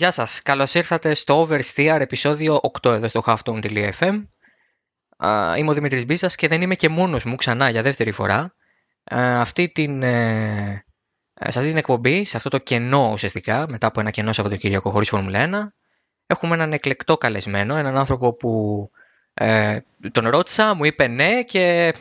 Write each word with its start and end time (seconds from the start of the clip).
Γεια 0.00 0.10
σας, 0.10 0.42
καλώς 0.42 0.74
ήρθατε 0.74 1.14
στο 1.14 1.48
Oversteer 1.48 1.96
επεισόδιο 2.00 2.60
8 2.82 2.90
εδώ 2.90 3.08
στο 3.08 3.22
halftone.fm 3.26 4.22
Είμαι 5.58 5.70
ο 5.70 5.72
Δημήτρης 5.72 6.06
Μπίσας 6.06 6.34
και 6.34 6.48
δεν 6.48 6.62
είμαι 6.62 6.74
και 6.74 6.88
μόνος 6.88 7.24
μου 7.24 7.34
ξανά 7.34 7.70
για 7.70 7.82
δεύτερη 7.82 8.10
φορά 8.10 8.54
αυτή 9.10 9.68
την, 9.68 10.02
ε, 10.02 10.84
σε 11.34 11.58
αυτή 11.58 11.68
την 11.68 11.76
εκπομπή, 11.76 12.24
σε 12.24 12.36
αυτό 12.36 12.48
το 12.48 12.58
κενό 12.58 13.10
ουσιαστικά, 13.12 13.66
μετά 13.68 13.86
από 13.86 14.00
ένα 14.00 14.10
κενό 14.10 14.32
Σαββατοκύριακο 14.32 14.90
χωρίς 14.90 15.08
Φόρμουλα 15.08 15.38
1 15.38 15.72
έχουμε 16.26 16.54
έναν 16.54 16.72
εκλεκτό 16.72 17.18
καλεσμένο, 17.18 17.76
έναν 17.76 17.96
άνθρωπο 17.96 18.32
που 18.36 18.90
ε, 19.34 19.78
τον 20.12 20.28
ρώτησα, 20.28 20.74
μου 20.74 20.84
είπε 20.84 21.06
ναι 21.06 21.42
και 21.42 21.94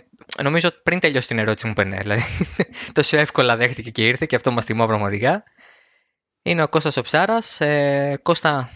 νομίζω 0.43 0.70
πριν 0.84 1.00
τελειώσει 1.00 1.27
την 1.27 1.38
ερώτηση 1.39 1.66
μου 1.66 1.71
είπε 1.71 1.84
ναι. 1.84 1.97
Δηλαδή, 1.97 2.21
τόσο 2.93 3.18
εύκολα 3.18 3.55
δέχτηκε 3.55 3.89
και 3.89 4.07
ήρθε 4.07 4.25
και 4.25 4.36
αυτό 4.36 4.52
μας 4.52 4.66
τιμώ 4.66 4.86
πραγματικά. 4.86 5.43
Είναι 6.42 6.64
ο 6.64 6.68
Κώστας 6.68 6.98
ο 6.98 7.02
Ψάρας. 7.02 7.62
Ε, 7.62 8.20
Κώστα, 8.24 8.72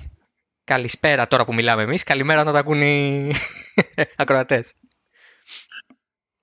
καλησπέρα 0.63 1.27
τώρα 1.27 1.45
που 1.45 1.53
μιλάμε 1.53 1.83
εμείς. 1.83 2.03
Καλημέρα 2.03 2.43
να 2.43 2.51
τα 2.51 2.59
ακούν 2.59 2.81
οι 2.81 3.31
ακροατές. 4.15 4.73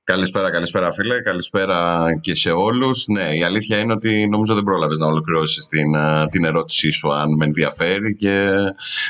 Καλησπέρα, 0.05 0.51
καλησπέρα 0.51 0.93
φίλε, 0.93 1.21
καλησπέρα 1.21 2.09
και 2.21 2.35
σε 2.35 2.51
όλους. 2.51 3.07
Ναι, 3.07 3.37
η 3.37 3.43
αλήθεια 3.43 3.79
είναι 3.79 3.93
ότι 3.93 4.29
νομίζω 4.29 4.55
δεν 4.55 4.63
πρόλαβες 4.63 4.99
να 4.99 5.07
ολοκληρώσεις 5.07 5.67
την, 5.67 5.93
την 6.31 6.45
ερώτησή 6.45 6.91
σου 6.91 7.13
αν 7.13 7.35
με 7.37 7.45
ενδιαφέρει 7.45 8.15
και 8.15 8.49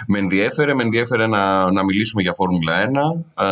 με 0.07 0.19
ενδιέφερε, 0.19 0.75
με 0.75 0.83
ενδιέφερε 0.83 1.27
να, 1.27 1.73
να 1.73 1.84
μιλήσουμε 1.84 2.23
για 2.23 2.33
Φόρμουλα 2.33 2.91
1, 3.34 3.43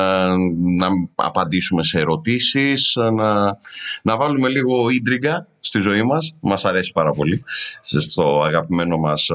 να 0.77 0.89
απαντήσουμε 1.15 1.85
σε 1.85 1.99
ερωτήσεις, 1.99 2.97
να, 3.15 3.59
να 4.03 4.17
βάλουμε 4.17 4.49
λίγο 4.49 4.89
ίντριγκα 4.89 5.47
στη 5.61 5.81
ζωή 5.81 6.03
μας. 6.03 6.35
Μας 6.41 6.65
αρέσει 6.65 6.93
πάρα 6.93 7.11
πολύ 7.11 7.43
στο 7.81 8.43
αγαπημένο 8.43 8.97
μας 8.97 9.31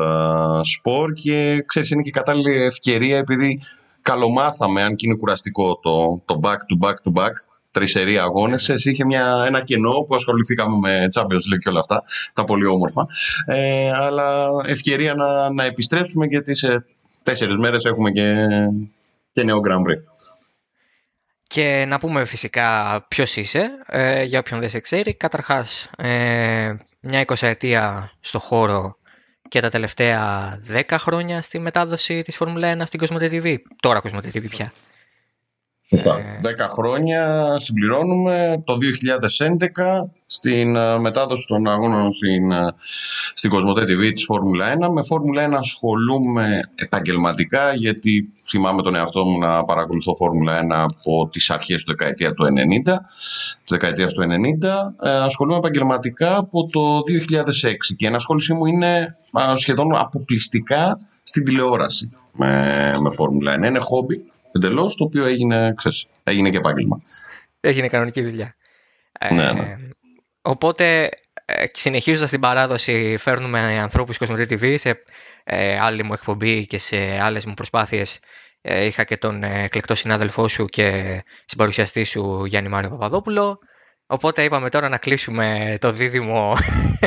σπορ 0.62 1.14
και 1.14 1.64
ξέρεις 1.66 1.90
είναι 1.90 2.02
και 2.02 2.12
κατάλληλη 2.12 2.64
ευκαιρία 2.64 3.18
επειδή 3.18 3.62
καλομάθαμε 4.02 4.82
αν 4.84 4.96
και 4.96 5.06
είναι 5.06 5.16
κουραστικό 5.16 5.80
το, 5.82 6.22
το 6.26 6.40
back 6.44 6.56
to 6.56 6.88
back 6.88 6.94
to 6.94 7.22
back 7.22 7.34
τρισερή 7.74 8.18
αγώνες. 8.18 8.70
Εσύ 8.70 8.90
είχε 8.90 9.06
μια, 9.06 9.44
ένα 9.46 9.64
κενό 9.64 9.92
που 9.92 10.16
ασχοληθήκαμε 10.16 10.78
με 10.78 11.08
Champions 11.16 11.54
League 11.54 11.60
και 11.60 11.70
όλα 11.70 11.80
αυτά, 11.80 12.04
τα 12.34 12.44
πολύ 12.44 12.66
όμορφα. 12.66 13.08
Ε, 13.46 13.92
αλλά 13.92 14.50
ευκαιρία 14.66 15.14
να, 15.14 15.54
να 15.54 15.64
επιστρέψουμε 15.64 16.26
γιατί 16.26 16.56
σε 16.56 16.86
τέσσερις 17.24 17.56
μέρες 17.56 17.86
έχουμε 17.86 18.12
και, 18.12 18.34
και 19.32 19.44
νέο 19.44 19.60
Grand 19.68 19.90
Prix. 19.90 20.02
Και 21.48 21.86
να 21.88 22.00
πούμε 22.00 22.26
φυσικά 22.26 22.66
ποιος 23.08 23.36
είσαι, 23.36 23.70
ε, 23.86 24.24
για 24.24 24.40
όποιον 24.40 24.60
δεν 24.60 24.70
σε 24.70 24.80
ξέρει. 24.80 25.14
Καταρχάς, 25.14 25.90
ε, 25.98 26.74
μια 27.00 27.20
εικοσαετία 27.20 28.12
στο 28.20 28.40
χώρο 28.40 28.98
και 29.50 29.60
τα 29.60 29.70
τελευταία 29.70 30.60
10 30.68 30.82
χρόνια 30.98 31.42
στη 31.42 31.60
μετάδοση 31.60 32.22
της 32.22 32.36
Φόρμουλα 32.36 32.78
1 32.78 32.82
στην 32.86 33.00
Κοσμοτέ 33.00 33.30
TV. 33.32 33.56
Τώρα 33.82 34.00
Κοσμοτέ 34.00 34.30
TV 34.34 34.50
πια. 34.50 34.72
Σωστά. 35.88 36.18
Ε... 36.18 36.40
Δέκα 36.42 36.68
χρόνια 36.68 37.46
συμπληρώνουμε 37.60 38.64
το 38.66 38.78
2011 40.04 40.10
στην 40.26 40.76
ε, 40.76 41.00
μετάδοση 41.00 41.48
των 41.48 41.68
αγώνων 41.68 42.12
στην, 42.12 42.52
ε, 42.52 42.74
στην 43.34 43.50
Κοσμοτέ 43.50 43.82
TV 43.82 44.12
της 44.14 44.26
Φόρμουλα 44.26 44.74
1. 44.74 44.94
Με 44.94 45.04
Φόρμουλα 45.04 45.50
1 45.50 45.54
ασχολούμαι 45.54 46.60
επαγγελματικά 46.76 47.74
γιατί 47.74 48.34
θυμάμαι 48.48 48.82
τον 48.82 48.96
εαυτό 48.96 49.26
μου 49.26 49.40
να 49.40 49.64
παρακολουθώ 49.64 50.16
Φόρμουλα 50.16 50.60
1 50.60 50.68
από 50.72 51.30
τις 51.32 51.50
αρχές 51.50 51.84
του 51.84 51.96
δεκαετία 51.98 52.34
του 52.34 52.46
90, 52.86 52.94
δεκαετίας 53.68 54.14
του 54.14 54.22
90. 54.22 55.08
Ε, 55.08 55.10
ασχολούμαι 55.10 55.58
επαγγελματικά 55.58 56.36
από 56.36 56.64
το 56.72 57.00
2006 57.00 57.96
και 57.96 58.06
η 58.06 58.08
ενασχόλησή 58.08 58.54
μου 58.54 58.66
είναι 58.66 59.16
σχεδόν 59.58 59.96
αποκλειστικά 59.96 61.10
στην 61.24 61.46
τηλεόραση 61.46 62.10
με, 62.32 62.92
με 63.02 63.12
Φόρμουλα 63.12 63.56
1. 63.56 63.66
Είναι 63.66 63.80
χόμπι 63.80 64.26
εντελώς, 64.54 64.96
το 64.96 65.04
οποίο 65.04 65.26
έγινε, 65.26 65.74
ξέρεις, 65.78 66.06
έγινε 66.24 66.50
και 66.50 66.58
επάγγελμα. 66.58 67.02
Έγινε 67.60 67.88
κανονική 67.88 68.22
δουλειά. 68.22 68.56
Ναι, 69.32 69.52
ναι. 69.52 69.60
Ε, 69.60 69.78
οπότε, 70.42 71.10
ε, 71.46 71.66
συνεχίζοντας 71.72 72.30
την 72.30 72.40
παράδοση, 72.40 73.16
φέρνουμε 73.18 73.60
ανθρώπους 73.60 74.18
Κοσμοτή 74.18 74.46
TV 74.50 74.76
σε 74.78 75.04
ε, 75.44 75.80
άλλη 75.80 76.04
μου 76.04 76.14
εκπομπή 76.14 76.68
και 76.68 76.78
σε 76.78 77.20
άλλες 77.22 77.46
μου 77.46 77.54
προσπάθειες. 77.54 78.20
Ε, 78.62 78.86
είχα 78.86 79.04
και 79.04 79.18
τον 79.18 79.44
ε, 79.44 79.64
εκλεκτό 79.64 79.96
συνάδελφό 79.96 80.48
σου 80.48 80.66
και 80.66 81.20
συμπαρουσιαστή 81.46 82.04
σου 82.04 82.46
Γιάννη 82.46 82.70
Μάριο 82.70 82.90
Παπαδόπουλο. 82.90 83.60
Οπότε 84.06 84.44
είπαμε 84.44 84.70
τώρα 84.70 84.90
να 84.90 84.98
κλείσουμε 84.98 85.78
το 85.82 85.92
δίδυμο 85.92 86.56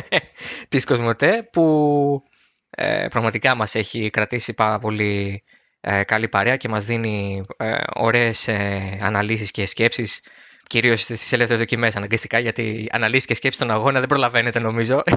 της 0.68 0.84
Κοσμοτέ 0.84 1.48
που 1.52 2.22
ε, 2.70 3.06
πραγματικά 3.10 3.54
μας 3.54 3.74
έχει 3.74 4.10
κρατήσει 4.10 4.54
πάρα 4.54 4.78
πολύ 4.78 5.42
ε, 5.88 6.04
καλή 6.04 6.28
παρέα 6.28 6.56
και 6.56 6.68
μας 6.68 6.84
δίνει 6.84 7.44
ε, 7.56 7.74
ωραίες 7.94 8.48
ε, 8.48 8.98
αναλύσεις 9.00 9.50
και 9.50 9.66
σκέψεις 9.66 10.22
κυρίως 10.66 11.00
στις 11.00 11.32
ελεύθερες 11.32 11.60
δοκιμές 11.60 11.96
αναγκαστικά 11.96 12.38
γιατί 12.38 12.88
αναλύσεις 12.92 13.26
και 13.26 13.34
σκέψεις 13.34 13.62
στον 13.62 13.74
αγώνα 13.74 13.98
δεν 13.98 14.08
προλαβαίνετε 14.08 14.58
νομίζω. 14.58 15.02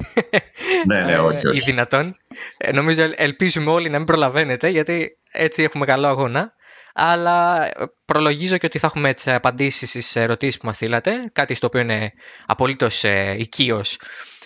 Ναι, 0.86 1.02
ναι, 1.02 1.18
όχι, 1.18 1.46
όχι. 1.46 1.58
ή 1.58 1.60
δυνατόν. 1.60 2.16
Νομίζω 2.72 3.02
ελπίζουμε 3.14 3.70
όλοι 3.70 3.88
να 3.88 3.96
μην 3.96 4.06
προλαβαίνετε 4.06 4.68
γιατί 4.68 5.18
έτσι 5.30 5.62
έχουμε 5.62 5.86
καλό 5.86 6.06
αγώνα. 6.06 6.52
Αλλά 6.94 7.68
προλογίζω 8.04 8.58
και 8.58 8.66
ότι 8.66 8.78
θα 8.78 8.86
έχουμε 8.86 9.08
έτσι 9.08 9.30
απαντήσεις 9.30 9.88
στις 9.88 10.16
ερωτήσεις 10.16 10.56
που 10.56 10.66
μας 10.66 10.76
στείλατε 10.76 11.30
κάτι 11.32 11.54
στο 11.54 11.66
οποίο 11.66 11.80
είναι 11.80 12.12
απολύτως 12.46 13.04
ε, 13.04 13.34
οικείος 13.38 13.98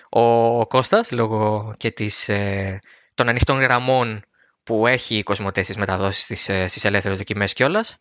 ο 0.08 0.66
Κώστας 0.66 1.10
λόγω 1.12 1.74
και 1.76 1.90
της, 1.90 2.28
ε, 2.28 2.78
των 3.14 3.28
ανοιχτών 3.28 3.60
γραμμών 3.60 4.24
που 4.64 4.86
έχει 4.86 5.16
η 5.16 5.22
Κοσμοτέ 5.22 5.62
στις 5.62 5.76
μεταδόσεις 5.76 6.24
στις, 6.24 6.48
ε, 6.48 6.68
στις 6.68 6.84
ελεύθερες 6.84 7.16
δοκιμές 7.16 7.52
κιόλας. 7.52 7.98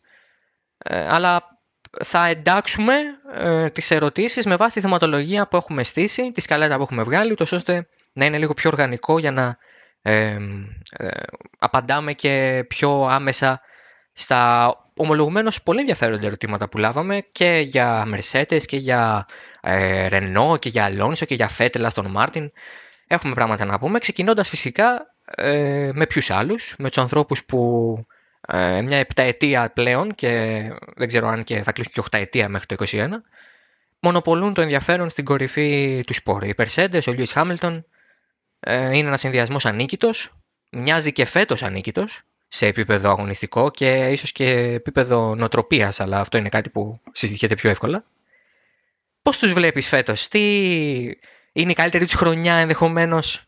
Ε, 0.78 1.08
αλλά 1.08 1.60
θα 2.04 2.26
εντάξουμε 2.28 2.94
ε, 3.34 3.70
τις 3.70 3.92
ερωτήσεις 3.92 4.46
με 4.46 4.56
βάση 4.56 4.76
τη 4.76 4.82
θεματολογία 4.82 5.48
που 5.48 5.56
έχουμε 5.56 5.84
στήσει, 5.84 6.32
τη 6.32 6.42
σκαλέτα 6.42 6.76
που 6.76 6.82
έχουμε 6.82 7.04
βγάλει, 7.04 7.32
ούτως 7.32 7.52
ώστε 7.52 7.88
να 8.14 8.26
είναι 8.26 8.38
λίγο 8.38 8.54
πιο 8.54 8.70
οργανικό 8.70 9.20
για 9.20 9.32
να 9.32 9.58
ε, 10.06 10.38
ε, 10.98 11.10
απαντάμε 11.60 12.14
και 12.14 12.66
πιο 12.68 13.06
άμεσα 13.06 13.62
στα 14.14 14.74
ομολογουμένως 14.96 15.64
πολύ 15.64 15.80
ενδιαφέροντα 15.80 16.26
ερωτήματα 16.26 16.70
που 16.70 16.78
λάβαμε 16.78 17.22
και 17.32 17.62
για 17.66 18.08
Mercedes 18.08 18.62
και 18.66 18.78
για 18.78 19.26
ε, 19.62 20.08
Renault 20.12 20.60
και 20.60 20.70
για 20.70 20.92
Alonso 20.92 21.26
και 21.26 21.36
για 21.36 21.50
Vettel 21.58 21.86
στον 21.90 22.12
Μάρτιν. 22.12 22.52
Έχουμε 23.08 23.34
πράγματα 23.34 23.66
να 23.66 23.80
πούμε, 23.80 24.00
ξεκινώντας 24.00 24.50
φυσικά 24.50 25.13
ε, 25.36 25.90
με 25.94 26.06
ποιους 26.06 26.30
άλλους, 26.30 26.76
με 26.78 26.88
τους 26.88 26.98
ανθρώπους 26.98 27.44
που 27.44 27.98
ε, 28.48 28.82
μια 28.82 28.98
επταετία 28.98 29.72
πλέον 29.74 30.16
και 30.16 30.62
δεν 30.96 31.08
ξέρω 31.08 31.28
αν 31.28 31.44
και 31.44 31.64
θα 31.64 31.72
κλείσουν 31.72 31.94
και 31.94 32.00
οχταετία 32.00 32.50
μέχρι 32.50 32.66
το 32.66 32.86
2021 32.88 33.08
μονοπολούν 34.04 34.54
το 34.54 34.62
ενδιαφέρον 34.62 35.10
στην 35.10 35.26
κορυφή 35.26 36.04
του 36.08 36.14
σπόρου. 36.14 36.46
Οι 36.46 36.54
Περσέντες, 36.56 37.08
ο 37.08 37.12
Λιούις 37.12 37.32
Χάμιλτον 37.32 37.86
ε, 38.60 38.98
είναι 38.98 39.08
ένας 39.08 39.20
συνδυασμός 39.20 39.66
ανίκητος, 39.66 40.32
μοιάζει 40.72 41.12
και 41.12 41.26
φέτος 41.26 41.64
ανίκητος 41.64 42.22
σε 42.48 42.68
επίπεδο 42.68 43.10
αγωνιστικό 43.10 43.72
και 43.72 44.08
ίσως 44.12 44.32
και 44.32 44.50
επίπεδο 44.54 45.36
νοτροπίας, 45.36 46.00
αλλά 46.00 46.20
αυτό 46.20 46.38
είναι 46.38 46.50
κάτι 46.50 46.70
που 46.70 47.00
συζητιέται 47.12 47.56
πιο 47.56 47.70
εύκολα. 47.70 48.06
Πώς 49.22 49.38
τους 49.38 49.54
βλέπεις 49.54 49.88
φέτος, 49.88 50.28
τι 50.28 50.40
είναι 51.52 51.72
η 51.72 51.74
καλύτερη 51.74 52.06
τους 52.06 52.14
χρονιά 52.14 52.56
ενδεχομένως; 52.56 53.48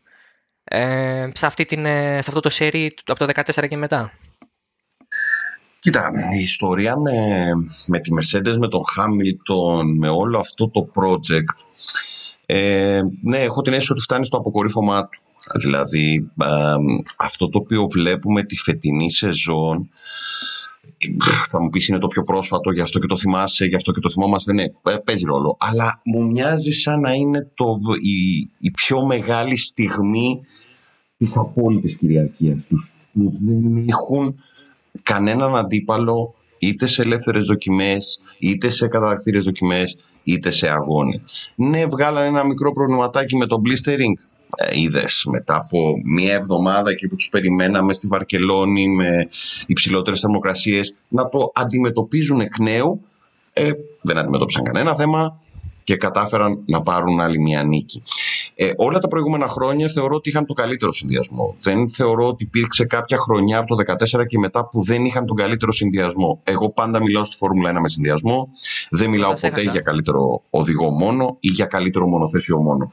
Ε, 0.68 1.28
σε, 1.32 1.46
αυτή 1.46 1.64
την, 1.64 1.84
ε, 1.84 2.22
σε 2.22 2.28
αυτό 2.28 2.40
το 2.40 2.50
σερί 2.50 2.94
από 3.06 3.26
το 3.26 3.32
2014 3.34 3.68
και 3.68 3.76
μετά. 3.76 4.12
Κοίτα, 5.78 6.10
η 6.38 6.42
ιστορία 6.42 6.96
με, 6.98 7.46
με 7.86 8.00
τη 8.00 8.10
Mercedes, 8.14 8.56
με 8.58 8.68
τον 8.68 8.80
Hamilton, 8.96 9.84
με 9.98 10.08
όλο 10.08 10.38
αυτό 10.38 10.70
το 10.70 10.90
project, 10.94 11.64
ε, 12.46 13.00
ναι, 13.22 13.38
έχω 13.38 13.60
την 13.60 13.72
αίσθηση 13.72 13.92
ότι 13.92 14.02
φτάνει 14.02 14.26
στο 14.26 14.36
αποκορύφωμά 14.36 15.08
του. 15.08 15.20
Δηλαδή, 15.54 16.30
ε, 16.42 16.74
αυτό 17.16 17.48
το 17.48 17.58
οποίο 17.58 17.86
βλέπουμε 17.86 18.42
τη 18.42 18.56
φετινή 18.56 19.12
σεζόν, 19.12 19.90
θα 21.48 21.62
μου 21.62 21.68
πεις 21.68 21.88
είναι 21.88 21.98
το 21.98 22.06
πιο 22.06 22.22
πρόσφατο, 22.22 22.70
γι' 22.70 22.80
αυτό 22.80 22.98
και 22.98 23.06
το 23.06 23.16
θυμάσαι, 23.16 23.66
γι' 23.66 23.74
αυτό 23.74 23.92
και 23.92 24.00
το 24.00 24.10
θυμόμαστε. 24.10 24.52
Ναι, 24.52 24.62
ε, 24.62 24.96
παίζει 25.04 25.24
ρόλο. 25.24 25.56
Αλλά 25.60 26.00
μου 26.04 26.30
μοιάζει 26.30 26.70
σαν 26.70 27.00
να 27.00 27.12
είναι 27.12 27.50
το, 27.54 27.78
η, 28.00 28.50
η 28.58 28.70
πιο 28.70 29.06
μεγάλη 29.06 29.56
στιγμή 29.56 30.40
της 31.18 31.36
απόλυτης 31.36 31.96
κυριαρχίας 31.96 32.58
τους. 32.68 32.90
Δεν 33.12 33.84
έχουν 33.88 34.34
κανέναν 35.02 35.56
αντίπαλο 35.56 36.34
είτε 36.58 36.86
σε 36.86 37.02
ελεύθερες 37.02 37.46
δοκιμές, 37.46 38.20
είτε 38.38 38.68
σε 38.70 38.88
κατακτήρες 38.88 39.44
δοκιμές, 39.44 39.96
είτε 40.22 40.50
σε 40.50 40.68
αγώνη. 40.68 41.22
Ναι, 41.54 41.86
βγάλανε 41.86 42.26
ένα 42.26 42.44
μικρό 42.44 42.72
προβληματάκι 42.72 43.36
με 43.36 43.46
το 43.46 43.56
blistering. 43.64 44.22
Ε, 44.56 44.80
Είδες 44.80 45.26
μετά 45.30 45.56
από 45.56 45.94
μία 46.04 46.34
εβδομάδα 46.34 46.94
και 46.94 47.08
που 47.08 47.16
τους 47.16 47.28
περιμέναμε 47.28 47.92
στη 47.92 48.06
Βαρκελόνη 48.06 48.88
με 48.88 49.28
υψηλότερες 49.66 50.20
θερμοκρασίες 50.20 50.94
να 51.08 51.28
το 51.28 51.50
αντιμετωπίζουν 51.54 52.40
εκ 52.40 52.58
νέου. 52.58 53.00
Ε, 53.52 53.70
δεν 54.00 54.18
αντιμετώπισαν 54.18 54.64
κανένα 54.64 54.94
θέμα. 54.94 55.40
Και 55.86 55.96
κατάφεραν 55.96 56.62
να 56.66 56.82
πάρουν 56.82 57.20
άλλη 57.20 57.40
μια 57.40 57.62
νίκη. 57.62 58.02
Ε, 58.54 58.70
όλα 58.76 58.98
τα 58.98 59.08
προηγούμενα 59.08 59.48
χρόνια 59.48 59.88
θεωρώ 59.88 60.14
ότι 60.14 60.28
είχαν 60.28 60.46
το 60.46 60.52
καλύτερο 60.52 60.92
συνδυασμό. 60.92 61.56
Δεν 61.60 61.90
θεωρώ 61.90 62.28
ότι 62.28 62.44
υπήρξε 62.44 62.84
κάποια 62.84 63.16
χρονιά 63.16 63.58
από 63.58 63.76
το 63.76 63.94
2014 64.20 64.26
και 64.26 64.38
μετά 64.38 64.68
που 64.68 64.82
δεν 64.82 65.04
είχαν 65.04 65.26
τον 65.26 65.36
καλύτερο 65.36 65.72
συνδυασμό. 65.72 66.40
Εγώ 66.44 66.70
πάντα 66.70 67.02
μιλάω 67.02 67.24
στη 67.24 67.36
Φόρμουλα 67.36 67.70
1 67.70 67.80
με 67.80 67.88
συνδυασμό. 67.88 68.48
Δεν 68.90 69.10
μιλάω 69.10 69.32
ποτέ 69.32 69.62
για 69.62 69.80
καλύτερο 69.80 70.42
οδηγό 70.50 70.90
μόνο 70.90 71.36
ή 71.40 71.48
για 71.48 71.66
καλύτερο 71.66 72.06
μονοθέσιο 72.06 72.56
μόνο. 72.58 72.92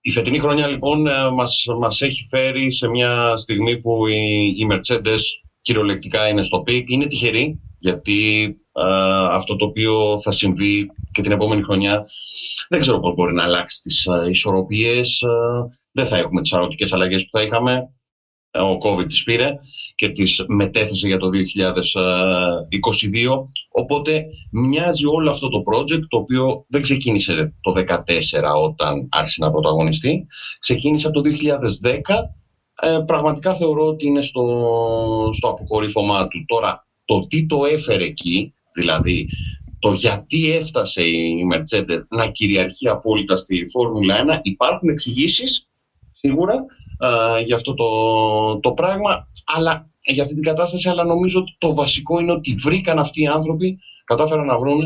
Η 0.00 0.10
φετινή 0.10 0.38
χρονιά 0.38 0.66
λοιπόν 0.66 1.06
ε, 1.06 1.30
μας, 1.34 1.64
μας 1.80 2.02
έχει 2.02 2.26
φέρει 2.30 2.72
σε 2.72 2.88
μια 2.88 3.36
στιγμή 3.36 3.80
που 3.80 4.06
η, 4.06 4.54
η 4.56 4.66
Mercedes 4.70 5.20
κυριολεκτικά 5.60 6.28
είναι 6.28 6.42
στο 6.42 6.60
peak. 6.60 6.90
Είναι 6.90 7.06
τυχερή 7.06 7.60
γιατί 7.78 8.44
ε, 8.44 8.65
αυτό 9.30 9.56
το 9.56 9.64
οποίο 9.64 10.20
θα 10.20 10.30
συμβεί 10.30 10.86
και 11.12 11.22
την 11.22 11.32
επόμενη 11.32 11.62
χρονιά 11.62 12.06
δεν 12.68 12.80
ξέρω 12.80 13.00
πώς 13.00 13.14
μπορεί 13.14 13.34
να 13.34 13.42
αλλάξει 13.42 13.80
τις 13.82 14.06
uh, 14.10 14.30
ισορροπίες. 14.30 15.22
δεν 15.92 16.06
θα 16.06 16.16
έχουμε 16.16 16.40
τις 16.40 16.52
αρωτικές 16.52 16.92
αλλαγές 16.92 17.22
που 17.22 17.38
θα 17.38 17.42
είχαμε. 17.42 17.90
Ο 18.50 18.88
COVID 18.88 19.08
τις 19.08 19.22
πήρε 19.22 19.52
και 19.94 20.08
τις 20.08 20.44
μετέθεσε 20.46 21.06
για 21.06 21.16
το 21.16 21.28
2022. 21.28 21.32
Οπότε 23.72 24.24
μοιάζει 24.50 25.06
όλο 25.06 25.30
αυτό 25.30 25.48
το 25.48 25.62
project, 25.72 26.06
το 26.08 26.18
οποίο 26.18 26.64
δεν 26.68 26.82
ξεκίνησε 26.82 27.52
το 27.60 27.72
2014 27.72 27.84
όταν 28.62 29.08
άρχισε 29.10 29.44
να 29.44 29.50
πρωταγωνιστεί, 29.50 30.26
ξεκίνησε 30.60 31.06
από 31.06 31.22
το 31.22 31.30
2010. 31.30 31.90
Ε, 32.80 32.98
πραγματικά 33.06 33.54
θεωρώ 33.54 33.86
ότι 33.86 34.06
είναι 34.06 34.22
στο, 34.22 35.30
στο 35.32 35.48
αποκορύφωμά 35.48 36.28
του. 36.28 36.44
Τώρα, 36.46 36.86
το 37.04 37.26
τι 37.26 37.46
το 37.46 37.64
έφερε 37.64 38.04
εκεί, 38.04 38.54
δηλαδή 38.76 39.28
το 39.78 39.92
γιατί 39.92 40.52
έφτασε 40.52 41.02
η 41.02 41.46
Mercedes 41.52 42.00
να 42.08 42.26
κυριαρχεί 42.26 42.88
απόλυτα 42.88 43.36
στη 43.36 43.66
Φόρμουλα 43.70 44.24
1, 44.26 44.38
υπάρχουν 44.42 44.88
εξηγήσεις 44.88 45.68
σίγουρα 46.12 46.54
ε, 46.98 47.40
για 47.40 47.54
αυτό 47.54 47.74
το, 47.74 47.88
το 48.58 48.72
πράγμα, 48.72 49.28
αλλά 49.44 49.90
για 50.00 50.22
αυτή 50.22 50.34
την 50.34 50.44
κατάσταση, 50.44 50.88
αλλά 50.88 51.04
νομίζω 51.04 51.38
ότι 51.38 51.56
το 51.58 51.74
βασικό 51.74 52.20
είναι 52.20 52.32
ότι 52.32 52.54
βρήκαν 52.54 52.98
αυτοί 52.98 53.22
οι 53.22 53.26
άνθρωποι, 53.26 53.78
κατάφεραν 54.04 54.46
να 54.46 54.58
βρουν 54.58 54.80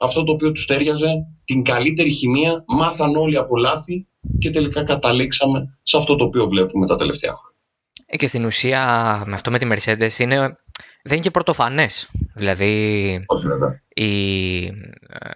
αυτό 0.00 0.24
το 0.24 0.32
οποίο 0.32 0.52
τους 0.52 0.66
τέριαζε, 0.66 1.26
την 1.44 1.62
καλύτερη 1.62 2.10
χημεία, 2.10 2.64
μάθαν 2.66 3.16
όλοι 3.16 3.36
από 3.36 3.56
λάθη 3.56 4.06
και 4.38 4.50
τελικά 4.50 4.84
καταλήξαμε 4.84 5.78
σε 5.82 5.96
αυτό 5.96 6.16
το 6.16 6.24
οποίο 6.24 6.48
βλέπουμε 6.48 6.86
τα 6.86 6.96
τελευταία 6.96 7.30
χρόνια. 7.30 7.58
Ε, 8.06 8.16
και 8.16 8.26
στην 8.26 8.44
ουσία 8.44 8.82
με 9.26 9.34
αυτό 9.34 9.50
με 9.50 9.58
τη 9.58 9.68
Mercedes 9.70 10.18
είναι, 10.18 10.56
δεν 11.02 11.12
είναι 11.12 11.22
και 11.22 11.30
πρωτοφανές. 11.30 12.10
Δηλαδή 12.34 13.12
η 13.94 14.64
ε, 14.66 14.70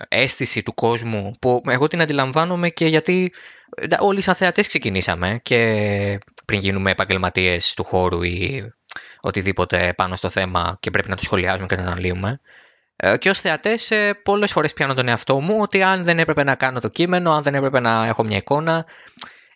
αίσθηση 0.08 0.62
του 0.62 0.74
κόσμου 0.74 1.30
που 1.40 1.62
εγώ 1.66 1.86
την 1.86 2.00
αντιλαμβάνομαι 2.00 2.68
και 2.68 2.86
γιατί 2.86 3.32
όλοι 3.98 4.20
σαν 4.20 4.34
θεατές 4.34 4.66
ξεκινήσαμε 4.66 5.40
και 5.42 5.58
πριν 6.44 6.58
γίνουμε 6.58 6.90
επαγγελματίες 6.90 7.74
του 7.74 7.84
χώρου 7.84 8.22
ή 8.22 8.72
οτιδήποτε 9.20 9.92
πάνω 9.96 10.16
στο 10.16 10.28
θέμα 10.28 10.76
και 10.80 10.90
πρέπει 10.90 11.08
να 11.08 11.16
το 11.16 11.22
σχολιάζουμε 11.22 11.66
και 11.66 11.76
να 11.76 11.84
το 11.84 11.90
αναλύουμε. 11.90 12.40
Ε, 12.96 13.16
και 13.16 13.30
ως 13.30 13.40
θεατές, 13.40 13.90
ε, 13.90 14.14
πολλές 14.22 14.52
φορές 14.52 14.72
πιάνω 14.72 14.94
τον 14.94 15.08
εαυτό 15.08 15.40
μου 15.40 15.58
ότι 15.60 15.82
αν 15.82 16.04
δεν 16.04 16.18
έπρεπε 16.18 16.42
να 16.42 16.54
κάνω 16.54 16.80
το 16.80 16.88
κείμενο, 16.88 17.32
αν 17.32 17.42
δεν 17.42 17.54
έπρεπε 17.54 17.80
να 17.80 18.06
έχω 18.06 18.24
μια 18.24 18.36
εικόνα, 18.36 18.86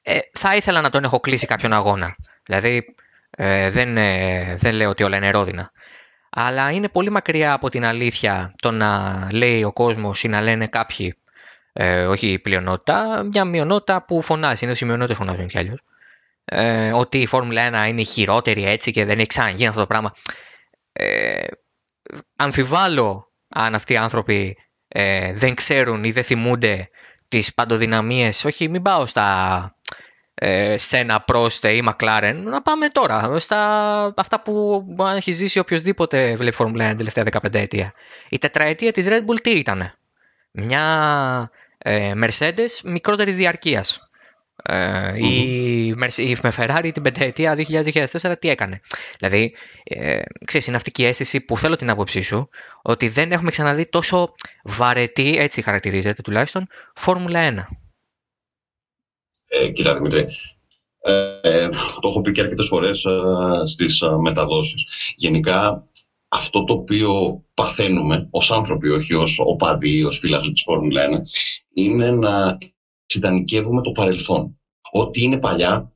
ε, 0.02 0.18
θα 0.32 0.56
ήθελα 0.56 0.80
να 0.80 0.90
τον 0.90 1.04
έχω 1.04 1.20
κλείσει 1.20 1.46
κάποιον 1.46 1.72
αγώνα. 1.72 2.14
Δηλαδή, 2.44 2.84
δεν, 3.70 3.94
δεν 4.56 4.74
λέω 4.74 4.90
ότι 4.90 5.02
όλα 5.02 5.16
είναι 5.16 5.30
ρόδινα. 5.30 5.70
Αλλά 6.40 6.70
είναι 6.70 6.88
πολύ 6.88 7.10
μακριά 7.10 7.52
από 7.52 7.68
την 7.70 7.84
αλήθεια 7.84 8.54
το 8.62 8.70
να 8.70 9.28
λέει 9.32 9.64
ο 9.64 9.72
κόσμος 9.72 10.22
ή 10.22 10.28
να 10.28 10.40
λένε 10.40 10.66
κάποιοι, 10.66 11.14
όχι 12.08 12.28
η 12.28 12.38
πλειονότητα, 12.38 13.22
μια 13.32 13.44
μειονότητα 13.44 14.04
που 14.04 14.22
φωνάζει. 14.22 14.64
Είναι 14.64 14.74
οι 14.80 14.84
μειονότητε 14.84 15.14
φωνάζουν 15.14 15.46
κι 15.46 15.58
αλλιώ 15.58 15.76
ε, 16.50 16.92
ότι 16.92 17.18
η 17.18 17.26
Φόρμουλα 17.26 17.86
1 17.86 17.88
είναι 17.88 18.02
χειρότερη 18.02 18.64
έτσι 18.64 18.92
και 18.92 19.04
δεν 19.04 19.18
έχει 19.18 19.26
ξαναγίνει 19.26 19.66
αυτό 19.66 19.80
το 19.80 19.86
πράγμα. 19.86 20.14
Ε, 20.92 21.46
αμφιβάλλω 22.36 23.32
αν 23.48 23.74
αυτοί 23.74 23.92
οι 23.92 23.96
άνθρωποι 23.96 24.56
ε, 24.88 25.32
δεν 25.32 25.54
ξέρουν 25.54 26.04
ή 26.04 26.10
δεν 26.10 26.22
θυμούνται 26.22 26.90
τις 27.28 27.54
παντοδυναμίες. 27.54 28.44
Όχι, 28.44 28.68
μην 28.68 28.82
πάω 28.82 29.06
στα 29.06 29.77
ε, 30.40 30.78
Σένα, 30.78 31.20
Πρόστε 31.20 31.72
ή 31.72 31.82
Μακλάρεν. 31.82 32.42
Να 32.42 32.62
πάμε 32.62 32.88
τώρα 32.88 33.38
στα 33.38 34.14
αυτά 34.16 34.40
που 34.40 34.84
αν 34.98 35.16
έχει 35.16 35.32
ζήσει 35.32 35.58
οποιοδήποτε 35.58 36.34
βλέπει 36.36 36.56
Φόρμουλα 36.56 36.84
1 36.84 36.88
την 36.88 36.96
τελευταία 36.96 37.24
15 37.42 37.54
ετία. 37.54 37.92
Η 38.28 38.38
τετραετία 38.38 38.92
της 38.92 39.06
Red 39.08 39.24
Bull 39.26 39.40
τι 39.42 39.50
ήταν. 39.50 39.92
Μια 40.50 41.50
ε, 41.78 42.12
Mercedes 42.16 42.70
μικρότερης 42.84 43.36
διαρκείας 43.36 44.08
ε, 44.62 45.12
η, 45.16 45.86
η 46.16 46.36
με 46.42 46.52
Ferrari 46.56 46.90
την 46.92 47.02
πενταετία 47.02 47.56
2004 47.56 48.34
τι 48.38 48.48
έκανε; 48.48 48.80
Δηλαδή, 49.18 49.54
ε, 49.84 50.20
ξέρεις, 50.44 50.66
είναι 50.66 50.76
αυτή 50.76 50.90
και 50.90 51.02
η 51.02 51.06
αίσθηση 51.06 51.40
που 51.40 51.58
θέλω 51.58 51.76
την 51.76 51.90
άποψή 51.90 52.20
σου 52.20 52.48
ότι 52.82 53.08
δεν 53.08 53.32
έχουμε 53.32 53.50
ξαναδεί 53.50 53.86
τόσο 53.86 54.34
βαρετή, 54.64 55.36
έτσι 55.38 55.62
χαρακτηρίζεται 55.62 56.22
τουλάχιστον, 56.22 56.66
Φόρμουλα 56.94 57.68
1. 57.70 57.76
Ε, 59.58 59.68
κοίτα 59.68 59.94
Δημήτρη, 59.94 60.26
ε, 61.00 61.68
το 62.00 62.08
έχω 62.08 62.20
πει 62.20 62.32
και 62.32 62.40
αρκετές 62.40 62.66
φορές 62.66 63.04
ε, 63.04 63.66
στις 63.66 64.00
ε, 64.00 64.16
μεταδόσεις. 64.16 64.84
Γενικά, 65.16 65.86
αυτό 66.28 66.64
το 66.64 66.72
οποίο 66.72 67.42
παθαίνουμε 67.54 68.28
ως 68.30 68.50
άνθρωποι, 68.50 68.88
όχι 68.88 69.14
ως 69.14 69.38
οπαδοί, 69.44 70.04
ως 70.04 70.18
φίλαθλοι 70.18 70.52
της 70.52 70.62
Φόρμουλα 70.62 71.08
1, 71.08 71.20
είναι 71.74 72.10
να 72.10 72.58
συντανικεύουμε 73.06 73.82
το 73.82 73.92
παρελθόν. 73.92 74.58
Ό,τι 74.90 75.22
είναι 75.22 75.38
παλιά 75.38 75.92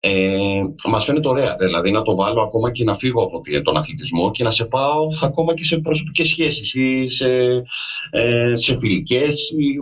ε, 0.00 0.62
μας 0.84 1.04
φαίνεται 1.04 1.28
ωραία. 1.28 1.56
Δηλαδή 1.58 1.90
να 1.90 2.02
το 2.02 2.14
βάλω 2.14 2.40
ακόμα 2.40 2.70
και 2.70 2.84
να 2.84 2.94
φύγω 2.94 3.22
από 3.22 3.40
τον 3.62 3.76
αθλητισμό 3.76 4.30
και 4.30 4.42
να 4.42 4.50
σε 4.50 4.64
πάω 4.64 5.08
ακόμα 5.22 5.54
και 5.54 5.64
σε 5.64 5.78
προσωπικές 5.78 6.28
σχέσεις 6.28 6.74
ή 6.74 7.08
σε, 7.08 7.62
ε, 8.10 8.52
σε 8.56 8.78
φιλικές 8.78 9.50
ή, 9.58 9.76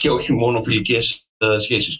και 0.00 0.10
όχι 0.10 0.32
μόνο 0.32 0.62
φιλικές 0.62 1.26
ε, 1.38 1.58
σχέσεις. 1.58 1.98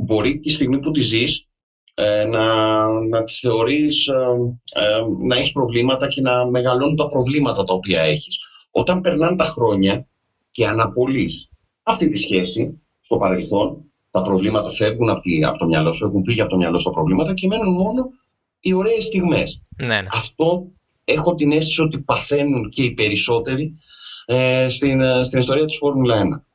Μπορεί 0.00 0.38
τη 0.38 0.50
στιγμή 0.50 0.78
που 0.78 0.90
τη 0.90 1.00
ζεις 1.00 1.48
ε, 1.94 2.24
να, 2.24 2.86
να 2.90 3.24
τις 3.24 3.38
θεωρείς, 3.38 4.06
ε, 4.06 4.12
ε, 4.72 5.00
να 5.26 5.36
έχεις 5.36 5.52
προβλήματα 5.52 6.08
και 6.08 6.20
να 6.20 6.46
μεγαλώνουν 6.46 6.96
τα 6.96 7.06
προβλήματα 7.06 7.64
τα 7.64 7.74
οποία 7.74 8.00
έχεις. 8.00 8.38
Όταν 8.70 9.00
περνάνε 9.00 9.36
τα 9.36 9.44
χρόνια 9.44 10.06
και 10.50 10.66
αναπολύεις 10.66 11.48
αυτή 11.82 12.08
τη 12.08 12.18
σχέση, 12.18 12.82
στο 13.00 13.16
παρελθόν, 13.16 13.84
τα 14.10 14.22
προβλήματα 14.22 14.70
φεύγουν 14.70 15.10
από, 15.10 15.20
από 15.46 15.58
το 15.58 15.66
μυαλό 15.66 15.92
σου, 15.92 16.04
έχουν 16.04 16.24
φύγει 16.24 16.40
από 16.40 16.50
το 16.50 16.56
μυαλό 16.56 16.78
σου 16.78 16.84
τα 16.84 16.90
προβλήματα 16.90 17.34
και 17.34 17.46
μένουν 17.46 17.72
μόνο 17.72 18.10
οι 18.60 18.72
ωραίες 18.72 19.04
στιγμές. 19.04 19.62
Ναι, 19.76 19.86
ναι. 19.86 20.08
Αυτό 20.12 20.66
έχω 21.04 21.34
την 21.34 21.52
αίσθηση 21.52 21.82
ότι 21.82 21.98
παθαίνουν 21.98 22.68
και 22.68 22.82
οι 22.82 22.90
περισσότεροι 22.90 23.74
ε, 24.26 24.66
στην, 24.68 25.00
ε, 25.00 25.24
στην 25.24 25.38
ιστορία 25.38 25.64
της 25.64 25.76
Φόρμουλα 25.76 26.44
1. 26.44 26.47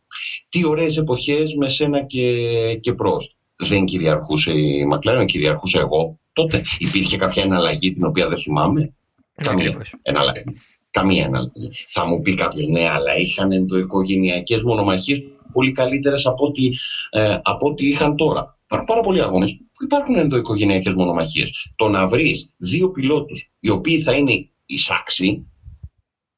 Τι 0.50 0.65
ωραίες 0.65 0.98
εποχές 0.98 1.55
με 1.55 1.70
σένα 1.70 2.03
και, 2.03 2.77
και 2.79 2.93
προς. 2.93 3.36
Δεν 3.55 3.86
κυριαρχούσε 3.86 4.51
η 4.51 4.86
Μακλάρεν, 4.86 5.25
κυριαρχούσε 5.25 5.77
εγώ. 5.77 6.20
Τότε 6.34 6.63
υπήρχε 6.77 7.17
κάποια 7.17 7.43
εναλλαγή 7.43 7.93
την 7.93 8.05
οποία 8.05 8.27
δεν 8.27 8.38
θυμάμαι; 8.38 8.82
Ναι, 8.82 9.43
Καμία 9.43 9.77
εναλλαγή. 10.01 10.43
Καμία 10.91 11.24
εναλλαγή. 11.24 11.72
Θα 11.88 12.05
μου 12.05 12.22
πει 12.22 12.34
κάποιος 12.34 12.67
ναι, 12.67 12.89
αλλά 12.89 13.17
είχαν 13.17 13.51
ενδοοικογενειακές 13.51 14.63
μονομαχίες 14.63 15.24
πολύ 15.53 15.72
καλύτερες 15.72 16.25
από, 16.25 16.46
ό,τι, 16.46 16.70
ε, 17.10 17.38
από 17.43 17.67
ό,τι 17.67 17.88
είχαν 17.89 18.15
τώρα. 18.15 18.58
Υπάρχουν 18.65 18.88
πάρα 18.88 19.01
πολλοί 19.01 19.22
αγώνες 19.22 19.51
που 19.51 19.84
υπάρχουν 19.84 20.15
ενδοοικογενειακές 20.15 20.93
μονομαχίες. 20.93 21.74
Το 21.75 21.89
να 21.89 22.08
βρεις 22.08 22.50
δύο 22.58 22.91
πιλότους 22.91 23.51
οι 23.60 23.70
οποίοι 23.70 24.01
θα 24.01 24.13
είναι 24.13 24.50
εισάξιοι 24.65 25.48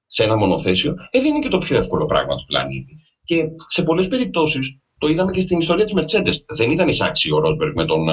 σε 0.07 0.23
ένα 0.23 0.35
μονοθέσιο, 0.35 0.95
ε, 1.09 1.19
δεν 1.19 1.29
είναι 1.29 1.39
και 1.39 1.47
το 1.47 1.57
πιο 1.57 1.77
εύκολο 1.77 2.05
πράγμα 2.05 2.35
του 2.35 2.45
πλανήτη. 2.45 2.97
Και 3.25 3.43
σε 3.67 3.83
πολλές 3.83 4.07
περιπτώσεις 4.07 4.79
το 4.97 5.07
είδαμε 5.07 5.31
και 5.31 5.41
στην 5.41 5.59
ιστορία 5.59 5.85
της 5.85 5.93
Mercedes. 5.97 6.33
Δεν 6.47 6.71
ήταν 6.71 6.87
εισάξιοι 6.87 7.31
ο 7.33 7.39
Ρόσμπεργκ 7.39 7.75
με 7.75 7.85
τον 7.85 8.07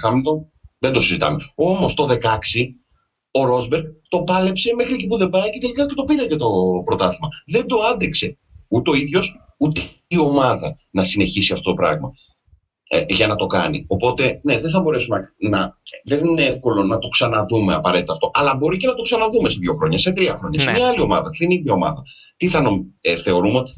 Χάμιλτον, 0.00 0.50
δεν 0.78 0.92
το 0.92 1.00
συζητάμε. 1.00 1.38
Όμως 1.54 1.94
το 1.94 2.06
16 2.10 2.16
ο 3.30 3.44
Ρόσμπεργκ 3.44 3.84
το 4.08 4.22
πάλεψε 4.22 4.74
μέχρι 4.74 4.94
εκεί 4.94 5.06
που 5.06 5.16
δεν 5.16 5.28
πάει 5.28 5.50
και 5.50 5.58
τελικά 5.58 5.86
το 5.86 6.04
πήρε 6.04 6.26
και 6.26 6.36
το 6.36 6.48
πρωτάθλημα. 6.84 7.28
Δεν 7.46 7.66
το 7.66 7.76
άντεξε 7.78 8.38
ούτε 8.68 8.90
ο 8.90 8.94
ίδιος, 8.94 9.36
ούτε 9.58 9.80
η 10.06 10.18
ομάδα 10.18 10.76
να 10.90 11.04
συνεχίσει 11.04 11.52
αυτό 11.52 11.70
το 11.70 11.76
πράγμα 11.76 12.10
ε, 12.88 13.04
για 13.08 13.26
να 13.26 13.34
το 13.34 13.46
κάνει. 13.46 13.84
Οπότε, 13.88 14.40
ναι, 14.42 14.58
δεν 14.58 14.70
θα 14.70 14.80
μπορέσουμε 14.80 15.34
να, 15.38 15.78
Δεν 16.04 16.24
είναι 16.24 16.44
εύκολο 16.44 16.82
να 16.82 16.98
το 16.98 17.08
ξαναδούμε 17.08 17.74
απαραίτητα 17.74 18.12
αυτό. 18.12 18.30
Αλλά 18.34 18.54
μπορεί 18.56 18.76
και 18.76 18.86
να 18.86 18.94
το 18.94 19.02
ξαναδούμε 19.02 19.48
σε 19.48 19.58
δύο 19.60 19.74
χρόνια, 19.74 19.98
σε 19.98 20.12
τρία 20.12 20.36
χρόνια, 20.36 20.60
σε 20.60 20.66
ναι. 20.66 20.72
μια 20.72 20.88
άλλη 20.88 21.00
ομάδα, 21.00 21.32
στην 21.32 21.50
ίδια 21.50 21.72
ομάδα. 21.72 22.02
Τι 22.36 22.48
θα 22.48 22.60
νομ, 22.60 22.80
ε, 23.00 23.16
θεωρούμε 23.16 23.58
ότι. 23.58 23.72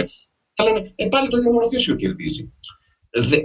Ε, 0.00 0.04
θα 0.52 0.64
λένε, 0.64 0.92
ε, 0.94 1.06
πάλι 1.06 1.28
το 1.28 1.36
ίδιο 1.36 1.52
μονοθέσιο 1.52 1.94
κερδίζει. 1.94 2.52
Δε, 3.10 3.36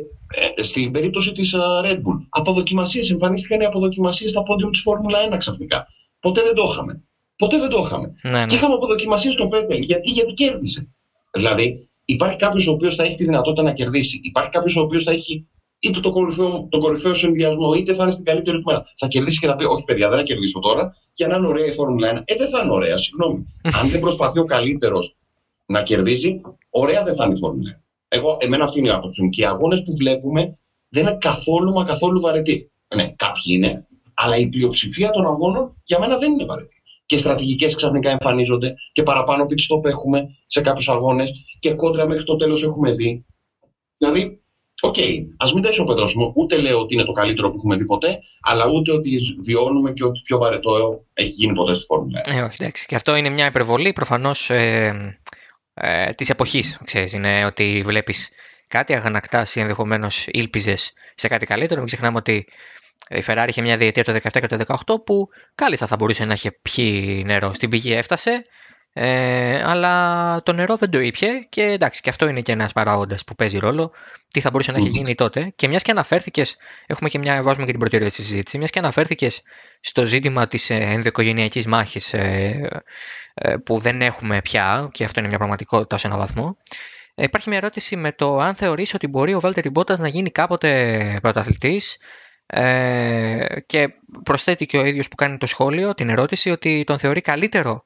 ε, 0.55 0.63
στην 0.63 0.91
περίπτωση 0.91 1.31
της 1.31 1.55
uh, 1.55 1.85
Red 1.85 1.97
Bull, 1.97 2.25
αποδοκιμασίες, 2.29 3.09
εμφανίστηκαν 3.09 3.59
οι 3.59 3.65
αποδοκιμασίες 3.65 4.29
στα 4.29 4.43
πόντια 4.43 4.69
της 4.69 4.81
Φόρμουλα 4.81 5.19
1 5.33 5.37
ξαφνικά. 5.37 5.87
Ποτέ 6.19 6.41
δεν 6.41 6.53
το 6.53 6.67
είχαμε. 6.71 7.03
Ποτέ 7.35 7.57
δεν 7.57 7.69
το 7.69 7.83
είχαμε. 7.85 8.13
Ναι, 8.23 8.31
ναι. 8.31 8.45
Και 8.45 8.55
είχαμε 8.55 8.73
αποδοκιμασίες 8.73 9.33
στον 9.33 9.49
Φέτελ. 9.49 9.81
Γιατί, 9.81 10.09
γιατί 10.09 10.33
κέρδισε. 10.33 10.87
Δηλαδή, 11.31 11.87
Υπάρχει 12.05 12.37
κάποιος 12.37 12.67
ο 12.67 12.71
οποίος 12.71 12.95
θα 12.95 13.03
έχει 13.03 13.15
τη 13.15 13.23
δυνατότητα 13.23 13.61
να 13.61 13.73
κερδίσει. 13.73 14.19
Υπάρχει 14.23 14.49
κάποιος 14.49 14.75
ο 14.75 14.81
οποίος 14.81 15.03
θα 15.03 15.11
έχει 15.11 15.47
είτε 15.79 15.99
το 15.99 16.09
κορυφαίο, 16.09 16.67
τον 16.71 16.79
κορυφαίο 16.79 17.13
συνδυασμό, 17.13 17.73
είτε 17.73 17.93
θα 17.93 18.03
είναι 18.03 18.11
στην 18.11 18.25
καλύτερη 18.25 18.57
του 18.57 18.63
μέρα. 18.65 18.83
Θα 18.97 19.07
κερδίσει 19.07 19.39
και 19.39 19.47
θα 19.47 19.55
πει: 19.55 19.65
Όχι, 19.65 19.83
παιδιά, 19.83 20.09
δεν 20.09 20.17
θα 20.17 20.23
κερδίσω 20.23 20.59
τώρα, 20.59 20.95
για 21.13 21.27
να 21.27 21.35
είναι 21.35 21.47
ωραία 21.47 21.65
η 21.65 21.71
Φόρμουλα 21.71 22.13
1. 22.13 22.21
Ε, 22.25 22.35
δεν 22.35 22.49
θα 22.49 22.59
είναι 22.63 22.71
ωραία, 22.71 22.97
συγγνώμη. 22.97 23.45
Αν 23.81 23.89
δεν 23.89 23.99
προσπαθεί 23.99 24.39
ο 24.39 24.45
καλύτερος 24.45 25.15
να 25.65 25.83
κερδίζει, 25.83 26.41
ωραία 26.69 27.03
δεν 27.03 27.15
θα 27.15 27.23
είναι 27.23 27.33
η 27.33 27.37
Φόρμουλα 27.37 27.77
1. 27.77 27.83
Εγώ, 28.07 28.37
εμένα 28.39 28.63
αυτή 28.63 28.79
είναι 28.79 28.87
η 28.87 28.91
άποψη 28.91 29.21
μου. 29.21 29.29
Και 29.29 29.41
οι 29.41 29.45
αγώνες 29.45 29.83
που 29.83 29.95
βλέπουμε 29.95 30.57
δεν 30.89 31.05
είναι 31.05 31.17
καθόλου 31.19 31.73
μα 31.73 31.83
καθόλου 31.83 32.21
βαρετοί. 32.21 32.71
Ναι, 32.95 33.13
κάποιοι 33.15 33.43
είναι, 33.45 33.87
αλλά 34.13 34.37
η 34.37 34.47
πλειοψηφία 34.49 35.09
των 35.09 35.25
αγώνων 35.25 35.81
για 35.83 35.99
μένα 35.99 36.17
δεν 36.17 36.31
είναι 36.31 36.45
βαρετή. 36.45 36.81
Και 37.05 37.17
στρατηγικές 37.17 37.75
ξαφνικά 37.75 38.09
εμφανίζονται 38.09 38.73
και 38.91 39.03
παραπάνω 39.03 39.45
pit 39.49 39.75
stop 39.75 39.85
έχουμε 39.85 40.35
σε 40.45 40.61
κάποιους 40.61 40.89
αγώνες 40.89 41.31
και 41.59 41.73
κόντρα 41.73 42.07
μέχρι 42.07 42.23
το 42.23 42.35
τέλος 42.35 42.63
έχουμε 42.63 42.91
δει. 42.91 43.25
Δηλαδή, 43.97 44.43
OK, 44.85 44.95
okay, 44.97 45.17
ας 45.37 45.53
μην 45.53 45.63
τα 45.63 45.69
ισοπεδώσουμε. 45.69 46.31
Ούτε 46.35 46.57
λέω 46.57 46.79
ότι 46.79 46.93
είναι 46.93 47.03
το 47.03 47.11
καλύτερο 47.11 47.49
που 47.49 47.55
έχουμε 47.57 47.75
δει 47.75 47.85
ποτέ, 47.85 48.19
αλλά 48.41 48.69
ούτε 48.69 48.91
ότι 48.91 49.19
βιώνουμε 49.43 49.91
και 49.91 50.03
ό,τι 50.03 50.21
πιο 50.23 50.37
βαρετό 50.37 51.03
έχει 51.13 51.29
γίνει 51.29 51.53
ποτέ 51.53 51.73
στη 51.73 51.85
Φόρμουλα. 51.85 52.21
Ε, 52.23 52.41
όχι, 52.41 52.55
εντάξει. 52.59 52.85
Και 52.85 52.95
αυτό 52.95 53.15
είναι 53.15 53.29
μια 53.29 53.45
υπερβολή 53.45 53.93
προφανώς 53.93 54.49
ε, 54.49 55.19
ε, 55.73 56.13
της 56.13 56.29
εποχής. 56.29 56.79
Είναι 57.13 57.45
ότι 57.45 57.81
βλέπεις 57.85 58.29
κάτι, 58.67 58.95
αγανακτάς 58.95 59.55
ή 59.55 59.59
ενδεχομένως 59.59 60.25
ήλπιζες 60.27 60.93
σε 61.15 61.27
κάτι 61.27 61.45
καλύτερο. 61.45 61.79
Μην 61.79 61.87
ξεχνάμε 61.87 62.17
ότι 62.17 62.47
η 63.09 63.23
Ferrari 63.27 63.45
είχε 63.47 63.61
μια 63.61 63.77
διετία 63.77 64.03
το 64.03 64.11
17 64.11 64.29
και 64.31 64.47
το 64.47 64.57
18 64.95 65.03
που 65.05 65.29
κάλλιστα 65.55 65.87
θα 65.87 65.95
μπορούσε 65.95 66.25
να 66.25 66.33
είχε 66.33 66.51
πιει 66.51 67.23
νερό. 67.25 67.53
Στην 67.53 67.69
πηγή 67.69 67.93
έφτασε, 67.93 68.45
ε, 68.93 69.63
αλλά 69.63 70.41
το 70.43 70.53
νερό 70.53 70.75
δεν 70.75 70.89
το 70.89 70.99
ήπια 70.99 71.39
και 71.49 71.61
εντάξει, 71.61 72.01
και 72.01 72.09
αυτό 72.09 72.27
είναι 72.27 72.41
και 72.41 72.51
ένας 72.51 72.73
παράγοντας 72.73 73.23
που 73.23 73.35
παίζει 73.35 73.57
ρόλο. 73.57 73.91
Τι 74.27 74.39
θα 74.39 74.49
μπορούσε 74.49 74.71
να 74.71 74.77
έχει 74.77 74.87
γίνει 74.87 75.15
τότε. 75.15 75.51
Και 75.55 75.67
μιας 75.67 75.81
και 75.81 75.91
αναφέρθηκες, 75.91 76.57
έχουμε 76.85 77.09
και 77.09 77.17
μια, 77.17 77.43
βάζουμε 77.43 77.65
και 77.65 77.71
την 77.71 77.79
προτεραιότητα 77.79 78.21
στη 78.21 78.31
συζήτηση, 78.31 78.57
μιας 78.57 78.69
και 78.69 78.79
αναφέρθηκες 78.79 79.41
στο 79.79 80.05
ζήτημα 80.05 80.47
της 80.47 80.69
ε, 80.69 80.75
ενδοοικογενειακής 80.75 81.65
μάχης 81.65 82.13
ε, 82.13 82.69
ε, 83.33 83.55
που 83.57 83.79
δεν 83.79 84.01
έχουμε 84.01 84.41
πια, 84.41 84.89
και 84.91 85.03
αυτό 85.03 85.19
είναι 85.19 85.29
μια 85.29 85.37
πραγματικότητα 85.37 85.97
σε 85.97 86.07
έναν 86.07 86.19
βαθμό. 86.19 86.57
Υπάρχει 87.15 87.49
μια 87.49 87.57
ερώτηση 87.57 87.95
με 87.95 88.11
το 88.11 88.39
αν 88.39 88.55
θεωρείς 88.55 88.93
ότι 88.93 89.07
μπορεί 89.07 89.33
ο 89.33 89.39
Βάλτερ 89.39 89.71
Μπότας 89.71 89.99
να 89.99 90.07
γίνει 90.07 90.31
κάποτε 90.31 91.19
πρωταθλητής 91.21 91.97
ε, 92.45 93.45
και 93.65 93.89
προσθέτει 94.23 94.65
και 94.65 94.77
ο 94.77 94.85
ίδιος 94.85 95.07
που 95.07 95.15
κάνει 95.15 95.37
το 95.37 95.45
σχόλιο 95.45 95.93
την 95.93 96.09
ερώτηση 96.09 96.49
ότι 96.49 96.83
τον 96.83 96.97
θεωρεί 96.99 97.21
καλύτερο 97.21 97.83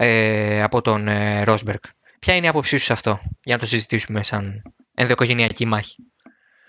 ε, 0.00 0.62
από 0.62 0.80
τον 0.80 1.08
ε, 1.08 1.44
Ρόσμπεργκ. 1.44 1.78
Ποια 2.18 2.34
είναι 2.34 2.46
η 2.46 2.48
άποψή 2.48 2.76
σου 2.76 2.84
σε 2.84 2.92
αυτό, 2.92 3.20
για 3.44 3.54
να 3.54 3.60
το 3.60 3.66
συζητήσουμε 3.66 4.22
σαν 4.22 4.62
ενδοοικογενειακή 4.94 5.64
μάχη; 5.64 5.96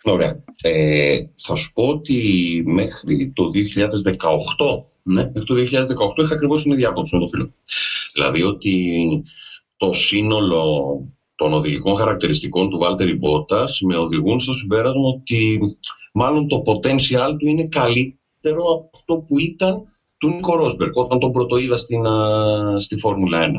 Ωραία. 0.03 0.43
Ε, 0.62 1.19
θα 1.36 1.55
σου 1.55 1.71
πω 1.74 1.88
ότι 1.88 2.63
μέχρι 2.65 3.31
το 3.36 3.50
2018, 3.53 4.83
ναι, 5.03 5.31
μέχρι 5.33 5.43
το 5.43 5.55
2018 5.55 6.24
είχα 6.24 6.33
ακριβώς 6.33 6.63
την 6.63 6.71
ίδια 6.71 6.89
άποψη 6.89 7.15
με 7.15 7.21
το 7.21 7.27
φίλο. 7.27 7.53
Δηλαδή 8.13 8.43
ότι 8.43 9.24
το 9.77 9.93
σύνολο 9.93 11.01
των 11.36 11.53
οδηγικών 11.53 11.95
χαρακτηριστικών 11.95 12.69
του 12.69 12.77
Βάλτερη 12.77 13.13
Μπότας 13.13 13.79
με 13.81 13.98
οδηγούν 13.98 14.39
στο 14.39 14.53
συμπέρασμα 14.53 15.07
ότι 15.07 15.59
μάλλον 16.13 16.48
το 16.48 16.62
potential 16.65 17.36
του 17.39 17.48
είναι 17.48 17.67
καλύτερο 17.67 18.63
από 18.63 18.89
αυτό 18.93 19.15
που 19.15 19.39
ήταν 19.39 19.83
του 20.20 20.30
Νίκο 20.30 20.56
Ρόσμπερκ 20.56 20.96
όταν 20.96 21.20
τον 21.20 21.32
πρωτοείδα 21.32 21.78
στην, 21.78 22.06
στη 22.78 22.98
Φόρμουλα 22.98 23.48
1. 23.48 23.52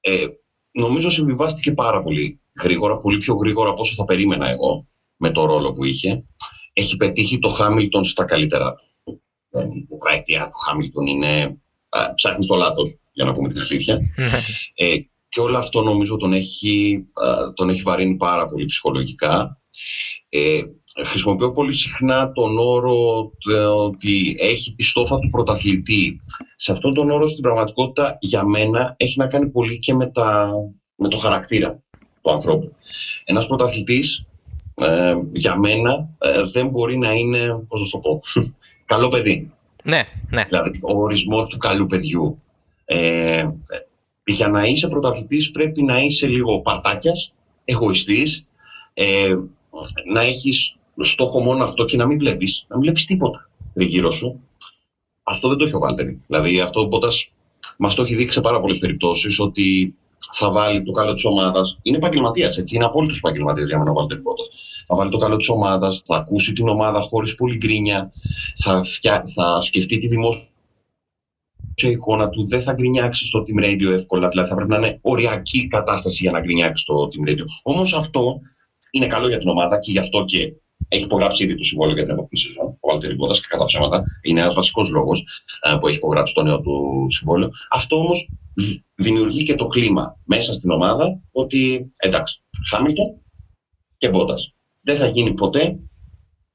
Ε, 0.00 0.26
νομίζω 0.70 1.10
συμβιβάστηκε 1.10 1.72
πάρα 1.72 2.02
πολύ 2.02 2.40
γρήγορα, 2.62 2.98
πολύ 2.98 3.16
πιο 3.16 3.34
γρήγορα 3.34 3.70
από 3.70 3.80
όσο 3.80 3.94
θα 3.94 4.04
περίμενα 4.04 4.50
εγώ 4.50 4.86
με 5.16 5.30
το 5.30 5.44
ρόλο 5.44 5.70
που 5.72 5.84
είχε. 5.84 6.24
Έχει 6.72 6.96
πετύχει 6.96 7.38
το 7.38 7.48
Χάμιλτον 7.48 8.04
στα 8.04 8.24
καλύτερά 8.24 8.74
του. 9.04 9.22
Ε, 9.50 9.62
η 9.62 9.86
δεκαετία 9.88 10.44
του 10.44 10.58
Χάμιλτον 10.58 11.06
είναι. 11.06 11.56
Ψάχνεις 12.14 12.46
το 12.46 12.54
λάθος, 12.54 12.96
για 13.12 13.24
να 13.24 13.32
πούμε 13.32 13.48
την 13.48 13.60
αλήθεια. 13.60 13.98
ε, 14.74 14.96
και 15.28 15.40
όλο 15.40 15.58
αυτό 15.58 15.82
νομίζω 15.82 16.16
τον 16.16 16.32
έχει, 16.32 17.04
τον 17.54 17.68
έχει 17.68 17.82
βαρύνει 17.82 18.16
πάρα 18.16 18.44
πολύ 18.44 18.64
ψυχολογικά. 18.64 19.60
Ε, 20.28 20.62
χρησιμοποιώ 21.04 21.52
πολύ 21.52 21.74
συχνά 21.74 22.32
τον 22.32 22.58
όρο 22.58 23.30
ότι 23.76 24.36
έχει 24.38 24.74
τη 24.74 24.82
στόφα 24.82 25.18
του 25.18 25.30
πρωταθλητή. 25.30 26.20
Σε 26.56 26.72
αυτόν 26.72 26.94
τον 26.94 27.10
όρο 27.10 27.28
στην 27.28 27.42
πραγματικότητα 27.42 28.16
για 28.20 28.44
μένα 28.44 28.94
έχει 28.96 29.18
να 29.18 29.26
κάνει 29.26 29.48
πολύ 29.48 29.78
και 29.78 29.94
με, 29.94 30.06
τα, 30.06 30.52
με 30.94 31.08
το 31.08 31.16
χαρακτήρα 31.16 31.82
του 32.22 32.30
ανθρώπου. 32.30 32.74
Ένας 33.24 33.46
πρωταθλητής 33.46 34.26
ε, 34.74 35.14
για 35.32 35.58
μένα 35.58 36.08
ε, 36.18 36.42
δεν 36.52 36.68
μπορεί 36.68 36.98
να 36.98 37.12
είναι, 37.12 37.64
πώς 37.68 37.80
να 37.80 37.88
το 37.88 37.98
πω, 37.98 38.20
καλό 38.92 39.08
παιδί. 39.08 39.52
Ναι, 39.84 40.02
ναι. 40.30 40.44
Δηλαδή 40.44 40.80
ο 40.82 40.98
ορισμός 40.98 41.50
του 41.50 41.56
καλού 41.56 41.86
παιδιού. 41.86 42.42
Ε, 42.84 43.48
για 44.24 44.48
να 44.48 44.64
είσαι 44.64 44.88
πρωταθλητής 44.88 45.50
πρέπει 45.50 45.82
να 45.82 45.98
είσαι 46.00 46.26
λίγο 46.26 46.60
παρτάκιας, 46.60 47.32
εγωιστής, 47.64 48.46
ε, 48.94 49.34
να 50.12 50.20
έχεις 50.20 50.76
στόχο 50.98 51.40
μόνο 51.40 51.64
αυτό 51.64 51.84
και 51.84 51.96
να 51.96 52.06
μην 52.06 52.18
βλέπεις, 52.18 52.64
να 52.68 52.76
μην 52.76 52.84
βλέπεις 52.84 53.06
τίποτα 53.06 53.50
γύρω 53.74 54.10
σου. 54.10 54.40
Αυτό 55.22 55.48
δεν 55.48 55.58
το 55.58 55.64
έχει 55.64 55.74
ο 55.74 55.78
Βάλτερη. 55.78 56.20
Δηλαδή 56.26 56.60
αυτό 56.60 56.80
ο 56.80 56.84
Μπότας 56.84 57.32
μας 57.76 57.94
το 57.94 58.02
έχει 58.02 58.14
δείξει 58.14 58.32
σε 58.32 58.40
πάρα 58.40 58.60
πολλές 58.60 58.78
περιπτώσεις 58.78 59.40
ότι 59.40 59.94
θα 60.32 60.50
βάλει 60.50 60.82
το 60.82 60.92
καλό 60.92 61.12
της 61.14 61.24
ομάδας. 61.24 61.78
Είναι 61.82 61.96
επαγγελματίας, 61.96 62.56
έτσι. 62.56 62.76
Είναι 62.76 62.84
απόλυτος 62.84 63.18
επαγγελματίας 63.18 63.68
για 63.68 63.78
μένα 63.78 63.90
ο 63.90 63.94
Βάλτερ 63.94 64.20
Μπότας. 64.20 64.48
Θα 64.86 64.96
βάλει 64.96 65.10
το 65.10 65.16
καλό 65.16 65.36
της 65.36 65.48
ομάδας, 65.48 66.02
θα 66.04 66.16
ακούσει 66.16 66.52
την 66.52 66.68
ομάδα 66.68 67.00
χωρίς 67.00 67.34
πολύ 67.34 67.56
γκρίνια, 67.56 68.12
θα, 68.56 68.82
θα 69.34 69.60
σκεφτεί 69.60 69.98
τη 69.98 70.08
δημόσια 70.08 70.46
εικόνα 71.74 72.28
του 72.28 72.46
δεν 72.46 72.62
θα 72.62 72.72
γκρινιάξει 72.72 73.26
στο 73.26 73.44
Team 73.46 73.64
Radio 73.64 73.92
εύκολα. 73.92 74.28
Δηλαδή 74.28 74.48
θα 74.48 74.54
πρέπει 74.54 74.70
να 74.70 74.76
είναι 74.76 74.98
οριακή 75.02 75.68
κατάσταση 75.68 76.18
για 76.22 76.30
να 76.30 76.40
γκρινιάξει 76.40 76.82
στο 76.82 77.08
Team 77.08 77.30
Radio. 77.30 77.44
Όμως 77.62 77.92
αυτό 77.92 78.40
είναι 78.90 79.06
καλό 79.06 79.28
για 79.28 79.38
την 79.38 79.48
ομάδα 79.48 79.78
και 79.78 79.90
γι' 79.90 79.98
αυτό 79.98 80.24
και 80.24 80.52
έχει 80.88 81.04
υπογράψει 81.04 81.44
ήδη 81.44 81.54
το 81.54 81.64
συμβόλαιο 81.64 81.94
για 81.94 82.02
την 82.02 82.12
επόμενη 82.12 82.38
σεζόν. 82.38 82.76
Ο 82.80 82.90
Βάλτερ 82.90 83.14
Μπότα 83.14 83.34
και 83.34 83.46
κατά 83.48 83.64
ψέματα 83.64 84.04
είναι 84.22 84.40
ένας 84.40 84.54
βασικός 84.54 84.90
λόγος 84.90 85.24
ε, 85.62 85.76
που 85.76 85.86
έχει 85.86 85.96
υπογράψει 85.96 86.34
το 86.34 86.42
νέο 86.42 86.60
του 86.60 87.06
συμβόλαιο. 87.08 87.50
Αυτό 87.70 87.96
όμως 87.96 88.28
δημιουργεί 88.94 89.42
και 89.42 89.54
το 89.54 89.66
κλίμα 89.66 90.18
μέσα 90.24 90.52
στην 90.52 90.70
ομάδα 90.70 91.20
ότι 91.32 91.90
εντάξει, 91.96 92.42
Χάμιλτον 92.70 93.06
και 93.96 94.08
Μπότα. 94.08 94.34
Δεν 94.80 94.96
θα 94.96 95.06
γίνει 95.06 95.34
ποτέ, 95.34 95.78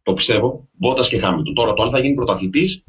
το 0.03 0.13
πιστεύω, 0.13 0.67
Μπότα 0.72 1.07
και 1.07 1.17
Χάμιλτον. 1.17 1.53
Τώρα 1.53 1.74
το 1.74 1.84
αν 1.84 1.89
θα 1.89 2.00
γίνει 2.00 2.13
πρωταθλητής 2.13 2.84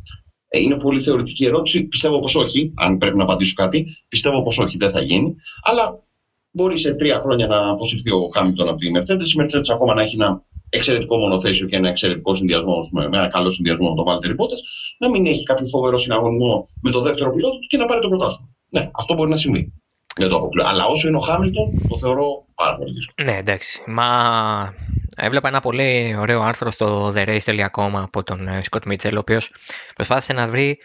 ε, 0.49 0.61
είναι 0.61 0.77
πολύ 0.77 1.01
θεωρητική 1.01 1.45
ερώτηση. 1.45 1.83
Πιστεύω 1.83 2.19
πως 2.19 2.35
όχι, 2.35 2.73
αν 2.77 2.99
πρέπει 2.99 3.17
να 3.17 3.23
απαντήσω 3.23 3.53
κάτι. 3.55 3.87
Πιστεύω 4.09 4.43
πως 4.43 4.59
όχι, 4.59 4.77
δεν 4.77 4.91
θα 4.91 5.01
γίνει. 5.01 5.35
Αλλά 5.63 6.03
μπορεί 6.51 6.79
σε 6.79 6.95
τρία 6.95 7.21
χρόνια 7.21 7.47
να 7.47 7.69
αποσυρθεί 7.69 8.11
ο 8.11 8.29
Χάμιλτον 8.35 8.69
από 8.69 8.79
τη 8.79 8.87
Mercedes. 8.97 9.27
Η 9.27 9.43
Mercedes 9.43 9.69
ακόμα 9.73 9.95
να 9.95 10.03
έχει 10.03 10.15
ένα 10.15 10.45
εξαιρετικό 10.69 11.17
μονοθέσιο 11.17 11.67
και 11.67 11.77
ένα 11.77 11.89
εξαιρετικό 11.89 12.35
συνδυασμό, 12.35 12.89
με 12.93 13.05
ένα 13.05 13.27
καλό 13.27 13.51
συνδυασμό 13.51 13.89
με 13.89 13.95
τον 13.95 14.05
Βάλτερ 14.05 14.35
Μπότα, 14.35 14.55
να 14.99 15.11
μην 15.11 15.27
έχει 15.27 15.43
κάποιο 15.43 15.67
φοβερό 15.67 15.99
συναγωνισμό 15.99 16.69
με 16.83 16.91
το 16.91 17.01
δεύτερο 17.01 17.33
πιλότο 17.33 17.57
και 17.69 17.77
να 17.77 17.85
πάρει 17.85 18.01
το 18.01 18.09
πρωτάθλημα. 18.09 18.49
Ναι, 18.69 18.91
αυτό 18.95 19.15
μπορεί 19.15 19.31
να 19.31 19.37
συμβεί. 19.37 19.73
Δεν 20.17 20.29
το 20.29 20.37
αποκλείω. 20.37 20.67
Αλλά 20.67 20.85
όσο 20.85 21.09
είναι 21.09 21.17
ο 21.17 21.21
Χάμιλτον, 21.21 21.89
το 21.89 21.99
θεωρώ 21.99 22.45
πάρα 22.55 22.77
πολύ 22.77 22.93
δύσκολο. 22.93 23.31
Ναι, 23.31 23.39
εντάξει. 23.39 23.83
Μα 23.87 24.75
έβλεπα 25.17 25.49
ένα 25.49 25.61
πολύ 25.61 26.17
ωραίο 26.19 26.43
άρθρο 26.43 26.71
στο 26.71 27.13
TheRace.com 27.17 27.91
από 27.95 28.23
τον 28.23 28.49
Σκοτ 28.63 28.85
Μίτσελ, 28.85 29.17
ο 29.17 29.19
οποίος 29.19 29.51
προσπάθησε 29.95 30.33
να 30.33 30.49
βρει 30.49 30.79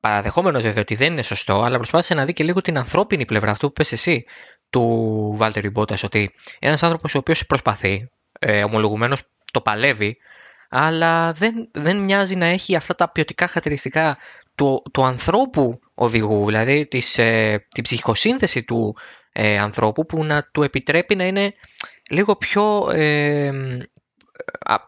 παραδεχόμενος 0.00 0.62
βέβαια 0.62 0.80
ότι 0.80 0.94
δεν 0.94 1.12
είναι 1.12 1.22
σωστό, 1.22 1.62
αλλά 1.62 1.76
προσπάθησε 1.76 2.14
να 2.14 2.24
δει 2.24 2.32
και 2.32 2.44
λίγο 2.44 2.60
την 2.60 2.78
ανθρώπινη 2.78 3.24
πλευρά 3.24 3.50
αυτού 3.50 3.66
που 3.66 3.72
πες 3.72 3.92
εσύ 3.92 4.24
του 4.70 5.32
Βάλτερ 5.36 5.70
Μπότα. 5.70 5.96
Ότι 6.04 6.30
ένας 6.58 6.82
άνθρωπος 6.82 7.14
ο 7.14 7.18
οποίος 7.18 7.46
προσπαθεί, 7.46 8.08
ε, 8.42 8.64
ομολογουμένως 8.64 9.22
το 9.52 9.60
παλεύει, 9.60 10.16
αλλά 10.68 11.32
δεν, 11.32 11.68
δεν 11.72 11.96
μοιάζει 11.96 12.36
να 12.36 12.46
έχει 12.46 12.76
αυτά 12.76 12.94
τα 12.94 13.10
ποιοτικά 13.10 13.46
χαρακτηριστικά 13.46 14.18
του, 14.54 14.82
του 14.92 15.04
ανθρώπου 15.04 15.80
οδηγού, 15.94 16.46
δηλαδή 16.46 16.86
της, 16.86 17.18
ε, 17.18 17.66
την 17.68 17.82
ψυχοσύνθεση 17.82 18.62
του 18.62 18.96
ε, 19.32 19.58
ανθρώπου 19.58 20.06
που 20.06 20.24
να 20.24 20.48
του 20.52 20.62
επιτρέπει 20.62 21.14
να 21.14 21.24
είναι 21.24 21.54
λίγο 22.10 22.36
πιο 22.36 22.90
ε, 22.90 23.52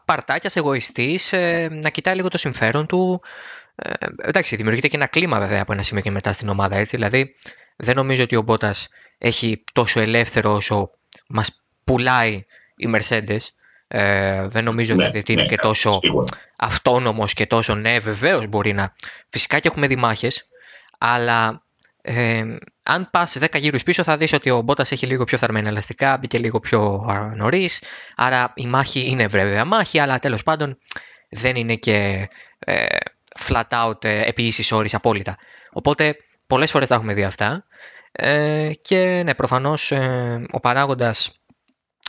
παρτάκιας, 0.04 0.56
εγωιστής, 0.56 1.32
ε, 1.32 1.68
να 1.82 1.90
κοιτάει 1.90 2.14
λίγο 2.14 2.28
το 2.28 2.38
συμφέρον 2.38 2.87
του. 2.87 3.23
Ε, 3.75 3.92
εντάξει, 4.23 4.56
δημιουργείται 4.56 4.88
και 4.88 4.97
ένα 4.97 5.06
κλίμα 5.06 5.38
βέβαια 5.38 5.62
από 5.62 5.73
ένα 5.73 5.82
σημείο 5.82 6.02
και 6.02 6.11
μετά 6.11 6.32
στην 6.32 6.49
ομάδα, 6.49 6.76
έτσι, 6.76 6.97
δηλαδή 6.97 7.35
δεν 7.76 7.97
νομίζω 7.97 8.23
ότι 8.23 8.37
ο 8.37 8.42
Μπότας 8.42 8.88
έχει 9.18 9.64
τόσο 9.73 10.00
ελεύθερο 10.00 10.54
όσο 10.54 10.90
μας 11.28 11.64
πουλάει 11.85 12.44
η 12.76 12.91
Mercedes. 12.95 13.41
Ε, 13.88 14.47
δεν 14.49 14.64
νομίζω 14.64 14.95
ναι, 14.95 15.07
ότι 15.07 15.33
είναι 15.33 15.43
ναι, 15.43 15.49
και 15.49 15.57
τόσο 15.57 16.00
αυτόνομος 16.57 17.33
και 17.33 17.47
τόσο 17.47 17.75
ναι 17.75 17.99
βεβαίως 17.99 18.47
μπορεί 18.47 18.73
να... 18.73 18.95
Φυσικά 19.29 19.59
και 19.59 19.69
έχουμε 19.69 19.87
δει 19.87 19.97
μάχες, 19.97 20.49
αλλά 20.99 21.62
Ε, 22.05 22.45
αν 22.83 23.09
πας 23.11 23.37
10 23.41 23.47
γύρους 23.59 23.83
πίσω, 23.83 24.02
θα 24.02 24.17
δεις 24.17 24.33
ότι 24.33 24.50
ο 24.50 24.61
Μπότας 24.61 24.93
έχει 24.93 25.07
λίγο 25.07 25.25
πιο 25.25 25.38
θερμένα 25.38 25.69
ελαστικά, 25.69 26.17
μπήκε 26.17 26.38
λίγο 26.38 26.61
πιο 26.61 27.07
νωρίς. 27.37 27.83
Άρα 28.17 28.52
η 28.55 28.67
μάχη 28.67 29.11
είναι 29.11 29.26
βέβαια 29.26 29.64
μάχη, 29.64 29.99
αλλά 29.99 30.19
τέλος 30.19 30.43
πάντων 30.43 30.79
δεν 31.31 31.57
είναι 31.57 31.75
και 31.75 32.29
ε, 32.59 32.85
flat 33.38 33.69
out 33.69 34.05
ε, 34.05 34.29
επί 34.29 34.43
ίσης 34.43 34.73
όρης 34.73 34.95
απόλυτα. 34.95 35.37
Οπότε 35.73 36.17
πολλές 36.47 36.71
φορές 36.71 36.88
τα 36.88 36.95
έχουμε 36.95 37.14
δει 37.14 37.25
αυτά 37.25 37.64
ε, 38.12 38.71
και 38.83 39.23
ναι, 39.25 39.35
προφανώς 39.35 39.91
ε, 39.93 40.47
ο 40.50 40.61
παράγοντας 40.61 41.41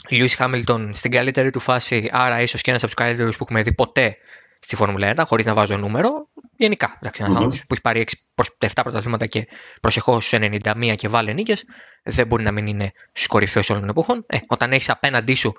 Lewis 0.09 0.35
Hamilton 0.37 0.89
στην 0.91 1.11
καλύτερη 1.11 1.49
του 1.49 1.59
φάση, 1.59 2.09
άρα 2.11 2.41
ίσως 2.41 2.61
και 2.61 2.69
ένας 2.69 2.83
από 2.83 2.93
τους 2.93 3.03
καλύτερους 3.03 3.37
που 3.37 3.43
έχουμε 3.43 3.61
δει 3.61 3.73
ποτέ 3.73 4.17
στη 4.59 4.75
Φόρμουλα 4.75 5.13
1, 5.15 5.23
χωρίς 5.25 5.45
να 5.45 5.53
βάζω 5.53 5.77
νούμερο, 5.77 6.27
γενικά. 6.57 6.97
Εντάξει, 7.01 7.23
mm-hmm. 7.27 7.49
που 7.67 7.73
έχει 7.73 7.81
πάρει 7.81 8.05
6 8.35 8.43
7 8.59 8.67
πρωταθλήματα 8.83 9.25
και 9.25 9.47
προσεχώς 9.81 10.33
91 10.33 10.93
και 10.95 11.07
βάλε 11.07 11.33
νίκες, 11.33 11.63
δεν 12.03 12.27
μπορεί 12.27 12.43
να 12.43 12.51
μην 12.51 12.67
είναι 12.67 12.91
στου 13.11 13.27
κορυφαίου 13.27 13.63
όλων 13.69 13.81
των 13.81 13.89
εποχών. 13.89 14.25
Ε, 14.27 14.37
όταν 14.47 14.71
έχεις 14.71 14.89
απέναντί 14.89 15.35
σου 15.35 15.53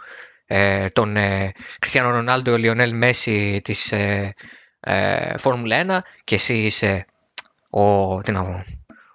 ε, 0.46 0.88
τον 0.88 1.16
ε, 1.16 1.52
Κριστιανό 1.78 2.10
Ρονάλντο, 2.10 2.56
Λιονέλ 2.56 2.94
Μέση 2.94 3.60
της 3.64 3.92
ε, 3.92 4.34
ε, 4.80 5.38
Φόρμουλα 5.38 5.84
1 5.86 5.98
και 6.24 6.34
εσύ 6.34 6.54
είσαι 6.54 7.06
ο, 7.70 8.18
τι 8.20 8.32
να 8.32 8.64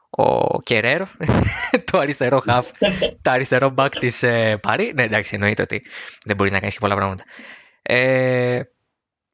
ο 0.10 0.62
Κερέρ, 0.62 1.02
το 1.92 1.98
αριστερό 1.98 2.40
χαφ, 2.40 2.68
το 3.24 3.32
αριστερό 3.32 3.70
μπακ 3.70 3.96
της 3.96 4.24
ε, 4.24 4.58
Παρή. 4.62 4.92
Ναι, 4.96 5.04
εντάξει, 5.04 5.36
εννοείται 5.36 5.62
ότι 5.62 5.84
δεν 6.26 6.36
μπορεί 6.36 6.52
να 6.52 6.60
κάνει 6.60 6.72
και 6.72 6.80
πολλά 6.80 6.96
πράγματα. 6.96 7.24
Ε, 7.82 8.62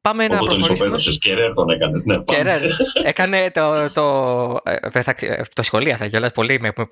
Πάμε 0.05 0.27
να 0.27 0.38
προχωρήσουμε. 0.38 0.88
Οπότε 0.88 1.01
τον 1.03 1.13
Κερέρ 1.13 1.53
τον 1.53 1.70
έκανες. 1.70 2.03
Ναι, 2.05 2.17
Κερέρ. 2.24 2.62
Έκανε 3.03 3.51
το, 3.51 3.91
το, 3.94 4.60
ε, 4.91 5.01
θα, 5.01 5.15
το 5.53 5.63
σχολίασα 5.63 6.08
κιόλας 6.08 6.32
πολύ 6.32 6.60
με, 6.60 6.72
με, 6.75 6.88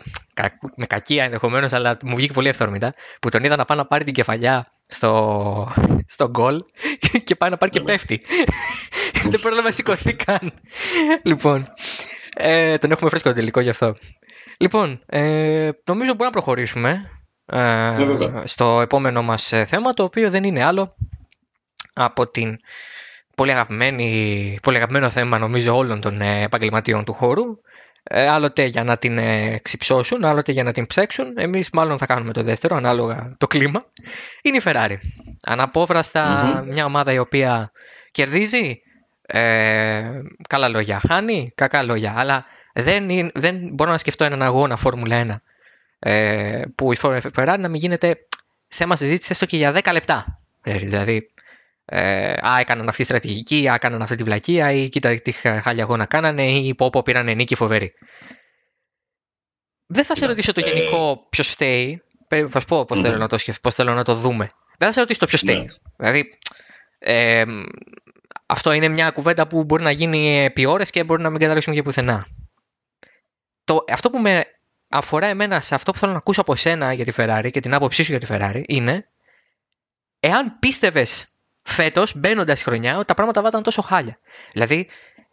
με 0.76 0.86
κακία 0.86 1.24
ενδεχομένως, 1.24 1.74
αλλά 1.74 1.98
μου 2.04 2.16
βγήκε 2.16 2.34
πολύ 2.34 2.48
ευθόρμητα 2.48 2.94
που 3.22 3.30
τον 3.30 3.44
είδα 3.44 3.56
να 3.56 3.66
πάει 3.66 3.78
να 3.78 3.86
πάρει 3.86 4.04
την 4.04 4.14
κεφαλιά 4.14 4.72
στο, 4.88 5.74
στο 6.06 6.30
γκολ 6.30 6.60
και 7.26 7.36
πάει 7.36 7.50
να 7.50 7.58
πάρει 7.58 7.72
και 7.72 7.80
ναι. 7.80 7.86
πέφτει. 7.86 8.22
Δεν 9.30 9.40
πρόλαβε 9.40 9.62
να 9.68 9.72
σηκωθεί 9.72 10.14
καν. 10.14 10.54
λοιπόν, 11.24 11.74
ε, 12.36 12.78
τον 12.78 12.92
έχουμε 12.92 13.10
φρέσκο 13.10 13.34
τελικό 13.34 13.60
γι' 13.60 13.70
αυτό. 13.70 13.96
Λοιπόν, 14.58 15.02
ε, 15.06 15.70
νομίζω 15.86 16.12
μπορούμε 16.12 16.26
να 16.26 16.30
προχωρήσουμε 16.30 17.10
ε, 17.46 17.90
ναι, 17.90 18.48
στο 18.48 18.82
επόμενο 18.82 19.22
μας 19.24 19.52
ε, 19.52 19.66
θέμα, 19.66 19.94
το 19.94 20.04
οποίο 20.04 20.30
δεν 20.30 20.44
είναι 20.44 20.64
άλλο 20.64 20.96
από 21.94 22.28
την 22.28 22.58
πολύ, 23.36 23.52
αγαπημένη, 23.52 24.60
πολύ 24.62 24.78
αγαπημένο 24.78 25.10
θέμα 25.10 25.38
νομίζω 25.38 25.76
όλων 25.76 26.02
των 26.02 26.22
ε, 26.22 26.42
επαγγελματιών 26.42 27.04
του 27.04 27.14
χώρου. 27.14 27.44
Ε, 28.04 28.28
άλλοτε 28.28 28.66
για 28.66 28.84
να 28.84 28.98
την 28.98 29.18
ε, 29.18 29.60
ξυψώσουν, 29.62 30.26
άλλοτε 30.26 30.52
για 30.52 30.64
να 30.64 30.72
την 30.72 30.86
ψέξουν. 30.86 31.34
Εμείς 31.38 31.70
μάλλον 31.70 31.98
θα 31.98 32.06
κάνουμε 32.06 32.34
το 32.34 32.44
δεύτερο, 32.44 32.76
ανάλογα 32.76 33.36
το 33.38 33.48
κλίμα. 33.48 33.80
Είναι 34.42 34.58
η 34.58 34.62
Ferrari. 34.64 34.96
αναπόβραστα 35.44 36.64
μια 36.68 36.86
ομάδα 36.86 37.14
η 37.14 37.18
οποία 37.18 37.72
κερδίζει, 38.12 38.82
ε, 39.26 40.22
καλά 40.50 40.68
λόγια. 40.68 41.02
Χάνει, 41.08 41.52
κακά 41.56 41.84
λόγια. 41.84 42.14
Αλλά 42.18 42.44
δεν, 42.74 43.32
δεν 43.34 43.70
μπορώ 43.74 43.92
να 43.92 43.98
σκεφτώ 43.98 44.24
έναν 44.24 44.42
αγώνα 44.42 44.76
Φόρμουλα 44.76 45.26
1 45.26 45.36
ε, 46.00 46.62
που 46.76 46.94
η 46.94 46.98
Ferrari 47.02 47.56
να 47.60 47.68
μην 47.68 47.76
γίνεται 47.76 48.18
θέμα 48.68 48.96
συζήτησης 48.96 49.30
έστω 49.30 49.46
και 49.46 49.58
για 49.58 49.74
10 49.84 49.92
λεπτά. 49.92 50.42
Δηλαδή, 50.62 51.34
ε, 51.86 52.32
α, 52.32 52.60
έκαναν 52.60 52.88
αυτή 52.88 53.00
τη 53.00 53.08
στρατηγική, 53.08 53.70
α, 53.70 53.74
έκαναν 53.74 54.02
αυτή 54.02 54.16
τη 54.16 54.24
βλακεία 54.24 54.72
ή 54.72 54.90
κοίτα 54.90 55.22
τι 55.22 55.32
χάλια 55.32 55.84
αγώνα 55.84 56.06
κάνανε 56.06 56.52
ή 56.52 56.76
πω 56.76 56.90
πω 56.90 57.02
πήραν 57.02 57.36
νίκη 57.36 57.56
φοβερή. 57.56 57.94
Δεν 59.86 60.06
θα 60.06 60.16
σε 60.16 60.26
ρωτήσω 60.26 60.54
το 60.54 60.62
ε, 60.66 60.70
γενικό 60.70 61.28
ποιος 61.30 61.50
φταίει. 61.50 62.04
Θα 62.50 62.60
σου 62.60 62.66
πω 62.66 62.86
πώς 62.86 63.02
θέλω, 63.02 63.18
να 63.18 63.28
το 63.28 63.38
πώς 63.62 63.76
θέλω 63.76 63.94
να 63.94 64.04
το 64.04 64.16
δούμε. 64.16 64.48
Δεν 64.78 64.88
θα 64.88 64.94
σε 64.94 65.00
ρωτήσω 65.00 65.20
το 65.20 65.26
ποιος 65.26 65.42
φταίει. 65.42 65.58
Ναι. 65.58 65.66
Δηλαδή, 65.98 66.38
ε, 67.00 67.44
αυτό 68.54 68.72
είναι 68.72 68.88
μια 68.88 69.10
κουβέντα 69.10 69.48
που 69.48 69.64
μπορεί 69.64 69.84
να 69.84 69.92
γίνει 69.92 70.44
επί 70.44 70.66
ώρες 70.66 70.90
και 70.90 71.04
μπορεί 71.04 71.22
να 71.22 71.30
μην 71.30 71.40
καταλήξουμε 71.40 71.76
και 71.76 71.84
πουθενά. 71.84 72.28
Το, 73.64 73.86
αυτό 73.90 74.10
που 74.10 74.20
με 74.20 74.46
αφορά 74.90 75.28
εμένα 75.28 75.62
σε 75.62 75.76
αυτό 75.76 75.92
που 75.92 75.98
θέλω 75.98 76.12
να 76.12 76.18
ακούσω 76.18 76.42
από 76.42 76.54
εσένα 76.54 76.94
για 76.94 77.06
τη 77.06 77.12
Ferrari 77.16 77.50
και 77.52 77.60
την 77.60 77.74
άποψή 77.74 78.04
σου 78.04 78.12
για 78.12 78.20
τη 78.20 78.26
Ferrari 78.30 78.62
είναι 78.68 79.08
εάν 80.20 80.60
πίστευες 80.60 81.28
φέτος, 81.62 82.16
μπαίνοντας 82.16 82.60
στη 82.60 82.70
χρονιά, 82.70 82.98
ότι 82.98 83.06
τα 83.06 83.14
πράγματα 83.14 83.42
βάταν 83.42 83.64
τόσο 83.64 83.82
χάλια. 83.82 84.20
Δηλαδή, 84.52 84.90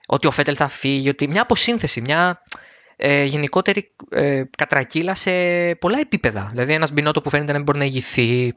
ότι 0.07 0.27
ο 0.27 0.31
Φέτελ 0.31 0.55
θα 0.59 0.69
φύγει, 0.69 1.09
ότι 1.09 1.29
μια 1.29 1.43
αποσύνθεση, 1.43 2.01
μια 2.01 2.43
ε, 2.97 3.25
γενικότερη 3.25 3.95
ε, 4.11 4.43
κατρακύλα 4.57 5.15
σε 5.15 5.31
πολλά 5.75 5.99
επίπεδα. 5.99 6.49
Δηλαδή, 6.51 6.73
ένας 6.73 6.93
μπινότο 6.93 7.21
που 7.21 7.31
φαίνεται 7.31 7.51
να 7.51 7.57
μην 7.57 7.67
μπορεί 7.67 7.79
να 7.79 7.85
ηγηθεί. 7.85 8.53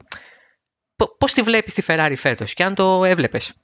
Πώς 1.18 1.32
τη 1.32 1.42
βλέπεις 1.42 1.74
τη 1.74 1.82
Ferrari 1.86 2.14
φέτος 2.16 2.54
και 2.54 2.64
αν 2.64 2.74
το 2.74 3.04
έβλεπες; 3.04 3.54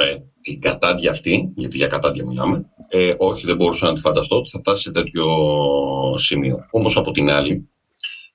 Ε, 0.00 0.16
η 0.40 0.56
κατάδια 0.56 1.10
αυτή, 1.10 1.52
γιατί 1.56 1.76
για 1.76 1.86
κατάδια 1.86 2.24
μιλάμε, 2.24 2.64
ε, 2.88 3.14
όχι 3.18 3.46
δεν 3.46 3.56
μπορούσα 3.56 3.86
να 3.86 3.94
τη 3.94 4.00
φανταστώ 4.00 4.36
ότι 4.36 4.50
θα 4.50 4.58
φτάσει 4.58 4.82
σε 4.82 4.90
τέτοιο 4.90 5.26
σημείο. 6.16 6.56
Όμως 6.70 6.96
από 6.96 7.10
την 7.10 7.30
άλλη, 7.30 7.68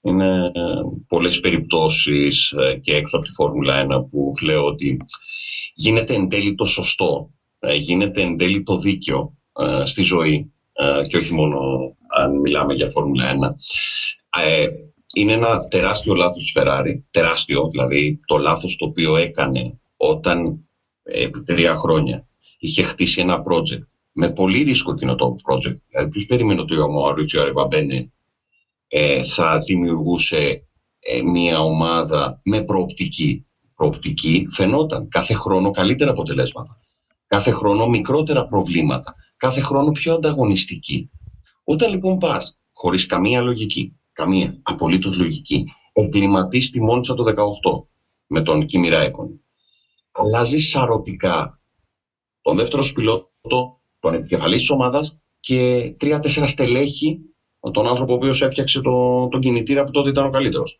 είναι 0.02 0.52
πολλές 1.08 1.40
περιπτώσεις 1.40 2.52
ε, 2.52 2.76
και 2.76 2.96
έξω 2.96 3.18
από 3.18 3.26
τη 3.26 3.32
Φόρμουλα 3.32 3.86
1 3.86 4.06
που 4.10 4.34
λέω 4.42 4.66
ότι 4.66 4.98
γίνεται 5.74 6.14
εν 6.14 6.30
τέλει 6.30 6.56
το 6.56 6.66
σωστό, 6.66 7.30
ε, 7.60 7.76
γίνεται 7.76 8.22
εν 8.22 8.38
τέλει 8.38 8.64
το 8.64 8.78
δίκαιο 8.78 9.38
ε, 9.60 9.86
στη 9.86 10.04
ζωή 10.04 10.52
και 11.08 11.18
όχι 11.18 11.34
μόνο 11.34 11.60
αν 12.08 12.40
μιλάμε 12.40 12.74
για 12.74 12.90
Φόρμουλα 12.90 13.36
1. 13.36 13.54
Είναι 15.16 15.32
ένα 15.32 15.68
τεράστιο 15.68 16.14
λάθος 16.14 16.44
της 16.44 16.54
Ferrari, 16.56 17.00
τεράστιο, 17.12 17.68
δηλαδή 17.72 18.20
το 18.26 18.38
λάθος 18.38 18.76
το 18.76 18.86
οποίο 18.86 19.16
έκανε 19.16 19.80
όταν 19.98 20.68
επί 21.04 21.44
τρία 21.44 21.76
χρόνια 21.76 22.28
είχε 22.58 22.84
χτίσει 22.84 23.22
ένα 23.22 23.42
project 23.50 23.86
με 24.12 24.30
πολύ 24.30 24.62
ρίσκο 24.62 24.92
εκείνο 24.92 25.16
το 25.16 25.36
project. 25.50 25.78
Δηλαδή, 25.90 26.10
ποιος 26.10 26.26
περίμενε 26.26 26.62
ότι 26.62 26.78
ο 26.78 26.88
Μαουρίτσιο 26.88 27.42
Αρεβαμπένε 27.42 28.12
ε, 28.88 29.24
θα 29.24 29.58
δημιουργούσε 29.58 30.68
ε, 31.00 31.22
μια 31.22 31.60
ομάδα 31.60 32.40
με 32.44 32.62
προοπτική; 32.62 33.46
Προοπτική 33.76 34.48
φαινόταν 34.50 35.08
κάθε 35.08 35.34
χρόνο 35.34 35.72
καλύτερα 35.72 36.12
αποτελέσματα. 36.12 36.78
Κάθε 37.28 37.52
χρόνο 37.52 37.88
μικρότερα 37.88 38.46
προβλήματα. 38.46 39.16
Κάθε 39.38 39.62
χρόνο 39.62 39.92
πιο 39.92 40.14
ανταγωνιστική. 40.14 41.10
Όταν 41.64 41.90
λοιπόν 41.90 42.18
πας 42.18 42.60
χωρίς 42.74 43.06
καμία 43.06 43.42
λογική, 43.42 44.00
καμία 44.14 44.60
απολύτως 44.62 45.18
λογική, 45.18 45.66
εγκληματείς 45.94 46.72
τη 46.72 46.82
Μόντσα 46.82 47.14
το 47.14 47.24
18 47.24 47.34
με 48.28 48.42
τον 48.42 48.66
Κίμηρα 48.66 49.00
Έκον, 49.00 49.43
αλλάζεις 50.14 50.70
σαρωτικά 50.70 51.60
τον 52.42 52.56
δεύτερο 52.56 52.84
σπιλότο, 52.84 53.80
τον 54.00 54.14
επικεφαλής 54.14 54.60
της 54.60 54.70
ομάδας 54.70 55.18
και 55.40 55.94
τρία-τέσσερα 55.98 56.48
στελέχη 56.48 57.20
τον 57.72 57.88
άνθρωπο 57.88 58.14
ο 58.14 58.16
οποίος 58.16 58.42
έφτιαξε 58.42 58.82
το, 58.82 59.28
τον 59.28 59.40
κινητήρα 59.40 59.84
που 59.84 59.92
τότε 59.92 60.10
ήταν 60.10 60.26
ο 60.26 60.30
καλύτερος. 60.30 60.80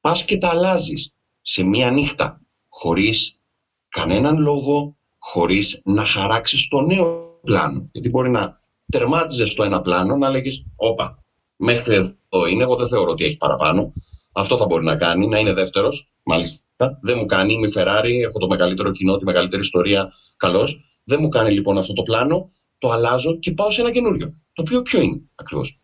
Πας 0.00 0.24
και 0.24 0.38
τα 0.38 0.48
αλλάζεις 0.48 1.12
σε 1.42 1.62
μία 1.62 1.90
νύχτα, 1.90 2.40
χωρίς 2.68 3.42
κανέναν 3.88 4.38
λόγο, 4.38 4.96
χωρίς 5.18 5.80
να 5.84 6.04
χαράξεις 6.04 6.68
το 6.68 6.80
νέο 6.80 7.38
πλάνο. 7.42 7.88
Γιατί 7.92 8.08
μπορεί 8.08 8.30
να 8.30 8.60
τερμάτιζες 8.86 9.54
το 9.54 9.62
ένα 9.62 9.80
πλάνο, 9.80 10.16
να 10.16 10.28
λέγεις, 10.28 10.64
όπα, 10.76 11.24
μέχρι 11.56 11.94
εδώ 11.94 12.46
είναι, 12.46 12.62
εγώ 12.62 12.76
δεν 12.76 12.88
θεωρώ 12.88 13.10
ότι 13.10 13.24
έχει 13.24 13.36
παραπάνω. 13.36 13.92
Αυτό 14.32 14.56
θα 14.56 14.66
μπορεί 14.66 14.84
να 14.84 14.96
κάνει, 14.96 15.26
να 15.26 15.38
είναι 15.38 15.52
δεύτερος, 15.52 16.12
μάλιστα. 16.22 16.61
Δεν 17.00 17.16
μου 17.18 17.26
κάνει, 17.26 17.52
είμαι 17.52 17.68
Ferrari, 17.74 18.20
έχω 18.26 18.38
το 18.38 18.46
μεγαλύτερο 18.46 18.90
κοινό, 18.90 19.16
τη 19.16 19.24
μεγαλύτερη 19.24 19.62
ιστορία, 19.62 20.08
καλώς. 20.36 20.80
Δεν 21.04 21.20
μου 21.20 21.28
κάνει 21.28 21.50
λοιπόν 21.50 21.78
αυτό 21.78 21.92
το 21.92 22.02
πλάνο, 22.02 22.48
το 22.78 22.90
αλλάζω 22.90 23.38
και 23.38 23.52
πάω 23.52 23.70
σε 23.70 23.80
ένα 23.80 23.90
καινούριο. 23.90 24.26
Το 24.52 24.62
οποίο 24.62 24.82
ποιο 24.82 25.00
είναι 25.00 25.20
ακριβώς; 25.34 25.78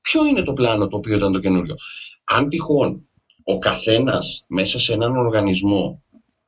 Ποιο 0.00 0.26
είναι 0.26 0.42
το 0.42 0.52
πλάνο 0.52 0.86
το 0.86 0.96
οποίο 0.96 1.14
ήταν 1.14 1.32
το 1.32 1.38
καινούριο; 1.38 1.74
Αν 2.24 2.48
τυχόν 2.48 3.06
ο 3.44 3.58
καθένας 3.58 4.44
μέσα 4.48 4.78
σε 4.78 4.92
έναν 4.92 5.16
οργανισμό 5.16 6.02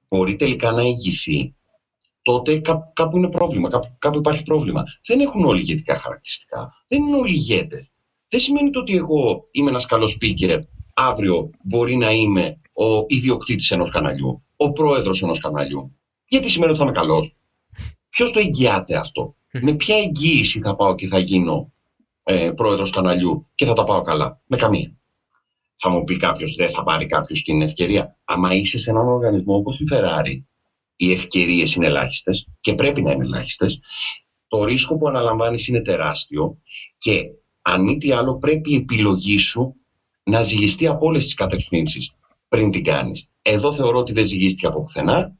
μπορεί 0.08 0.36
τελικά 0.36 0.72
να 0.72 0.82
ηγηθεί, 0.82 1.54
τότε 2.22 2.60
κάπου 2.92 3.16
είναι 3.16 3.28
πρόβλημα, 3.28 3.68
κάπου, 3.98 4.18
υπάρχει 4.18 4.42
πρόβλημα. 4.42 4.82
Δεν 5.06 5.20
έχουν 5.20 5.44
όλοι 5.44 5.60
ηγετικά 5.60 5.94
χαρακτηριστικά. 5.94 6.72
Δεν 6.86 7.02
είναι 7.02 7.16
όλοι 7.16 7.32
ηγέτες. 7.32 7.90
Δεν 8.28 8.40
σημαίνει 8.40 8.70
το 8.70 8.78
ότι 8.78 8.96
εγώ 8.96 9.42
είμαι 9.50 9.70
ένας 9.70 9.84
καλός 9.84 10.16
speaker, 10.20 10.58
αύριο 10.94 11.50
μπορεί 11.64 11.96
να 11.96 12.12
είμαι 12.12 12.60
ο 12.74 13.04
ιδιοκτήτης 13.06 13.70
ενός 13.70 13.90
καναλιού, 13.90 14.44
ο 14.56 14.72
πρόεδρος 14.72 15.22
ενός 15.22 15.38
καναλιού. 15.38 15.98
Γιατί 16.26 16.48
σημαίνει 16.48 16.70
ότι 16.70 16.80
θα 16.80 16.84
είμαι 16.87 16.94
καλός; 16.94 17.34
Ποιος 18.08 18.32
το 18.32 18.38
εγγυάται 18.38 18.96
αυτό; 18.96 19.34
Με 19.50 19.72
ποια 19.74 19.96
εγγύηση 19.96 20.60
θα 20.60 20.74
πάω 20.74 20.94
και 20.94 21.06
θα 21.06 21.18
γίνω 21.18 21.72
ε, 22.22 22.50
πρόεδρος 22.50 22.90
καναλιού 22.90 23.46
και 23.54 23.64
θα 23.64 23.72
τα 23.72 23.84
πάω 23.84 24.00
καλά; 24.00 24.40
Με 24.46 24.56
καμία. 24.56 24.96
Θα 25.76 25.88
μου 25.90 26.04
πει 26.04 26.16
κάποιος, 26.16 26.54
δεν 26.54 26.70
θα 26.70 26.82
πάρει 26.82 27.06
κάποιος 27.06 27.42
την 27.42 27.62
ευκαιρία. 27.62 28.18
Άμα 28.24 28.54
είσαι 28.54 28.78
σε 28.78 28.90
έναν 28.90 29.08
οργανισμό 29.08 29.54
όπως 29.54 29.78
η 29.78 29.84
Ferrari, 29.92 30.37
οι 30.96 31.12
ευκαιρίες 31.12 31.74
είναι 31.74 31.87
ελάχιστες 31.87 32.46
και 32.60 32.74
πρέπει 32.74 33.02
να 33.02 33.10
είναι 33.10 33.24
ελάχιστες. 33.24 33.78
το 34.46 34.64
ρίσκο 34.64 34.96
που 34.96 35.08
αναλαμβάνεις 35.08 35.66
είναι 35.66 35.82
τεράστιο 35.82 36.58
και 36.98 37.20
αν 37.62 37.82
μη 37.82 37.96
τι 37.96 38.12
άλλο 38.12 38.38
πρέπει 38.38 38.72
η 38.72 38.74
επιλογή 38.74 39.38
σου 39.38 39.74
να 40.22 40.42
ζυγιστεί 40.42 40.87
από 40.87 41.06
όλες 41.06 41.22
τις 41.24 41.34
κατευθύνσεις 41.34 42.10
πριν 42.54 42.70
την 42.70 42.84
κάνεις. 42.84 43.28
Εδώ 43.42 43.72
θεωρώ 43.72 43.98
ότι 43.98 44.12
δεν 44.12 44.26
ζυγίστηκε 44.26 44.66
από 44.66 44.82
πουθενά. 44.82 45.32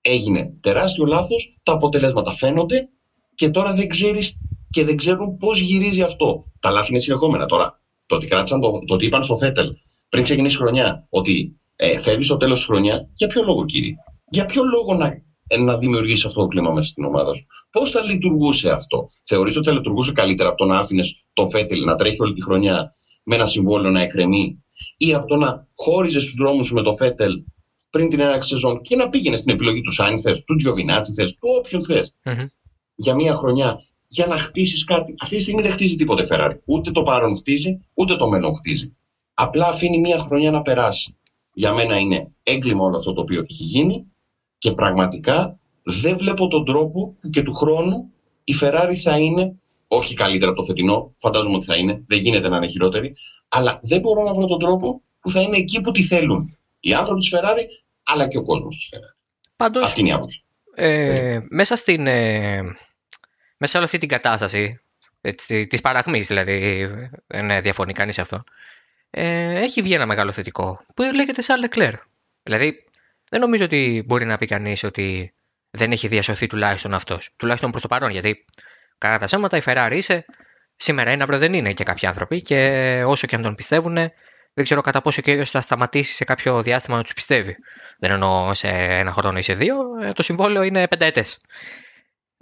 Έγινε 0.00 0.52
τεράστιο 0.60 1.04
λάθος, 1.04 1.58
τα 1.62 1.72
αποτελέσματα 1.72 2.32
φαίνονται 2.32 2.88
και 3.34 3.48
τώρα 3.48 3.74
δεν 3.74 3.88
ξέρεις 3.88 4.38
και 4.70 4.84
δεν 4.84 4.96
ξέρουν 4.96 5.36
πώς 5.36 5.60
γυρίζει 5.60 6.02
αυτό. 6.02 6.44
Τα 6.60 6.70
λάθη 6.70 6.90
είναι 6.90 7.00
συνεχόμενα 7.00 7.46
τώρα. 7.46 7.80
Το 8.06 8.14
ότι, 8.14 8.26
κράτησαν 8.26 8.60
το, 8.60 8.78
το 8.86 8.94
ότι 8.94 9.04
είπαν 9.04 9.22
στο 9.22 9.36
Φέτελ 9.36 9.66
πριν 10.08 10.22
ξεκινήσει 10.22 10.56
χρονιά 10.56 11.06
ότι 11.08 11.58
ε, 11.76 11.98
φεύγεις 11.98 12.26
στο 12.26 12.36
τέλος 12.36 12.56
της 12.56 12.66
χρονιάς, 12.66 13.00
για 13.12 13.26
ποιο 13.26 13.42
λόγο 13.42 13.64
κύριε; 13.64 13.94
Για 14.30 14.44
ποιο 14.44 14.62
λόγο 14.64 14.94
να, 14.94 15.06
ε, 15.46 15.58
να 15.58 15.78
δημιουργήσεις 15.78 16.24
αυτό 16.24 16.40
το 16.40 16.46
κλίμα 16.46 16.70
μέσα 16.70 16.88
στην 16.88 17.04
ομάδα 17.04 17.34
σου; 17.34 17.46
Πώς 17.70 17.90
θα 17.90 18.02
λειτουργούσε 18.02 18.70
αυτό; 18.70 19.06
Θεωρείς 19.24 19.56
ότι 19.56 19.68
θα 19.68 19.74
λειτουργούσε 19.74 20.12
καλύτερα 20.12 20.48
από 20.48 20.58
το 20.58 20.64
να 20.64 20.78
άφηνες 20.78 21.24
το 21.32 21.48
Φέτελ 21.48 21.84
να 21.84 21.94
τρέχει 21.94 22.22
όλη 22.22 22.32
τη 22.32 22.42
χρονιά 22.42 22.92
με 23.22 23.34
ένα 23.34 23.46
συμβόλαιο 23.46 23.90
να 23.90 24.00
εκκρεμεί 24.00 24.63
ή 24.96 25.14
από 25.14 25.26
το 25.26 25.36
να 25.36 25.66
χώριζες 25.76 26.24
του 26.24 26.36
δρόμους 26.36 26.72
με 26.72 26.82
το 26.82 26.94
Φέτελ 26.94 27.42
πριν 27.90 28.08
την 28.08 28.20
έναρξη 28.20 28.48
σεζόν 28.48 28.80
και 28.80 28.96
να 28.96 29.08
πήγαινες 29.08 29.38
στην 29.38 29.52
επιλογή 29.52 29.80
του 29.80 29.92
Σάινθε, 29.92 30.32
του 30.46 30.56
Τζιοβινάτσι 30.56 31.12
θες, 31.12 31.32
του 31.32 31.48
όποιον 31.58 31.84
θες. 31.84 32.14
Mm-hmm. 32.24 32.46
Για 32.94 33.14
μία 33.14 33.34
χρονιά 33.34 33.80
για 34.06 34.26
να 34.26 34.36
χτίσεις 34.36 34.84
κάτι. 34.84 35.14
Αυτή 35.20 35.36
τη 35.36 35.42
στιγμή 35.42 35.62
δεν 35.62 35.72
χτίζει 35.72 35.96
τίποτε 35.96 36.26
Ferrari. 36.30 36.58
Ούτε 36.64 36.90
το 36.90 37.02
παρόν 37.02 37.36
χτίζει, 37.36 37.80
ούτε 37.94 38.16
το 38.16 38.28
μέλλον 38.28 38.54
χτίζει. 38.54 38.96
Απλά 39.34 39.68
αφήνει 39.68 39.98
μία 39.98 40.18
χρονιά 40.18 40.50
να 40.50 40.62
περάσει. 40.62 41.16
Για 41.52 41.72
μένα 41.72 41.98
είναι 41.98 42.30
έγκλημα 42.42 42.84
όλο 42.84 42.96
αυτό 42.96 43.12
το 43.12 43.20
οποίο 43.20 43.40
έχει 43.40 43.62
γίνει 43.62 44.06
και 44.58 44.72
πραγματικά 44.72 45.58
δεν 45.82 46.18
βλέπω 46.18 46.48
τον 46.48 46.64
τρόπο 46.64 47.16
που 47.20 47.30
και 47.30 47.42
του 47.42 47.54
χρόνου 47.54 48.12
η 48.44 48.54
Ferrari 48.60 48.94
θα 49.02 49.18
είναι 49.18 49.58
όχι 49.88 50.14
καλύτερα 50.14 50.50
από 50.50 50.60
το 50.60 50.66
φετινό, 50.66 51.14
φαντάζομαι 51.16 51.56
ότι 51.56 51.66
θα 51.66 51.76
είναι, 51.76 52.04
δεν 52.06 52.18
γίνεται 52.18 52.48
να 52.48 52.56
είναι 52.56 52.66
χειρότερη, 52.66 53.14
αλλά 53.56 53.78
δεν 53.82 54.00
μπορώ 54.00 54.22
να 54.22 54.32
βρω 54.32 54.46
τον 54.46 54.58
τρόπο 54.58 55.02
που 55.20 55.30
θα 55.30 55.40
είναι 55.40 55.56
εκεί 55.56 55.80
που 55.80 55.90
τη 55.90 56.02
θέλουν 56.02 56.58
οι 56.80 56.94
άνθρωποι 56.94 57.20
της 57.20 57.34
Ferrari, 57.34 57.64
αλλά 58.02 58.28
και 58.28 58.38
ο 58.38 58.42
κόσμος 58.42 58.76
της 58.76 58.88
Ferrari. 58.92 59.16
Πάντως, 59.56 59.82
αυτή 59.82 60.00
είναι 60.00 60.08
η 60.08 60.12
άποψη. 60.12 60.42
Ε, 60.74 61.40
μέσα, 61.48 61.76
στην, 61.76 62.06
ε, 62.06 62.62
μέσα 63.56 63.72
σε 63.72 63.76
όλη 63.76 63.84
αυτή 63.86 63.98
την 63.98 64.08
κατάσταση, 64.08 64.80
της 65.20 65.46
της 65.46 65.80
παραχμής 65.80 66.26
δηλαδή, 66.26 66.88
δεν 67.26 67.62
διαφωνεί 67.62 67.92
κανείς 67.92 68.18
αυτό, 68.18 68.44
ε, 69.10 69.60
έχει 69.60 69.82
βγει 69.82 69.94
ένα 69.94 70.06
μεγάλο 70.06 70.32
θετικό 70.32 70.84
που 70.94 71.02
λέγεται 71.14 71.42
σαν 71.42 71.68
Leclerc. 71.68 71.98
Δηλαδή, 72.42 72.84
δεν 73.30 73.40
νομίζω 73.40 73.64
ότι 73.64 74.02
μπορεί 74.06 74.24
να 74.24 74.38
πει 74.38 74.46
κανείς 74.46 74.84
ότι 74.84 75.34
δεν 75.70 75.92
έχει 75.92 76.08
διασωθεί 76.08 76.46
τουλάχιστον 76.46 76.94
αυτός. 76.94 77.30
Τουλάχιστον 77.36 77.70
προς 77.70 77.82
το 77.82 77.88
παρόν, 77.88 78.10
γιατί 78.10 78.44
Κατά 78.98 79.18
τα 79.18 79.26
ψέματα, 79.26 79.56
η 79.56 79.60
Ferrari 79.64 79.92
είσαι 79.92 80.24
σήμερα 80.76 81.12
είναι, 81.12 81.22
αύριο 81.22 81.38
δεν 81.38 81.52
είναι 81.52 81.72
και 81.72 81.84
κάποιοι 81.84 82.08
άνθρωποι 82.08 82.42
και 82.42 83.02
όσο 83.06 83.26
και 83.26 83.36
αν 83.36 83.42
τον 83.42 83.54
πιστεύουν, 83.54 83.94
δεν 84.54 84.64
ξέρω 84.64 84.80
κατά 84.80 85.02
πόσο 85.02 85.22
και 85.22 85.30
ο 85.30 85.32
ίδιος 85.32 85.50
θα 85.50 85.60
σταματήσει 85.60 86.14
σε 86.14 86.24
κάποιο 86.24 86.62
διάστημα 86.62 86.96
να 86.96 87.02
τους 87.02 87.12
πιστεύει. 87.12 87.56
Δεν 87.98 88.10
εννοώ 88.10 88.54
σε 88.54 88.68
ένα 88.68 89.12
χρόνο 89.12 89.38
ή 89.38 89.42
σε 89.42 89.54
δύο, 89.54 89.76
ε, 90.02 90.12
το 90.12 90.22
συμβόλαιο 90.22 90.62
είναι 90.62 90.88
πενταετές. 90.88 91.40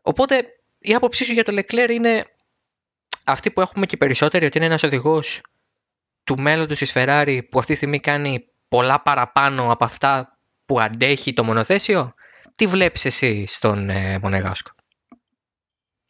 Οπότε 0.02 0.46
η 0.78 0.94
άποψή 0.94 1.24
σου 1.24 1.32
για 1.32 1.44
το 1.44 1.54
Leclerc 1.56 1.90
είναι 1.90 2.24
αυτή 3.24 3.50
που 3.50 3.60
έχουμε 3.60 3.86
και 3.86 3.96
περισσότεροι, 3.96 4.44
ότι 4.44 4.56
είναι 4.56 4.66
ένας 4.66 4.82
οδηγός 4.82 5.40
του 6.24 6.40
μέλλοντος 6.40 6.78
της 6.78 6.92
Ferrari 6.94 7.40
που 7.50 7.58
αυτή 7.58 7.70
τη 7.70 7.76
στιγμή 7.76 8.00
κάνει 8.00 8.46
πολλά 8.68 9.02
παραπάνω 9.02 9.72
από 9.72 9.84
αυτά 9.84 10.38
που 10.66 10.80
αντέχει 10.80 11.32
το 11.32 11.44
μονοθέσιο. 11.44 12.14
Τι 12.54 12.66
βλέπεις 12.66 13.04
εσύ 13.04 13.44
στον 13.46 13.90
ε, 13.90 14.18
Μονεγάσκο. 14.18 14.70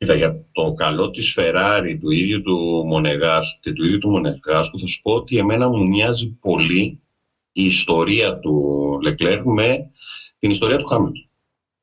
Κοίτα, 0.02 0.14
για 0.14 0.44
το 0.52 0.72
καλό 0.72 1.10
της 1.10 1.34
Ferrari, 1.38 1.96
του 2.00 2.10
ίδιου 2.10 2.42
του 2.42 2.84
Μονεγάσκου 2.86 3.60
και 3.60 3.72
του 3.72 3.84
ίδιου 3.84 3.98
του 3.98 4.10
Μονεγάσκου, 4.10 4.80
θα 4.80 4.86
σου 4.86 5.00
πω 5.02 5.12
ότι 5.12 5.36
εμένα 5.36 5.68
μου 5.68 5.88
μοιάζει 5.88 6.28
πολύ 6.28 7.00
η 7.52 7.64
ιστορία 7.64 8.38
του 8.38 8.54
Leclerc 9.06 9.42
με 9.44 9.90
την 10.38 10.50
ιστορία 10.50 10.78
του 10.78 10.84
Χάμιλτον. 10.84 11.28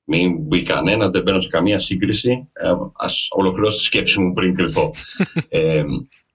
Μην 0.03 0.37
μπει 0.37 0.63
κανένας, 0.63 1.11
δεν 1.11 1.21
μπαίνω 1.21 1.39
σε 1.39 1.47
καμία 1.47 1.79
σύγκριση. 1.79 2.49
Ε, 2.53 2.73
ας 2.93 3.27
ολοκληρώσω 3.29 3.77
τη 3.77 3.83
σκέψη 3.83 4.19
μου 4.19 4.33
πριν 4.33 4.55
κρυθώ. 4.55 4.93
ε, 5.49 5.83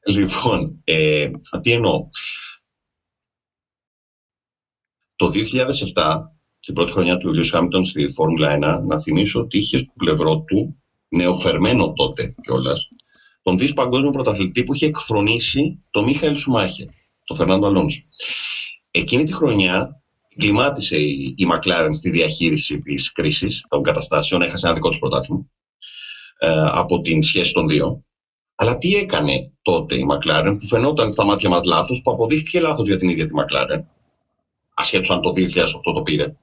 λοιπόν, 0.06 0.80
ε, 0.84 1.30
τι 1.60 1.72
εννοώ. 1.72 2.08
Το 5.16 5.30
2007, 5.94 6.16
την 6.60 6.74
πρώτη 6.74 6.92
χρονιά 6.92 7.16
του 7.16 7.32
Λιούς 7.32 7.50
Χάμιλτον 7.50 7.84
στη 7.84 8.08
Φόρμουλα 8.08 8.80
1, 8.80 8.82
να 8.86 9.00
θυμίσω 9.00 9.40
ότι 9.40 9.58
είχε 9.58 9.78
στο 9.78 9.92
πλευρό 9.96 10.40
του 10.40 10.78
νεοφερμένο 11.14 11.92
τότε 11.92 12.34
κιόλας, 12.42 12.88
τον 13.42 13.58
δι 13.58 13.72
παγκόσμιο 13.72 14.10
πρωταθλητή 14.10 14.62
που 14.64 14.74
είχε 14.74 14.86
εκφρονήσει 14.86 15.84
τον 15.90 16.04
Μίχαελ 16.04 16.36
Σουμάχερ, 16.36 16.86
τον 17.24 17.36
Φερνάντο 17.36 17.66
Αλόνσο. 17.66 18.02
Εκείνη 18.90 19.24
τη 19.24 19.32
χρονιά 19.32 20.02
κλιμάτισε 20.36 20.96
η, 20.96 21.34
η 21.36 21.46
McLaren 21.52 21.88
στη 21.92 22.10
διαχείριση 22.10 22.80
της 22.80 23.12
κρίσης 23.12 23.64
των 23.68 23.82
καταστάσεων, 23.82 24.42
έχασε 24.42 24.66
ένα 24.66 24.74
δικό 24.74 24.88
του 24.88 24.98
πρωτάθλημα 24.98 25.46
ε, 26.38 26.66
από 26.72 27.00
την 27.00 27.22
σχέση 27.22 27.52
των 27.52 27.68
δύο. 27.68 28.04
Αλλά 28.54 28.78
τι 28.78 28.94
έκανε 28.94 29.52
τότε 29.62 29.94
η 29.94 30.06
McLaren 30.10 30.56
που 30.58 30.66
φαινόταν 30.66 31.12
στα 31.12 31.24
μάτια 31.24 31.48
μας 31.48 31.64
λάθος, 31.64 32.00
που 32.04 32.10
αποδείχθηκε 32.10 32.60
λάθος 32.60 32.86
για 32.86 32.96
την 32.96 33.08
ίδια 33.08 33.26
τη 33.26 33.32
McLaren, 33.34 33.80
ασχέτως 34.74 35.10
αν 35.10 35.20
το 35.20 35.32
2008 35.36 35.94
το 35.94 36.02
πήρε, 36.02 36.36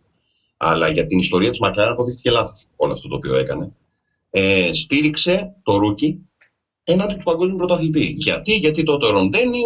αλλά 0.57 0.89
για 0.89 1.05
την 1.05 1.19
ιστορία 1.19 1.49
της 1.49 1.59
McLaren 1.63 1.89
αποδείχθηκε 1.91 2.31
λάθος 2.31 2.67
όλο 2.75 2.91
αυτό 2.91 3.07
το 3.07 3.15
οποίο 3.15 3.35
έκανε 3.35 3.75
ε, 4.31 4.73
στήριξε 4.73 5.55
το 5.63 5.77
Ρούκι 5.77 6.29
έναντι 6.83 7.13
του 7.13 7.23
παγκόσμιου 7.23 7.55
πρωταθλητή. 7.55 8.13
Γιατί, 8.17 8.55
γιατί 8.55 8.83
τότε 8.83 9.05
ο 9.05 9.09
Ροντένι, 9.09 9.63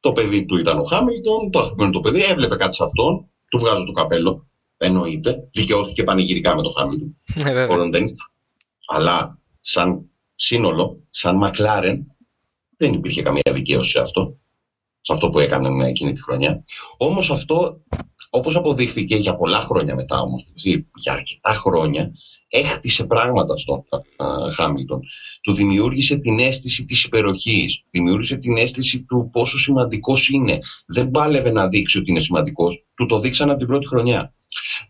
το 0.00 0.12
παιδί 0.12 0.44
του 0.44 0.56
ήταν 0.56 0.78
ο 0.78 0.82
Χάμιλτον, 0.82 1.50
το 1.50 1.58
αγαπημένο 1.58 1.90
το 1.90 2.00
παιδί, 2.00 2.22
έβλεπε 2.22 2.56
κάτι 2.56 2.74
σε 2.74 2.84
αυτόν, 2.84 3.30
του 3.48 3.58
βγάζω 3.58 3.84
το 3.84 3.92
καπέλο, 3.92 4.46
εννοείται, 4.76 5.48
δικαιώθηκε 5.52 6.02
πανηγυρικά 6.02 6.54
με 6.56 6.62
το 6.62 6.70
Χάμιλτον, 6.70 7.16
ε, 7.44 7.62
ο 7.64 7.74
Ροντένι. 7.74 8.14
Αλλά 8.86 9.38
σαν 9.60 10.10
σύνολο, 10.34 11.02
σαν 11.10 11.36
Μακλάρεν, 11.36 12.06
δεν 12.76 12.92
υπήρχε 12.92 13.22
καμία 13.22 13.52
δικαίωση 13.52 13.90
σε 13.90 14.00
αυτό, 14.00 14.36
σε 15.00 15.12
αυτό 15.12 15.30
που 15.30 15.38
έκανε 15.38 15.88
εκείνη 15.88 16.12
τη 16.12 16.22
χρονιά. 16.22 16.64
Όμως 16.96 17.30
αυτό, 17.30 17.80
όπως 18.30 18.56
αποδείχθηκε 18.56 19.16
για 19.16 19.36
πολλά 19.36 19.60
χρόνια 19.60 19.94
μετά 19.94 20.20
όμως, 20.20 20.46
για 20.94 21.12
αρκετά 21.12 21.52
χρόνια, 21.52 22.12
έχτισε 22.54 23.04
πράγματα 23.04 23.56
στον 23.56 23.84
Χάμιλτον. 24.52 25.00
Του 25.40 25.54
δημιούργησε 25.54 26.16
την 26.16 26.38
αίσθηση 26.38 26.84
της 26.84 27.04
υπεροχής, 27.04 27.82
δημιούργησε 27.90 28.36
την 28.36 28.56
αίσθηση 28.56 29.02
του 29.02 29.28
πόσο 29.32 29.58
σημαντικός 29.58 30.28
είναι. 30.28 30.58
Δεν 30.86 31.10
πάλευε 31.10 31.50
να 31.50 31.68
δείξει 31.68 31.98
ότι 31.98 32.10
είναι 32.10 32.20
σημαντικός, 32.20 32.84
του 32.94 33.06
το 33.06 33.18
δείξαν 33.18 33.50
από 33.50 33.58
την 33.58 33.66
πρώτη 33.66 33.86
χρονιά. 33.86 34.34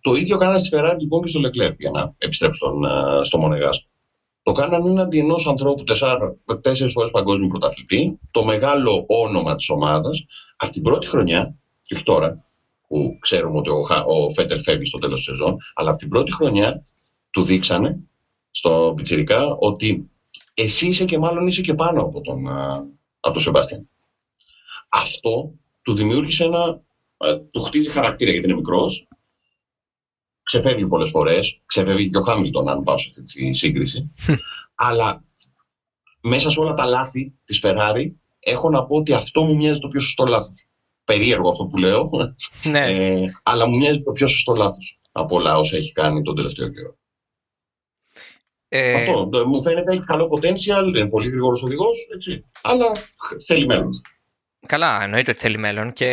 Το 0.00 0.14
ίδιο 0.14 0.36
κάνανε 0.36 0.58
στη 0.58 0.68
Ferrari 0.72 0.96
λοιπόν 0.98 1.22
και 1.22 1.28
στο 1.28 1.40
Leclerc, 1.40 1.76
για 1.78 1.90
να 1.90 2.14
επιστρέψω 2.18 2.66
στον, 2.66 2.84
στο 3.24 3.38
Μονεγάς. 3.38 3.86
Το 4.42 4.52
κάνανε 4.52 4.90
έναντι 4.90 5.18
ενός 5.18 5.46
ανθρώπου 5.46 5.84
τέσσερις 6.60 6.92
φορές 6.92 7.10
παγκόσμιο 7.10 7.48
πρωταθλητή, 7.48 8.18
το 8.30 8.44
μεγάλο 8.44 9.04
όνομα 9.08 9.54
της 9.54 9.68
ομάδας, 9.68 10.24
από 10.56 10.72
την 10.72 10.82
πρώτη 10.82 11.06
χρονιά, 11.06 11.54
και 11.82 11.94
όχι 11.94 12.02
τώρα, 12.02 12.44
που 12.88 13.16
ξέρουμε 13.20 13.58
ότι 13.58 13.70
ο, 13.70 13.84
ο 14.06 14.30
Φέτελ 14.30 14.60
φεύγει 14.60 14.84
στο 14.84 14.98
τέλος 14.98 15.16
της 15.16 15.24
σεζόν, 15.24 15.56
αλλά 15.74 15.90
από 15.90 15.98
την 15.98 16.08
πρώτη 16.08 16.32
χρονιά 16.32 16.82
του 17.32 17.44
δείξανε 17.44 17.98
στο 18.50 18.92
Πιτσιρικά 18.96 19.56
ότι 19.58 20.10
εσύ 20.54 20.86
είσαι 20.86 21.04
και 21.04 21.18
μάλλον 21.18 21.46
είσαι 21.46 21.60
και 21.60 21.74
πάνω 21.74 22.02
από 22.02 22.20
τον, 22.20 22.48
από 23.20 23.32
τον 23.32 23.42
Σεμπάστιαν. 23.42 23.88
Αυτό 24.88 25.54
του 25.82 25.94
δημιούργησε 25.94 26.44
ένα, 26.44 26.80
του 27.50 27.62
χτίζει 27.62 27.90
χαρακτήρα 27.90 28.30
γιατί 28.30 28.46
είναι 28.46 28.56
μικρός, 28.56 29.08
ξεφεύγει 30.42 30.86
πολλές 30.86 31.10
φορές, 31.10 31.60
ξεφεύγει 31.66 32.10
και 32.10 32.18
ο 32.18 32.22
Χάμιλτον 32.22 32.68
αν 32.68 32.82
πάω 32.82 32.98
σε 32.98 33.06
αυτή 33.08 33.22
τη 33.22 33.52
σύγκριση, 33.52 34.12
αλλά 34.74 35.22
μέσα 36.20 36.50
σε 36.50 36.60
όλα 36.60 36.74
τα 36.74 36.84
λάθη 36.84 37.34
της 37.44 37.60
Ferrari 37.64 38.10
έχω 38.38 38.70
να 38.70 38.86
πω 38.86 38.96
ότι 38.96 39.12
αυτό 39.12 39.42
μου 39.42 39.56
μοιάζει 39.56 39.78
το 39.78 39.88
πιο 39.88 40.00
σωστό 40.00 40.24
λάθος. 40.24 40.66
Περίεργο 41.04 41.48
αυτό 41.48 41.66
που 41.66 41.78
λέω, 41.78 42.10
ναι. 42.64 42.78
ε, 42.78 43.32
αλλά 43.42 43.68
μου 43.68 43.76
μοιάζει 43.76 44.02
το 44.02 44.12
πιο 44.12 44.26
σωστό 44.26 44.54
λάθος 44.54 44.98
από 45.12 45.36
όλα 45.36 45.58
όσα 45.58 45.76
έχει 45.76 45.92
κάνει 45.92 46.22
τον 46.22 46.34
τελευταίο 46.34 46.68
καιρό. 46.68 46.96
Ε... 48.74 48.94
Αυτό. 48.94 49.46
Μου 49.46 49.62
φαίνεται 49.62 49.92
έχει 49.92 50.04
καλό 50.04 50.28
potential, 50.32 50.86
είναι 50.86 51.08
πολύ 51.08 51.28
γρήγορος 51.28 51.62
οδηγός, 51.62 52.08
αλλά 52.62 52.86
θέλει 53.46 53.66
μέλλον. 53.66 53.90
Καλά, 54.66 55.02
εννοείται 55.02 55.30
ότι 55.30 55.40
θέλει 55.40 55.58
μέλλον 55.58 55.92
και 55.92 56.08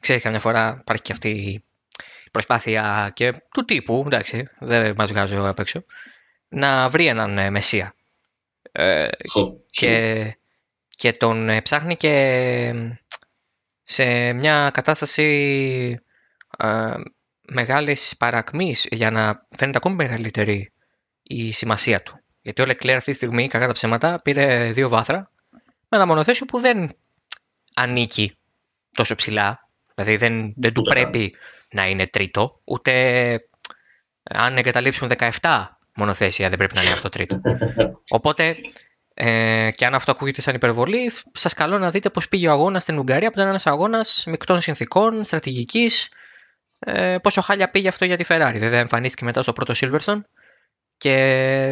ξέρεις 0.00 0.22
καμιά 0.22 0.40
φορά 0.40 0.76
υπάρχει 0.80 1.02
και 1.02 1.12
αυτή 1.12 1.28
η 1.28 1.64
προσπάθεια 2.30 3.10
και 3.14 3.32
του 3.52 3.64
τύπου, 3.64 4.02
εντάξει, 4.06 4.48
δεν 4.58 4.94
μας 4.96 5.10
βγάζω 5.10 5.48
απ' 5.48 5.58
έξω, 5.58 5.82
να 6.48 6.88
βρει 6.88 7.06
έναν 7.06 7.38
ε, 7.38 7.50
μεσία. 7.50 7.94
Ε, 8.72 9.08
και, 9.66 10.36
και 10.88 11.12
τον 11.12 11.48
ε, 11.48 11.60
ψάχνει 11.60 11.96
και 11.96 12.74
σε 13.82 14.32
μια 14.32 14.70
κατάσταση 14.74 15.24
ε, 16.58 16.94
μεγάλης 17.48 18.16
παρακμής 18.18 18.86
για 18.90 19.10
να 19.10 19.46
φαίνεται 19.56 19.78
ακόμη 19.78 19.94
μεγαλύτερη 19.94 20.70
η 21.26 21.52
σημασία 21.52 22.02
του. 22.02 22.20
Γιατί 22.42 22.62
ο 22.62 22.64
Leclerc 22.68 22.94
αυτή 22.96 23.10
τη 23.10 23.16
στιγμή, 23.16 23.48
κακά 23.48 23.66
τα 23.66 23.72
ψέματα, 23.72 24.20
πήρε 24.22 24.70
δύο 24.72 24.88
βάθρα 24.88 25.30
με 25.88 25.96
ένα 25.96 26.06
μονοθέσιο 26.06 26.46
που 26.46 26.58
δεν 26.58 26.96
ανήκει 27.74 28.36
τόσο 28.92 29.14
ψηλά. 29.14 29.68
Δηλαδή 29.94 30.16
δεν, 30.16 30.52
δεν 30.56 30.72
του 30.72 30.82
πρέπει 30.82 31.34
να 31.72 31.88
είναι 31.88 32.06
τρίτο, 32.06 32.60
ούτε 32.64 32.92
αν 34.22 34.56
εγκαταλείψουμε 34.56 35.14
17 35.40 35.66
μονοθέσια 35.94 36.48
δεν 36.48 36.58
πρέπει 36.58 36.74
να 36.74 36.82
είναι 36.82 36.92
αυτό 36.92 37.08
τρίτο. 37.08 37.40
Οπότε, 38.08 38.56
ε, 39.14 39.70
και 39.74 39.86
αν 39.86 39.94
αυτό 39.94 40.10
ακούγεται 40.10 40.40
σαν 40.40 40.54
υπερβολή, 40.54 41.12
σας 41.32 41.54
καλώ 41.54 41.78
να 41.78 41.90
δείτε 41.90 42.10
πώς 42.10 42.28
πήγε 42.28 42.48
ο 42.48 42.52
αγώνας 42.52 42.82
στην 42.82 42.98
Ουγγαρία, 42.98 43.28
που 43.28 43.34
ήταν 43.38 43.48
ένας 43.48 43.66
αγώνας 43.66 44.24
μεικτών 44.26 44.60
συνθήκων, 44.60 45.24
στρατηγικής. 45.24 46.08
Ε, 46.78 47.18
πόσο 47.22 47.40
χάλια 47.40 47.70
πήγε 47.70 47.88
αυτό 47.88 48.04
για 48.04 48.16
τη 48.16 48.24
Ferrari. 48.28 48.56
Βέβαια, 48.58 48.80
εμφανίστηκε 48.80 49.24
μετά 49.24 49.42
στο 49.42 49.52
πρώτο 49.52 49.74
Silverstone 49.76 50.20
και 50.96 51.14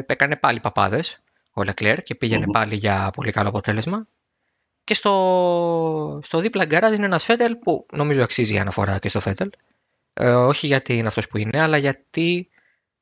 έκανε 0.07 0.37
πάλι 0.37 0.61
παπάδες 0.61 1.23
ο 1.53 1.61
Leclerc 1.61 1.99
και 2.03 2.15
πηγαινε 2.15 2.47
πάλι 2.53 2.75
για 2.75 3.11
πολύ 3.15 3.33
καλό 3.33 3.49
αποτέλεσμα. 3.49 4.07
Και 4.85 4.95
στο, 4.95 6.21
στο 6.23 6.39
δίπλα 6.39 6.65
γκαράζ 6.65 6.95
είναι 6.95 7.05
ένας 7.05 7.25
Φέτελ 7.25 7.57
που 7.57 7.87
νομίζω 7.93 8.23
αξίζει 8.23 8.55
η 8.55 8.59
αναφορά 8.59 8.99
και 8.99 9.09
στο 9.09 9.21
Φέτελ. 9.21 9.51
Ε, 10.13 10.29
όχι 10.29 10.67
γιατί 10.67 10.97
είναι 10.97 11.07
αυτός 11.07 11.29
που 11.29 11.39
είναι, 11.39 11.61
αλλά 11.61 11.77
γιατί 11.77 12.49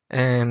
ε, 0.06 0.46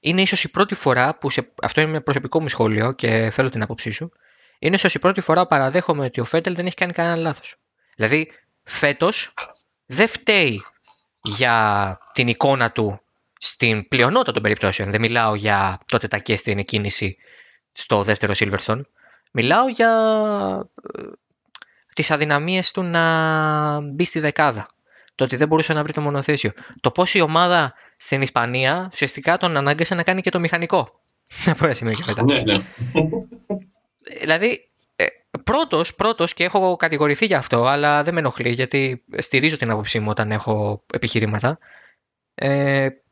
είναι 0.00 0.22
ίσως 0.22 0.44
η 0.44 0.50
πρώτη 0.50 0.74
φορά 0.74 1.18
που. 1.18 1.30
Σε, 1.30 1.52
αυτό 1.62 1.80
είναι 1.80 2.00
προσωπικό 2.00 2.40
μου 2.40 2.48
σχόλιο 2.48 2.92
και 2.92 3.30
θέλω 3.32 3.48
την 3.48 3.62
άποψή 3.62 3.90
σου. 3.90 4.12
Είναι 4.58 4.74
ίσως 4.74 4.94
η 4.94 4.98
πρώτη 4.98 5.20
φορά 5.20 5.42
που 5.42 5.48
παραδέχομαι 5.48 6.04
ότι 6.04 6.20
ο 6.20 6.24
Φέτελ 6.24 6.54
δεν 6.54 6.66
έχει 6.66 6.74
κάνει 6.74 6.92
κανένα 6.92 7.16
λάθος. 7.16 7.56
Δηλαδή, 7.96 8.32
φέτος 8.62 9.34
δεν 9.86 10.08
φταίει 10.08 10.62
για 11.22 11.98
την 12.12 12.28
εικόνα 12.28 12.72
του 12.72 13.00
στην 13.38 13.88
πλειονότητα 13.88 14.32
των 14.32 14.42
περιπτώσεων. 14.42 14.90
Δεν 14.90 15.00
μιλάω 15.00 15.34
για 15.34 15.78
τότε 15.86 16.08
τα 16.08 16.18
και 16.18 16.36
στην 16.36 16.58
εκκίνηση 16.58 17.18
στο 17.72 18.02
δεύτερο 18.02 18.32
Silverstone. 18.36 18.80
Μιλάω 19.32 19.68
για 19.68 19.90
ε, 20.98 21.02
τις 21.94 22.10
αδυναμίες 22.10 22.70
του 22.70 22.82
να 22.82 23.80
μπει 23.80 24.04
στη 24.04 24.20
δεκάδα. 24.20 24.68
Το 25.14 25.24
ότι 25.24 25.36
δεν 25.36 25.48
μπορούσε 25.48 25.72
να 25.72 25.82
βρει 25.82 25.92
το 25.92 26.00
μονοθέσιο. 26.00 26.52
Το 26.80 26.90
πώς 26.90 27.14
η 27.14 27.20
ομάδα 27.20 27.74
στην 27.96 28.22
Ισπανία 28.22 28.88
ουσιαστικά 28.92 29.36
τον 29.36 29.56
ανάγκασε 29.56 29.94
να 29.94 30.02
κάνει 30.02 30.20
και 30.20 30.30
το 30.30 30.38
μηχανικό. 30.38 31.00
Από 31.50 31.64
ένα 31.64 31.74
σημείο 31.74 31.94
και 31.94 32.02
μετά. 32.06 32.22
Ναι, 32.24 32.42
ναι. 32.42 32.58
Δηλαδή, 34.20 34.70
ε, 34.96 35.06
πρώτος, 35.44 35.94
πρώτος 35.94 36.34
και 36.34 36.44
έχω 36.44 36.76
κατηγορηθεί 36.76 37.26
για 37.26 37.38
αυτό, 37.38 37.64
αλλά 37.64 38.02
δεν 38.02 38.14
με 38.14 38.20
ενοχλεί 38.20 38.50
γιατί 38.50 39.04
στηρίζω 39.16 39.56
την 39.56 39.70
άποψή 39.70 40.00
μου 40.00 40.08
όταν 40.10 40.30
έχω 40.30 40.84
επιχειρήματα. 40.92 41.58
Ε, 42.34 42.84
ε, 42.84 43.02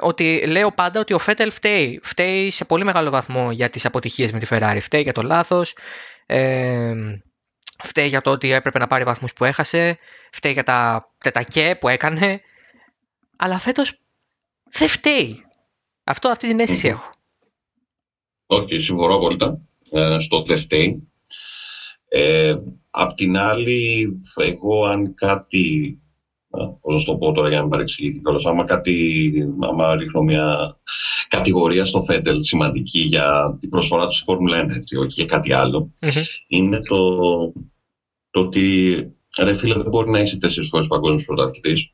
ότι 0.00 0.46
λέω 0.46 0.72
πάντα 0.72 1.00
ότι 1.00 1.12
ο 1.12 1.18
Φέτελ 1.18 1.50
φταίει. 1.50 2.00
Φταίει 2.02 2.50
σε 2.50 2.64
πολύ 2.64 2.84
μεγάλο 2.84 3.10
βαθμό 3.10 3.52
για 3.52 3.70
τις 3.70 3.84
αποτυχίες 3.84 4.32
με 4.32 4.38
τη 4.38 4.46
Ferrari. 4.50 4.78
Φταίει 4.80 5.02
για 5.02 5.12
το 5.12 5.22
λάθος, 5.22 5.76
ε, 6.26 6.94
φταίει 7.82 8.08
για 8.08 8.20
το 8.20 8.30
ότι 8.30 8.52
έπρεπε 8.52 8.78
να 8.78 8.86
πάρει 8.86 9.04
βαθμούς 9.04 9.32
που 9.32 9.44
έχασε, 9.44 9.98
φταίει 10.32 10.52
για 10.52 10.62
τα 10.62 11.10
τετακέ 11.18 11.76
που 11.80 11.88
έκανε, 11.88 12.40
αλλά 13.36 13.58
φέτος 13.58 14.00
δεν 14.70 14.88
φταίει. 14.88 15.42
Αυτό, 16.04 16.28
αυτή 16.28 16.48
την 16.48 16.60
αίσθηση 16.60 16.88
έχω. 16.88 17.10
Όχι, 18.46 18.80
συμφωνώ 18.80 19.14
απόλυτα. 19.14 19.60
Ε, 19.90 20.16
στο 20.20 20.42
δεν 20.42 20.58
φταίει. 20.58 21.10
Ε, 22.08 22.54
απ' 22.90 23.14
την 23.14 23.36
άλλη, 23.36 24.08
εγώ 24.36 24.84
αν 24.84 25.14
κάτι 25.14 25.98
Πώς 26.50 26.94
να 26.94 27.02
το 27.02 27.16
πω 27.16 27.32
τώρα 27.32 27.48
για 27.48 27.56
να 27.56 27.62
μην 27.62 27.70
παρεξηγηθεί 27.70 28.20
κιόλας. 28.20 28.44
Άμα, 28.44 28.64
κάτι, 28.64 29.32
άμα 29.60 29.96
ρίχνω 29.96 30.22
μια 30.22 30.76
κατηγορία 31.28 31.84
στο 31.84 32.00
Φέντελ 32.00 32.40
σημαντική 32.40 33.00
για 33.00 33.56
την 33.60 33.68
προσφορά 33.68 34.06
τους 34.06 34.16
στη 34.16 34.24
Φόρμουλα 34.24 34.64
1, 34.64 34.74
έτσι, 34.74 34.96
όχι 34.96 35.12
για 35.12 35.24
κάτι 35.24 35.50
είναι 36.46 36.80
το, 36.80 37.18
το 38.30 38.40
ότι 38.40 38.94
ρε 39.38 39.52
φίλε 39.52 39.74
δεν 39.74 39.88
μπορεί 39.88 40.10
να 40.10 40.20
είσαι 40.20 40.36
τέσσερις 40.36 40.68
φορές 40.68 40.86
παγκόσμιος 40.86 41.24
πρωταθλητής. 41.24 41.92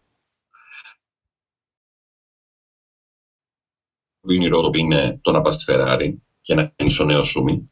Το 4.20 4.32
όνειρό 4.32 4.70
του 4.70 4.78
είναι 4.78 5.18
το 5.22 5.30
να 5.30 5.40
πας 5.40 5.54
στη 5.54 5.64
Ferrari 5.68 6.14
και 6.40 6.54
να 6.54 6.72
γίνεις 6.76 6.98
ο 6.98 7.04
νέος 7.04 7.28
Σούμι. 7.28 7.64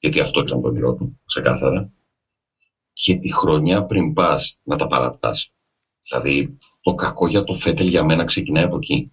Γιατί 0.00 0.20
αυτό 0.20 0.40
ήταν 0.40 0.60
το 0.60 0.68
όνειρό 0.68 0.94
του, 0.94 1.20
ξεκάθαρα. 1.26 1.90
Και 2.92 3.14
τη 3.14 3.32
χρονιά 3.32 3.84
πριν 3.84 4.12
πας 4.12 4.60
να 4.62 4.76
τα 4.76 4.86
παρατάς 4.86 5.52
Δηλαδή, 6.10 6.56
το 6.80 6.94
κακό 6.94 7.26
για 7.26 7.44
το 7.44 7.54
Φέτελ 7.54 7.88
για 7.88 8.04
μένα 8.04 8.24
ξεκινάει 8.24 8.64
από 8.64 8.76
εκεί. 8.76 9.10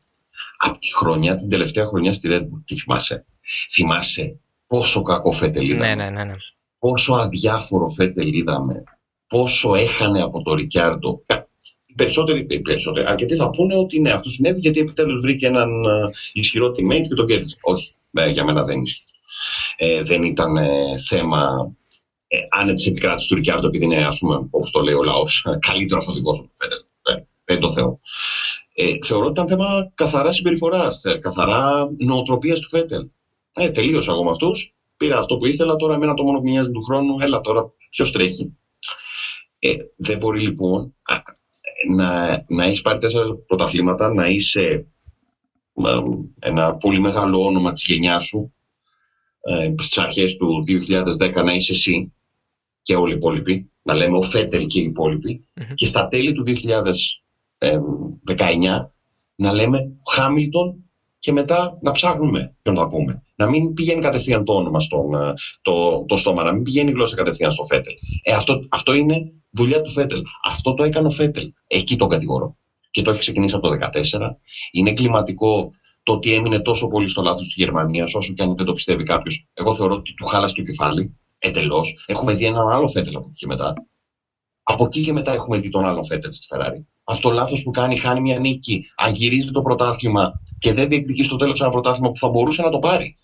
Από 0.58 0.80
τη 0.80 0.94
χρονιά, 0.94 1.36
την 1.36 1.50
τελευταία 1.50 1.86
χρονιά 1.86 2.14
στη 2.14 2.30
Red 2.32 2.42
Bull, 2.42 2.62
τι 2.66 2.76
θυμάσαι; 2.76 3.26
Θυμάσαι 3.72 4.40
πόσο 4.68 5.02
κακό 5.02 5.32
Φέτελ 5.32 5.70
είδαμε; 5.70 5.96
Ναι, 5.96 6.04
ναι, 6.04 6.10
ναι, 6.10 6.24
ναι. 6.24 6.34
Πόσο 6.80 7.14
αδιάφορο 7.14 7.90
Φέτελ 7.90 8.34
είδαμε; 8.34 8.84
Πόσο 9.28 9.76
έχανε 9.76 10.22
από 10.22 10.42
το 10.42 10.54
Ρικιάρντο; 10.54 11.22
Οι 11.86 11.94
περισσότεροι, 11.94 12.46
οι 12.50 12.60
περισσότεροι, 12.60 13.08
αρκετοί 13.08 13.36
θα 13.36 13.50
πούνε 13.50 13.76
ότι 13.78 14.00
ναι, 14.00 14.12
αυτός 14.12 14.34
συνέβη 14.34 14.60
γιατί 14.60 14.80
επιτέλους 14.80 15.20
βρήκε 15.20 15.48
έναν 15.48 15.70
uh, 15.86 16.12
ισχυρό 16.34 16.68
teammate 16.68 17.08
και 17.08 17.16
τον 17.16 17.28
κέρδισε. 17.28 17.58
Όχι, 17.62 17.94
ε, 18.12 18.30
για 18.30 18.44
μένα 18.44 18.64
δεν 18.64 18.82
ισχύει. 18.82 19.04
Ε, 19.78 20.02
δεν 20.02 20.24
ήταν 20.24 20.58
ε, 20.58 20.98
θέμα 21.08 21.72
ε, 22.28 22.38
άνετη 22.50 22.90
επικράτηση 22.90 23.28
του 23.28 23.36
Ρικιάρντο, 23.36 23.68
επειδή 23.68 23.86
είναι, 23.86 24.06
ας 24.06 24.18
πούμε, 24.18 24.48
όπως 24.50 24.72
το 24.72 24.82
λέει 24.82 24.94
ο 24.94 25.04
λαός, 25.04 25.46
καλύτερος 25.68 26.08
οδηγό 26.08 26.34
του 26.34 26.52
Φέτελ. 26.54 26.80
Ε, 27.02 27.24
δεν 27.46 27.60
το 27.60 27.72
θέλω. 27.72 28.00
Ε, 28.74 28.98
θεωρώ 29.06 29.24
ότι 29.24 29.32
ήταν 29.32 29.48
θέμα 29.48 29.92
καθαρά 29.96 30.32
συμπεριφοράς, 30.32 31.06
ε, 31.06 31.18
καθαρά 31.18 31.90
νοοτροπίας 31.98 32.60
του 32.60 32.68
Φέτελ. 32.68 33.08
Ε, 33.54 33.70
τελείωσα 33.70 34.12
εγώ 34.12 34.24
με 34.24 34.30
αυτούς. 34.30 34.76
Πήρα 34.98 35.18
αυτό 35.18 35.38
που 35.38 35.46
ήθελα. 35.46 35.76
Τώρα, 35.76 35.94
εμένα 35.94 36.14
το 36.14 36.24
μόνο 36.24 36.40
που 36.40 36.48
μοιάζει 36.48 36.72
του 36.72 36.84
χρόνου, 36.84 37.16
έλα 37.20 37.42
τώρα, 37.42 37.66
ποιος 37.90 38.12
τρέχει. 38.12 38.58
Ε, 39.60 39.76
δεν 39.96 40.18
μπορεί 40.18 40.40
λοιπόν 40.40 40.96
να, 41.90 42.44
να 42.48 42.64
έχεις 42.64 42.82
πάρει 42.82 42.98
τέσσερα 42.98 43.36
πρωταθλήματα, 43.36 44.14
να 44.14 44.28
είσαι 44.28 44.88
ένα 46.40 46.76
πολύ 46.76 47.00
μεγάλο 47.00 47.46
όνομα 47.46 47.72
της 47.72 47.84
γενιάς 47.84 48.26
σου, 48.26 48.54
ε, 49.42 49.74
στις 49.78 49.98
αρχές 49.98 50.36
του 50.36 50.64
2010 50.64 51.44
να 51.44 51.54
είσαι 51.54 51.72
εσύ 51.72 52.14
και 52.88 52.96
όλοι 52.96 53.12
οι 53.12 53.16
υπόλοιποι, 53.16 53.72
να 53.82 53.94
λέμε 53.94 54.18
ο 54.18 54.22
Φέτελ 54.22 54.66
και 54.66 54.80
οι 54.80 54.84
υπολοιποι 54.84 55.48
και 55.76 55.86
στα 55.86 56.08
τέλη 56.08 56.32
του 56.32 56.44
2019 56.46 56.52
να 59.36 59.52
λέμε 59.54 59.78
ο 59.78 60.12
Χάμιλτον 60.12 60.84
και 61.20 61.32
μετά 61.32 61.78
να 61.82 61.92
ψάχνουμε 61.92 62.56
ποιον 62.62 62.76
θα 62.76 62.88
πούμε. 62.88 63.22
Να 63.36 63.48
μην 63.48 63.74
πηγαίνει 63.74 64.02
κατευθείαν 64.02 64.44
το 64.44 64.54
όνομα 64.54 64.80
στον 64.80 65.14
ε, 65.14 65.34
το, 65.62 66.06
το 66.08 66.18
στόμα, 66.18 66.44
να 66.44 66.52
μην 66.52 66.64
πηγαίνει 66.64 66.90
η 66.90 66.94
γλώσσα 66.94 67.16
κατευθείαν 67.16 67.52
στο 67.52 67.66
Φέτελ. 67.66 67.94
Ε, 68.24 68.34
αυτό, 68.34 68.68
αυτό 68.70 68.94
είναι 68.94 69.32
δουλειά 69.50 69.82
του 69.82 69.92
Φέτελ. 69.92 70.22
Αυτό 70.44 70.74
το 70.74 70.84
έκανε 70.84 71.08
ο 71.08 71.10
Φέτελ. 71.10 71.52
Εκεί 71.68 71.96
τον 71.96 72.10
κατηγορώ. 72.10 72.58
Και 72.92 73.02
το 73.02 73.10
έχει 73.10 73.20
ξεκινήσει 73.20 73.56
από 73.56 73.68
το 73.68 73.76
2014. 73.94 74.30
Είναι 74.72 74.92
κλιματικό 74.92 75.72
το 76.04 76.12
ότι 76.12 76.34
έμεινε 76.34 76.60
τόσο 76.60 76.88
πολύ 76.88 77.10
στο 77.10 77.22
λάθος 77.22 77.44
της 77.44 77.54
Γερμανίας, 77.56 78.14
όσο 78.14 78.34
και 78.34 78.42
αν 78.42 78.56
δεν 78.56 78.66
το 78.66 78.74
πιστεύει 78.74 79.04
κάποιος. 79.04 79.48
Εγώ 79.54 79.76
θεωρώ 79.76 79.94
ότι 79.94 80.14
του 80.14 80.26
χάλασε 80.26 80.54
το 80.54 80.62
κεφάλι 80.62 81.18
εντελώς. 81.38 82.04
Έχουμε 82.06 82.34
δει 82.34 82.46
έναν 82.46 82.70
άλλο 82.70 82.88
Φέτελ 82.88 83.16
από 83.16 83.26
εκεί 83.28 83.38
και 83.38 83.48
μετά. 83.48 83.74
Από 84.64 84.86
εκεί 84.86 85.04
και 85.04 85.14
μετά 85.14 85.34
έχουμε 85.34 85.58
δει 85.58 85.70
τον 85.70 85.86
άλλο 85.86 86.04
Φέτελ 86.04 86.34
στη 86.34 86.48
Ferrari. 86.50 86.84
Αυτό 87.04 87.30
το 87.30 87.36
λάθος 87.36 87.64
που 87.64 87.72
κάνει, 87.72 87.98
χάνει 87.98 88.22
μια 88.22 88.40
νίκη, 88.40 88.84
αγυρίζει 88.96 89.52
το 89.52 89.62
πρωτάθλημα 89.62 90.42
και 90.60 90.74
δεν 90.74 90.90
διεκδικεί 90.90 91.24
στο 91.24 91.36
τέλος 91.36 91.62
ένα 91.62 91.70
πρωτάθλημα 91.70 92.12
που 92.12 92.18
θα 92.18 92.30
μπορούσε 92.30 92.62
να 92.62 92.70
το 92.70 92.80
πάρει 92.80 93.16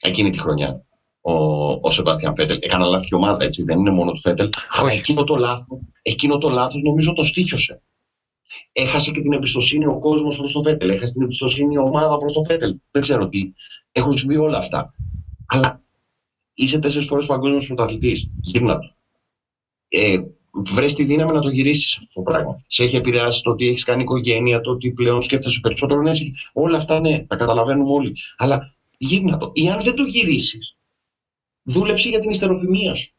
εκείνη 0.00 0.30
τη 0.30 0.38
χρονιά. 0.38 0.82
Ο, 1.20 1.32
ο 1.80 1.90
Σεμπάστιαν 1.90 2.34
Φέτελ. 2.34 2.58
Έκανα 2.60 2.86
λάθη 2.86 3.06
και 3.06 3.14
ομάδα, 3.14 3.44
έτσι. 3.44 3.62
Δεν 3.62 3.78
είναι 3.78 3.90
μόνο 3.90 4.12
του 4.12 4.20
Φέτελ. 4.20 4.50
Αλλά 4.70 4.92
εκείνο 4.92 5.24
το 5.24 5.36
λάθος 5.36 5.66
εκείνο 6.02 6.38
το 6.38 6.48
λάθος 6.48 6.80
νομίζω 6.82 7.12
το 7.12 7.24
στήχιωσε. 7.24 7.82
Έχασε 8.72 9.10
και 9.10 9.20
την 9.20 9.32
εμπιστοσύνη 9.32 9.86
ο 9.86 9.98
κόσμος 9.98 10.36
προς 10.36 10.52
το 10.52 10.62
Φέτελ. 10.62 10.88
Έχασε 10.88 11.12
την 11.12 11.22
εμπιστοσύνη 11.22 11.74
η 11.74 11.78
ομάδα 11.78 12.18
προς 12.18 12.32
το 12.32 12.42
Φέτελ. 12.42 12.76
Δεν 12.90 13.02
ξέρω 13.02 13.28
τι. 13.28 13.52
Έχουν 13.92 14.18
συμβεί 14.18 14.36
όλα 14.36 14.58
αυτά. 14.58 14.94
Αλλά 15.46 15.82
είσαι 16.58 16.78
τέσσερις 16.78 17.06
φορές 17.06 17.26
παγκόσμιος 17.26 17.66
πρωταθλητής. 17.66 18.28
Γύρνα 18.40 18.78
το. 18.78 18.94
Ε, 19.88 20.18
Βρες 20.50 20.94
τη 20.94 21.04
δύναμη 21.04 21.32
να 21.32 21.40
το 21.40 21.48
γυρίσεις 21.48 21.96
αυτό 21.96 22.12
το 22.12 22.22
πράγμα. 22.22 22.64
Σε 22.66 22.82
έχει 22.82 22.96
επηρεάσει 22.96 23.42
το 23.42 23.50
ότι 23.50 23.68
έχεις 23.68 23.84
κάνει 23.84 24.02
οικογένεια, 24.02 24.60
το 24.60 24.70
ότι 24.70 24.90
πλέον 24.92 25.22
σκέφτεσαι 25.22 25.60
περισσότερο. 25.60 26.02
Ναι, 26.02 26.12
όλα 26.52 26.76
αυτά 26.76 27.00
ναι, 27.00 27.24
τα 27.26 27.36
καταλαβαίνουμε 27.36 27.92
όλοι. 27.92 28.16
Αλλά 28.36 28.74
γύρνα 28.98 29.36
το. 29.36 29.50
Ή 29.54 29.68
αν 29.68 29.82
δεν 29.82 29.94
το 29.94 30.02
γυρίσεις, 30.02 30.76
δούλεψε 31.62 32.08
για 32.08 32.18
την 32.18 32.30
ιστεροφημία 32.30 32.94
σου. 32.94 33.12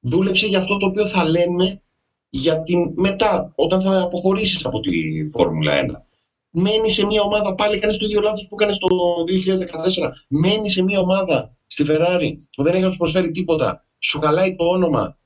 Δούλεψε 0.00 0.46
για 0.46 0.58
αυτό 0.58 0.76
το 0.76 0.86
οποίο 0.86 1.06
θα 1.06 1.28
λέμε 1.28 1.82
για 2.30 2.62
την 2.62 2.92
μετά, 2.94 3.52
όταν 3.54 3.80
θα 3.80 4.00
αποχωρήσεις 4.00 4.64
από 4.64 4.80
τη 4.80 4.90
Φόρμουλα 5.28 5.72
1. 5.72 6.11
Μένει 6.54 6.90
σε 6.90 7.06
μια 7.06 7.22
ομάδα, 7.22 7.54
πάλι 7.54 7.78
κάνεις 7.78 7.96
το 7.96 8.04
ίδιο 8.04 8.20
λάθος 8.20 8.46
που 8.48 8.54
έκανες 8.58 8.78
το 8.78 8.88
2014. 9.26 10.12
Μένει 10.28 10.70
σε 10.70 10.82
μια 10.82 10.98
ομάδα 10.98 11.56
στη 11.66 11.84
Ferrari 11.88 12.30
που 12.56 12.62
δεν 12.62 12.74
έχει 12.74 12.82
να 12.82 12.90
σου 12.90 12.96
προσφέρει 12.96 13.30
τίποτα. 13.30 13.84
Σου 13.98 14.20
χαλάει 14.20 14.54
το 14.54 14.64
όνομα. 14.64 15.18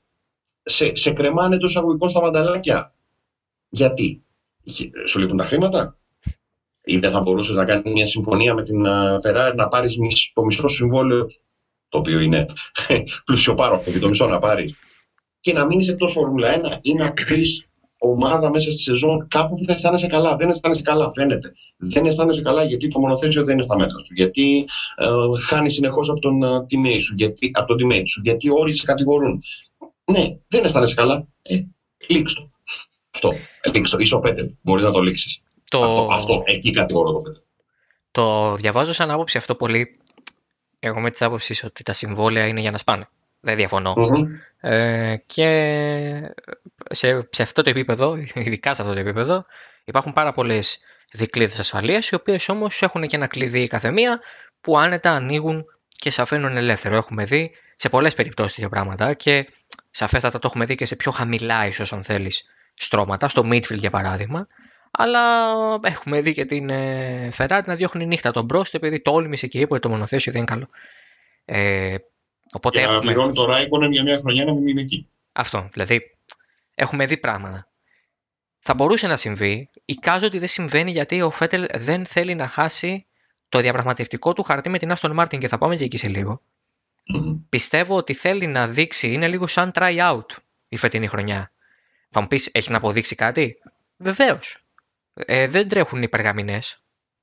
Σε, 0.63 0.95
σε 0.95 1.11
κρεμάνε 1.11 1.57
το 1.57 1.67
εισαγωγικό 1.67 2.09
στα 2.09 2.21
μανταλάκια. 2.21 2.93
Γιατί; 3.69 4.23
Σου 5.05 5.19
λείπουν 5.19 5.37
τα 5.37 5.43
χρήματα; 5.43 5.97
Ή 6.83 6.97
δεν 6.97 7.11
θα 7.11 7.21
μπορούσες 7.21 7.55
να 7.55 7.65
κάνεις 7.65 7.91
μια 7.93 8.07
συμφωνία 8.07 8.53
με 8.53 8.63
την 8.63 8.85
Ferrari 9.23 9.53
να 9.55 9.67
πάρεις 9.67 9.95
το 10.33 10.43
μισό 10.43 10.67
συμβόλαιο, 10.67 11.25
το 11.89 11.97
οποίο 11.97 12.19
είναι 12.19 12.45
πλουσιοπάροχο 13.25 13.91
και 13.91 13.99
το 13.99 14.09
μισό 14.09 14.27
να 14.27 14.39
πάρεις, 14.39 14.75
και 15.39 15.53
να 15.53 15.65
μείνει 15.65 15.85
εκτό 15.85 16.07
Φόρμουλα 16.07 16.77
1 16.77 16.77
ή 16.81 16.93
να 16.93 17.13
πεις 17.13 17.66
ομάδα 17.97 18.49
μέσα 18.49 18.71
στη 18.71 18.81
σεζόν 18.81 19.27
κάπου 19.27 19.55
που 19.55 19.63
θα 19.63 19.73
αισθάνεσαι 19.73 20.07
καλά. 20.07 20.35
Δεν 20.35 20.49
αισθάνεσαι 20.49 20.81
καλά, 20.81 21.11
φαίνεται. 21.15 21.51
Δεν 21.77 22.05
αισθάνεσαι 22.05 22.41
καλά 22.41 22.63
γιατί 22.63 22.87
το 22.87 22.99
μονοθέσιο 22.99 23.43
δεν 23.43 23.53
είναι 23.53 23.63
στα 23.63 23.77
μέτρα 23.77 24.03
σου. 24.03 24.13
Γιατί 24.13 24.67
ε, 24.95 25.07
χάνεις 25.47 25.73
συνεχώς 25.73 26.09
από 26.09 26.19
τον 26.19 26.43
uh, 26.43 26.57
teammate 26.57 27.01
σου. 27.01 27.13
Γιατί, 27.15 27.51
από 27.53 27.75
τον 27.75 27.77
teammate 27.89 28.07
σου. 28.07 28.21
Γιατί 28.23 28.49
όλοι 28.49 28.75
σε 28.75 28.85
κατηγορούν. 28.85 29.41
Ναι, 30.11 30.37
δεν 30.47 30.65
αισθάνεσαι 30.65 30.93
καλά. 30.93 31.27
Ε, 31.41 31.59
λήξ 32.07 32.33
το. 32.33 32.51
Αυτό. 33.13 33.31
Ε, 33.61 33.69
λήξ 33.73 33.89
το. 33.89 33.97
Είσαι 33.97 34.15
ο 34.15 34.19
Πέτελ. 34.19 34.51
Μπορείς 34.61 34.83
να 34.83 34.91
το 34.91 35.01
λήξεις. 35.01 35.41
Το... 35.69 35.83
Αυτό, 35.83 36.07
αυτό. 36.11 36.41
Εκεί 36.45 36.71
κατηγορώ 36.71 37.11
το 37.11 37.17
Πέτελ. 37.17 37.41
Το 38.11 38.55
διαβάζω 38.55 38.93
σαν 38.93 39.11
άποψη 39.11 39.37
αυτό 39.37 39.55
πολύ. 39.55 39.99
Εγώ 40.79 40.99
με 40.99 41.09
τη 41.09 41.25
άποψη 41.25 41.65
ότι 41.65 41.83
τα 41.83 41.93
συμβόλαια 41.93 42.47
είναι 42.47 42.59
για 42.59 42.71
να 42.71 42.77
σπάνε. 42.77 43.09
Δεν 43.47 43.55
διαφωνώ. 43.55 43.95
Ε, 44.59 45.15
και 45.25 45.49
σε, 46.89 47.27
σε 47.29 47.41
αυτό 47.41 47.61
το 47.61 47.69
επίπεδο, 47.69 48.15
ειδικά 48.33 48.73
σε 48.73 48.81
αυτό 48.81 48.93
το 48.93 48.99
επίπεδο, 48.99 49.45
υπάρχουν 49.83 50.13
πάρα 50.13 50.31
πολλές 50.31 50.79
δικλείδες 51.11 51.59
ασφαλείας, 51.59 52.09
οι 52.09 52.15
οποίες 52.15 52.49
όμως 52.49 52.81
έχουν 52.81 53.07
και 53.07 53.15
ένα 53.15 53.27
κλειδί 53.27 53.67
κάθε 53.67 53.91
μία 53.91 54.19
που 54.61 54.79
άνετα 54.79 55.11
ανοίγουν 55.11 55.65
και 55.87 56.09
σε 56.09 56.21
αφήνουν 56.21 56.57
ελεύθερο. 56.57 56.95
Έχουμε 56.95 57.23
δει 57.23 57.51
σε 57.75 57.89
πολλές 57.89 58.13
περιπτώσεις 58.13 58.53
τέτοια 58.53 58.69
πράγματα 58.69 59.13
και 59.13 59.47
σαφέστατα 59.91 60.39
το 60.39 60.47
έχουμε 60.47 60.65
δει 60.65 60.75
και 60.75 60.85
σε 60.85 60.95
πιο 60.95 61.11
χαμηλά, 61.11 61.67
ίσως 61.67 61.93
αν 61.93 62.03
θέλεις, 62.03 62.45
στρώματα, 62.73 63.27
στο 63.27 63.43
midfield 63.51 63.77
για 63.77 63.89
παράδειγμα. 63.89 64.47
Αλλά 64.91 65.19
έχουμε 65.83 66.21
δει 66.21 66.33
και 66.33 66.45
την 66.45 66.69
ε, 66.69 67.29
Ferrari 67.37 67.61
να 67.65 67.75
διώχνει 67.75 68.05
νύχτα 68.05 68.31
τον 68.31 68.45
μπροστά 68.45 68.77
επειδή 68.77 69.01
τόλμησε 69.01 69.47
και 69.47 69.59
είπε 69.59 69.73
ότι 69.73 69.81
το 69.81 69.89
μονοθέσιο 69.89 70.31
δεν 70.31 70.41
είναι 70.41 70.51
καλό. 70.51 70.69
Ε, 71.45 71.95
οπότε 72.57 72.77
και 72.77 72.83
έχουμε... 72.83 72.97
να 72.97 73.01
πληρώνει 73.01 73.33
το 73.33 73.47
Raikkonen 73.49 73.91
για 73.91 74.03
μια 74.03 74.17
χρονιά 74.17 74.45
να 74.45 74.53
μην 74.53 74.67
είναι 74.67 74.81
εκεί. 74.81 75.07
Αυτό. 75.31 75.69
Δηλαδή, 75.73 76.17
έχουμε 76.75 77.05
δει 77.05 77.17
πράγματα. 77.17 77.67
Θα 78.59 78.73
μπορούσε 78.73 79.07
να 79.07 79.17
συμβεί. 79.17 79.69
Εικάζω 79.85 80.25
ότι 80.25 80.39
δεν 80.39 80.47
συμβαίνει 80.47 80.91
γιατί 80.91 81.21
ο 81.21 81.31
Φέτελ 81.31 81.65
δεν 81.73 82.05
θέλει 82.05 82.35
να 82.35 82.47
χάσει 82.47 83.05
το 83.49 83.59
διαπραγματευτικό 83.59 84.33
του 84.33 84.43
χαρτί 84.43 84.69
με 84.69 84.77
την 84.77 84.93
Aston 84.95 85.19
Martin 85.19 85.37
και 85.37 85.47
θα 85.47 85.57
πάμε 85.57 85.75
και 85.75 85.83
εκεί 85.83 85.97
σε 85.97 86.07
λίγο. 86.07 86.41
Πιστεύω 87.49 87.95
ότι 87.95 88.13
θέλει 88.13 88.47
να 88.47 88.67
δείξει, 88.67 89.13
είναι 89.13 89.27
λίγο 89.27 89.47
σαν 89.47 89.71
try 89.73 89.97
out 89.97 90.25
η 90.67 90.77
φετινή 90.77 91.07
χρονιά. 91.07 91.51
Θα 92.09 92.21
μου 92.21 92.27
πεις, 92.27 92.49
έχει 92.51 92.71
να 92.71 92.77
αποδείξει 92.77 93.15
κάτι; 93.15 93.57
Βεβαίως. 93.97 94.57
Ε, 95.13 95.47
δεν 95.47 95.67
τρέχουν 95.67 96.01
οι 96.01 96.09
περγαμηνέ. 96.09 96.59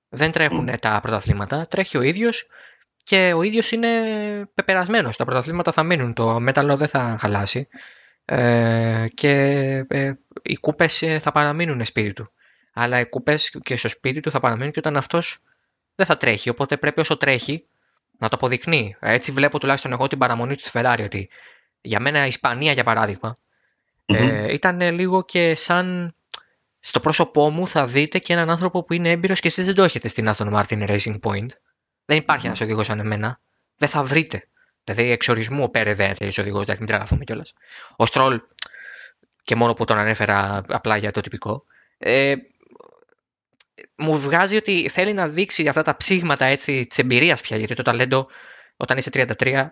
Δεν 0.09 0.31
τρέχουν 0.31 0.79
τα 0.81 0.99
πρωταθλήματα. 1.03 1.67
Τρέχει 1.67 1.97
ο 1.97 2.03
ίδιος 2.03 2.47
και 3.05 3.33
ο 3.33 3.43
ίδιος 3.43 3.71
είναι 3.71 3.89
πεπερασμένος. 4.55 5.17
Τα 5.17 5.25
πρωταθλήματα 5.25 5.73
θα 5.73 5.83
μείνουν. 5.83 6.15
Το 6.15 6.41
μέταλλο 6.41 6.77
δεν 6.77 6.89
θα 6.89 7.17
χαλάσει. 7.21 7.69
Ε, 8.25 9.07
και 9.15 9.31
ε, 9.89 10.13
οι 10.43 10.57
κούπες 10.57 11.03
ε, 11.03 11.19
θα 11.19 11.33
παραμείνουν 11.33 11.85
σπίτι 11.85 12.13
του. 12.13 12.33
Αλλά 12.73 13.01
οι 13.01 13.07
κούπες 13.07 13.51
και 13.63 13.77
στο 13.77 13.89
σπίτι 13.89 14.21
του 14.21 14.31
θα 14.31 14.41
παραμείνουν 14.41 14.73
και 14.73 14.79
όταν 14.79 14.97
αυτός 14.97 15.43
δεν 15.95 16.07
θα 16.07 16.17
τρέχει. 16.17 16.49
Οπότε 16.49 16.77
πρέπει 16.77 17.01
όσο 17.01 17.17
τρέχει 17.17 17.67
να 18.19 18.29
το 18.29 18.37
αποδεικνύει. 18.37 18.97
Έτσι 19.01 19.33
βλέπω 19.33 19.59
τουλάχιστον 19.59 19.93
εγώ 19.93 20.07
την 20.07 20.19
παραμονή 20.19 20.55
του 20.55 20.61
στη 20.61 20.71
Ferrari 20.75 21.01
ότι 21.05 21.29
για 21.81 22.01
μένα 22.01 22.25
η 22.25 22.29
Ισπανία 22.29 22.73
για 22.73 22.85
παραδειγμα 22.85 23.39
ε, 24.07 24.53
ήταν 24.53 24.81
λίγο 24.81 25.25
και 25.25 25.55
σαν 25.55 26.15
στο 26.81 27.01
πρόσωπό 27.01 27.51
μου 27.51 27.69
θα 27.69 27.87
δείτε 27.87 28.19
και 28.19 28.33
έναν 28.33 28.51
άνθρωπο 28.51 28.85
που 28.85 28.93
είναι 28.93 29.11
έμπειρος 29.11 29.41
και 29.41 29.49
εσείς 29.49 29.65
δεν 29.65 29.75
το 29.75 29.83
έχετε 29.83 30.09
στην 30.09 30.31
Aston 30.35 30.53
Martin 30.53 30.89
Racing 30.89 31.21
Point. 31.21 31.49
Δεν 32.05 32.17
υπάρχει 32.17 32.47
ένας 32.47 32.61
οδηγός 32.61 32.87
σαν 32.87 32.99
εμένα. 32.99 33.41
Δεν 33.77 33.89
θα 33.89 34.03
βρείτε. 34.03 34.49
Δηλαδή, 34.85 35.11
εξορισμού 35.11 35.63
ο 35.63 35.69
Πέρε 35.69 35.95
δεν 35.95 36.15
θέλει 36.15 36.33
οδηγός, 36.39 36.67
δεν 36.67 36.77
μην 36.79 36.87
τραγαθούμε 36.87 37.25
κιόλας. 37.25 37.53
Ο 37.97 38.07
Στρόλ, 38.07 38.41
και 39.43 39.55
μόνο 39.55 39.73
που 39.73 39.85
τον 39.85 39.99
ανέφερα 39.99 40.63
απλά 40.69 40.97
για 40.97 41.11
το 41.11 41.21
τυπικό, 41.21 41.65
ε, 41.99 42.35
μου 43.97 44.19
βγάζει 44.19 44.57
ότι 44.57 44.89
θέλει 44.89 45.13
να 45.13 45.29
δείξει 45.29 45.69
αυτά 45.69 45.83
τα 45.83 45.97
ψήγματα 45.97 46.45
έτσι 46.45 46.87
της 46.87 46.99
εμπειρίας 46.99 47.41
πια. 47.41 47.57
Γιατί 47.57 47.75
το 47.75 47.83
ταλέντο, 47.83 48.27
όταν 48.77 48.99
είσαι 48.99 49.11
33, 49.11 49.67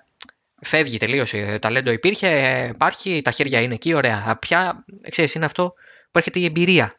φεύγει, 0.62 0.98
τελείωσε. 0.98 1.48
Το 1.52 1.58
ταλέντο 1.58 1.90
υπήρχε, 1.90 2.70
υπάρχει, 2.74 3.22
τα 3.22 3.30
χέρια 3.30 3.60
είναι 3.60 3.74
εκεί, 3.74 3.94
ωραία. 3.94 4.36
Πια, 4.40 4.84
ξέρεις, 5.10 5.34
είναι 5.34 5.44
αυτό 5.44 5.74
που 6.10 6.18
έρχεται 6.18 6.38
η 6.38 6.44
εμπειρία. 6.44 6.96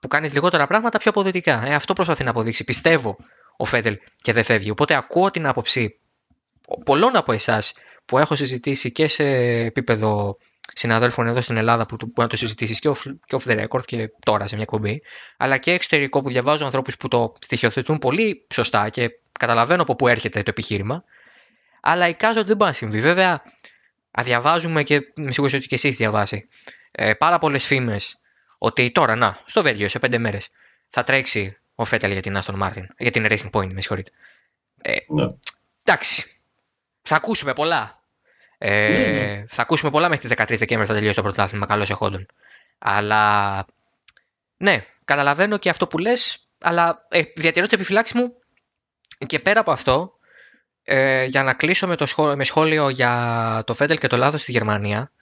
Που 0.00 0.08
κάνεις 0.08 0.32
λιγότερα 0.32 0.66
πράγματα 0.66 0.98
πιο 0.98 1.10
αποδοτικά. 1.10 1.62
Ε, 1.66 1.74
αυτό 1.74 1.92
προσπαθεί 1.92 2.24
να 2.24 2.30
αποδείξει. 2.30 2.64
Πιστεύω 2.64 3.16
ο 3.60 3.64
Φέντελ 3.64 3.98
και 4.22 4.32
δεν 4.32 4.44
φεύγει. 4.44 4.70
Οπότε 4.70 4.94
ακούω 4.94 5.30
την 5.30 5.46
άποψη 5.46 6.00
πολλών 6.84 7.16
από 7.16 7.32
εσάς 7.32 7.72
που 8.04 8.18
έχω 8.18 8.36
συζητήσει 8.36 8.92
και 8.92 9.08
σε 9.08 9.24
επίπεδο 9.64 10.38
συναδέλφων 10.72 11.26
εδώ 11.26 11.40
στην 11.40 11.56
Ελλάδα 11.56 11.86
που 11.86 11.96
μπορεί 11.96 12.12
να 12.14 12.26
το 12.26 12.36
συζητήσεις 12.36 12.80
και 12.80 12.90
off 13.30 13.44
the 13.44 13.66
record 13.66 13.84
και 13.84 14.10
τώρα 14.24 14.46
σε 14.46 14.56
μια 14.56 14.64
κομπή, 14.64 15.02
αλλά 15.36 15.56
και 15.56 15.72
εξωτερικό 15.72 16.20
που 16.20 16.28
διαβάζω 16.28 16.64
ανθρώπους 16.64 16.96
που 16.96 17.08
το 17.08 17.32
στοιχειοθετούν 17.40 17.98
πολύ 17.98 18.46
σωστά 18.54 18.88
και 18.88 19.10
καταλαβαίνω 19.38 19.82
από 19.82 19.96
πού 19.96 20.08
έρχεται 20.08 20.42
το 20.42 20.50
επιχείρημα. 20.50 21.04
Αλλά 21.80 22.08
εικάζω 22.08 22.38
ότι 22.38 22.48
δεν 22.48 22.56
μπορεί 22.56 22.70
να 22.70 22.76
συμβεί. 22.76 23.00
Βέβαια, 23.00 23.42
διαβάζουμε 24.22 24.82
και 24.82 25.00
με 25.16 25.32
σίγουρος 25.32 25.54
ότι 25.54 25.66
και 25.66 25.74
εσείς 25.74 25.96
διαβάσει 25.96 26.48
ε, 26.90 27.14
πάρα 27.14 27.38
πολλές 27.38 27.64
φήμες 27.64 28.18
ότι 28.58 28.90
τώρα, 28.90 29.14
να, 29.14 29.38
στο 29.46 29.62
Βέλγιο 29.62 29.88
σε 29.88 29.98
πέντε 29.98 30.18
μέρες 30.18 30.48
θα 30.88 31.02
τρέξει 31.02 31.56
ο 31.80 31.84
Φέτελ 31.84 32.12
για 32.12 32.22
την 32.22 32.36
Aston 32.36 32.62
Martin, 32.62 32.84
για 32.98 33.10
την 33.10 33.26
Racing 33.28 33.50
Point, 33.50 33.72
με 33.72 33.80
συγχωρείτε. 33.80 34.10
Ε, 34.82 34.96
ναι. 35.08 35.30
Εντάξει, 35.82 36.40
θα 37.02 37.16
ακούσουμε 37.16 37.52
πολλά. 37.52 38.02
Ε, 38.58 38.88
ναι, 38.88 39.06
ναι. 39.06 39.44
Θα 39.48 39.62
ακούσουμε 39.62 39.90
πολλά 39.90 40.08
μέχρι 40.08 40.28
τις 40.28 40.36
13 40.38 40.58
Δεκέμβρη 40.58 40.86
θα 40.86 40.94
τελειώσει 40.94 41.16
το 41.16 41.22
πρωτάθλημα, 41.22 41.66
καλώς 41.66 41.90
εχόντων. 41.90 42.26
Αλλά 42.78 43.64
ναι, 44.56 44.86
καταλαβαίνω 45.04 45.58
και 45.58 45.68
αυτό 45.68 45.86
που 45.86 45.98
λες, 45.98 46.48
αλλά 46.60 47.06
ε, 47.08 47.22
διατηρώ 47.36 47.66
τι 47.66 47.74
επιφυλάξει 47.74 48.16
μου 48.18 48.32
και 49.26 49.38
πέρα 49.38 49.60
από 49.60 49.70
αυτό, 49.70 50.18
ε, 50.82 51.24
για 51.24 51.42
να 51.42 51.54
κλείσω 51.54 51.86
με, 51.86 51.96
το 51.96 52.06
σχόλιο, 52.06 52.36
με 52.36 52.44
σχόλιο 52.44 52.88
για 52.88 53.62
το 53.66 53.74
Φέντελ 53.74 53.98
και 53.98 54.06
το 54.06 54.16
λάθος 54.16 54.42
στη 54.42 54.52
Γερμανία, 54.52 55.12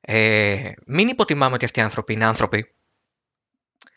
ε, 0.00 0.72
μην 0.86 1.08
υποτιμάμε 1.08 1.54
ότι 1.54 1.64
αυτοί 1.64 1.80
οι 1.80 1.82
άνθρωποι 1.82 2.12
είναι 2.12 2.24
άνθρωποι. 2.24 2.74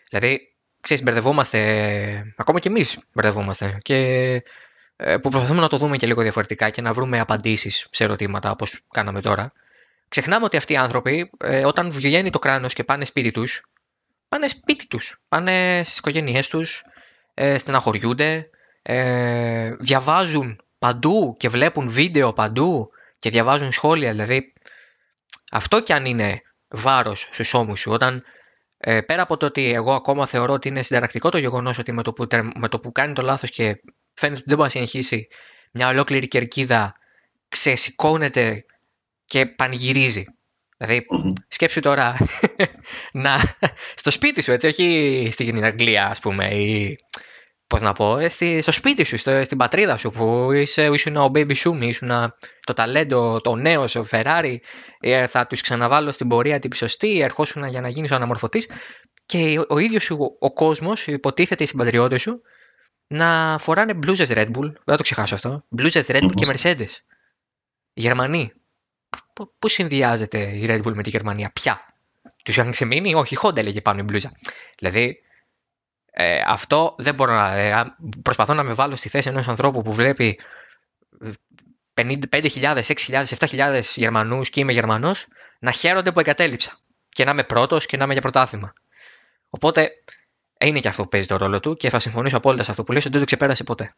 Δηλαδή, 0.09 0.48
ξέρεις, 0.81 1.03
μπερδευόμαστε, 1.03 2.33
ακόμα 2.37 2.59
και 2.59 2.67
εμείς 2.67 2.99
μπερδευόμαστε 3.13 3.77
και 3.81 3.95
ε, 4.95 5.17
που 5.17 5.29
προσπαθούμε 5.29 5.61
να 5.61 5.67
το 5.67 5.77
δούμε 5.77 5.97
και 5.97 6.07
λίγο 6.07 6.21
διαφορετικά 6.21 6.69
και 6.69 6.81
να 6.81 6.93
βρούμε 6.93 7.19
απαντήσεις 7.19 7.87
σε 7.91 8.03
ερωτήματα 8.03 8.51
όπως 8.51 8.79
κάναμε 8.91 9.21
τώρα. 9.21 9.51
Ξεχνάμε 10.09 10.45
ότι 10.45 10.57
αυτοί 10.57 10.73
οι 10.73 10.77
άνθρωποι 10.77 11.29
όταν 11.39 11.65
όταν 11.65 11.91
βγαίνει 11.91 12.29
το 12.29 12.39
κράνος 12.39 12.73
και 12.73 12.83
πάνε 12.83 13.05
σπίτι 13.05 13.31
τους, 13.31 13.63
πάνε 14.29 14.47
σπίτι 14.47 14.87
τους, 14.87 15.21
πάνε 15.27 15.81
στις 15.85 15.97
οικογένειές 15.97 16.47
τους, 16.47 16.83
ε, 17.33 17.57
στεναχωριούνται, 17.57 18.49
ε, 18.81 19.75
διαβάζουν 19.79 20.61
παντού 20.79 21.35
και 21.39 21.49
βλέπουν 21.49 21.89
βίντεο 21.89 22.33
παντού 22.33 22.89
και 23.19 23.29
διαβάζουν 23.29 23.71
σχόλια, 23.71 24.11
δηλαδή 24.11 24.53
αυτό 25.51 25.81
κι 25.81 25.93
αν 25.93 26.05
είναι 26.05 26.41
βάρος 26.67 27.27
στους 27.31 27.53
ώμους 27.53 27.79
σου, 27.79 27.91
όταν 27.91 28.23
ε, 28.81 29.01
πέρα 29.01 29.21
από 29.21 29.37
το 29.37 29.45
ότι 29.45 29.73
εγώ 29.73 29.93
ακόμα 29.93 30.25
θεωρώ 30.25 30.53
ότι 30.53 30.67
είναι 30.67 30.83
συνταρακτικό 30.83 31.29
το 31.29 31.37
γεγονός 31.37 31.77
ότι 31.77 31.91
με 31.91 32.03
το, 32.03 32.13
που, 32.13 32.27
με 32.55 32.67
το 32.67 32.79
που 32.79 32.91
κάνει 32.91 33.13
το 33.13 33.21
λάθος 33.21 33.49
και 33.49 33.81
φαίνεται 34.13 34.39
ότι 34.39 34.49
δεν 34.49 34.57
μπορεί 34.57 34.61
να 34.61 34.69
συνεχίσει, 34.69 35.27
μια 35.71 35.87
ολόκληρη 35.87 36.27
κερκίδα 36.27 36.95
ξεσηκώνεται 37.49 38.65
και 39.25 39.45
πανηγυρίζει. 39.45 40.25
Δηλαδή, 40.77 41.05
σκέψου 41.47 41.79
τώρα 41.79 42.17
να, 43.11 43.37
στο 43.95 44.11
σπίτι 44.11 44.41
σου, 44.41 44.51
έτσι, 44.51 44.67
όχι 44.67 45.27
στην 45.31 45.63
Αγγλία, 45.63 46.07
ας 46.07 46.19
πούμε, 46.19 46.47
ή 46.47 46.97
πώς 47.69 47.82
να 47.82 47.93
πω, 47.93 48.17
ε, 48.17 48.29
στη, 48.29 48.62
στο 48.62 48.71
σπίτι 48.71 49.03
σου, 49.03 49.17
στο, 49.17 49.43
στην 49.43 49.58
πατρίδα 49.58 49.97
σου 49.97 50.10
που 50.10 50.51
είσαι, 50.51 50.86
ήσουν 50.86 51.15
ο 51.15 51.25
baby 51.25 51.55
σου, 51.55 51.77
ήσουν 51.82 52.10
το 52.65 52.73
ταλέντο, 52.73 53.41
το 53.41 53.55
νέο, 53.55 53.82
ο 53.82 54.05
Ferrari, 54.12 54.55
ε, 54.99 55.27
θα 55.27 55.47
τους 55.47 55.62
ξαναβάλω 55.62 56.12
στην 56.12 56.27
πορεία 56.27 56.60
την 56.60 56.73
σωστή, 56.73 57.19
ερχόσουν 57.19 57.67
για 57.67 57.82
να 57.82 57.88
γίνεις 57.88 58.11
ο 58.11 58.15
αναμορφωτής. 58.15 58.70
Και 59.26 59.65
ο 59.67 59.78
ίδιος 59.78 60.09
ο, 60.09 60.17
ο 60.39 60.53
κόσμος, 60.53 61.07
υποτίθεται 61.07 61.63
οι 61.63 61.67
συμπατριώτες 61.67 62.22
σου, 62.22 62.41
να 63.07 63.57
φοράνε 63.59 63.93
μπλούζες 63.93 64.30
Red 64.34 64.47
Bull, 64.47 64.61
δεν 64.61 64.84
θα 64.86 64.95
το 64.95 65.03
ξεχάσω 65.03 65.36
αυτό, 65.36 65.65
μπλούζες 65.70 66.07
Red 66.09 66.24
Bull 66.24 66.34
και 66.34 66.47
Mercedes. 66.53 66.91
Γερμανοί. 67.93 68.51
Πού 69.59 69.67
συνδυάζεται 69.67 70.39
η 70.39 70.65
Red 70.70 70.82
Bull 70.84 70.93
με 70.93 71.03
τη 71.03 71.09
Γερμανία, 71.09 71.51
πια; 71.53 71.82
Τους 72.43 72.57
είχαν 72.57 72.72
ξεμείνει, 72.72 73.13
όχι, 73.13 73.34
η 73.34 73.38
Honda 73.41 73.57
έλεγε 73.57 73.82
πάνω 73.82 73.99
η 73.99 74.03
μπλούζα. 74.03 74.32
Δηλαδή, 74.78 75.20
ε, 76.12 76.41
αυτό 76.45 76.95
δεν 76.97 77.16
μπορώ 77.16 77.34
να. 77.34 77.55
Ε, 77.55 77.95
προσπαθώ 78.22 78.53
να 78.53 78.64
με 78.64 78.74
βάλω 78.74 78.95
στη 78.95 79.10
θέση 79.10 79.30
ενός 79.30 79.47
ανθρώπου 79.47 79.82
που 79.82 79.93
βλέπει 79.93 80.39
5.000, 81.93 82.82
6.000, 82.82 83.24
7.000 83.24 83.82
Γερμανούς 83.95 84.49
και 84.49 84.60
είμαι 84.60 84.72
Γερμανός 84.72 85.28
να 85.60 85.72
χαίρονται 85.72 86.12
που 86.12 86.20
εγκατέλειψα. 86.20 86.78
Και 87.10 87.26
να 87.26 87.32
είμαι 87.32 87.43
πρώτος 87.43 87.86
και 87.86 87.97
να 87.97 88.03
είμαι 88.03 88.14
για 88.14 88.22
πρωτάθλημα. 88.22 88.74
Οπότε 89.49 89.91
είναι 90.60 90.80
και 90.80 90.88
αυτό 90.88 91.03
που 91.03 91.10
παίζει 91.10 91.28
το 91.28 91.38
ρόλο 91.38 91.60
του 91.60 91.76
και 91.76 91.89
θα 91.89 91.99
συμφωνήσω 91.99 92.38
απόλυτα 92.38 92.64
σε 92.64 92.72
αυτό 92.72 92.84
που 92.84 92.91
λέει 92.91 93.01
ότι 93.01 93.10
δεν 93.10 93.20
το 93.20 93.26
ξεπέρασε 93.26 93.64
ποτέ. 93.64 93.95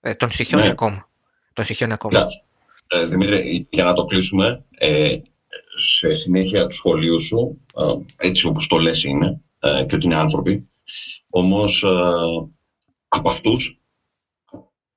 Ε, 0.00 0.14
τον 0.14 0.30
στοιχειώνει 0.30 0.64
ναι. 0.64 0.70
ακόμα. 0.70 1.08
Τον 1.52 1.64
στοιχειώνει 1.64 1.92
ακόμα. 1.92 2.24
Ε, 2.86 3.06
Δημήτρη, 3.06 3.66
για 3.70 3.84
να 3.84 3.92
το 3.92 4.04
κλείσουμε, 4.04 4.64
ε, 4.78 5.16
σε 5.78 6.14
συνέχεια 6.14 6.66
του 6.66 6.74
σχολείου 6.74 7.20
σου, 7.20 7.60
ε, 7.76 8.26
έτσι 8.26 8.46
όπως 8.46 8.66
το 8.66 8.78
λες 8.78 9.04
είναι, 9.04 9.40
ε, 9.58 9.84
και 9.84 9.94
ότι 9.94 10.06
είναι 10.06 10.16
άνθρωποι, 10.16 10.68
όμως 11.30 11.82
ε, 11.82 11.88
από 13.08 13.30
αυτούς, 13.30 13.78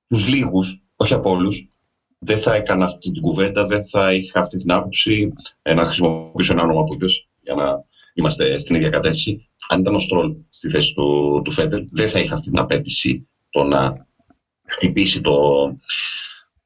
τους 0.06 0.28
λίγους, 0.28 0.82
όχι 0.96 1.14
από 1.14 1.30
όλους, 1.30 1.68
δεν 2.18 2.38
θα 2.38 2.54
έκανα 2.54 2.84
αυτή 2.84 3.10
την 3.10 3.22
κουβέντα, 3.22 3.66
δεν 3.66 3.84
θα 3.84 4.12
είχα 4.12 4.40
αυτή 4.40 4.56
την 4.56 4.72
άποψη, 4.72 5.32
ε, 5.62 5.74
να 5.74 5.84
χρησιμοποιήσω 5.84 6.52
ένα 6.52 6.62
όνομα 6.62 6.84
που 6.84 6.94
είπες, 6.94 7.28
για 7.40 7.54
να 7.54 7.84
είμαστε 8.14 8.58
στην 8.58 8.74
ίδια 8.74 8.88
κατεύθυνση. 8.88 9.48
Αν 9.68 9.80
ήταν 9.80 9.94
ο 9.94 9.98
Στρόλ 9.98 10.36
στη 10.48 10.68
θέση 10.70 10.94
του, 10.94 11.40
του 11.44 11.50
Φέντελ, 11.50 11.88
δεν 11.90 12.08
θα 12.08 12.18
είχα 12.18 12.34
αυτή 12.34 12.50
την 12.50 12.58
απέτηση 12.58 13.28
το 13.50 13.62
να 13.64 14.06
χτυπήσει 14.66 15.20
το, 15.20 15.36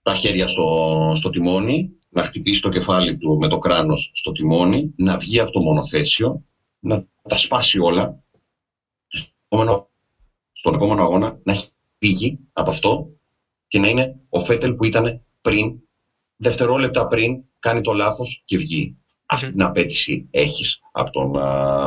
τα 0.02 0.14
χέρια 0.14 0.46
στο, 0.46 1.12
στο 1.16 1.30
τιμόνι, 1.30 1.90
να 2.08 2.22
χτυπήσει 2.22 2.60
το 2.60 2.68
κεφάλι 2.68 3.16
του 3.16 3.38
με 3.38 3.48
το 3.48 3.58
κράνος 3.58 4.10
στο 4.14 4.32
τιμόνι, 4.32 4.92
να 4.96 5.16
βγει 5.18 5.40
από 5.40 5.50
το 5.50 5.60
μονοθέσιο, 5.60 6.44
να 6.78 7.06
τα 7.28 7.38
σπάσει 7.38 7.78
όλα, 7.78 8.21
στον 10.52 10.74
επόμενο 10.74 11.02
αγώνα 11.02 11.38
να 11.42 11.52
έχει 11.52 11.68
φύγει 11.98 12.38
από 12.52 12.70
αυτό 12.70 13.08
και 13.68 13.78
να 13.78 13.88
είναι 13.88 14.16
ο 14.28 14.40
Φέτελ 14.40 14.74
που 14.74 14.84
ήταν 14.84 15.22
πριν, 15.40 15.80
δευτερόλεπτα 16.36 17.06
πριν, 17.06 17.42
κάνει 17.58 17.80
το 17.80 17.92
λάθος 17.92 18.42
και 18.44 18.56
βγει. 18.56 18.96
Αυτή 19.26 19.50
την 19.50 19.62
απέτηση 19.62 20.28
έχεις 20.30 20.80
από 20.92 21.10
τον 21.10 21.40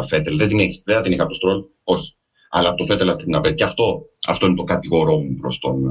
Φέτελ. 0.04 0.38
Δεν 0.38 0.48
την 0.48 0.60
έχεις, 0.60 0.82
δεν 0.86 1.02
την 1.02 1.12
είχα 1.12 1.24
από 1.24 1.32
τον 1.32 1.40
Στρόλ, 1.40 1.64
όχι 1.84 2.16
αλλά 2.56 2.68
από 2.68 2.78
το 2.78 2.86
Φέτελ 2.86 3.10
αυτή 3.10 3.24
την 3.24 3.36
απέτηση. 3.36 3.56
Και 3.56 3.64
αυτό, 3.64 4.06
αυτό 4.28 4.46
είναι 4.46 4.56
το 4.56 4.64
κατηγορό 4.64 5.18
μου 5.18 5.36
προς 5.36 5.60
τον 5.60 5.84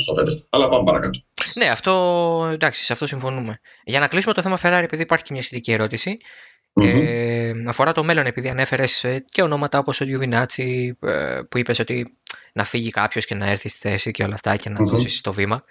στο 0.00 0.14
Φέτελ. 0.14 0.42
Αλλά 0.50 0.68
πάμε 0.68 0.84
παρακάτω. 0.84 1.20
Ναι, 1.54 1.68
αυτό 1.68 2.48
εντάξει, 2.52 2.84
σε 2.84 2.92
αυτό 2.92 3.06
συμφωνούμε. 3.06 3.60
Για 3.84 4.00
να 4.00 4.08
κλείσουμε 4.08 4.34
το 4.34 4.42
θέμα 4.42 4.58
Ferrari, 4.62 4.82
επειδή 4.82 5.02
υπάρχει 5.02 5.24
και 5.24 5.32
μια 5.32 5.42
σχετική 5.42 5.72
ερώτηση. 5.72 6.18
Ε, 6.82 7.52
αφορά 7.66 7.92
το 7.92 8.04
μέλλον, 8.04 8.26
επειδή 8.26 8.48
ανέφερες 8.48 9.04
ε, 9.04 9.24
και 9.32 9.42
ονόματα 9.42 9.78
όπως 9.78 10.00
ο 10.00 10.04
Γιουβινάτσι, 10.04 10.98
ε, 11.00 11.40
που 11.48 11.58
είπες 11.58 11.78
ότι 11.78 12.16
να 12.52 12.64
φύγει 12.64 12.90
κάποιος 12.90 13.24
και 13.26 13.34
να 13.34 13.46
έρθει 13.50 13.68
στη 13.68 13.88
θέση 13.88 14.10
και 14.10 14.22
όλα 14.22 14.34
αυτά 14.34 14.56
και 14.56 14.70
να 14.70 14.80
mm-hmm. 14.80 14.86
δώσεις 14.86 15.20
το 15.20 15.32
βήμα. 15.32 15.64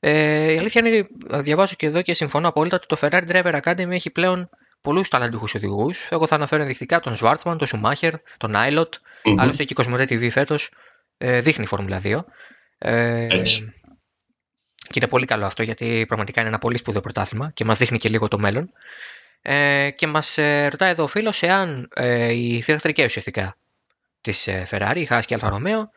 Ε, 0.00 0.52
η 0.52 0.58
αλήθεια 0.58 0.82
είναι, 0.86 1.06
διαβάζω 1.40 1.74
και 1.76 1.86
εδώ 1.86 2.02
και 2.02 2.14
συμφωνώ 2.14 2.48
απόλυτα 2.48 2.76
ότι 2.76 2.86
το 2.86 2.96
Ferrari 3.00 3.28
Driver 3.30 3.60
Academy 3.62 3.90
έχει 3.90 4.10
πλέον 4.10 4.48
πολλούς 4.80 5.08
ταλαντούχους 5.08 5.54
οδηγούς. 5.54 6.08
Εγώ 6.10 6.26
θα 6.26 6.34
αναφέρω 6.34 6.62
ενδεικτικά 6.62 7.00
τον 7.00 7.16
Σβάρτσμαν, 7.16 7.58
τον 7.58 7.66
Σουμάχερ, 7.66 8.14
τον 8.36 8.56
Άιλοτ. 8.56 8.94
Mm-hmm. 8.94 9.34
Άλλωστε 9.38 9.64
και 9.64 9.72
η 9.72 9.74
Κοσμοτέ 9.74 10.02
TV 10.02 10.30
φέτος 10.30 10.70
ε, 11.18 11.40
δείχνει 11.40 11.66
Φόρμουλα 11.66 12.00
2. 12.04 12.24
Ε, 12.78 13.26
Έτσι. 13.30 13.72
Και 14.76 14.98
είναι 14.98 15.08
πολύ 15.08 15.24
καλό 15.24 15.46
αυτό 15.46 15.62
γιατί 15.62 16.04
πραγματικά 16.06 16.40
είναι 16.40 16.48
ένα 16.48 16.58
πολύ 16.58 16.76
σπουδαίο 16.76 17.00
πρωτάθλημα 17.00 17.50
και 17.54 17.64
μας 17.64 17.78
δείχνει 17.78 17.98
και 17.98 18.08
λίγο 18.08 18.28
το 18.28 18.38
μέλλον. 18.38 18.72
Ε, 19.42 19.90
και 19.90 20.06
μας 20.06 20.38
ε, 20.38 20.68
ρωτάει 20.68 20.90
εδώ 20.90 21.02
ο 21.02 21.06
φίλος 21.06 21.42
εάν 21.42 21.88
ε, 21.94 22.32
οι 22.32 22.60
θηρευτρικέ 22.60 23.04
ουσιαστικά 23.04 23.56
της 24.20 24.46
ε, 24.46 24.66
Ferrari, 24.70 24.96
η 24.96 25.06
Haas 25.10 25.20
και 25.26 25.34
η 25.34 25.38
Alfa 25.40 25.52
Romeo, 25.52 25.88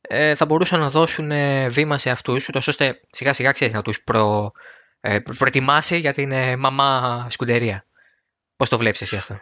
ε, 0.00 0.34
θα 0.34 0.46
μπορούσαν 0.46 0.80
να 0.80 0.90
δώσουν 0.90 1.30
ε, 1.30 1.68
βήμα 1.68 1.98
σε 1.98 2.10
αυτούς, 2.10 2.48
ώστε 2.66 3.00
σιγά 3.10 3.32
σιγά 3.32 3.52
ξέρεις 3.52 3.74
να 3.74 3.82
τους 3.82 4.02
προ, 4.02 4.52
ε, 5.00 5.18
προετοιμάσει 5.18 5.98
για 5.98 6.12
την 6.12 6.32
ε, 6.32 6.56
μαμά 6.56 7.26
σκουντερία. 7.30 7.86
Πώς 8.56 8.68
το 8.68 8.78
βλέπεις 8.78 9.00
εσύ 9.00 9.16
αυτό; 9.16 9.40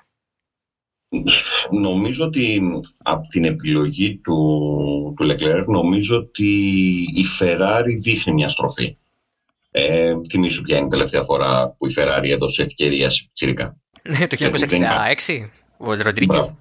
Νομίζω 1.70 2.24
ότι 2.24 2.62
από 2.96 3.28
την 3.28 3.44
επιλογή 3.44 4.16
του, 4.16 5.14
του 5.16 5.30
Leclerc 5.30 5.64
νομίζω 5.66 6.16
ότι 6.16 6.46
η 7.14 7.24
Ferrari 7.40 7.96
δείχνει 8.00 8.32
μια 8.32 8.48
στροφή. 8.48 8.96
Ε, 9.76 10.12
θυμήσου 10.30 10.62
ποια 10.62 10.76
είναι 10.76 10.86
η 10.86 10.88
τελευταία 10.88 11.22
φορά 11.22 11.74
που 11.78 11.86
η 11.86 11.94
Ferrari 11.96 12.28
έδωσε 12.28 12.62
ευκαιρία 12.62 13.10
σε 13.10 13.30
τσίρικα. 13.32 13.76
Ναι, 14.02 14.26
το 14.26 14.36
1966, 14.38 15.48
ο 15.76 15.94
Ροντρίγκε. 15.94 16.56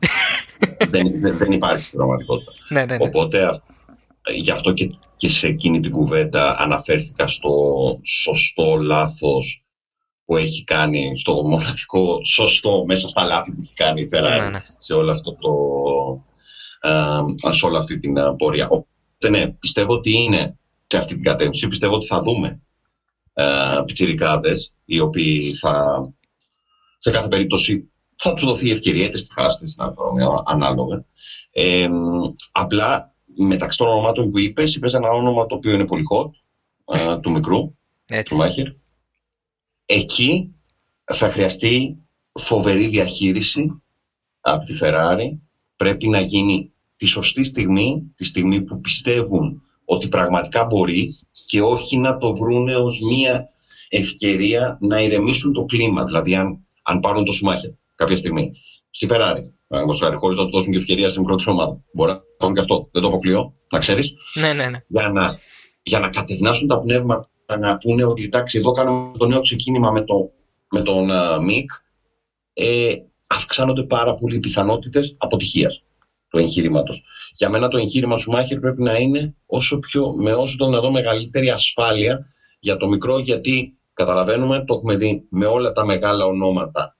δεν, 0.90 1.22
δεν, 1.22 1.38
δεν 1.38 1.52
υπάρχει 1.52 1.84
στην 1.84 1.98
πραγματικότητα. 1.98 2.52
ναι, 2.70 2.86
ναι, 2.86 2.98
ναι. 2.98 3.06
Οπότε 3.06 3.62
γι' 4.36 4.52
αυτό 4.52 4.74
και, 4.74 4.90
και 5.16 5.30
σε 5.30 5.48
εκείνη 5.48 5.80
την 5.80 5.92
κουβέντα 5.92 6.56
αναφέρθηκα 6.60 7.28
στο 7.28 7.52
σωστό 8.04 8.76
λάθος 8.76 9.66
που 10.26 10.38
έχει 10.38 10.64
κάνει, 10.64 11.18
στο 11.18 11.34
μοναδικό 11.44 12.26
σωστό 12.26 12.84
μέσα 12.86 13.08
στα 13.08 13.24
λάθη 13.24 13.52
που 13.52 13.62
έχει 13.62 13.74
κάνει 13.74 14.02
η 14.02 14.10
Ferrari 14.14 14.40
ναι, 14.40 14.50
ναι. 14.50 14.62
σε 14.78 14.94
όλο 14.94 15.12
αυτό 15.12 15.36
το 15.36 15.52
ε, 16.90 17.52
σε 17.52 17.66
όλη 17.66 17.78
αυτή 17.78 18.00
την 18.00 18.18
ε, 18.18 18.34
πορεία. 18.38 18.68
Οπότε 18.70 19.30
ναι, 19.30 19.48
πιστεύω 19.52 19.94
ότι 19.94 20.24
είναι 20.24 20.58
σε 20.88 20.98
αυτή 20.98 21.14
την 21.14 21.24
κατεύθυνση. 21.24 21.68
Πιστεύω 21.68 21.96
ότι 21.96 22.06
θα 22.06 22.22
δούμε 22.22 22.62
ε, 23.34 23.44
πιτσιρικάδες 23.86 24.74
οι 24.86 25.00
οποίοι 25.00 25.54
θα 25.54 26.08
σε 26.98 27.12
κάθε 27.12 27.28
περίπτωση 27.28 27.92
θα 28.16 28.34
τους 28.34 28.44
δοθεί 28.44 28.72
ευκαιρία 28.72 29.06
είτε 29.06 29.18
στη 29.18 29.34
χάση 29.34 29.68
στην 29.68 29.86
ανάλογα. 30.46 31.06
Ε, 31.52 31.90
απλά 32.52 33.14
μεταξύ 33.38 33.78
των 33.78 33.88
ονομάτων 33.88 34.32
που 34.32 34.40
είπες, 34.40 34.76
είπες 34.76 34.94
ένα 34.94 35.10
όνομα 35.10 35.46
το 35.46 35.56
οποίο 35.56 35.72
είναι 35.72 35.86
πολύ 35.86 36.04
hot, 36.12 36.30
ε, 36.98 37.18
του 37.18 37.32
μικρού, 37.32 37.76
του 38.26 38.36
Μάχερ, 38.36 38.68
Εκεί 39.86 40.56
θα 41.04 41.30
χρειαστεί 41.30 41.98
φοβερή 42.32 42.88
διαχείριση 42.88 43.82
από 44.42 44.66
τη 44.66 44.78
Ferrari. 44.82 45.38
Πρέπει 45.76 46.08
να 46.08 46.20
γίνει 46.20 46.74
τη 46.96 47.06
σωστή 47.06 47.44
στιγμή, 47.44 48.14
τη 48.16 48.26
στιγμή 48.26 48.62
που 48.62 48.80
πιστεύουν 48.80 49.64
ότι 49.86 50.08
πραγματικά 50.08 50.66
μπορεί 50.66 51.16
και 51.46 51.62
όχι 51.62 51.98
να 51.98 52.18
το 52.18 52.36
βρούνε 52.36 52.76
ως 52.76 53.00
μία 53.02 53.50
ευκαιρία 53.90 54.78
να 54.82 55.02
ηρεμήσουν 55.02 55.54
το 55.54 55.66
κλίμα. 55.66 56.04
Δηλαδή 56.04 56.36
αν, 56.36 56.66
αν 56.82 57.00
πάρουν 57.00 57.26
το 57.26 57.32
Σουμάχερ 57.32 57.70
κάποια 57.96 58.18
στιγμή 58.18 58.52
στη 58.90 59.08
Ferrari, 59.10 59.44
χωρίς 60.16 60.38
να 60.38 60.46
του 60.46 60.52
δώσουν 60.52 60.72
και 60.72 60.78
ευκαιρία 60.78 61.10
στην 61.10 61.22
μικρότερη 61.22 61.50
ομάδα. 61.50 61.84
Μπορεί 61.94 62.12
να 62.12 62.22
κάνουν 62.38 62.56
και 62.56 62.62
αυτό. 62.62 62.90
Δεν 62.92 63.02
το 63.02 63.08
αποκλείω, 63.08 63.54
να 63.72 63.80
ξέρεις. 63.80 64.14
Ναι, 64.34 64.54
ναι, 64.54 64.70
ναι. 64.70 64.84
Για 64.88 65.10
να, 65.10 65.40
για 65.84 66.00
να 66.00 66.10
κατευνάσουν 66.10 66.68
τα 66.68 66.80
πνεύματα 66.80 67.30
να 67.60 67.78
πούνε 67.78 68.04
ότι 68.04 68.24
εντάξει 68.24 68.58
εδώ 68.58 68.72
κάνουμε 68.72 69.18
το 69.18 69.28
νέο 69.28 69.42
ξεκίνημα 69.42 69.92
με, 69.92 70.04
το, 70.04 70.32
με 70.70 70.82
τον 70.82 71.10
uh, 71.12 71.40
ΜΙΚ 71.42 71.70
ε, 72.54 72.96
αυξάνονται 73.28 73.84
πάρα 73.84 74.16
πολύ 74.16 74.36
οι 74.36 74.40
πιθανότητες 74.40 75.16
αποτυχίας 75.18 75.83
του 76.34 76.40
εγχείρηματο. 76.40 76.94
Για 77.36 77.50
μένα 77.50 77.68
το 77.68 77.78
εγχείρημα 77.78 78.18
σου 78.18 78.32
Μάχερ 78.32 78.60
πρέπει 78.60 78.82
να 78.82 78.98
είναι 78.98 79.36
όσο 79.46 79.80
πιο, 79.80 80.14
με 80.14 80.34
όσο 80.34 80.58
το 80.58 80.66
δυνατό 80.66 80.92
μεγαλύτερη 80.92 81.50
ασφάλεια 81.50 82.28
για 82.60 82.78
το 82.78 82.88
μικρό 82.88 83.20
γιατί 83.20 83.78
καταλαβαίνουμε, 83.94 84.66
το 84.66 84.74
έχουμε 84.74 84.96
δει 84.96 85.26
με 85.30 85.46
όλα 85.46 85.72
τα 85.72 85.86
μεγάλα 85.86 86.26
ονόματα 86.26 86.98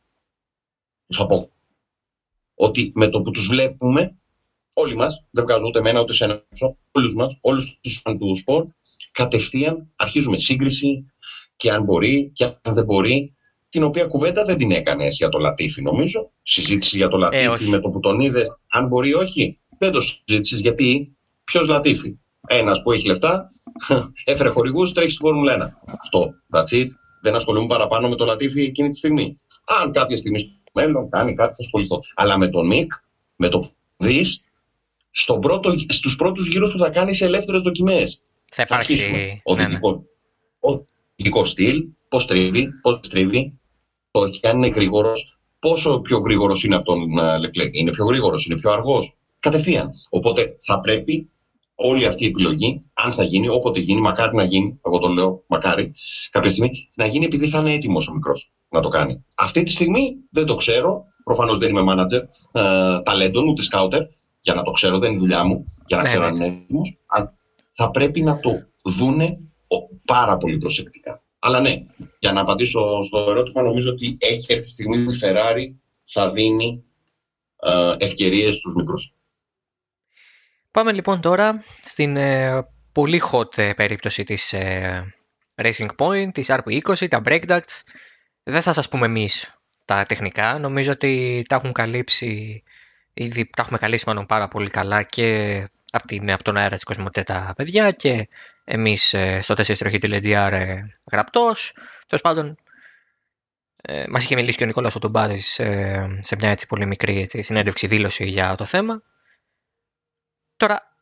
τους 1.08 1.20
από 1.20 1.50
ότι 2.56 2.92
με 2.96 3.08
το 3.08 3.22
που 3.22 3.32
τους 3.32 3.48
βλέπουμε 3.48 4.18
όλοι 4.74 4.96
μας, 4.96 5.26
δεν 5.32 5.44
βγάζω 5.44 5.66
ούτε 5.66 5.80
εμένα 5.80 6.00
ούτε 6.00 6.14
σε 6.14 6.24
ένα 6.24 6.44
όλους 6.92 7.14
μας, 7.14 7.38
όλους 7.42 7.80
τους 7.82 8.02
του 8.02 8.36
σπορ 8.36 8.66
κατευθείαν 9.12 9.92
αρχίζουμε 9.96 10.38
σύγκριση 10.38 11.12
και 11.56 11.72
αν 11.72 11.84
μπορεί 11.84 12.32
και 12.34 12.44
αν 12.44 12.74
δεν 12.74 12.84
μπορεί, 12.84 13.36
την 13.74 13.84
οποία 13.84 14.06
κουβέντα 14.06 14.44
δεν 14.44 14.58
την 14.58 14.72
έκανες 14.72 15.18
για 15.18 15.30
το 15.30 15.38
Λατίφι 15.38 15.82
νομίζω. 15.82 16.32
Συζήτηση 16.44 16.98
για 16.98 17.08
το 17.08 17.18
Λατίφι 17.18 17.66
ε, 17.66 17.68
με 17.68 17.80
το 17.80 17.90
που 17.90 18.00
τον 18.00 18.20
είδες, 18.20 18.58
αν 18.70 18.88
μπορεί 18.88 19.10
ή 19.10 19.14
όχι. 19.14 19.60
Δεν 19.78 19.92
το 19.92 20.02
συζήτησες 20.02 20.60
γιατί 20.60 21.16
ποιος 21.44 21.68
Λατίφι; 21.68 22.18
Ένας 22.48 22.82
που 22.82 22.92
έχει 22.92 23.08
λεφτά, 23.08 23.46
έφερε 24.26 24.50
χορηγούς, 24.50 24.92
τρέχεις 24.92 25.14
στη 25.14 25.22
Φόρμουλα 25.22 25.74
1. 25.86 25.92
Αυτό. 26.00 26.34
That's 26.54 26.82
it. 26.82 26.88
Δεν 27.22 27.36
ασχολούμαι 27.36 27.68
παραπάνω 27.68 28.10
με 28.10 28.16
το 28.16 28.26
Λατίφι 28.26 28.64
εκείνη 28.64 28.90
τη 28.90 28.98
στιγμή. 28.98 29.40
Αν 29.82 29.92
κάποια 29.92 30.18
στιγμή 30.18 30.40
στο 30.40 30.50
μέλλον 30.74 31.10
κάνει 31.10 31.34
κάτι, 31.34 31.54
θα 31.56 31.64
ασχοληθώ. 31.64 32.00
Αλλά 32.16 32.38
με 32.38 32.48
τον 32.48 32.68
Μικ, 32.68 32.94
με 33.36 33.48
το 33.48 33.72
δεις, 33.98 34.44
στους 35.88 36.16
πρώτους 36.16 36.48
γύρους 36.48 36.72
που 36.72 36.80
θα 36.80 36.90
κάνεις 36.90 37.22
ελεύθερες 37.22 37.62
δοκιμές. 37.62 38.22
Θα 38.52 38.62
υπάρξει. 38.62 39.42
Οδηγικό, 39.44 40.06
ναι, 41.16 41.40
ναι. 41.40 41.46
στυλ, 41.46 41.86
πώς 42.08 42.26
τρίβει, 42.26 42.70
πώς 42.82 43.00
τρίβει. 43.10 43.58
Το 44.14 44.22
αν 44.50 44.58
είναι 44.58 44.68
γρήγορος, 44.68 45.38
πόσο 45.60 46.00
πιο 46.00 46.18
γρήγορος 46.18 46.64
είναι 46.64 46.76
από 46.76 46.86
τον 46.86 47.00
Λεκλέκ. 47.40 47.76
Είναι 47.78 47.92
πιο 47.92 48.06
γρήγορος, 48.06 48.46
είναι 48.46 48.56
πιο 48.56 48.72
αργός; 48.72 49.16
Κατευθείαν. 49.40 49.90
Οπότε 50.10 50.56
θα 50.60 50.80
πρέπει 50.80 51.30
όλη 51.76 52.06
αυτή 52.06 52.24
η 52.24 52.28
επιλογή, 52.28 52.82
αν 52.94 53.12
θα 53.12 53.24
γίνει, 53.24 53.48
όποτε 53.48 53.80
γίνει, 53.80 54.02
μακάρι 54.02 54.36
να 54.36 54.44
γίνει, 54.44 54.80
εγώ 54.86 54.98
το 54.98 55.08
λέω 55.08 55.44
μακάρι, 55.48 55.94
κάποια 56.30 56.50
στιγμή, 56.50 56.88
να 56.96 57.06
γίνει 57.06 57.26
επειδή 57.26 57.48
θα 57.48 57.60
είναι 57.60 57.74
έτοιμος 57.74 58.08
ο 58.08 58.14
μικρός 58.14 58.52
να 58.70 58.80
το 58.80 58.88
κάνει. 58.88 59.26
Αυτή 59.36 59.64
τη 59.64 59.72
στιγμή 59.72 60.16
δεν 60.30 60.46
το 60.46 60.56
ξέρω. 60.56 61.04
Προφανώς 61.24 61.58
δεν 61.58 61.70
είμαι 61.70 61.82
μάνατζερ 61.82 62.22
ε, 62.52 63.00
ταλέντων, 63.04 63.48
ούτε 63.48 63.62
σκάουτερ, 63.62 64.02
για 64.40 64.54
να 64.54 64.62
το 64.62 64.72
ξέρω, 64.72 64.98
δεν 64.98 65.12
είναι 65.12 65.20
δουλειά 65.20 65.44
μου, 65.44 65.66
για 65.86 65.98
να 65.98 66.04
ναι, 66.04 66.10
ξέρω 66.10 66.24
ναι. 66.24 66.28
αν 66.28 66.36
είναι 66.36 66.46
έτοιμος 66.46 66.98
θα 67.74 67.92
πρέπει 67.92 68.22
να 68.22 68.40
το 68.40 68.52
δούνε 68.84 69.38
πάρα 70.06 70.38
πολύ 70.38 70.58
προσεκτικά. 70.58 71.23
Αλλά 71.46 71.60
ναι, 71.60 71.86
για 72.20 72.32
να 72.32 72.42
απαντήσω 72.42 73.04
στο 73.04 73.18
ερώτημα, 73.30 73.62
νομίζω 73.62 73.92
ότι 73.92 74.18
έχει 74.20 74.46
έρθει 74.48 74.64
τη 74.64 74.70
στιγμή 74.70 75.04
που 75.04 75.12
η 75.12 75.20
Ferrari 75.22 75.74
θα 76.04 76.32
δίνει 76.32 76.84
ε, 77.60 77.96
ευκαιρίες 77.98 78.56
στους 78.56 78.74
μικρούς. 78.74 79.14
Πάμε 80.72 80.94
λοιπόν 80.94 81.22
τώρα 81.22 81.64
στην 81.82 82.18
ε, 82.18 82.68
πολύ 82.92 83.22
hot 83.32 83.58
ε, 83.58 83.74
περίπτωση 83.74 84.24
της 84.24 84.54
ε, 84.54 85.14
Racing 85.56 85.90
Point, 85.98 86.30
της 86.34 86.48
RP20, 86.50 87.08
τα 87.08 87.22
Breakducts. 87.26 87.82
Δεν 88.44 88.62
θα 88.62 88.74
σας 88.74 88.90
πούμε 88.90 89.06
εμείς 89.06 89.58
τα 89.86 90.06
τεχνικά, 90.06 90.60
νομίζω 90.60 90.92
ότι 90.92 91.42
τα 91.50 91.56
έχουν 91.56 91.72
καλύψει, 91.72 92.64
ήδη 93.14 93.50
τα 93.56 93.62
έχουμε 93.62 93.78
καλύψει 93.78 94.04
μάλλον 94.08 94.26
πάρα 94.26 94.48
πολύ 94.48 94.70
καλά 94.70 95.04
και 95.04 95.60
από, 95.94 96.08
την, 96.08 96.32
από 96.32 96.44
τον 96.44 96.58
αέρα 96.58 96.76
της 96.76 96.84
Κοσμοτέ 96.84 97.24
τα 97.24 97.54
παιδιά 97.56 97.92
και 97.92 98.30
εμείς 98.64 99.16
στο 99.42 99.54
4 99.58 99.86
ε, 100.54 100.84
γραπτός. 101.12 101.74
Τέλος 102.08 102.24
πάντων, 102.24 102.58
ε, 103.82 104.06
μας 104.10 104.24
είχε 104.24 104.36
μιλήσει 104.36 104.58
και 104.58 104.64
ο 104.64 104.68
Νικόλας 104.68 104.96
Οτομπάδης 104.96 105.60
ε, 105.60 106.18
σε 106.22 106.36
μια 106.36 106.50
έτσι 106.50 106.68
πολύ 106.68 106.86
μικρή 106.86 107.20
έτσι, 107.22 107.42
συνέντευξη 107.42 107.88
δήλωση 107.88 108.26
για 108.30 108.56
το 108.56 108.66
θέμα. 108.66 109.02
Τώρα, 110.58 110.98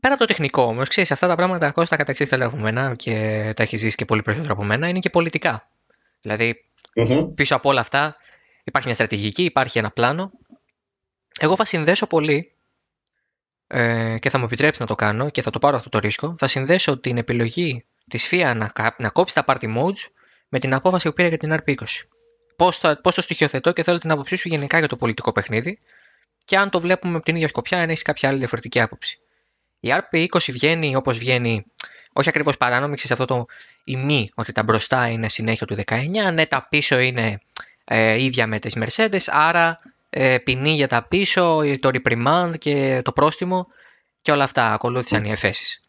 πέρα 0.00 0.14
από 0.14 0.22
το 0.22 0.28
τεχνικό 0.28 0.62
όμως, 0.62 0.88
ξέρεις, 0.88 1.10
αυτά 1.10 1.26
τα 1.26 1.34
πράγματα 1.36 1.70
Κώστα 1.70 1.96
κατά 1.96 2.10
εξής 2.10 2.28
μένα 2.54 2.94
και 2.94 3.12
τα 3.56 3.62
έχεις 3.62 3.80
ζήσει 3.80 3.96
και 3.96 4.04
πολύ 4.04 4.22
περισσότερο 4.22 4.52
από 4.54 4.64
μένα, 4.64 4.88
είναι 4.88 4.98
και 4.98 5.10
πολιτικά. 5.10 5.68
Δηλαδή, 6.20 6.64
πίσω 7.34 7.56
από 7.56 7.68
όλα 7.68 7.80
αυτά 7.80 8.16
υπάρχει 8.64 8.86
μια 8.86 8.96
στρατηγική, 8.96 9.44
υπάρχει 9.44 9.78
ένα 9.78 9.90
πλάνο. 9.90 10.30
Εγώ 11.40 11.56
θα 11.56 11.64
συνδέσω 11.64 12.06
πολύ 12.06 12.53
ε, 13.66 14.18
και 14.18 14.30
θα 14.30 14.38
μου 14.38 14.44
επιτρέψεις 14.44 14.80
να 14.80 14.86
το 14.86 14.94
κάνω 14.94 15.30
και 15.30 15.42
θα 15.42 15.50
το 15.50 15.58
πάρω 15.58 15.76
αυτό 15.76 15.88
το 15.88 15.98
ρίσκο. 15.98 16.34
Θα 16.38 16.46
συνδέσω 16.46 16.98
την 16.98 17.18
επιλογή 17.18 17.84
της 18.08 18.28
FIA 18.30 18.52
να, 18.56 18.94
να 18.98 19.08
κόψει 19.08 19.34
τα 19.34 19.44
party 19.46 19.76
modes 19.76 20.10
με 20.48 20.58
την 20.58 20.74
απόφαση 20.74 21.08
που 21.08 21.14
πήρε 21.14 21.28
για 21.28 21.38
την 21.38 21.54
RP20. 21.54 21.84
Πώς 22.56 22.80
το, 22.80 22.96
πώς 23.02 23.14
το 23.14 23.20
στοιχειοθετώ 23.20 23.72
και 23.72 23.82
θέλω 23.82 23.98
την 23.98 24.10
άποψή 24.10 24.36
σου 24.36 24.48
γενικά 24.48 24.78
για 24.78 24.88
το 24.88 24.96
πολιτικό 24.96 25.32
παιχνίδι 25.32 25.78
και 26.44 26.56
αν 26.56 26.70
το 26.70 26.80
βλέπουμε 26.80 27.16
από 27.16 27.24
την 27.24 27.34
ίδια 27.34 27.48
σκοπιά, 27.48 27.80
αν 27.80 27.88
έχεις 27.88 28.02
κάποια 28.02 28.28
άλλη 28.28 28.38
διαφορετική 28.38 28.80
άποψη. 28.80 29.18
Η 29.80 29.88
RP20 29.92 30.52
βγαίνει 30.52 30.96
όπως 30.96 31.18
βγαίνει, 31.18 31.64
όχι 32.12 32.28
ακριβώς 32.28 32.56
παράνομη, 32.56 32.98
σε 32.98 33.12
αυτό 33.12 33.24
το 33.24 33.46
ημί, 33.84 34.30
ότι 34.34 34.52
τα 34.52 34.62
μπροστά 34.62 35.08
είναι 35.08 35.28
συνέχεια 35.28 35.66
του 35.66 35.76
19, 35.86 36.32
ναι, 36.32 36.46
τα 36.46 36.66
πίσω 36.70 36.98
είναι 36.98 37.40
ε, 37.84 38.22
ίδια 38.22 38.46
με 38.46 38.58
τις 38.58 38.76
Mercedes, 38.76 39.24
άρα 39.26 39.76
ε, 40.16 40.38
ποινή 40.38 40.70
για 40.70 40.86
τα 40.86 41.02
πίσω, 41.08 41.60
το 41.80 41.90
reprimand 41.92 42.52
και 42.58 43.00
το 43.04 43.12
πρόστιμο 43.12 43.66
και 44.20 44.32
όλα 44.32 44.44
αυτά 44.44 44.72
ακολούθησαν 44.72 45.24
οι 45.24 45.30
εφέσεις. 45.30 45.80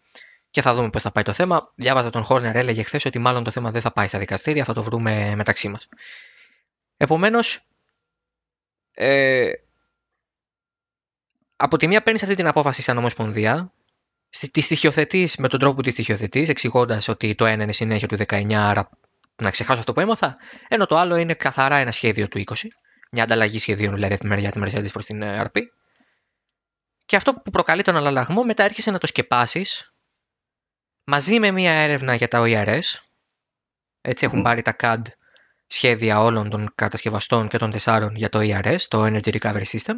Και 0.50 0.62
θα 0.62 0.74
δούμε 0.74 0.90
πώς 0.90 1.02
θα 1.02 1.12
πάει 1.12 1.24
το 1.24 1.34
θέμα. 1.34 1.72
Διάβαζα 1.76 2.10
τον 2.10 2.24
Χόρνερ, 2.24 2.56
έλεγε 2.56 2.84
χθες 2.84 3.06
ότι 3.06 3.20
μάλλον 3.20 3.44
το 3.44 3.52
θέμα 3.52 3.72
δεν 3.72 3.82
θα 3.82 3.92
πάει 3.92 4.08
στα 4.08 4.20
δικαστήρια, 4.20 4.64
θα 4.64 4.74
το 4.74 4.84
βρούμε 4.84 5.36
μεταξύ 5.36 5.70
μας. 5.70 5.88
Επομένως, 6.98 7.62
ε, 8.92 9.52
από 11.56 11.78
τη 11.78 11.88
μία 11.88 12.04
παίρνεις 12.04 12.24
αυτή 12.24 12.36
την 12.36 12.48
απόφαση 12.48 12.82
σαν 12.82 12.98
Ομοσπονδία, 12.98 13.74
τη 14.52 14.62
στοιχειοθετείς 14.62 15.38
με 15.38 15.48
τον 15.48 15.60
τρόπο 15.60 15.76
που 15.76 15.82
τη 15.82 15.90
στοιχειοθετείς, 15.90 16.50
εξηγώντας 16.50 17.08
ότι 17.08 17.36
το 17.36 17.46
ένα 17.46 17.64
είναι 17.64 17.72
συνέχεια 17.72 18.08
του 18.08 18.16
19, 18.16 18.54
άρα 18.54 18.90
να 19.42 19.50
ξεχάσω 19.50 19.80
αυτό 19.80 19.94
που 19.94 20.00
έμαθα, 20.00 20.38
ενώ 20.68 20.86
το 20.86 20.98
άλλο 20.98 21.16
είναι 21.16 21.34
καθαρά 21.34 21.76
ένα 21.76 21.92
σχέδιο 21.92 22.28
του 22.28 22.44
20, 22.46 22.54
μια 23.12 23.24
ανταλλαγή 23.24 23.60
σχεδίων 23.60 23.94
δηλαδή 23.94 24.14
από 24.14 24.22
τη 24.22 24.28
μεριά 24.30 24.52
της 24.52 24.62
Mercedes 24.64 24.92
προς 24.92 25.06
την 25.06 25.22
RP. 25.24 25.62
Και 27.06 27.16
αυτό 27.16 27.34
που 27.34 27.52
προκαλεί 27.52 27.82
τον 27.82 27.96
αλλαγμό 27.96 28.44
μετά 28.44 28.64
έρχεσαι 28.64 28.92
να 28.92 28.98
το 28.98 29.08
σκεπάσεις 29.08 29.94
μαζί 31.04 31.40
με 31.40 31.52
μια 31.52 31.72
έρευνα 31.72 32.16
για 32.16 32.28
τα 32.28 32.42
OERS. 32.44 33.00
Έτσι 34.02 34.26
έχουν 34.26 34.42
πάρει 34.42 34.62
τα 34.62 34.76
CAD 34.80 35.02
σχέδια 35.68 36.20
όλων 36.20 36.50
των 36.50 36.72
κατασκευαστών 36.76 37.48
και 37.48 37.58
των 37.58 37.72
τεσσάρων 37.72 38.16
για 38.16 38.30
το 38.30 38.40
ERS, 38.42 38.82
το 38.88 39.06
Energy 39.06 39.40
Recovery 39.40 39.66
System 39.66 39.94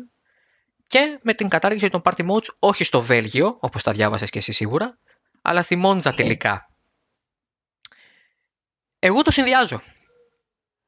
και 0.87 1.19
με 1.21 1.33
την 1.33 1.49
κατάργηση 1.49 1.89
των 1.89 2.01
party 2.03 2.29
modes 2.29 2.47
όχι 2.59 2.83
στο 2.83 3.01
Βέλγιο, 3.01 3.57
όπως 3.59 3.83
τα 3.83 3.91
διάβασες 3.91 4.29
και 4.29 4.37
εσύ 4.37 4.51
σίγουρα, 4.51 4.97
αλλά 5.41 5.61
στη 5.61 5.75
Μόντζα 5.75 6.13
τελικά. 6.13 6.69
Εγώ 8.99 9.21
το 9.21 9.31
συνδυάζω. 9.31 9.81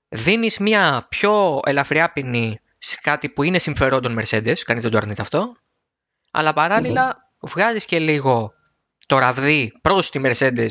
Δίνεις 0.10 0.58
μια 0.58 1.06
πιο 1.10 1.60
ελαφριά 1.66 2.12
ποινή 2.12 2.60
σε 2.78 3.00
κάτι 3.02 3.30
που 3.30 3.44
είναι 3.44 3.60
συμφερόν 3.60 4.02
των 4.02 4.20
Mercedes, 4.20 4.58
κανείς 4.60 4.84
δεν 4.84 4.92
το 4.92 4.98
αρνείται 4.98 5.22
αυτό, 5.22 5.56
αλλά 6.32 6.54
παράλληλα 6.54 7.32
βγάζεις 7.40 7.86
και 7.86 8.00
λίγο 8.00 8.54
το 9.08 9.18
ραβδί 9.18 9.78
προς 9.82 10.10
τη 10.10 10.22
Mercedes 10.24 10.70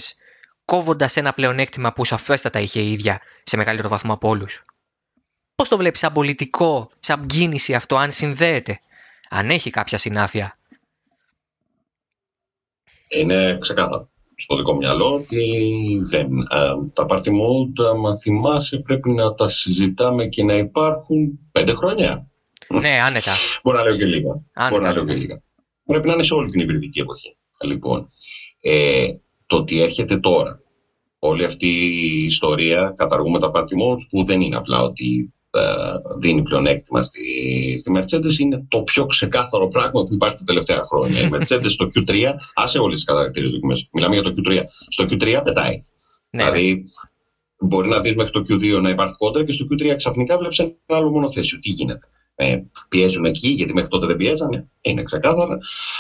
κόβοντας 0.65 1.17
ένα 1.17 1.33
πλεονέκτημα 1.33 1.93
που 1.93 2.05
σαφέστατα 2.05 2.59
είχε 2.59 2.81
η 2.81 2.93
ίδια 2.93 3.21
σε 3.43 3.57
μεγαλύτερο 3.57 3.89
βαθμό 3.89 4.13
από 4.13 4.29
όλους. 4.29 4.63
Πώς 5.55 5.69
το 5.69 5.77
βλέπεις 5.77 6.01
σαν 6.01 6.13
πολιτικό, 6.13 6.91
σαν 7.01 7.27
κίνηση 7.27 7.75
αυτό, 7.75 7.97
αν 7.97 8.13
συνδέεται 8.13 8.81
αν 9.29 9.51
έχει 9.51 9.71
κάποια 9.71 9.99
συνάφεια; 9.99 10.55
Είναι 13.09 13.59
ξεκάθαρο 13.59 14.11
στο 14.41 14.57
δικό 14.57 14.75
μυαλό 14.77 15.15
ότι 15.15 15.45
δεν. 16.05 16.39
Ε, 16.39 16.91
τα 16.93 17.07
party 17.09 17.29
mode, 17.29 18.05
αν 18.07 18.19
θυμάσαι, 18.19 18.79
πρέπει 18.79 19.11
να 19.11 19.35
τα 19.35 19.49
συζητάμε 19.49 20.27
και 20.27 20.45
να 20.45 20.55
υπάρχουν 20.57 21.39
πέντε 21.53 21.75
χρόνια. 21.75 22.27
Ναι, 22.69 23.01
άνετα. 23.07 23.33
Μπορεί 23.63 23.77
να 23.77 23.83
λέω 23.83 23.97
και 23.97 24.05
λίγα. 24.05 24.43
Μπορεί 24.71 24.83
να 24.83 24.93
λέω 24.93 25.05
και 25.05 25.15
λίγα. 25.15 25.43
Πρέπει 25.85 26.07
να 26.07 26.13
είναι 26.13 26.23
σε 26.23 26.35
όλη 26.35 26.51
την 26.51 26.61
υβριδική 26.61 27.01
εποχή. 27.01 27.37
Λοιπόν, 27.65 28.11
ε, 28.61 29.09
το 29.47 29.57
ότι 29.57 29.81
έρχεται 29.81 30.17
τώρα 30.19 30.63
όλη 31.19 31.45
αυτή 31.45 31.67
η 31.67 32.25
ιστορία, 32.25 32.95
καταργούμε 32.97 33.39
τα 33.39 33.51
party 33.55 33.61
modes, 33.61 34.07
που 34.09 34.25
δεν 34.25 34.41
είναι 34.41 34.57
απλά 34.57 34.83
ότι 34.83 35.33
ε, 35.38 35.38
δίνει 36.19 36.43
πλεονέκτημα 36.43 37.03
στη, 37.03 37.21
στη 37.79 37.93
Mercedes 37.95 38.39
είναι 38.39 38.65
το 38.69 38.83
πιο 38.83 39.07
ξεκάθαρο 39.07 39.69
πράγμα 39.69 40.05
που 40.05 40.15
υπάρχει 40.15 40.37
τα 40.37 40.45
τελευταία 40.45 40.83
χρόνια. 40.83 41.21
Η 41.21 41.29
Mercedes 41.33 41.71
στο 41.71 41.89
Q3, 41.95 42.25
άσε 42.55 42.79
όλες 42.79 42.95
τις 42.95 43.05
κατακτήρε 43.05 43.49
δοκιμές. 43.49 43.89
Μιλάμε 43.93 44.15
για 44.15 44.23
το 44.23 44.35
Q3. 44.37 44.61
Στο 44.89 45.05
Q3 45.05 45.41
πετάει. 45.45 45.83
Ναι, 46.31 46.43
δηλαδή, 46.43 46.73
ναι. 46.73 46.83
μπορεί 47.69 47.89
να 47.89 48.01
δεις 48.01 48.15
μέχρι 48.15 48.33
το 48.33 48.43
Q2 48.49 48.81
να 48.83 48.89
υπάρχει 48.89 49.15
κόντρα 49.15 49.45
και 49.45 49.53
στο 49.53 49.67
Q3 49.71 49.95
ξαφνικά 49.97 50.39
βλέπεις 50.39 50.59
ένα 50.59 50.73
άλλο 50.87 51.11
μονοθέσιο. 51.11 51.59
Τι 51.59 51.71
γίνεται; 51.71 52.07
Ε, 52.35 52.59
πιέζουν 52.89 53.25
εκεί, 53.25 53.49
γιατί 53.49 53.73
μέχρι 53.73 53.89
τότε 53.89 54.07
δεν 54.07 54.17
πιέζανε. 54.17 54.69
Είναι 54.81 55.03
ξεκάθαρα. 55.03 55.59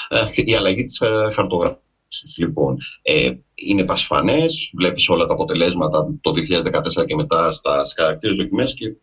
Ε, 0.08 0.24
η 0.34 0.54
αλλαγή 0.54 0.84
της 0.84 1.00
ε, 1.00 1.28
χαρτογράφησης. 1.32 2.36
Λοιπόν, 2.36 2.76
ε, 3.02 3.30
είναι 3.54 3.84
πασφανές, 3.84 4.70
βλέπεις 4.74 5.08
όλα 5.08 5.26
τα 5.26 5.32
αποτελέσματα 5.32 6.06
το 6.20 6.32
2014 6.32 7.04
και 7.06 7.14
μετά 7.14 7.52
στα 7.52 7.82
χαρακτήρε 7.96 8.34
δοκιμές 8.34 8.74
και 8.74 8.94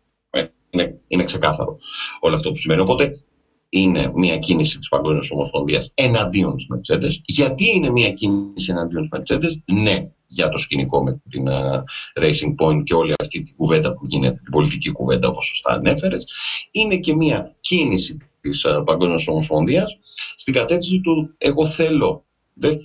είναι, 0.80 1.00
είναι 1.06 1.24
ξεκάθαρο 1.24 1.76
όλο 2.20 2.34
αυτό 2.34 2.50
που 2.50 2.56
σημαίνει. 2.56 2.80
Οπότε 2.80 3.24
είναι 3.68 4.12
μια 4.14 4.36
κίνηση 4.36 4.78
της 4.78 4.88
Παγκόσμιας 4.88 5.30
Ομοσπονδίας 5.30 5.90
εναντίον 5.94 6.56
της 6.56 6.66
Mercedes. 6.74 7.12
Γιατί 7.24 7.70
είναι 7.74 7.90
μια 7.90 8.10
κίνηση 8.10 8.70
εναντίον 8.70 9.08
της 9.08 9.20
Mercedes, 9.20 9.74
ναι, 9.74 10.10
για 10.26 10.48
το 10.48 10.58
σκηνικό 10.58 11.02
με 11.02 11.20
την 11.28 11.44
uh, 11.48 11.82
Racing 12.22 12.54
Point 12.58 12.82
και 12.84 12.94
όλη 12.94 13.14
αυτή 13.20 13.42
την 13.42 13.54
κουβέντα 13.56 13.92
που 13.92 14.06
γίνεται, 14.06 14.40
την 14.42 14.52
πολιτική 14.52 14.90
κουβέντα 14.90 15.28
όπως 15.28 15.46
σωστά 15.46 15.72
ανέφερες. 15.72 16.24
Είναι 16.70 16.96
και 16.96 17.14
μια 17.14 17.56
κίνηση 17.60 18.16
της 18.40 18.66
uh, 18.68 18.82
Παγκόσμιας 18.84 19.28
Ομοσπονδίας 19.28 19.98
στην 20.36 20.54
κατεύθυνση 20.54 21.00
του 21.00 21.34
εγώ 21.38 21.66
θέλω. 21.66 22.24
Δεν, 22.52 22.78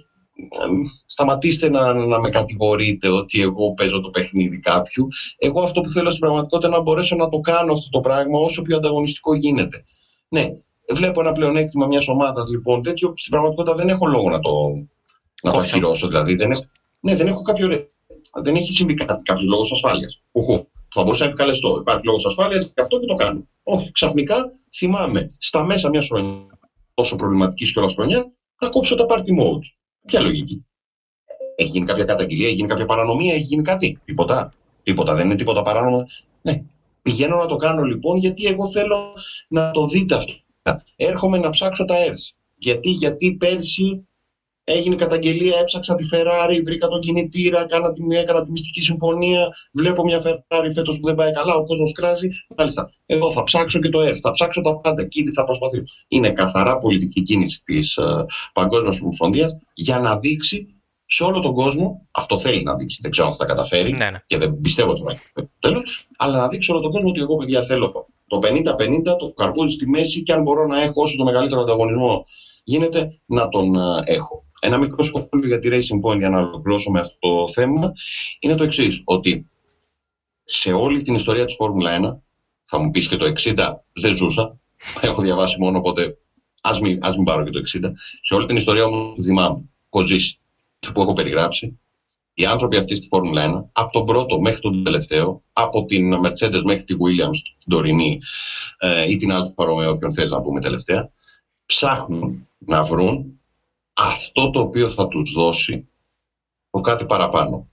σταματήστε 1.05 1.69
να, 1.69 1.93
να 1.93 2.19
με 2.19 2.29
κατηγορείτε 2.29 3.09
ότι 3.09 3.41
εγώ 3.41 3.73
παίζω 3.73 3.99
το 3.99 4.09
παιχνίδι 4.09 4.59
κάποιου. 4.59 5.07
Εγώ 5.37 5.61
αυτό 5.61 5.81
που 5.81 5.89
θέλω 5.89 6.09
στην 6.09 6.19
πραγματικότητα 6.19 6.67
είναι 6.67 6.77
να 6.77 6.81
μπορέσω 6.81 7.15
να 7.15 7.29
το 7.29 7.39
κάνω 7.39 7.73
αυτό 7.73 7.89
το 7.89 7.99
πράγμα 7.99 8.39
όσο 8.39 8.61
πιο 8.61 8.77
ανταγωνιστικό 8.77 9.33
γίνεται. 9.35 9.83
Ναι, 10.27 10.47
βλέπω 10.93 11.19
ένα 11.21 11.31
πλεονέκτημα 11.31 11.87
μιας 11.87 12.07
ομάδας 12.07 12.49
λοιπόν 12.49 12.83
τέτοιο. 12.83 13.13
Στην 13.15 13.31
πραγματικότητα 13.31 13.75
δεν 13.75 13.89
έχω 13.89 14.05
λόγο 14.07 14.29
να 14.29 14.39
το, 14.39 14.51
να 15.43 15.51
το 15.51 15.57
ακυρώσω. 15.57 16.07
Δηλαδή 16.07 16.35
δεν 16.35 16.51
έχω, 16.51 16.63
ναι, 16.99 17.15
δεν 17.15 17.27
έχω 17.27 17.41
κάποιο. 17.41 17.67
Δεν 18.43 18.55
έχει 18.55 18.71
συμβεί 18.71 18.93
κάποιος 18.93 19.45
λόγος 19.45 19.71
ασφάλειας. 19.71 20.21
Θα 20.93 21.03
μπορούσα 21.03 21.23
να 21.23 21.29
επικαλεστώ. 21.29 21.77
Υπάρχει 21.79 22.05
λόγος 22.05 22.25
ασφάλειας 22.25 22.63
και 22.63 22.81
αυτό 22.81 22.99
και 22.99 23.05
το 23.05 23.15
κάνω. 23.15 23.47
Όχι, 23.63 23.91
ξαφνικά 23.91 24.51
θυμάμαι 24.75 25.35
στα 25.37 25.63
μέσα 25.63 25.89
μιας 25.89 26.07
χρονιάς, 26.07 26.45
τόσο 26.93 27.15
προβληματικής 27.15 27.71
κιόλας 27.71 27.93
χρονιάς, 27.93 28.25
να 28.61 28.69
κόψω 28.69 28.95
τα 28.95 29.05
party 29.09 29.41
mode. 29.41 29.63
Ποια 30.05 30.19
λογική; 30.19 30.65
Έχει 31.55 31.69
γίνει 31.69 31.85
κάποια 31.85 32.03
καταγγελία, 32.03 32.45
έχει 32.45 32.55
γίνει 32.55 32.67
κάποια 32.67 32.85
παρανομία, 32.85 33.33
έχει 33.33 33.43
γίνει 33.43 33.61
κάτι; 33.61 33.99
Τίποτα. 34.05 34.53
Τίποτα. 34.83 35.13
Δεν 35.15 35.25
είναι 35.25 35.35
τίποτα 35.35 35.61
παράνομο. 35.61 36.05
Ναι. 36.41 36.63
Πηγαίνω 37.01 37.37
να 37.37 37.45
το 37.45 37.55
κάνω 37.55 37.83
λοιπόν 37.83 38.17
γιατί 38.17 38.45
εγώ 38.45 38.69
θέλω 38.69 39.13
να 39.47 39.71
το 39.71 39.87
δείτε 39.87 40.15
αυτό. 40.15 40.33
Έρχομαι 40.95 41.37
να 41.37 41.49
ψάξω 41.49 41.85
τα 41.85 41.95
ERS. 42.07 42.35
Γιατί, 42.55 42.89
γιατί 42.89 43.31
πέρσι 43.31 44.07
έγινε 44.63 44.95
καταγγελία, 44.95 45.59
έψαξα 45.59 45.95
τη 45.95 46.07
Ferrari, 46.11 46.61
βρήκα 46.63 46.87
τον 46.87 46.99
κινητήρα, 46.99 47.65
κάνα 47.65 47.91
τη, 47.91 48.15
έκανα 48.15 48.43
τη 48.43 48.51
μυστική 48.51 48.81
συμφωνία, 48.81 49.47
βλέπω 49.73 50.03
μια 50.03 50.21
Ferrari 50.21 50.69
φέτος 50.73 50.99
που 50.99 51.05
δεν 51.05 51.15
πάει 51.15 51.31
καλά, 51.31 51.55
ο 51.55 51.65
κόσμος 51.65 51.91
κράζει. 51.91 52.27
Μάλιστα, 52.57 52.91
εδώ 53.05 53.31
θα 53.31 53.43
ψάξω 53.43 53.79
και 53.79 53.89
το 53.89 53.99
ERS, 54.01 54.19
θα 54.21 54.31
ψάξω 54.31 54.61
τα 54.61 54.79
πάντα, 54.79 55.01
εκεί 55.01 55.31
θα 55.33 55.43
προσπαθήσω. 55.43 55.83
Είναι 56.07 56.31
καθαρά 56.31 56.77
πολιτική 56.77 57.21
κίνηση 57.21 57.61
της 57.63 57.99
uh, 58.01 58.25
Παγκόσμιας 58.53 59.01
Ομοσπονδίας 59.01 59.57
για 59.73 59.99
να 59.99 60.17
δείξει 60.17 60.75
σε 61.05 61.23
όλο 61.23 61.39
τον 61.39 61.53
κόσμο, 61.53 62.07
αυτό 62.11 62.39
θέλει 62.39 62.63
να 62.63 62.75
δείξει, 62.75 62.99
δεν 63.01 63.11
ξέρω 63.11 63.27
αν 63.27 63.33
θα 63.33 63.39
τα 63.39 63.45
καταφέρει 63.45 63.91
ναι, 63.91 64.09
ναι. 64.09 64.23
και 64.25 64.37
δεν 64.37 64.59
πιστεύω 64.61 64.91
ότι 64.91 65.01
θα 65.33 65.49
τέλος, 65.59 66.07
αλλά 66.17 66.37
να 66.37 66.47
δείξει 66.47 66.71
όλο 66.71 66.79
τον 66.79 66.91
κόσμο 66.91 67.09
ότι 67.09 67.21
εγώ 67.21 67.37
παιδιά 67.37 67.63
θέλω 67.63 68.07
το 68.27 68.39
50-50, 68.41 69.17
το 69.19 69.33
καρπούζι 69.35 69.73
στη 69.73 69.89
μέση 69.89 70.23
και 70.23 70.33
αν 70.33 70.41
μπορώ 70.41 70.65
να 70.67 70.81
έχω 70.81 71.01
όσο 71.01 71.17
το 71.17 71.23
μεγαλύτερο 71.23 71.61
ανταγωνισμό 71.61 72.25
γίνεται 72.63 73.19
να 73.25 73.47
τον 73.47 73.75
έχω. 74.03 74.43
Ένα 74.63 74.77
μικρό 74.77 75.03
σχόλιο 75.03 75.47
για 75.47 75.59
τη 75.59 75.69
Racing 75.71 76.09
Point 76.09 76.17
για 76.17 76.29
να 76.29 76.39
ολοκληρώσω 76.39 76.91
με 76.91 76.99
αυτό 76.99 77.17
το 77.19 77.51
θέμα 77.51 77.93
είναι 78.39 78.55
το 78.55 78.63
εξής, 78.63 79.01
ότι 79.03 79.47
σε 80.43 80.71
όλη 80.71 81.01
την 81.01 81.13
ιστορία 81.13 81.45
της 81.45 81.55
Φόρμουλα 81.55 81.99
1, 81.99 82.17
θα 82.63 82.77
μου 82.77 82.89
πεις 82.89 83.07
και 83.07 83.15
το 83.15 83.31
60 83.37 83.73
δεν 83.93 84.15
ζούσα, 84.15 84.57
έχω 85.01 85.21
διαβάσει 85.21 85.55
μόνο 85.59 85.77
οπότε 85.77 86.17
ας 86.61 86.79
μην, 86.79 86.97
ας 87.01 87.15
μην 87.15 87.25
πάρω 87.25 87.43
και 87.43 87.49
το 87.49 87.59
60, 87.59 87.91
σε 88.21 88.33
όλη 88.33 88.45
την 88.45 88.55
ιστορία 88.55 88.87
μου 88.87 89.23
θυμάμαι, 89.23 89.61
έχω 89.89 90.05
ζήσει 90.05 90.39
που 90.93 91.01
έχω 91.01 91.13
περιγράψει, 91.13 91.79
οι 92.33 92.45
άνθρωποι 92.45 92.77
αυτοί 92.77 92.95
στη 92.95 93.07
Φόρμουλα 93.07 93.65
1, 93.65 93.69
από 93.71 93.91
τον 93.91 94.05
πρώτο 94.05 94.39
μέχρι 94.39 94.59
τον 94.59 94.83
τελευταίο, 94.83 95.41
από 95.53 95.85
την 95.85 96.13
Mercedes 96.25 96.61
μέχρι 96.63 96.83
τη 96.83 96.95
Williams, 96.99 97.37
την 97.57 97.69
τωρινή 97.69 98.19
ε, 98.79 99.09
ή 99.09 99.15
την 99.15 99.31
Alfa 99.31 99.65
Romeo, 99.65 99.93
όποιον 99.93 100.13
θες 100.13 100.31
να 100.31 100.41
πούμε 100.41 100.59
τελευταία, 100.59 101.11
ψάχνουν 101.65 102.47
να 102.57 102.83
βρουν 102.83 103.40
αυτό 103.93 104.49
το 104.49 104.59
οποίο 104.59 104.89
θα 104.89 105.07
τους 105.07 105.31
δώσει 105.31 105.87
το 106.69 106.79
κάτι 106.81 107.05
παραπάνω. 107.05 107.67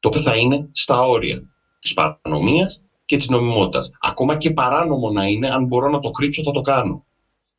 Το 0.00 0.08
οποίο 0.08 0.20
θα 0.20 0.36
είναι 0.36 0.68
στα 0.72 1.02
όρια 1.02 1.42
της 1.80 1.92
παρανομίας 1.92 2.82
και 3.04 3.16
της 3.16 3.28
νομιμότητας. 3.28 3.90
Ακόμα 4.00 4.36
και 4.36 4.50
παράνομο 4.50 5.10
να 5.10 5.24
είναι, 5.24 5.48
αν 5.48 5.64
μπορώ 5.64 5.90
να 5.90 5.98
το 5.98 6.10
κρύψω 6.10 6.42
θα 6.42 6.50
το 6.50 6.60
κάνω. 6.60 7.04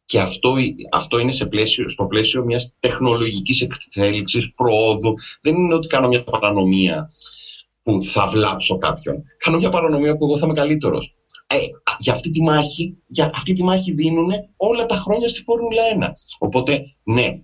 Και 0.05 0.20
αυτό, 0.20 0.55
αυτό 0.91 1.20
είναι 1.20 1.32
σε 1.32 1.45
πλαίσιο, 1.45 1.89
στο 1.89 2.05
πλαίσιο 2.05 2.43
μιας 2.43 2.74
τεχνολογικής 2.80 3.61
εξέλιξης, 3.61 4.53
προόδου. 4.53 5.14
Δεν 5.41 5.55
είναι 5.55 5.74
ότι 5.74 5.88
κάνω 5.88 6.07
μια 6.07 6.24
παρανομία 6.24 7.09
που 7.84 8.03
θα 8.03 8.28
βλάψω 8.28 8.78
κάποιον. 8.78 9.24
Κάνω 9.38 9.57
μια 9.57 9.70
παρανομία 9.70 10.18
που 10.18 10.26
εγώ 10.26 10.38
θα 10.38 10.45
είμαι 10.45 10.55
καλύτερος. 10.55 11.16
Ε, 11.47 11.57
για, 11.97 12.14
αυτή 12.14 12.30
τη 12.30 12.41
μάχη, 12.41 12.97
για 13.07 13.32
αυτή 13.34 13.53
τη 13.53 13.64
μάχη 13.64 13.93
δίνουν 13.93 14.32
όλα 14.57 14.86
τα 14.86 14.95
χρόνια 14.95 15.30
στη 15.30 15.43
Φόρμουλα 15.43 15.82
1. 15.99 16.07
Οπότε, 16.39 16.82
ναι, 17.03 17.41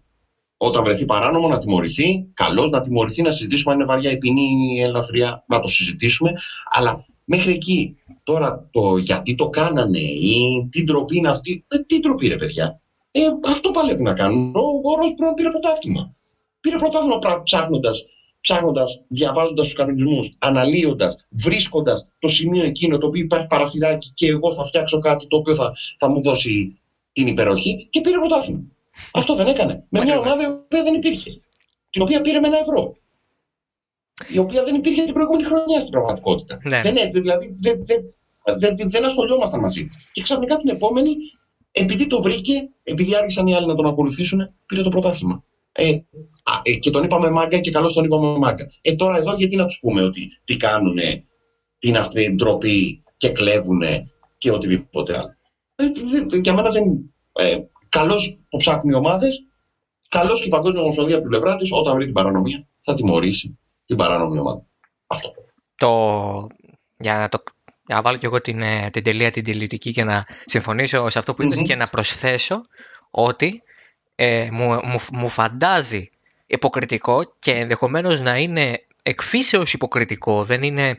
όταν 0.61 0.83
βρεθεί 0.83 1.05
παράνομο 1.05 1.47
να 1.47 1.57
τιμωρηθεί, 1.57 2.25
καλώ 2.33 2.67
να 2.67 2.81
τιμωρηθεί, 2.81 3.21
να 3.21 3.31
συζητήσουμε 3.31 3.73
αν 3.73 3.79
είναι 3.79 3.87
βαριά 3.87 4.11
η 4.11 4.17
ποινή 4.17 4.41
ή 4.41 4.75
η 4.75 4.81
ελαφριά, 4.81 5.43
να 5.47 5.59
το 5.59 5.67
συζητήσουμε. 5.67 6.31
Αλλά 6.69 7.05
μέχρι 7.23 7.51
εκεί, 7.51 7.95
τώρα 8.23 8.67
το 8.71 8.97
γιατί 8.97 9.35
το 9.35 9.49
κάνανε 9.49 9.99
ή 9.99 10.67
τι 10.71 10.83
ντροπή 10.83 11.17
είναι 11.17 11.29
αυτή, 11.29 11.63
ε, 11.67 11.77
τι 11.77 11.99
ντροπή 11.99 12.27
ρε 12.27 12.35
παιδιά. 12.35 12.81
Ε, 13.11 13.19
αυτό 13.45 13.71
παλεύουν 13.71 14.03
να 14.03 14.13
κάνουν. 14.13 14.55
Ο, 14.55 14.59
ο 14.59 14.95
Ρος 14.95 15.13
πήρε 15.35 15.49
πρωτάθλημα. 15.49 16.13
Πήρε 16.59 16.75
πρωτάθλημα 16.75 17.19
ψάχνοντας 17.43 18.05
ψάχνοντας, 18.41 19.01
διαβάζοντας 19.07 19.65
τους 19.65 19.75
κανονισμούς, 19.75 20.29
αναλύοντας, 20.37 21.15
βρίσκοντας 21.29 22.07
το 22.19 22.27
σημείο 22.27 22.63
εκείνο 22.63 22.97
το 22.97 23.07
οποίο 23.07 23.21
υπάρχει 23.21 23.47
παραθυράκι 23.47 24.11
και 24.13 24.27
εγώ 24.27 24.53
θα 24.53 24.63
φτιάξω 24.63 24.99
κάτι 24.99 25.27
το 25.27 25.37
οποίο 25.37 25.55
θα, 25.55 25.71
θα 25.97 26.09
μου 26.09 26.21
δώσει 26.21 26.79
την 27.11 27.27
υπεροχή 27.27 27.87
και 27.89 28.01
πήρε 28.01 28.17
πρωτάθλημα. 28.17 28.61
Αυτό 29.13 29.35
δεν 29.35 29.47
έκανε. 29.47 29.83
Με 29.89 30.03
μια 30.03 30.19
ομάδα 30.19 30.43
η 30.43 30.45
οποία 30.45 30.83
δεν 30.83 30.93
υπήρχε. 30.93 31.41
Την 31.89 32.01
οποία 32.01 32.21
πήρε 32.21 32.39
με 32.39 32.47
ένα 32.47 32.57
ευρώ. 32.57 32.95
Η 34.27 34.37
οποία 34.37 34.63
δεν 34.63 34.75
υπήρχε 34.75 35.03
την 35.03 35.13
προηγούμενη 35.13 35.43
χρονιά 35.43 35.79
στην 35.79 35.91
πραγματικότητα. 35.91 36.59
Ναι. 36.63 36.81
Δεν, 36.81 37.11
δηλαδή 37.11 37.55
δεν, 37.59 37.75
δεν, 37.85 38.75
δεν, 38.75 38.89
δεν 38.89 39.05
ασχολιόμασταν 39.05 39.59
μαζί. 39.59 39.89
Και 40.11 40.21
ξαφνικά 40.21 40.57
την 40.57 40.69
επόμενη, 40.69 41.15
επειδή 41.71 42.07
το 42.07 42.21
βρήκε, 42.21 42.69
επειδή 42.83 43.15
άρχισαν 43.15 43.47
οι 43.47 43.55
άλλοι 43.55 43.65
να 43.65 43.75
τον 43.75 43.85
ακολουθήσουν, 43.85 44.53
πήρε 44.65 44.81
το 44.81 44.89
πρωτάθλημα. 44.89 45.43
Ε, 45.71 45.99
ε, 46.63 46.73
και 46.73 46.89
τον 46.89 47.03
είπαμε 47.03 47.29
μάγκα 47.29 47.59
και 47.59 47.71
καλώς 47.71 47.93
τον 47.93 48.03
είπαμε 48.03 48.37
μάγκα. 48.37 48.71
Ε, 48.81 48.95
τώρα 48.95 49.17
εδώ 49.17 49.35
γιατί 49.35 49.55
να 49.55 49.65
τους 49.65 49.79
πούμε 49.79 50.01
ότι 50.01 50.27
τι 50.43 50.57
κάνουν, 50.57 50.97
τι 51.79 51.87
είναι 51.87 51.97
αυτή 51.97 52.21
η 52.21 52.29
ντροπή 52.29 53.03
και 53.17 53.29
κλέβουν 53.29 53.81
και 54.37 54.51
οτιδήποτε 54.51 55.17
άλλο. 55.17 55.37
Ε, 55.75 55.85
για 56.41 56.53
μένα 56.53 56.69
δεν. 56.69 57.13
Ε, 57.33 57.57
καλώς 57.89 58.39
το 58.49 58.57
ψάχνουν 58.57 58.93
οι 58.93 58.95
ομάδες, 58.95 59.45
καλώς 60.09 60.39
και 60.39 60.45
η 60.45 60.49
Παγκόσμια 60.49 60.81
Ομοσπονδία 60.81 61.15
από 61.15 61.23
την 61.23 61.31
πλευρά 61.31 61.55
της, 61.55 61.71
όταν 61.71 61.95
βρει 61.95 62.05
την 62.05 62.13
παρανομία, 62.13 62.67
θα 62.79 62.93
τιμωρήσει 62.93 63.59
την 63.85 63.97
παράνομη 63.97 64.39
ομάδα. 64.39 64.65
Αυτό. 65.07 65.33
Το... 65.75 66.47
Για 66.97 67.17
να 67.17 67.29
το 67.29 67.43
για 67.89 67.97
να 67.97 68.03
βάλω 68.03 68.17
και 68.17 68.25
εγώ 68.25 68.41
την, 68.41 68.61
ε, 68.61 68.89
την 68.89 69.03
τελεία 69.03 69.31
την 69.31 69.43
τελειωτική 69.43 69.91
και 69.91 70.03
να 70.03 70.25
συμφωνήσω 70.45 71.09
σε 71.09 71.19
αυτό 71.19 71.33
που 71.33 71.43
ειπες 71.43 71.61
και 71.61 71.75
να 71.75 71.85
προσθέσω 71.85 72.61
ότι 73.11 73.61
ε, 74.15 74.49
μου, 74.51 74.67
μου, 74.67 74.97
μου 75.11 75.27
φαντάζει 75.27 76.09
υποκριτικό 76.45 77.35
και 77.39 77.51
ενδεχομένως 77.51 78.21
να 78.21 78.37
είναι 78.37 78.85
εκφύσεως 79.03 79.73
υποκριτικό, 79.73 80.43
δεν 80.43 80.63
είναι 80.63 80.97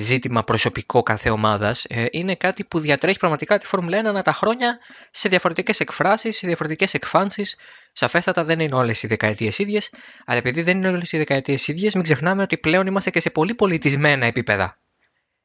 ζήτημα 0.00 0.44
προσωπικό 0.44 1.02
κάθε 1.02 1.30
ομάδας, 1.30 1.84
ε, 1.84 2.06
είναι 2.10 2.34
κάτι 2.34 2.64
που 2.64 2.78
διατρέχει 2.78 3.18
πραγματικά 3.18 3.58
τη 3.58 3.66
Φόρμουλα 3.66 3.98
1 3.98 4.08
ανά 4.08 4.22
τα 4.22 4.32
χρόνια 4.32 4.78
σε 5.10 5.28
διαφορετικές 5.28 5.80
εκφράσεις, 5.80 6.36
σε 6.36 6.46
διαφορετικές 6.46 6.94
εκφάνσεις. 6.94 7.56
Σαφέστατα 7.92 8.44
δεν 8.44 8.60
είναι 8.60 8.74
όλες 8.74 9.02
οι 9.02 9.06
δεκαετίες 9.06 9.58
ίδιες, 9.58 9.90
αλλά 10.26 10.38
επειδή 10.38 10.62
δεν 10.62 10.76
είναι 10.76 10.88
όλες 10.88 11.12
οι 11.12 11.16
δεκαετίες 11.16 11.68
ίδιες, 11.68 11.94
μην 11.94 12.02
ξεχνάμε 12.02 12.42
ότι 12.42 12.58
πλέον 12.58 12.86
είμαστε 12.86 13.10
και 13.10 13.20
σε 13.20 13.30
πολύ 13.30 13.54
πολιτισμένα 13.54 14.26
επίπεδα. 14.26 14.78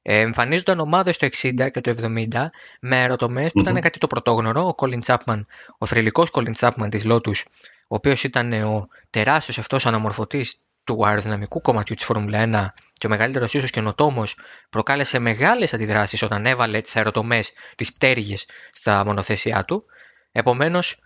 Ε, 0.02 0.20
εμφανίζονταν 0.20 0.80
ομάδες 0.80 1.18
το 1.18 1.26
60 1.26 1.70
και 1.70 1.82
το 1.82 1.90
70 1.90 2.50
με 2.80 2.96
αεροτομές 2.96 3.52
που 3.52 3.60
ήταν 3.60 3.80
κάτι 3.80 4.00
το 4.00 4.08
πρωτόγνωρο. 4.08 4.68
Ο 4.68 4.76
Colin 4.78 5.02
Chapman, 5.06 5.46
ο 5.78 5.86
θρηλυκός 5.86 6.30
Colin 6.34 6.54
Chapman 6.60 6.88
της 6.90 7.04
Lotus, 7.06 7.44
ο 7.88 7.96
οποίος 7.96 8.24
ήταν 8.24 8.54
ο 8.54 8.88
τεράστιος 9.10 9.58
αυτός 9.58 9.86
αναμορφωτής 9.86 10.62
του 10.84 11.08
αεροδυναμικού 11.08 11.62
κομματιού 11.62 11.96
της 11.96 12.06
Φόρμουλα 12.06 12.74
1 12.76 12.82
και 12.94 13.08
ο 13.08 13.10
μεγαλύτερος 13.10 13.54
ίσως 13.54 13.70
καινοτόμος, 13.70 14.38
προκάλεσε 14.70 15.20
μεγάλες 15.20 15.74
αντιδράσεις 15.74 16.22
όταν 16.22 16.46
έβαλε 16.46 16.82
τις 16.82 16.96
αεροτομές, 16.96 17.52
τις 17.76 17.94
πτέρυγες 17.94 18.46
στα 18.72 19.06
μονοθέσιά 19.06 19.66
του. 19.66 19.86
Επομένως, 20.32 21.00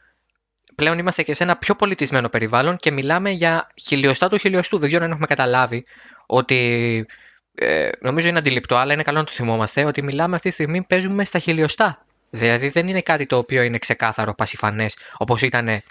πλέον 0.76 1.00
είμαστε 1.00 1.24
και 1.24 1.34
σε 1.34 1.44
ένα 1.44 1.58
πιο 1.58 1.76
πολιτισμένο 1.76 2.30
περιβάλλον 2.30 2.78
και 2.78 2.92
μιλάμε 2.92 3.30
για 3.30 3.68
χιλιοστά 3.82 4.30
του 4.30 4.38
χιλιοστού. 4.38 4.78
Δεν 4.80 4.88
ξέρω 4.88 5.04
αν 5.04 5.12
έχουμε 5.12 5.28
καταλάβει 5.28 5.86
ότι 6.26 7.06
ε, 7.56 7.90
νομίζω 8.00 8.28
είναι 8.28 8.38
αντιληπτό, 8.38 8.76
αλλά 8.76 8.94
είναι 8.94 9.04
καλό 9.04 9.18
να 9.18 9.24
το 9.24 9.32
θυμόμαστε, 9.32 9.86
ότι 9.86 10.02
μιλάμε 10.02 10.36
αυτή 10.36 10.48
τη 10.48 10.54
στιγμή 10.54 10.84
παίζουμε 10.84 11.26
στα 11.26 11.40
χιλιοστά. 11.40 12.06
Δηλαδή 12.30 12.70
δεν 12.70 12.88
είναι 12.88 13.02
κάτι 13.02 13.26
το 13.26 13.38
οποίο 13.38 13.62
είναι 13.62 13.78
ξεκάθαρο, 13.78 14.34
πασιφανές, 14.34 14.98
όπως 15.18 15.42
ήταν 15.42 15.82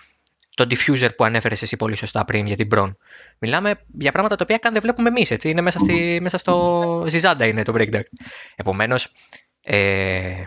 το 0.55 0.66
diffuser 0.70 1.16
που 1.16 1.24
ανέφερες 1.24 1.62
εσύ 1.62 1.76
πολύ 1.76 1.97
σωστά 1.97 2.24
πριν 2.24 2.47
για 2.47 2.57
την 2.57 2.66
Μπρον. 2.66 2.99
Μιλάμε 3.39 3.80
για 3.99 4.12
πράγματα 4.12 4.37
τα 4.37 4.43
οποία 4.45 4.59
καν 4.59 4.72
δεν 4.72 4.82
βλέπουμε 4.82 5.09
εμείς, 5.09 5.30
έτσι. 5.30 5.49
Είναι 5.49 5.61
μέσα, 5.61 5.78
στη, 5.78 6.18
μέσα 6.22 6.39
στο 6.39 7.05
ζιζάντα 7.09 7.47
είναι 7.47 7.62
το 7.62 7.72
breakdown. 7.76 8.03
Επομένως, 8.57 9.12
ε, 9.61 10.45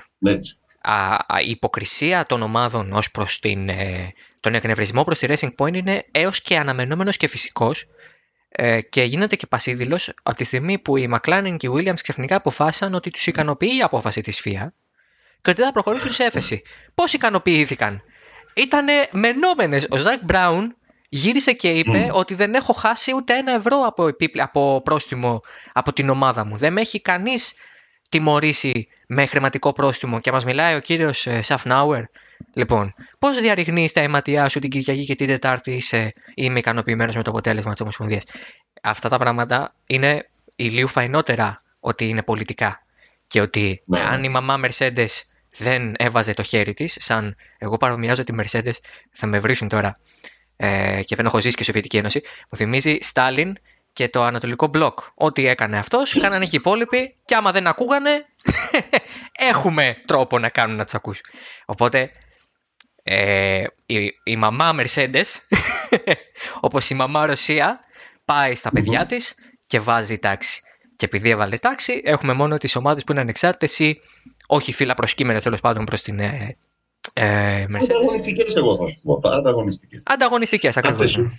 η 1.46 1.50
υποκρισία 1.50 2.26
των 2.26 2.42
ομάδων 2.42 2.92
ως 2.92 3.12
προς 3.12 3.40
ε, 3.44 4.08
τον 4.40 4.54
εκνευρισμό 4.54 5.04
προς 5.04 5.20
τη 5.20 5.28
Racing 5.30 5.56
Point 5.56 5.74
είναι 5.74 6.06
έως 6.12 6.42
και 6.42 6.58
αναμενόμενος 6.58 7.18
και 7.18 7.28
φυσικός 7.28 7.88
ε, 8.50 8.82
και 8.82 9.04
γίνεται 9.04 9.36
και 9.36 9.48
πασίδηλος 9.48 10.14
από 10.24 10.38
τη 10.38 10.44
στιγμή 10.44 10.78
που 10.78 10.98
οι 10.98 11.10
McLaren 11.14 11.56
και 11.58 11.68
οι 11.68 11.72
Williams 11.74 12.00
ξαφνικά 12.02 12.36
αποφάσισαν 12.36 12.94
ότι 12.94 13.10
τους 13.10 13.28
ικανοποιεί 13.28 13.78
η 13.80 13.82
απόφαση 13.82 14.22
της 14.22 14.42
FIA 14.46 14.64
και 15.42 15.50
ότι 15.50 15.62
θα 15.62 15.72
προχωρήσουν 15.72 16.10
σε 16.12 16.24
έφεση. 16.24 16.62
Πώς 16.94 17.14
ικανοποιήθηκαν, 17.14 18.02
ήταν 18.54 18.86
μενόμενες. 19.12 19.88
Ο 19.90 19.98
Ζακ 19.98 20.24
Μπράουν 20.24 20.76
γύρισε 21.10 21.54
και 21.54 21.70
είπε 21.70 22.10
ότι 22.12 22.34
δεν 22.34 22.54
έχω 22.54 22.74
χάσει 22.74 23.16
ούτε 23.16 23.38
ένα 23.38 23.54
ευρώ 23.54 23.78
από, 23.86 24.10
από 24.36 24.82
πρόστιμο 24.84 25.40
από 25.74 25.94
την 25.94 26.10
ομάδα 26.10 26.46
μου. 26.46 26.58
Δεν 26.58 26.74
με 26.74 26.82
έχει 26.82 27.02
κανείς 27.02 27.54
τιμωρήσει 28.10 28.88
με 29.08 29.26
χρηματικό 29.26 29.74
πρόστιμο 29.74 30.20
και 30.20 30.32
μας 30.32 30.46
μιλάει 30.46 30.76
ο 30.76 30.80
κύριος 30.80 31.28
ε, 31.28 31.42
Σαφνάουερ. 31.42 32.04
Λοιπόν, 32.54 32.94
πώς 33.20 33.40
διαρριγνύει 33.40 33.90
τα 33.94 34.02
αιματιά 34.02 34.50
σου 34.50 34.60
την 34.60 34.70
Κυριακή 34.70 35.06
και 35.06 35.16
την 35.16 35.28
Τετάρτη; 35.28 35.72
Είσαι 35.72 36.12
είμαι 36.36 36.60
ικανοποιημένος 36.60 37.16
με 37.16 37.24
το 37.24 37.30
αποτέλεσμα 37.30 37.72
της 37.72 37.82
Ομοσπονδίας. 37.82 38.24
Αυτά 38.82 39.10
τα 39.10 39.18
πράγματα 39.18 39.76
είναι 39.88 40.30
ηλίου 40.56 40.88
φαϊνότερα 40.88 41.64
ότι 41.80 42.08
είναι 42.08 42.24
πολιτικά. 42.24 42.84
Και 43.28 43.42
ότι 43.42 43.82
ναι. 43.86 44.00
αν 44.00 44.24
η 44.24 44.30
μαμά 44.30 44.60
Mercedes 44.64 45.22
δεν 45.58 45.94
έβαζε 45.98 46.34
το 46.34 46.44
χέρι 46.44 46.74
της, 46.74 46.98
σαν 47.00 47.36
εγώ 47.58 47.78
παρομοιάζω 47.78 48.24
τη 48.24 48.34
Mercedes, 48.38 48.74
θα 49.12 49.28
με 49.28 49.40
βρίσουν 49.40 49.68
τώρα 49.68 50.00
ε, 50.62 51.02
και 51.04 51.16
δεν 51.16 51.26
έχω 51.26 51.42
ζήσει 51.42 51.56
και 51.56 51.64
Σοβιετική 51.64 51.98
Ένωση, 51.98 52.22
μου 52.50 52.58
θυμίζει 52.58 52.98
Στάλιν 53.02 53.58
και 53.94 54.10
το 54.10 54.24
Ανατολικό 54.24 54.68
Μπλοκ. 54.68 55.00
Ό,τι 55.14 55.48
έκανε 55.48 55.78
αυτός, 55.78 56.20
κάνανε 56.20 56.46
και 56.46 56.56
οι 56.56 56.60
υπόλοιποι, 56.60 57.16
και 57.26 57.36
άμα 57.36 57.52
δεν 57.52 57.68
ακούγανε, 57.68 58.26
έχουμε 59.52 59.98
τρόπο 60.06 60.40
να 60.40 60.50
κάνουν 60.50 60.76
να 60.76 60.84
τους 60.84 60.94
ακούσουν. 60.94 61.24
Οπότε 61.66 62.12
ε, 63.04 63.64
η, 63.86 64.20
η 64.24 64.36
μαμά 64.36 64.76
Mercedes, 64.76 65.26
όπως 66.68 66.90
η 66.90 66.94
μαμά 66.94 67.26
Ρωσία, 67.26 67.80
πάει 68.26 68.56
στα 68.56 68.72
παιδιά 68.72 69.06
της 69.06 69.36
και 69.68 69.80
βάζει 69.80 70.20
τάξη. 70.20 70.62
Και 70.96 71.06
επειδή 71.06 71.30
έβαλε 71.30 71.58
τάξη, 71.58 72.02
έχουμε 72.06 72.34
μόνο 72.34 72.58
τις 72.58 72.76
ομάδες 72.76 73.04
που 73.04 73.12
είναι 73.12 73.22
ανεξάρτητες 73.22 73.80
ή 73.80 74.02
όχι 74.48 74.72
φύλλα 74.72 74.94
προσκύμενες 74.94 75.44
τέλος 75.44 75.60
πάντων 75.60 75.86
προς 75.86 76.02
την 76.02 76.20
ε, 76.20 76.58
ε, 77.14 77.64
Ανταγωνιστικές, 77.64 78.56
εγώ 78.56 78.76
θα 78.76 78.88
σου 78.88 79.00
πω. 79.04 79.20
Ανταγωνιστικές. 79.24 80.02
Ανταγωνιστικές, 80.06 80.78
ακριβώς. 80.78 81.18
Ναι, 81.18 81.30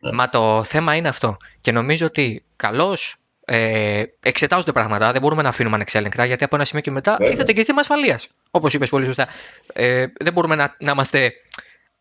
ναι. 0.00 0.12
Μα 0.12 0.28
το 0.28 0.64
θέμα 0.64 0.94
είναι 0.94 1.08
αυτό. 1.08 1.36
Και 1.60 1.72
νομίζω 1.72 2.06
ότι 2.06 2.44
καλώς 2.56 3.16
ε, 3.44 4.02
εξετάζονται 4.20 4.72
πράγματα. 4.72 5.12
Δεν 5.12 5.20
μπορούμε 5.20 5.42
να 5.42 5.48
αφήνουμε 5.48 5.74
ανεξέλεγκτα 5.74 6.24
γιατί 6.24 6.44
από 6.44 6.56
ένα 6.56 6.64
σημείο 6.64 6.82
και 6.82 6.90
μετά 6.90 7.16
τίθεται 7.16 7.52
και 7.52 7.60
ζήτημα 7.60 7.80
ασφαλείας. 7.80 8.28
Όπως 8.50 8.74
είπες 8.74 8.88
πολύ 8.88 9.04
σωστά. 9.06 9.28
Ε, 9.72 10.06
δεν 10.20 10.32
μπορούμε 10.32 10.54
να, 10.54 10.76
να 10.78 10.90
είμαστε 10.90 11.32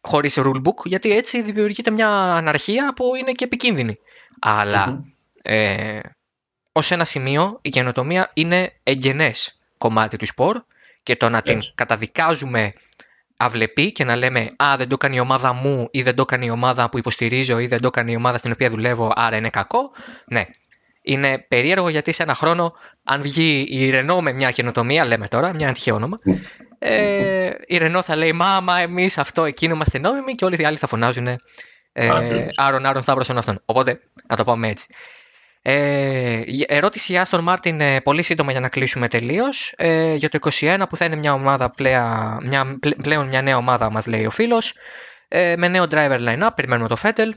χωρίς 0.02 0.38
rulebook, 0.40 0.86
γιατί 0.86 1.12
έτσι 1.12 1.42
δημιουργείται 1.42 1.92
μια 1.92 2.10
αναρχία 2.10 2.94
που 2.96 3.16
είναι 3.20 3.32
και 3.32 3.44
επικίνδυνη. 3.44 4.00
Αλλά 4.40 5.04
ε, 5.42 6.00
ως 6.72 6.92
ένα 6.92 7.06
σημείο 7.06 7.60
η 7.62 7.70
καινοτομία 7.70 8.32
είναι 8.34 8.74
εγγενές 8.84 9.60
κομμάτι 9.78 10.18
του 10.18 10.26
σπορ 10.26 10.62
και 11.10 11.16
το 11.16 11.30
να 11.30 11.42
την 11.42 11.60
καταδικάζουμε 11.76 12.72
αυλεπή 13.38 13.92
και 13.92 14.04
να 14.04 14.16
λέμε 14.16 14.52
«Α, 14.56 14.76
δεν 14.78 14.88
το 14.88 14.98
κάνει 14.98 15.16
η 15.16 15.20
ομάδα 15.20 15.54
μου» 15.54 15.88
ή 15.92 16.02
«Δεν 16.02 16.16
το 16.16 16.26
κάνει 16.26 16.46
η 16.46 16.50
ομάδα 16.50 16.90
που 16.90 16.98
υποστηρίζω» 16.98 17.60
ή 17.60 17.68
«Δεν 17.68 17.82
το 17.82 17.90
κάνει 17.90 18.12
η 18.12 18.16
ομάδα 18.16 18.38
στην 18.38 18.52
οποία 18.52 18.70
δουλεύω, 18.70 19.12
άρα 19.16 19.36
είναι 19.36 19.50
κακό». 19.50 19.92
Ναι, 20.26 20.46
είναι 21.02 21.46
περίεργο 21.48 21.90
γιατί 21.90 22.12
σε 22.12 22.24
ένα 22.24 22.34
χρόνο, 22.34 22.74
αν 23.04 23.22
βγει 23.22 23.66
η 23.70 23.90
Ρενό 23.90 24.22
με 24.22 24.34
μια 24.34 24.52
καινοτομία, 24.52 25.06
λέμε 25.06 25.28
τώρα, 25.28 25.54
μια 25.54 25.72
τυχαίο 25.72 25.96
όνομα, 25.96 26.18
ε, 26.80 27.52
η 27.66 27.78
Ρενό 27.78 28.02
θα 28.02 28.16
λέει 28.16 28.32
«Μα, 28.34 28.80
εμείς 28.82 29.18
αυτό, 29.18 29.46
εκείνο 29.46 29.74
είμαστε 29.74 30.00
νόμιμοι» 30.00 30.34
και 30.34 30.46
όλοι 30.46 30.56
οι 30.60 30.66
άλλοι 30.66 30.78
θα 30.78 30.88
φωνάζουν 30.88 31.28
ε, 31.28 31.38
«Άρον, 32.56 32.86
Άρον, 32.86 33.02
Σταύρος, 33.02 33.30
αυτόν». 33.30 33.62
Οπότε, 33.66 34.00
να 34.28 34.36
το 34.36 34.44
πάμε 34.44 34.68
έτσι. 34.68 34.88
Ε, 35.62 36.42
ερώτηση 36.68 37.12
για 37.12 37.22
Άστον 37.22 37.44
Μάρτιν 37.44 37.82
ε, 37.82 38.02
πολύ 38.02 38.24
σύντομα 38.24 38.52
για 38.52 38.60
να 38.60 38.70
κλείσουμε 38.70 39.08
τελείως. 39.08 39.74
Ε, 39.78 40.14
για 40.14 40.30
το 40.30 40.40
21 40.60 40.84
που 40.90 40.96
θα 40.96 41.06
είναι 41.06 41.16
μια 41.16 41.34
ομάδα 41.34 41.70
πλέα, 41.70 42.38
μια, 42.44 42.80
πλέον 43.02 43.28
μια 43.28 43.42
νέα 43.42 43.58
ομάδα, 43.58 43.90
μας 43.90 44.08
λέει 44.08 44.26
ο 44.26 44.30
φίλος. 44.30 44.74
Ε, 45.28 45.56
με 45.58 45.68
νέο 45.68 45.86
driver 45.90 46.20
line-up, 46.20 46.50
περιμένουμε 46.56 46.88
το 46.88 46.96
Φέτελ 46.96 47.34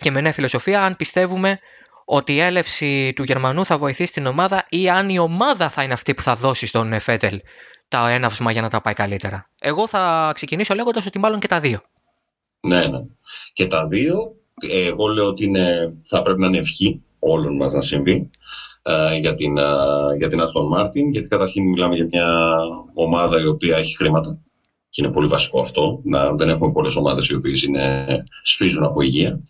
και 0.00 0.10
με 0.10 0.20
νέα 0.20 0.32
φιλοσοφία. 0.32 0.82
Αν 0.82 0.96
πιστεύουμε 0.96 1.58
ότι 2.04 2.34
η 2.34 2.40
έλευση 2.40 3.12
του 3.16 3.22
Γερμανού 3.22 3.64
θα 3.64 3.78
βοηθήσει 3.78 4.12
την 4.12 4.26
ομάδα 4.26 4.66
ή 4.68 4.90
αν 4.90 5.08
η 5.08 5.18
ομάδα 5.18 5.68
θα 5.68 5.82
είναι 5.82 5.92
αυτή 5.92 6.14
που 6.14 6.22
θα 6.22 6.34
δώσει 6.34 6.66
στον 6.66 7.00
Φέτελ 7.00 7.40
τα 7.88 8.10
έναυσμα 8.10 8.52
για 8.52 8.60
να 8.60 8.68
τα 8.68 8.80
πάει 8.80 8.94
καλύτερα. 8.94 9.48
Εγώ 9.58 9.88
θα 9.88 10.32
ξεκινήσω 10.34 10.74
λέγοντας 10.74 11.06
ότι 11.06 11.18
μάλλον 11.18 11.38
και 11.38 11.48
τα 11.48 11.60
δύο. 11.60 11.80
Ναι, 12.60 12.84
ναι. 12.84 12.98
Και 13.52 13.66
τα 13.66 13.86
δύο, 13.86 14.34
εγώ 14.70 15.06
λέω 15.06 15.26
ότι 15.26 15.44
είναι, 15.44 15.92
θα 16.04 16.22
πρέπει 16.22 16.40
να 16.40 16.46
είναι 16.46 16.58
ευχή 16.58 17.02
όλων 17.20 17.56
μας 17.56 17.72
να 17.72 17.80
συμβεί 17.80 18.30
ε, 18.82 19.16
για, 19.16 19.34
την, 19.34 19.58
ε, 19.58 19.62
για 20.18 20.28
την 20.28 20.40
Aston 20.40 20.78
Martin, 20.78 21.10
γιατί 21.10 21.28
καταρχήν 21.28 21.68
μιλάμε 21.68 21.94
για 21.94 22.08
μια 22.10 22.52
ομάδα 22.94 23.40
η 23.40 23.46
οποία 23.46 23.76
έχει 23.76 23.96
χρήματα 23.96 24.38
και 24.90 25.02
είναι 25.02 25.12
πολύ 25.12 25.26
βασικό 25.26 25.60
αυτό, 25.60 26.00
να, 26.04 26.32
δεν 26.34 26.48
έχουμε 26.48 26.72
πολλές 26.72 26.96
ομάδες 26.96 27.28
οι 27.28 27.34
οποίες 27.34 27.62
είναι, 27.62 28.06
σφίζουν 28.42 28.84
από 28.84 29.00
υγεία 29.00 29.40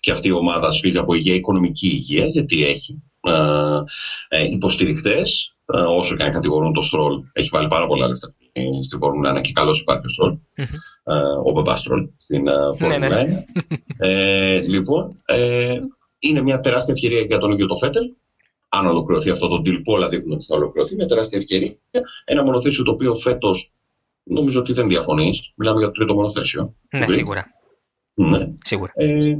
και 0.00 0.10
αυτή 0.10 0.28
η 0.28 0.32
ομάδα 0.32 0.72
σφίζει 0.72 0.98
από 0.98 1.14
υγεία, 1.14 1.34
οικονομική 1.34 1.86
υγεία, 1.86 2.26
γιατί 2.26 2.64
έχει 2.64 3.02
ε, 3.20 3.82
ε, 4.28 4.50
υποστηρικτές, 4.50 5.56
ε, 5.66 5.80
όσο 5.80 6.16
και 6.16 6.22
αν 6.22 6.30
κατηγορούν 6.30 6.72
το 6.72 6.82
Στρόλ, 6.82 7.22
έχει 7.32 7.48
βάλει 7.52 7.66
πάρα 7.66 7.86
πολλά 7.86 8.08
λεφτά 8.08 8.34
στη 8.82 8.96
Φόρμουλα 8.96 9.38
1 9.38 9.40
και 9.40 9.52
καλώς 9.52 9.80
υπάρχει 9.80 10.06
ο 10.06 10.08
Στρόλ, 10.08 10.36
mm-hmm. 10.56 11.12
ε, 11.12 11.18
ο 11.44 11.50
Μπαμπάστρολ 11.50 12.08
στην 12.16 12.44
Φόρμουλα 12.78 12.98
ναι, 12.98 13.22
ναι. 13.22 13.44
1. 13.70 13.74
Ε, 14.00 14.60
λοιπόν, 14.60 15.22
ε, 15.24 15.78
είναι 16.18 16.42
μια 16.42 16.60
τεράστια 16.60 16.94
ευκαιρία 16.94 17.20
για 17.20 17.38
τον 17.38 17.50
ίδιο 17.50 17.66
το 17.66 17.76
Φέτελ. 17.76 18.12
Αν 18.68 18.86
ολοκληρωθεί 18.86 19.30
αυτό 19.30 19.48
το 19.48 19.56
deal 19.56 19.82
που 19.84 19.92
όλα 19.92 20.08
δείχνουν 20.08 20.32
ότι 20.32 20.44
θα 20.44 20.54
ολοκληρωθεί, 20.54 20.94
μια 20.94 21.06
τεράστια 21.06 21.38
ευκαιρία. 21.38 21.76
Ένα 22.24 22.42
μονοθέσιο 22.42 22.84
το 22.84 22.90
οποίο 22.90 23.14
φέτος 23.14 23.72
νομίζω 24.22 24.60
ότι 24.60 24.72
δεν 24.72 24.88
διαφωνεί. 24.88 25.32
Μιλάμε 25.54 25.78
για 25.78 25.86
το 25.86 25.92
τρίτο 25.92 26.14
μονοθέσιο. 26.14 26.74
Ναι, 26.90 27.06
σίγουρα. 27.08 27.46
Ναι. 28.14 28.52
σίγουρα. 28.64 28.92
Ε, 28.94 29.38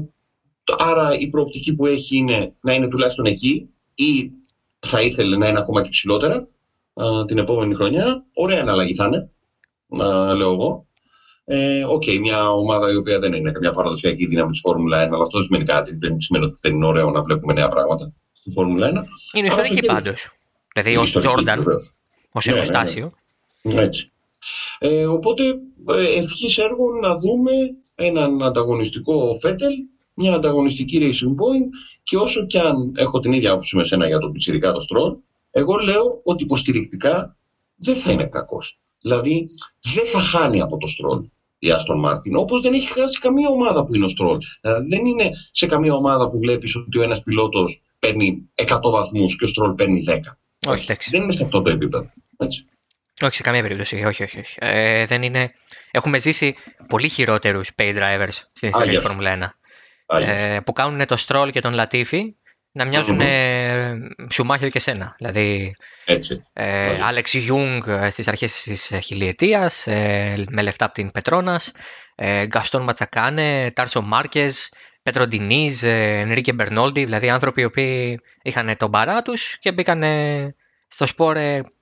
άρα 0.78 1.18
η 1.18 1.26
προοπτική 1.26 1.74
που 1.74 1.86
έχει 1.86 2.16
είναι 2.16 2.54
να 2.60 2.72
είναι 2.72 2.88
τουλάχιστον 2.88 3.24
εκεί 3.24 3.68
ή 3.94 4.30
θα 4.78 5.02
ήθελε 5.02 5.36
να 5.36 5.48
είναι 5.48 5.58
ακόμα 5.58 5.82
και 5.82 5.88
ψηλότερα 5.88 6.48
α, 6.94 7.24
την 7.24 7.38
επόμενη 7.38 7.74
χρονιά. 7.74 8.24
Ωραία 8.32 8.60
αναλλαγή 8.60 8.94
θα 8.94 9.06
είναι, 9.06 9.30
α, 10.04 10.34
λέω 10.34 10.52
εγώ. 10.52 10.87
Ε, 11.50 11.84
okay, 11.86 12.18
μια 12.18 12.50
ομάδα 12.50 12.92
η 12.92 12.96
οποία 12.96 13.18
δεν 13.18 13.32
είναι 13.32 13.52
καμιά 13.52 13.72
παραδοσιακή 13.72 14.26
δύναμη 14.26 14.50
της 14.50 14.60
Φόρμουλα 14.60 15.04
1, 15.04 15.06
αλλά 15.06 15.20
αυτό 15.20 15.38
δεν 15.38 15.46
σημαίνει 15.46 15.64
κάτι. 15.64 15.96
Δεν 15.96 16.20
σημαίνει 16.20 16.44
ότι 16.44 16.58
δεν 16.62 16.74
είναι 16.74 16.86
ωραίο 16.86 17.10
να 17.10 17.22
βλέπουμε 17.22 17.52
νέα 17.52 17.68
πράγματα 17.68 18.12
στη 18.32 18.50
Φόρμουλα 18.50 18.90
1. 18.90 19.04
Είναι 19.32 19.46
ιστορική 19.46 19.86
πάντως. 19.86 20.30
Δηλαδή 20.74 20.96
ω 20.96 21.02
Τζόρνταν, 21.02 21.66
ω 22.32 22.40
εργοστάσιο. 22.44 23.10
Ναι, 23.62 23.74
ναι. 23.74 23.82
Έτσι. 23.82 24.10
Ε, 24.78 25.06
οπότε 25.06 25.44
ε, 25.88 26.18
ευχής 26.18 26.58
έργο 26.58 26.84
να 27.00 27.16
δούμε 27.18 27.52
έναν 27.94 28.42
ανταγωνιστικό 28.42 29.38
Φέτελ, 29.40 29.72
μια 30.14 30.34
ανταγωνιστική 30.34 30.98
Racing 31.00 31.30
Point 31.30 31.68
και 32.02 32.16
όσο 32.16 32.46
και 32.46 32.60
αν 32.60 32.92
έχω 32.96 33.20
την 33.20 33.32
ίδια 33.32 33.50
άποψη 33.50 33.76
με 33.76 33.84
σένα 33.84 34.06
για 34.06 34.18
τον 34.18 34.32
πιτσιρικά 34.32 34.72
το 34.72 34.80
Στρόλ, 34.80 35.16
εγώ 35.50 35.76
λέω 35.76 36.20
ότι 36.24 36.42
υποστηρικτικά 36.42 37.36
δεν 37.76 37.96
θα 37.96 38.10
είναι 38.10 38.24
κακός. 38.24 38.78
Δηλαδή 39.00 39.48
δεν 39.94 40.06
θα 40.06 40.20
χάνει 40.20 40.60
από 40.60 40.76
το 40.76 40.86
Στρόλ 40.86 41.24
η 41.58 41.70
Άστον 41.70 41.98
Μάρτιν. 41.98 42.36
Όπως 42.36 42.60
δεν 42.60 42.72
έχει 42.72 42.92
χάσει 42.92 43.18
καμία 43.18 43.48
ομάδα 43.48 43.84
που 43.84 43.94
είναι 43.94 44.04
ο 44.04 44.08
Στρόλ. 44.08 44.38
Δηλαδή, 44.60 44.88
δεν 44.88 45.06
είναι 45.06 45.30
σε 45.52 45.66
καμία 45.66 45.94
ομάδα 45.94 46.30
που 46.30 46.38
βλέπεις 46.38 46.76
ότι 46.76 46.98
ο 46.98 47.02
ένας 47.02 47.22
πιλότος 47.22 47.82
παίρνει 47.98 48.48
100 48.54 48.78
βαθμούς 48.82 49.36
και 49.36 49.44
ο 49.44 49.48
Στρόλ 49.48 49.72
παίρνει 49.72 50.04
10. 50.08 50.18
Όχι, 50.68 50.82
εντάξει. 50.82 51.10
Δεν 51.10 51.22
είναι 51.22 51.32
σε 51.32 51.44
αυτό 51.44 51.62
το 51.62 51.70
επίπεδο. 51.70 52.12
Έτσι. 52.36 52.64
Όχι, 53.22 53.36
σε 53.36 53.42
καμία 53.42 53.62
περίπτωση. 53.62 54.04
Όχι, 54.04 54.22
όχι, 54.22 54.38
όχι. 54.38 54.54
Ε, 54.58 55.06
δεν 55.06 55.22
είναι... 55.22 55.52
Έχουμε 55.90 56.18
ζήσει 56.18 56.56
πολύ 56.88 57.08
χειρότερους 57.08 57.70
pay 57.76 57.96
drivers 57.96 58.38
στην 58.52 58.68
ιστορία 58.68 58.92
της 58.92 59.00
Φόρμουλα 59.00 59.54
1. 60.06 60.20
Ε, 60.20 60.58
που 60.64 60.72
κάνουν 60.72 61.06
το 61.06 61.16
Στρόλ 61.16 61.50
και 61.50 61.60
τον 61.60 61.74
Λατίφι 61.74 62.34
να 62.78 62.84
μοιάζουν 62.84 63.20
mm-hmm. 63.20 64.70
και 64.70 64.78
Σένα. 64.78 65.14
Δηλαδή, 65.18 65.74
Έτσι. 66.04 66.44
Ε, 66.52 66.98
Άλεξ 67.02 67.34
Γιουνγκ 67.34 67.82
ε, 67.86 68.10
στις 68.10 68.28
αρχές 68.28 68.62
της 68.62 68.92
χιλιετίας, 69.02 69.86
ε, 69.86 70.44
με 70.50 70.62
λεφτά 70.62 70.84
από 70.84 70.94
την 70.94 71.10
Πετρόνας, 71.10 71.72
ε, 72.14 72.46
Γκαστόν 72.46 72.82
Ματσακάνε, 72.82 73.70
Τάρσο 73.70 74.00
Μάρκες, 74.00 74.72
Πέδρο 75.02 75.26
Ντινίζ, 75.26 75.82
Ενρίκε 75.82 76.52
Μπερνόλντι, 76.52 77.04
δηλαδή 77.04 77.28
άνθρωποι 77.28 77.60
οι 77.60 77.64
οποίοι 77.64 78.20
είχαν 78.42 78.76
τον 78.76 78.90
παρά 78.90 79.22
τους 79.22 79.58
και 79.58 79.72
μπήκαν 79.72 80.02
στο 80.88 81.06
σπορ 81.06 81.36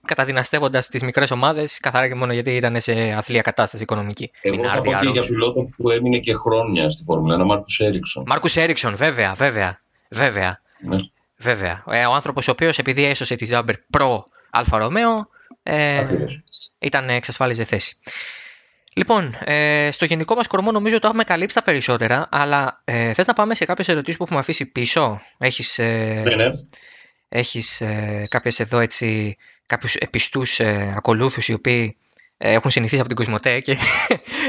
καταδυναστεύοντας 0.04 0.88
τις 0.88 1.02
μικρές 1.02 1.30
ομάδες, 1.30 1.80
καθαρά 1.80 2.08
και 2.08 2.14
μόνο 2.14 2.32
γιατί 2.32 2.56
ήταν 2.56 2.80
σε 2.80 2.92
αθλία 3.16 3.40
κατάσταση 3.40 3.82
οικονομική. 3.82 4.30
Εγώ 4.40 4.68
θα 4.68 4.78
πω 4.78 4.92
και 5.00 5.08
για 5.08 5.22
πιλότο 5.22 5.68
που 5.76 5.90
έμεινε 5.90 6.18
και 6.18 6.34
χρόνια 6.34 6.90
στη 6.90 7.04
Φόρμουλα, 7.04 7.34
ένα 7.34 7.44
Μάρκους 7.44 7.66
Έρικσον. 7.78 8.24
Μάρκους 8.26 8.48
Έρικσον, 8.54 8.96
βέβαια, 8.96 9.32
βέβαια. 9.32 9.80
βέβαια. 10.10 10.60
Ναι. 10.86 10.96
Βέβαια. 11.36 11.84
Ε, 11.90 12.06
ο 12.06 12.12
άνθρωπος 12.12 12.48
ο 12.48 12.50
οποίος 12.50 12.78
επειδή 12.78 13.04
έσωσε 13.04 13.36
τη 13.36 13.44
Σάουμπερ 13.44 13.76
προ 13.78 14.24
Άλφα 14.50 14.78
Ρομέο, 14.78 15.28
ε, 15.62 16.06
ήταν 16.78 17.08
εξασφάλιζε 17.08 17.64
θέση. 17.64 17.96
Λοιπόν, 18.94 19.36
ε, 19.44 19.88
στο 19.92 20.04
γενικό 20.04 20.34
μας 20.34 20.46
κορμό 20.46 20.70
νομίζω 20.70 20.98
το 20.98 21.06
έχουμε 21.06 21.24
καλύψει 21.24 21.56
τα 21.56 21.62
περισσότερα, 21.62 22.26
αλλά 22.30 22.80
ε, 22.84 23.12
θες 23.12 23.26
να 23.26 23.32
πάμε 23.32 23.54
σε 23.54 23.64
κάποιες 23.64 23.88
ερωτήσεις 23.88 24.16
που 24.16 24.22
έχουμε 24.22 24.38
αφήσει 24.38 24.66
πίσω; 24.66 25.20
Έχεις 25.38 25.78
ε, 25.78 26.22
ναι, 26.24 26.34
ναι. 26.34 26.50
έχεις, 27.28 27.80
ε, 27.80 28.26
κάποιες 28.30 28.60
εδώ 28.60 28.78
έτσι, 28.78 29.36
κάποιους 29.66 29.94
επιστούς 29.94 30.60
ε, 30.60 30.92
ακολούθους 30.96 31.48
οι 31.48 31.52
οποίοι 31.52 31.96
ε, 32.38 32.52
έχουν 32.52 32.70
συνηθίσει 32.70 32.98
από 32.98 33.08
την 33.08 33.16
Κοσμοτέ 33.16 33.60
και 33.60 33.76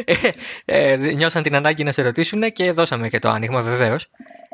ε, 0.65 0.95
νιώσαν 0.95 1.43
την 1.43 1.55
ανάγκη 1.55 1.83
να 1.83 1.91
σε 1.91 2.01
ρωτήσουν 2.01 2.51
και 2.51 2.71
δώσαμε 2.71 3.09
και 3.09 3.19
το 3.19 3.29
άνοιγμα 3.29 3.61
βεβαίως. 3.61 4.09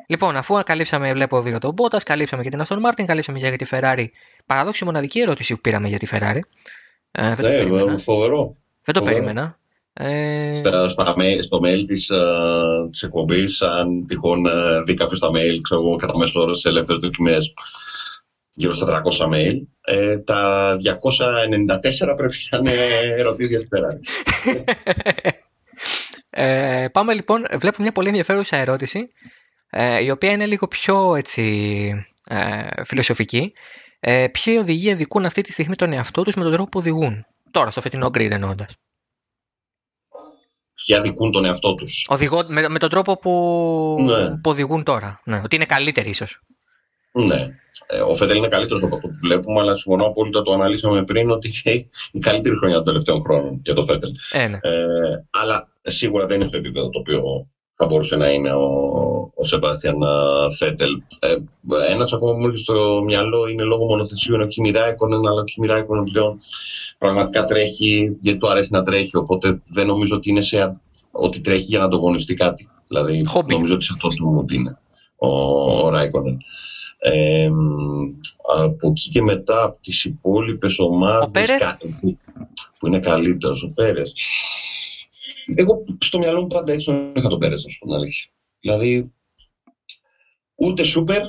Λοιπόν, 0.08 0.36
αφού 0.36 0.64
καλύψαμε, 0.66 1.14
βλέπω 1.14 1.42
δύο 1.42 1.58
τον 1.58 1.74
Μπότας, 1.74 2.04
καλύψαμε 2.04 2.44
και 2.44 2.50
την 2.50 2.64
Aston 2.68 2.78
Martin, 2.78 3.04
καλύψαμε 3.06 3.38
για 3.38 3.58
τη 3.58 3.66
Ferrari. 3.72 4.06
Παραδόξη 4.46 4.86
μοναδική 4.86 5.20
ερώτηση 5.20 5.56
που 5.56 5.62
πήραμε 5.62 5.88
για 5.88 6.00
τη 6.00 6.08
Ferrari. 6.12 6.40
Ε, 7.12 7.36
δεν 7.36 7.70
ναι, 7.70 7.80
το 7.80 7.98
φοβερό. 7.98 8.56
Δεν 8.84 8.94
το 8.94 9.02
περίμενα. 9.02 9.58
Ε... 9.94 10.62
Στα, 10.88 10.90
στο 11.42 11.60
mail 11.64 11.84
της 11.88 12.12
uh, 12.14 12.90
της 12.92 13.04
εκπομπής, 13.04 13.62
αν 13.62 14.06
τυχόν 14.06 14.46
uh, 14.48 14.84
δει 14.86 14.94
κάποιος 14.94 15.20
τα 15.20 15.28
mail, 15.28 15.58
ξέρω 15.62 15.82
εγώ, 15.82 15.96
κατά 15.96 16.18
μέσο 16.18 16.42
όρο 16.42 16.54
σε 16.54 16.70
ελεύθερες 16.70 17.02
δοκιμές, 17.04 17.54
γύρω 18.54 18.74
στα 18.74 19.02
300 19.20 19.34
mail, 19.34 19.62
ε, 19.82 20.18
τα 20.18 20.76
294 20.84 22.14
πρέπει 22.18 22.36
να 22.50 22.58
είναι 22.58 22.72
ερωτήσεις 23.18 23.50
για 23.50 23.60
τη 23.60 23.68
Ferrari. 23.72 24.00
ε, 26.30 26.88
πάμε 26.92 27.14
λοιπόν, 27.14 27.46
βλέπω 27.60 27.82
μια 27.82 27.92
πολύ 27.92 28.08
ενδιαφέρουσα 28.08 28.58
ερώτηση 28.58 29.00
ε, 29.00 29.08
η 30.04 30.12
οποία 30.12 30.32
είναι 30.32 30.46
λίγο 30.46 30.68
πιο 30.68 31.16
έτσι, 31.16 31.42
ε, 32.30 32.84
φιλοσοφική. 32.84 33.54
Ε, 34.00 34.28
ποιοι 34.28 34.58
οδηγοί 34.60 34.92
αδικούν 34.92 35.26
αυτή 35.26 35.42
τη 35.42 35.52
στιγμή 35.52 35.76
τον 35.76 35.94
εαυτό 35.94 36.24
τους 36.24 36.36
με 36.36 36.44
τον 36.44 36.52
τρόπο 36.52 36.70
που 36.70 36.80
οδηγούν; 36.80 37.26
Τώρα, 37.52 37.72
στο 37.72 37.82
φετινό 37.82 38.08
grid 38.08 38.32
εννοώντας. 38.32 38.76
Ποιοι 40.86 40.96
αδικούν 40.96 41.32
τον 41.32 41.46
εαυτό 41.46 41.76
τους; 41.76 42.06
Οδηγώ, 42.10 42.44
με, 42.48 42.68
με 42.68 42.80
τον 42.80 42.90
τρόπο 42.90 43.18
που, 43.18 43.98
ναι. 44.00 44.30
που 44.30 44.50
οδηγούν 44.50 44.84
τώρα. 44.84 45.22
Ναι, 45.24 45.42
ότι 45.44 45.56
είναι 45.56 45.66
καλύτεροι 45.66 46.10
ίσως. 46.10 46.42
Ναι. 47.12 47.48
Ε, 47.88 48.00
ο 48.00 48.16
Φετέλ 48.16 48.38
είναι 48.38 48.48
καλύτερος 48.48 48.84
από 48.84 48.96
αυτό 48.96 49.08
που 49.08 49.18
βλέπουμε, 49.22 49.60
αλλά 49.60 49.76
συμφωνώ 49.76 50.06
απόλυτα. 50.06 50.42
Το 50.42 50.54
αναλύσαμε 50.54 51.04
πριν 51.04 51.30
ότι 51.30 51.48
έχει 51.64 51.90
η 52.12 52.20
καλύτερη 52.20 52.56
χρονιά 52.58 52.76
των 52.76 52.86
τελευταίων 52.86 53.22
χρόνων 53.22 53.60
για 53.64 53.74
το 53.74 53.84
Φέτελ. 53.84 54.12
Ε, 54.32 54.48
ναι. 54.48 54.58
ε, 54.62 55.26
αλλά 55.30 55.70
σίγουρα 55.82 56.26
δεν 56.26 56.40
είναι 56.40 56.48
στο 56.48 56.58
επίπεδο 56.58 56.90
το 56.90 57.00
οποίο 57.00 57.48
θα 57.76 57.86
μπορούσε 57.86 58.16
να 58.16 58.30
είναι 58.30 58.52
ο, 58.54 58.66
ο 59.36 59.46
Σεμπάστιαν 59.46 59.98
Φέτελ. 60.58 61.02
Ε, 61.20 61.36
Ένας 61.92 62.14
ακόμα 62.14 62.32
μου 62.34 62.40
έρχεται 62.46 62.58
στο 62.58 63.02
μυαλό 63.06 63.48
είναι 63.48 63.64
λόγω 63.64 63.86
μονοθεσίων 63.86 64.42
ο 64.42 64.46
Κιμιράικον, 64.48 65.14
αλλά 65.14 65.32
ο 65.32 65.44
Κιμιράικον 65.44 66.04
πλέον 66.04 66.38
πραγματικά 66.98 67.44
τρέχει 67.44 68.18
γιατί 68.20 68.40
του 68.40 68.50
αρέσει 68.50 68.70
να 68.72 68.82
τρέχει. 68.82 69.18
Οπότε 69.18 69.62
δεν 69.66 69.88
νομίζω 69.88 70.16
ότι 70.16 70.30
είναι 70.30 70.42
σε 70.42 70.82
ότι 71.12 71.40
τρέχει 71.40 71.64
για 71.64 71.80
να 71.80 71.86
ανταγωνιστεί 71.86 72.34
κάτι. 72.34 72.70
Δηλαδή, 72.88 73.26
Χόμπι. 73.26 73.54
νομίζω 73.54 73.74
ότι 73.74 73.84
σε 73.84 73.92
αυτό 73.94 74.08
το 74.08 74.16
mood 74.40 74.52
είναι 74.54 74.78
ο, 75.16 75.28
ο 75.86 75.90
Ράικονεν. 75.90 76.38
Ε, 77.00 77.50
από 78.64 78.88
εκεί 78.90 79.10
και 79.10 79.22
μετά 79.22 79.64
από 79.64 79.78
τις 79.82 80.04
υπόλοιπες 80.06 80.80
ομάδες 80.80 81.28
Ο 81.28 81.32
Πέρεθ. 81.32 81.60
κα- 81.60 81.78
που, 82.02 82.18
που 82.80 82.88
είναι 82.88 83.00
καλύτερος 83.00 83.64
ο 83.64 83.70
Πέρες 83.76 84.14
εγώ 85.56 85.84
στο 86.00 86.20
μυαλό 86.20 86.42
μου 86.42 86.48
πάντα 86.48 86.74
έτσι 86.74 86.86
τον 86.86 87.12
είχα 87.16 87.28
τον 87.28 87.40
Πέρες 87.40 87.64
να 87.64 87.70
σου 87.70 87.80
πω 87.80 87.86
την 87.86 87.96
αλήθεια 87.96 88.26
δηλαδή 88.60 89.12
ούτε 90.56 90.84
σούπερ 90.84 91.22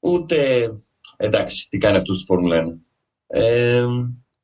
ούτε 0.00 0.68
εντάξει 1.16 1.68
τι 1.68 1.78
κάνει 1.78 1.96
αυτός 1.96 2.16
στη 2.16 2.24
Φόρμουλα 2.24 2.64
1 2.66 2.88
ε, 3.26 3.86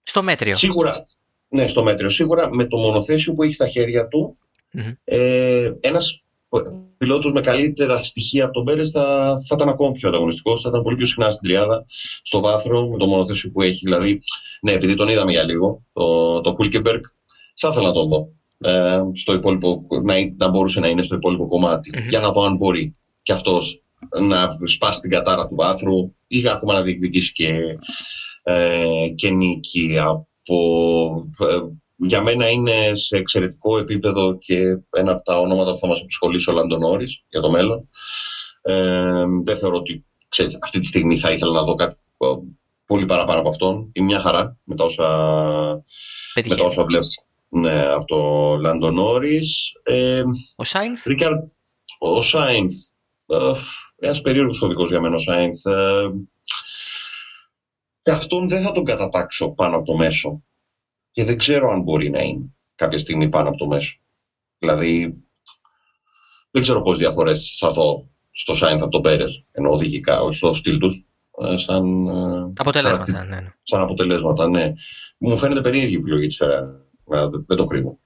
Στο 0.02 0.22
μέτριο. 0.22 0.56
Σίγουρα, 0.56 1.06
ναι, 1.48 1.68
στο 1.68 1.82
μέτριο. 1.82 2.08
Σίγουρα 2.08 2.54
με 2.54 2.64
το 2.64 2.76
μονοθέσιο 2.76 3.32
που 3.32 3.42
έχει 3.42 3.54
στα 3.54 3.68
χέρια 3.68 4.08
του, 4.08 4.38
Μμμ. 4.70 4.92
ε, 5.04 5.72
ένας 5.80 6.22
πιλότος 6.96 7.32
με 7.32 7.40
καλύτερα 7.40 8.02
στοιχεία 8.02 8.44
από 8.44 8.52
τον 8.52 8.64
Πέρες 8.64 8.90
θα, 8.90 9.34
θα 9.46 9.54
ήταν 9.54 9.68
ακόμα 9.68 9.92
πιο 9.92 10.08
ανταγωνιστικός, 10.08 10.60
θα 10.60 10.68
ήταν 10.68 10.82
πολύ 10.82 10.96
πιο 10.96 11.06
συχνά 11.06 11.30
στην 11.30 11.48
τριάδα, 11.48 11.84
στο 12.22 12.40
βάθρο, 12.40 12.88
με 12.88 12.96
το 12.96 13.06
μονοθέσιο 13.06 13.50
που 13.50 13.62
έχει. 13.62 13.84
Δηλαδή, 13.84 14.18
ναι, 14.60 14.72
επειδή 14.72 14.94
τον 14.94 15.08
είδαμε 15.08 15.30
για 15.30 15.42
λίγο, 15.42 15.82
το, 15.92 16.40
το 16.40 16.52
Χούλκεμπεργκ, 16.52 17.02
θα 17.54 17.68
ήθελα 17.68 17.86
να 17.86 17.92
τον 17.92 18.08
δω. 18.08 18.28
Ε, 18.66 19.00
στο 19.12 19.32
υπόλοιπο, 19.32 19.78
να, 20.02 20.14
να 20.36 20.48
μπορούσε 20.48 20.80
να 20.80 20.88
είναι 20.88 21.02
στο 21.02 21.14
υπόλοιπο 21.14 21.46
κομμάτι, 21.46 21.90
Μμμ. 21.98 22.08
για 22.08 22.20
να 22.20 22.30
δω 22.30 22.42
αν 22.42 22.56
μπορεί 22.56 22.96
και 23.22 23.32
αυτός 23.32 23.82
να 24.20 24.48
σπάσει 24.64 25.00
την 25.00 25.10
κατάρα 25.10 25.48
του 25.48 25.54
βάθρου 25.54 26.14
ή 26.26 26.48
ακόμα 26.48 26.72
να 26.72 26.82
διεκδικήσει 26.82 27.32
και, 27.32 27.78
ε, 28.42 29.08
και 29.14 29.30
νίκη 29.30 29.98
από 29.98 30.56
ε, 31.38 31.58
για 31.96 32.22
μένα 32.22 32.50
είναι 32.50 32.90
σε 32.92 33.16
εξαιρετικό 33.16 33.78
επίπεδο 33.78 34.38
και 34.38 34.78
ένα 34.90 35.12
από 35.12 35.22
τα 35.22 35.38
ονόματα 35.38 35.72
που 35.72 35.78
θα 35.78 35.86
μας 35.86 36.00
απασχολήσει 36.00 36.50
ο 36.50 36.52
Λάντον 36.52 36.80
Νόρις 36.80 37.22
για 37.28 37.40
το 37.40 37.50
μέλλον. 37.50 37.88
Ε, 38.62 39.22
δεν 39.44 39.58
θεωρώ 39.58 39.76
ότι 39.76 40.04
ξέρεις, 40.28 40.58
αυτή 40.62 40.78
τη 40.78 40.86
στιγμή 40.86 41.16
θα 41.16 41.30
ήθελα 41.30 41.52
να 41.52 41.62
δω 41.62 41.74
κάτι 41.74 41.94
ε, 42.18 42.26
πολύ 42.86 43.04
παραπάνω 43.04 43.38
από 43.38 43.48
αυτόν. 43.48 43.90
Είναι 43.92 44.06
μια 44.06 44.20
χαρά 44.20 44.56
με 44.64 44.74
τα 44.74 44.84
όσα, 44.84 45.04
με 45.04 45.82
Πετυχαίνει. 46.34 46.60
τα 46.60 46.66
όσα 46.66 46.84
βλέπω 46.84 47.06
ναι, 47.54 47.86
από 47.86 48.04
το 48.04 48.54
Λάντον 48.60 48.94
Νόρις. 48.94 49.72
Ε, 49.82 50.22
Ο 50.56 50.64
Σάινθ. 50.64 51.06
Ρίκαρντ, 51.06 51.42
ο 51.98 52.22
Σάινθ, 52.22 52.74
ε, 53.26 53.52
ένας 53.96 54.20
περίεργος 54.20 54.62
οδικός 54.62 54.88
για 54.88 55.00
μένα 55.00 55.14
ο 55.14 55.18
Σάινθ. 55.18 55.66
Ε, 55.66 56.10
και 58.02 58.10
αυτόν 58.10 58.48
δεν 58.48 58.62
θα 58.62 58.72
τον 58.72 58.84
κατατάξω 58.84 59.48
πάνω 59.50 59.76
από 59.76 59.84
το 59.84 59.96
μέσο. 59.96 60.42
Και 61.10 61.24
δεν 61.24 61.38
ξέρω 61.38 61.70
αν 61.70 61.82
μπορεί 61.82 62.10
να 62.10 62.20
είναι 62.22 62.54
κάποια 62.74 62.98
στιγμή 62.98 63.28
πάνω 63.28 63.48
από 63.48 63.58
το 63.58 63.66
μέσο. 63.66 63.98
Δηλαδή, 64.58 65.14
δεν 66.50 66.62
ξέρω 66.62 66.82
πόσες 66.82 66.98
διαφορές 66.98 67.56
θα 67.58 67.70
δω 67.70 68.08
στο 68.30 68.54
Σάινθ 68.54 68.82
από 68.82 68.90
τον 68.90 69.02
Πέρες, 69.02 69.44
ενώ 69.52 69.70
οδηγικά, 69.70 70.20
όχι 70.20 70.36
στο 70.36 70.54
στυλ 70.54 70.78
τους, 70.78 71.04
ε, 71.42 71.56
σαν, 71.56 72.06
ε, 72.06 72.52
Αποτελέσματα. 72.56 73.24
Ναι, 73.24 73.40
ναι. 73.40 73.54
σαν 73.62 73.80
αποτελέσματα, 73.80 74.48
ναι. 74.48 74.72
Μου 75.18 75.38
φαίνεται 75.38 75.60
περίεργη 75.60 75.92
η 75.92 75.96
επιλογή 75.96 76.26
της 76.26 76.42
Ferrari. 76.42 76.82
Ε, 77.10 77.20
Δεν 77.28 77.44
δεν 77.46 77.56
το 77.56 77.64
κρύβω. 77.64 77.98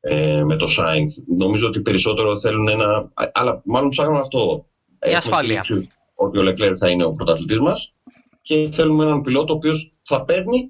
Ε, 0.00 0.44
με 0.44 0.56
το 0.56 0.66
Sainz. 0.78 1.36
Νομίζω 1.36 1.66
ότι 1.66 1.80
περισσότερο 1.80 2.38
θέλουν 2.38 2.68
ένα... 2.68 3.10
Αλλά 3.32 3.60
μάλλον 3.64 3.88
ψάχνουν 3.88 4.16
αυτό. 4.16 4.66
Έχουμε 4.98 5.16
ασφάλεια. 5.18 5.62
στηρίξει 5.64 5.88
Ότι 6.14 6.38
ο 6.38 6.42
Leclerc 6.42 6.72
θα 6.78 6.88
είναι 6.90 7.04
ο 7.04 7.10
πρωταθλητής 7.10 7.58
μας 7.58 7.92
και 8.40 8.68
θέλουμε 8.72 9.04
έναν 9.04 9.20
πιλότο 9.20 9.52
ο 9.52 9.56
οποίος 9.56 9.92
θα 10.02 10.24
παίρνει 10.24 10.68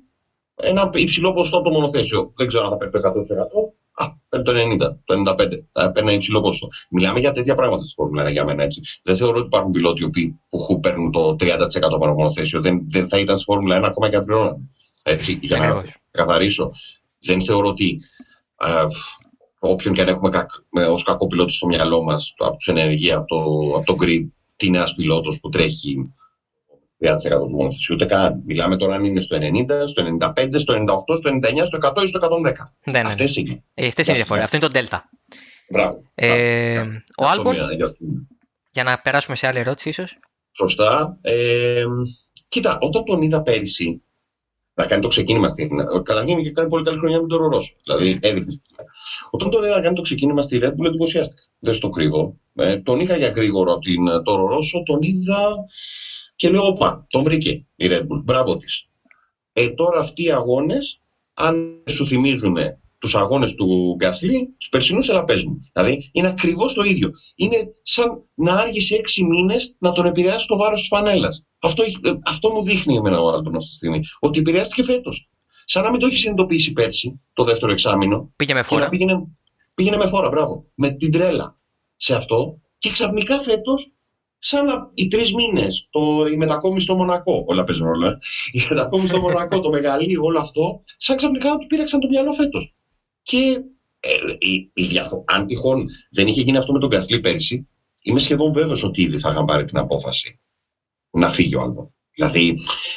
ένα 0.54 0.90
υψηλό 0.94 1.32
ποσοστό 1.32 1.56
από 1.58 1.68
το 1.68 1.74
μονοθέσιο. 1.74 2.32
Δεν 2.36 2.46
ξέρω 2.46 2.64
αν 2.64 2.70
θα 2.70 2.76
παίρνει 2.76 2.92
το 2.92 2.98
100%. 2.98 3.72
Α, 3.98 4.06
παίρνει 4.28 4.44
το 4.44 4.52
90, 4.86 4.96
το 5.04 5.14
95. 5.38 5.48
Θα 5.70 5.90
παίρνει 5.90 6.08
ένα 6.08 6.16
υψηλό 6.16 6.40
ποσοστό. 6.40 6.66
Μιλάμε 6.90 7.18
για 7.18 7.30
τέτοια 7.30 7.54
πράγματα 7.54 7.82
στη 7.82 7.92
Φόρμουλα 7.94 8.28
1 8.28 8.30
για 8.32 8.44
μένα 8.44 8.62
έτσι. 8.62 8.80
Δεν 9.02 9.16
θεωρώ 9.16 9.36
ότι 9.36 9.46
υπάρχουν 9.46 9.70
πιλότοι 9.70 10.02
οι 10.02 10.04
οποίοι 10.04 10.38
που 10.48 10.58
χου- 10.58 10.80
παίρνουν 10.80 11.10
το 11.12 11.36
30% 11.38 11.58
από 11.82 11.98
το 12.06 12.14
μονοθέσιο. 12.14 12.60
Δεν, 12.60 12.80
δεν 12.90 13.08
θα 13.08 13.18
ήταν 13.18 13.36
στη 13.36 13.44
Φόρμουλα 13.44 13.78
1 13.80 13.82
ακόμα 13.84 14.08
και 14.08 14.16
αν 14.16 14.24
πληρώναν. 14.24 14.70
Έτσι, 15.02 15.38
για 15.42 15.58
να 15.58 15.64
Ακριβώς. 15.66 15.94
καθαρίσω. 16.10 16.70
Δεν 17.18 17.42
θεωρώ 17.42 17.68
ότι 17.68 17.98
ε, 18.60 18.84
όποιον 19.58 19.94
και 19.94 20.00
αν 20.00 20.08
έχουμε 20.08 20.28
κακ, 20.30 20.50
με, 20.70 20.84
ως 20.84 21.02
κακό 21.02 21.26
πιλότο 21.26 21.52
στο 21.52 21.66
μυαλό 21.66 22.02
μας 22.02 22.34
από 22.36 22.56
τους 22.56 22.66
ενεργεία, 22.66 23.16
από 23.16 23.26
το, 23.26 23.76
από 23.76 23.86
το 23.86 24.04
grid, 24.04 24.26
τι 24.56 24.66
είναι 24.66 24.76
ένας 24.76 24.92
πιλότος 24.94 25.40
που 25.40 25.48
τρέχει 25.48 25.96
30% 27.04 27.16
του 27.30 27.50
μονοθεσίου, 27.50 27.94
ούτε 27.94 28.04
καν. 28.04 28.42
Μιλάμε 28.46 28.76
τώρα 28.76 28.94
αν 28.94 29.04
είναι 29.04 29.20
στο 29.20 29.36
90, 29.40 29.66
στο 29.86 30.16
95, 30.20 30.48
στο 30.58 30.74
98, 30.74 31.16
στο 31.18 31.30
99, 31.30 31.64
στο 31.64 31.78
100 31.82 32.02
ή 32.04 32.06
στο 32.06 32.18
110. 32.44 32.52
Ναι, 32.84 32.92
ναι. 32.92 33.08
Αυτές 33.08 33.36
είναι. 33.36 33.62
Ε, 33.74 33.86
Αυτές 33.86 34.06
είναι 34.06 34.16
οι 34.16 34.20
διαφορές. 34.20 34.44
Αυτό 34.44 34.56
είναι 34.56 34.68
το 34.68 34.78
Delta. 34.80 34.98
Μπράβο. 35.70 36.02
Ε, 36.14 36.72
Μπράβο. 36.74 36.90
ο 37.16 37.24
Αυτό 37.24 37.38
Άλμπον, 37.38 37.54
μια- 37.54 37.72
γι' 37.74 37.82
αυτό 37.82 37.96
είναι. 38.04 38.26
για 38.70 38.82
να 38.84 38.98
περάσουμε 38.98 39.36
σε 39.36 39.46
άλλη 39.46 39.58
ερώτηση 39.58 39.88
ίσως. 39.88 40.18
Σωστά. 40.52 41.18
Ε, 41.20 41.84
κοίτα, 42.48 42.78
όταν 42.80 43.04
τον 43.04 43.22
είδα 43.22 43.42
πέρυσι 43.42 44.02
να 44.76 44.86
κάνει 44.86 45.02
το 45.02 45.08
ξεκίνημα 45.08 45.48
στην. 45.48 45.68
Καταρχήν 46.02 46.38
είχε 46.38 46.50
κάνει 46.50 46.68
πολύ 46.68 46.84
καλή 46.84 46.98
χρονιά 46.98 47.20
με 47.20 47.26
τον 47.26 47.38
Ρορόσο. 47.38 47.74
Δηλαδή 47.84 48.18
έδειχνε. 48.22 48.60
Όταν 49.30 49.50
τον 49.50 49.64
είδα 49.64 49.74
να 49.74 49.80
κάνει 49.80 49.94
το 49.94 50.02
ξεκίνημα 50.02 50.42
στη 50.42 50.60
Red 50.62 50.68
Bull, 50.68 50.86
εντυπωσιάστηκα. 50.86 51.42
Δεν 51.58 51.74
στο 51.74 51.88
κρύβω. 51.88 52.36
Ε, 52.54 52.76
τον 52.76 53.00
είχα 53.00 53.16
για 53.16 53.28
γρήγορο 53.28 53.72
από 53.72 53.80
την 53.80 54.04
το 54.22 54.34
Ρορόσο, 54.36 54.82
τον 54.82 55.02
είδα 55.02 55.54
και 56.36 56.50
λέω: 56.50 56.66
Όπα, 56.66 57.06
τον 57.10 57.22
βρήκε 57.22 57.50
η 57.76 57.86
Red 57.90 58.00
Bull. 58.00 58.22
Μπράβο 58.24 58.56
της. 58.56 58.88
Ε, 59.52 59.68
τώρα 59.68 59.98
αυτοί 59.98 60.22
οι 60.22 60.30
αγώνες, 60.30 61.00
αν 61.34 61.82
σου 61.86 62.06
θυμίζουν 62.06 62.56
τους 62.98 63.14
αγώνες 63.14 63.54
του 63.54 63.94
Γκάσλι, 63.96 64.48
τους 64.58 64.68
περσινούς, 64.68 65.08
έλα 65.08 65.24
πες 65.24 65.44
μου. 65.44 65.56
Δηλαδή 65.72 66.08
είναι 66.12 66.28
ακριβώς 66.28 66.74
το 66.74 66.82
ίδιο. 66.82 67.10
Είναι 67.34 67.56
σαν 67.82 68.22
να 68.34 68.52
άργησε 68.52 68.94
έξι 68.94 69.24
μήνες 69.24 69.74
να 69.78 69.92
τον 69.92 70.06
επηρεάσει 70.06 70.46
το 70.46 70.56
βάρος 70.56 70.78
της 70.78 70.88
φανέλας. 70.88 71.46
Αυτό, 71.58 71.82
έχει- 71.82 71.98
ε, 72.04 72.10
αυτό 72.24 72.50
μου 72.50 72.62
δείχνει 72.62 72.96
εμένα 72.96 73.20
ο 73.20 73.28
Άλμπον 73.28 73.54
αυτή 73.56 73.68
τη 73.68 73.74
στιγμή. 73.74 74.00
Ότι 74.20 74.38
επηρεάστηκε 74.38 74.82
φέτος. 74.84 75.28
Σαν 75.64 75.82
να 75.82 75.90
μην 75.90 76.00
το 76.00 76.06
έχει 76.06 76.16
συνειδητοποιήσει 76.16 76.72
πέρσι, 76.72 77.20
το 77.32 77.44
δεύτερο 77.44 77.72
εξάμεινο, 77.72 78.30
Πήγε 78.36 78.54
με 78.54 78.60
και 78.60 78.66
να 78.74 78.76
φόρα. 78.76 78.88
πήγαινε, 78.88 79.26
πήγαινε 79.74 79.96
με 79.96 80.06
φόρα, 80.06 80.28
μπράβο. 80.28 80.64
Με 80.74 80.90
την 80.90 81.10
τρέλα 81.10 81.56
σε 81.96 82.14
αυτό. 82.14 82.58
Και 82.78 82.90
ξαφνικά 82.90 83.40
φέτος, 83.40 83.90
σαν 84.38 84.64
να 84.64 84.90
οι 84.94 85.06
τρεις 85.06 85.32
μήνες, 85.32 85.88
η 86.32 86.36
μετακόμιση 86.36 86.84
στο 86.84 86.96
Μονακό, 86.96 87.44
όλα 87.46 87.64
παίζουν 87.64 87.86
ρόλο, 87.86 88.06
ε. 88.06 88.16
η 88.52 88.66
μετακόμιση 88.68 89.08
στο 89.08 89.20
Μονακό, 89.20 89.60
το 89.60 89.68
μεγαλείο, 89.70 90.22
όλο 90.22 90.38
αυτό, 90.38 90.82
σαν 90.96 91.16
ξαφνικά 91.16 91.48
να 91.48 91.56
του 91.56 91.66
πήραξαν 91.66 92.00
το 92.00 92.08
μυαλό 92.08 92.32
φέτος. 92.32 92.72
Και 93.26 93.60
ε, 94.00 94.10
η, 94.38 94.70
η 94.74 94.86
διαφο- 94.86 95.24
αν 95.26 95.46
τυχόν 95.46 95.86
δεν 96.10 96.26
είχε 96.26 96.40
γίνει 96.40 96.56
αυτό 96.56 96.72
με 96.72 96.78
τον 96.78 96.88
Γκασλί 96.88 97.20
πέρσι, 97.20 97.68
είμαι 98.02 98.20
σχεδόν 98.20 98.52
βέβαιος 98.52 98.82
ότι 98.82 99.02
ήδη 99.02 99.18
θα 99.18 99.30
είχαν 99.30 99.44
πάρει 99.44 99.64
την 99.64 99.78
απόφαση 99.78 100.40
να 101.10 101.28
φύγει 101.28 101.54
ο 101.54 101.60
Άλμπον. 101.60 101.94
Δηλαδή, 102.14 102.54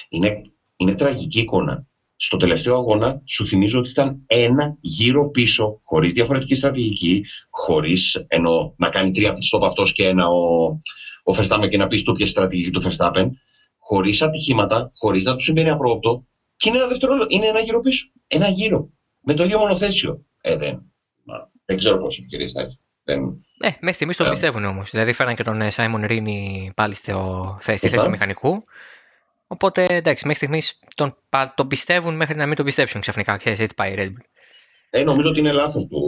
είναι, 0.09 0.41
είναι 0.75 0.95
τραγική 0.95 1.39
εικόνα. 1.39 1.85
Στο 2.15 2.37
τελευταίο 2.37 2.75
αγώνα, 2.75 3.21
σου 3.25 3.47
θυμίζω 3.47 3.79
ότι 3.79 3.89
ήταν 3.89 4.23
ένα 4.25 4.77
γύρο 4.79 5.29
πίσω, 5.29 5.81
χωρίς 5.83 6.13
διαφορετική 6.13 6.55
στρατηγική, 6.55 7.25
χωρίς 7.49 8.25
ενώ 8.27 8.73
να 8.77 8.89
κάνει 8.89 9.11
τρία 9.11 9.33
pit 9.33 9.57
stop 9.57 9.65
αυτός 9.65 9.91
και 9.91 10.07
ένα 10.07 10.27
ο, 10.27 10.65
ο 11.23 11.35
Verstappen 11.35 11.67
και 11.69 11.77
να 11.77 11.87
πει 11.87 12.01
του 12.01 12.11
ποια 12.11 12.27
στρατηγική 12.27 12.69
του 12.69 12.81
Verstappen, 12.81 13.25
χωρίς 13.77 14.21
ατυχήματα, 14.21 14.91
χωρίς 14.93 15.23
να 15.23 15.35
του 15.35 15.43
συμβαίνει 15.43 15.69
απρόπτο, 15.69 16.25
και 16.55 16.69
είναι 16.69 16.77
ένα 16.77 16.87
δευτερόλεπτο, 16.87 17.35
είναι 17.35 17.47
ένα 17.47 17.59
γύρο 17.59 17.79
πίσω. 17.79 18.11
Ένα 18.27 18.47
γύρο. 18.47 18.89
Με 19.21 19.33
το 19.33 19.43
ίδιο 19.43 19.59
μονοθέσιο. 19.59 20.25
Ε, 20.41 20.55
δεν. 20.57 20.81
μα, 21.23 21.49
Δεν 21.65 21.77
ξέρω 21.77 21.97
πόσες 21.97 22.23
ευκαιρίες 22.23 22.51
θα 22.51 22.61
έχει. 22.61 22.79
Δεν, 23.03 23.19
Ναι, 23.57 23.69
μέχρι 23.79 23.93
στιγμής 23.93 24.17
τον 24.17 24.25
Ε. 24.25 24.29
πιστεύουν 24.29 24.65
όμως. 24.65 24.89
Δηλαδή 24.89 25.13
φέραν 25.13 25.35
και 25.35 25.43
τον 25.43 25.71
Σάιμον 25.71 26.05
Ρίνι 26.05 26.71
πάλι 26.75 26.95
στο, 26.95 27.57
στη 27.61 27.71
θέση 27.71 27.87
Σωστά. 27.87 28.03
του 28.03 28.09
μηχανικού. 28.09 28.63
Οπότε 29.47 29.85
εντάξει, 29.85 30.27
μέχρι 30.27 30.45
στιγμής 30.45 30.79
τον, 30.95 31.15
πα- 31.29 31.53
τον 31.57 31.67
πιστεύουν 31.67 32.15
μέχρι 32.15 32.35
να 32.35 32.45
μην 32.45 32.55
τον 32.55 32.65
πιστέψουν 32.65 33.01
ξαφνικά. 33.01 33.37
Ξέρεις, 33.37 33.59
έτσι 33.59 33.75
πάει 33.75 33.91
η 33.91 33.95
Red 33.97 34.07
Bull. 34.07 34.25
Ε, 34.89 35.03
νομίζω 35.03 35.29
ότι 35.29 35.39
είναι 35.39 35.51
λάθος 35.51 35.85
του, 35.87 35.99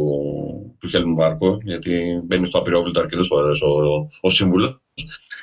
του 0.79 0.87
Χέλμου 0.87 1.15
Βάρκο, 1.15 1.57
γιατί 1.63 2.21
μπαίνει 2.23 2.47
στο 2.47 2.57
απειρόβλητο 2.57 2.99
αρκετές 2.99 3.27
φορές 3.27 3.61
ο, 3.61 4.07
ο 4.21 4.29
σύμβουλος. 4.29 4.81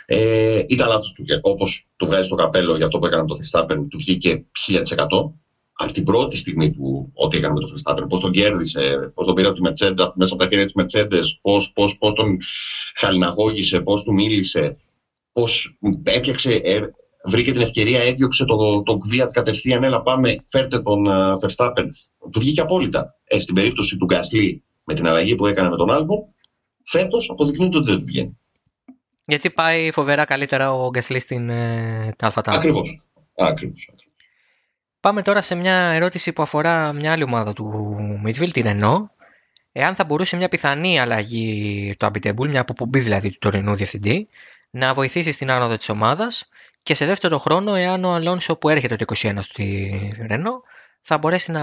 Ε, 0.06 0.62
ήταν 0.68 0.88
λάθος 0.88 1.12
του. 1.12 1.24
Όπως 1.42 1.86
του 1.96 2.06
βγάζει 2.06 2.28
το 2.28 2.34
καπέλο 2.34 2.76
για 2.76 2.84
αυτό 2.84 2.98
που 2.98 3.06
έκανε 3.06 3.22
με 3.22 3.28
το 3.28 3.36
Verstappen, 3.42 3.86
του 3.90 3.98
βγήκε 3.98 4.44
1000%. 4.68 5.06
Από 5.80 5.92
την 5.92 6.04
πρώτη 6.04 6.36
στιγμή 6.36 6.70
του, 6.72 7.12
ό,τι 7.14 7.36
έκανε 7.36 7.54
με 7.54 7.60
το 7.60 7.68
Verstappen, 7.74 8.08
πώς 8.08 8.20
τον 8.20 8.30
κέρδισε, 8.30 9.12
πώς 9.14 9.26
τον 9.26 9.34
πήρε 9.34 9.48
από 9.48 9.56
τη 9.56 9.70
Mercedes, 9.70 10.12
μέσα 10.14 10.34
από 10.34 10.42
τα 10.42 10.48
χέρια 10.48 10.64
της 10.64 10.74
Mercedes, 10.76 11.24
πώς 11.40 11.72
πώς, 11.72 11.98
πώς 11.98 12.12
τον 12.12 12.38
χαλιναγώγησε, 12.94 13.80
πώς 13.80 14.02
του 14.02 14.14
μίλησε, 14.14 14.76
πώς 15.32 15.78
έπιαξε, 16.02 16.52
ε, 16.54 16.80
βρήκε 17.24 17.52
την 17.52 17.60
ευκαιρία, 17.60 18.00
έδιωξε 18.00 18.44
το, 18.44 18.82
το 18.82 18.98
Kvyat 19.04 19.28
κατευθείαν, 19.32 19.84
έλα 19.84 20.02
πάμε, 20.02 20.36
φέρτε 20.46 20.78
τον 20.78 21.06
uh, 21.08 21.32
Verstappen. 21.32 21.84
Του 22.30 22.40
βγήκε 22.40 22.60
απόλυτα. 22.60 23.14
Ε, 23.24 23.40
στην 23.40 23.54
περίπτωση 23.54 23.96
του 23.96 24.04
Γκασλή, 24.04 24.62
με 24.84 24.94
την 24.94 25.06
αλλαγή 25.06 25.34
που 25.34 25.46
έκανε 25.46 25.68
με 25.68 25.76
τον 25.76 25.90
Άλμπον, 25.90 26.24
φέτος 26.84 27.30
αποδεικνύεται 27.30 27.76
ότι 27.76 27.90
δεν 27.90 27.98
του 27.98 28.04
βγαίνει. 28.04 28.38
Γιατί 29.24 29.50
πάει 29.50 29.90
φοβερά 29.90 30.24
καλύτερα 30.24 30.72
ο 30.72 30.90
Γκασλή 30.90 31.20
στην 31.20 31.48
ε, 31.48 32.14
ΑΛΦΑ 32.18 32.42
Ακριβώς. 32.44 33.02
Ακριβώς. 33.34 33.90
Πάμε 35.00 35.22
τώρα 35.22 35.42
σε 35.42 35.54
μια 35.54 35.74
ερώτηση 35.74 36.32
που 36.32 36.42
αφορά 36.42 36.92
μια 36.92 37.12
άλλη 37.12 37.22
ομάδα 37.22 37.52
του 37.52 37.96
Midfield, 38.26 38.50
την 38.52 38.64
Renault. 38.66 39.06
εάν 39.72 39.94
θα 39.94 40.04
μπορούσε 40.04 40.36
μια 40.36 40.48
πιθανή 40.48 41.00
αλλαγή 41.00 41.94
του 41.96 42.06
Αμπιτεμπούλ, 42.06 42.48
μια 42.48 42.60
αποπομπή 42.60 43.00
δηλαδή 43.00 43.30
του 43.30 43.38
τωρινού 43.38 43.74
διευθυντή, 43.74 44.28
να 44.70 44.94
βοηθήσει 44.94 45.32
στην 45.32 45.50
άνοδο 45.50 45.76
της 45.76 45.88
ομάδας 45.88 46.48
και 46.82 46.94
σε 46.94 47.06
δεύτερο 47.06 47.38
χρόνο, 47.38 47.74
εάν 47.74 48.04
ο 48.04 48.12
Αλόνσο 48.12 48.56
που 48.56 48.68
έρχεται 48.68 48.96
το 48.96 49.04
21 49.16 49.36
στη 49.38 50.16
Ρενό 50.28 50.62
θα 51.00 51.18
μπορέσει 51.18 51.50
να 51.50 51.62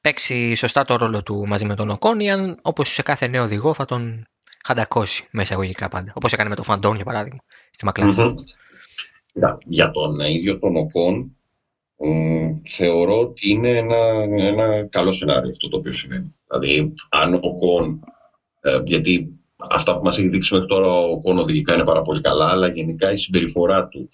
παίξει 0.00 0.54
σωστά 0.54 0.84
το 0.84 0.96
ρόλο 0.96 1.22
του 1.22 1.46
μαζί 1.46 1.64
με 1.64 1.74
τον 1.74 1.90
Οκόν 1.90 2.20
ή 2.20 2.30
αν 2.30 2.58
όπως 2.62 2.92
σε 2.92 3.02
κάθε 3.02 3.26
νέο 3.26 3.42
οδηγό 3.42 3.74
θα 3.74 3.84
τον 3.84 4.26
χαντακώσει 4.64 5.26
μέσα 5.30 5.54
εισαγωγικά 5.54 5.88
πάντα. 5.88 6.12
Όπως 6.14 6.32
έκανε 6.32 6.48
με 6.48 6.54
τον 6.54 6.64
Βαντόρν 6.64 6.96
για 6.96 7.04
παράδειγμα 7.04 7.40
στη 7.70 7.84
μακλαρεν 7.84 8.34
Για 9.64 9.90
τον 9.90 10.20
ίδιο 10.20 10.58
τον 10.58 10.76
Οκόν 10.76 11.35
θεωρώ 12.68 13.20
ότι 13.20 13.50
είναι 13.50 13.68
ένα, 13.68 13.96
ένα 14.36 14.86
καλό 14.86 15.12
σενάριο 15.12 15.50
αυτό 15.50 15.68
το 15.68 15.76
οποίο 15.76 15.92
συμβαίνει. 15.92 16.34
Δηλαδή 16.48 16.92
αν 17.08 17.34
ο 17.34 17.40
Οκόν, 17.42 18.00
ε, 18.60 18.80
γιατί 18.84 19.28
αυτά 19.56 19.96
που 19.96 20.04
μας 20.04 20.18
έχει 20.18 20.28
δείξει 20.28 20.52
μέχρι 20.52 20.68
τώρα 20.68 20.98
ο 20.98 21.18
Κόνο 21.18 21.40
οδηγικά 21.40 21.74
είναι 21.74 21.84
πάρα 21.84 22.02
πολύ 22.02 22.20
καλά, 22.20 22.50
αλλά 22.50 22.68
γενικά 22.68 23.12
η 23.12 23.16
συμπεριφορά 23.16 23.88
του, 23.88 24.08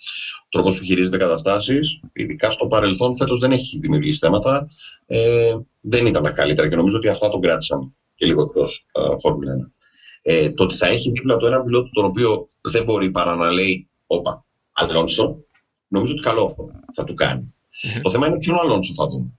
ο 0.44 0.48
τρόπος 0.48 0.78
που 0.78 0.84
χειρίζεται 0.84 1.16
καταστάσεις, 1.16 2.00
ειδικά 2.12 2.50
στο 2.50 2.66
παρελθόν, 2.66 3.16
φέτος 3.16 3.38
δεν 3.38 3.52
έχει 3.52 3.78
δημιουργήσει 3.78 4.18
θέματα. 4.18 4.68
Ε, 5.06 5.52
δεν 5.80 6.06
ήταν 6.06 6.22
τα 6.22 6.30
καλύτερα 6.30 6.68
και 6.68 6.76
νομίζω 6.76 6.96
ότι 6.96 7.08
αυτά 7.08 7.28
τον 7.28 7.40
κράτησαν 7.40 7.94
και 8.14 8.26
λίγο 8.26 8.42
εκτός 8.42 8.86
Φόρμουλα 9.18 9.52
1. 9.52 9.72
Ε, 10.22 10.50
το 10.50 10.62
ότι 10.64 10.74
θα 10.74 10.86
έχει 10.86 11.10
δίπλα 11.10 11.36
του 11.36 11.46
ένα 11.46 11.62
πιλότο 11.62 11.90
τον 11.92 12.04
οποίο 12.04 12.46
δεν 12.60 12.84
μπορεί 12.84 13.10
παρά 13.10 13.34
να 13.34 13.50
λέει 13.50 13.88
Όπα, 14.06 14.44
Αλόνσο, 14.72 15.44
νομίζω 15.88 16.12
ότι 16.12 16.22
καλό 16.22 16.56
θα 16.94 17.04
του 17.04 17.14
κάνει. 17.14 17.54
Το 18.02 18.10
θέμα 18.10 18.26
είναι 18.26 18.38
ποιον 18.38 18.58
Αλόνσο 18.58 18.92
θα 18.96 19.06
δούμε. 19.06 19.38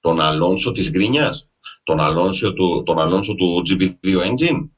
Τον 0.00 0.20
Αλόνσο 0.20 0.72
της 0.72 0.90
γκρίνιας, 0.90 1.48
τον 1.82 2.00
Αλόνσο 2.00 2.52
του, 2.52 2.82
τον 2.84 2.98
Αλόνσο 2.98 3.34
του 3.34 3.62
GP2 3.68 3.90
Engine, 4.02 4.68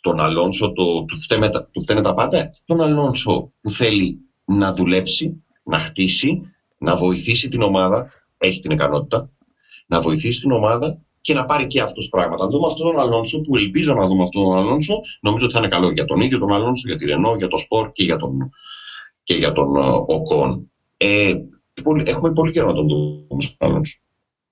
τον 0.00 0.20
Αλόνσο 0.20 0.72
το, 0.72 1.04
του, 1.04 1.16
φταίνε, 1.16 1.48
του 1.48 1.80
φταίνε 1.80 2.00
τα 2.00 2.14
πάντα, 2.14 2.50
τον 2.64 2.80
Αλόνσο 2.80 3.52
που 3.60 3.70
θέλει 3.70 4.18
να 4.44 4.72
δουλέψει, 4.72 5.44
να 5.62 5.78
χτίσει, 5.78 6.40
να 6.78 6.96
βοηθήσει 6.96 7.48
την 7.48 7.62
ομάδα, 7.62 8.10
έχει 8.38 8.60
την 8.60 8.70
ικανότητα, 8.70 9.30
να 9.86 10.00
βοηθήσει 10.00 10.40
την 10.40 10.50
ομάδα 10.50 10.98
και 11.20 11.34
να 11.34 11.44
πάρει 11.44 11.66
και 11.66 11.80
αυτού 11.80 12.08
πράγματα. 12.08 12.44
Να 12.44 12.50
δούμε 12.50 12.66
αυτόν 12.66 12.92
τον 12.92 13.00
Αλόνσο 13.00 13.40
που 13.40 13.56
ελπίζω 13.56 13.94
να 13.94 14.06
δούμε 14.06 14.22
αυτόν 14.22 14.44
τον 14.44 14.56
Αλόνσο. 14.56 15.00
Νομίζω 15.20 15.44
ότι 15.44 15.52
θα 15.52 15.58
είναι 15.58 15.68
καλό 15.68 15.90
για 15.90 16.04
τον 16.04 16.20
ίδιο 16.20 16.38
τον 16.38 16.52
Αλόνσο, 16.52 16.88
για 16.88 16.96
τη 16.96 17.04
Ρενό, 17.04 17.34
για 17.34 17.48
το 17.48 17.56
Σπορ 17.56 17.92
και 17.92 18.04
για 18.04 18.16
τον, 18.16 18.50
και 19.22 19.34
για 19.34 19.52
τον 19.52 19.68
uh, 19.76 20.04
Οκόν. 20.06 20.70
Ε, 20.96 21.34
έχουμε 22.04 22.32
πολύ 22.32 22.52
καιρό 22.52 22.66
να 22.66 22.74
τον 22.74 22.88
δούμε 22.88 23.42
στον 23.42 23.56
Αλόνσο. 23.58 23.98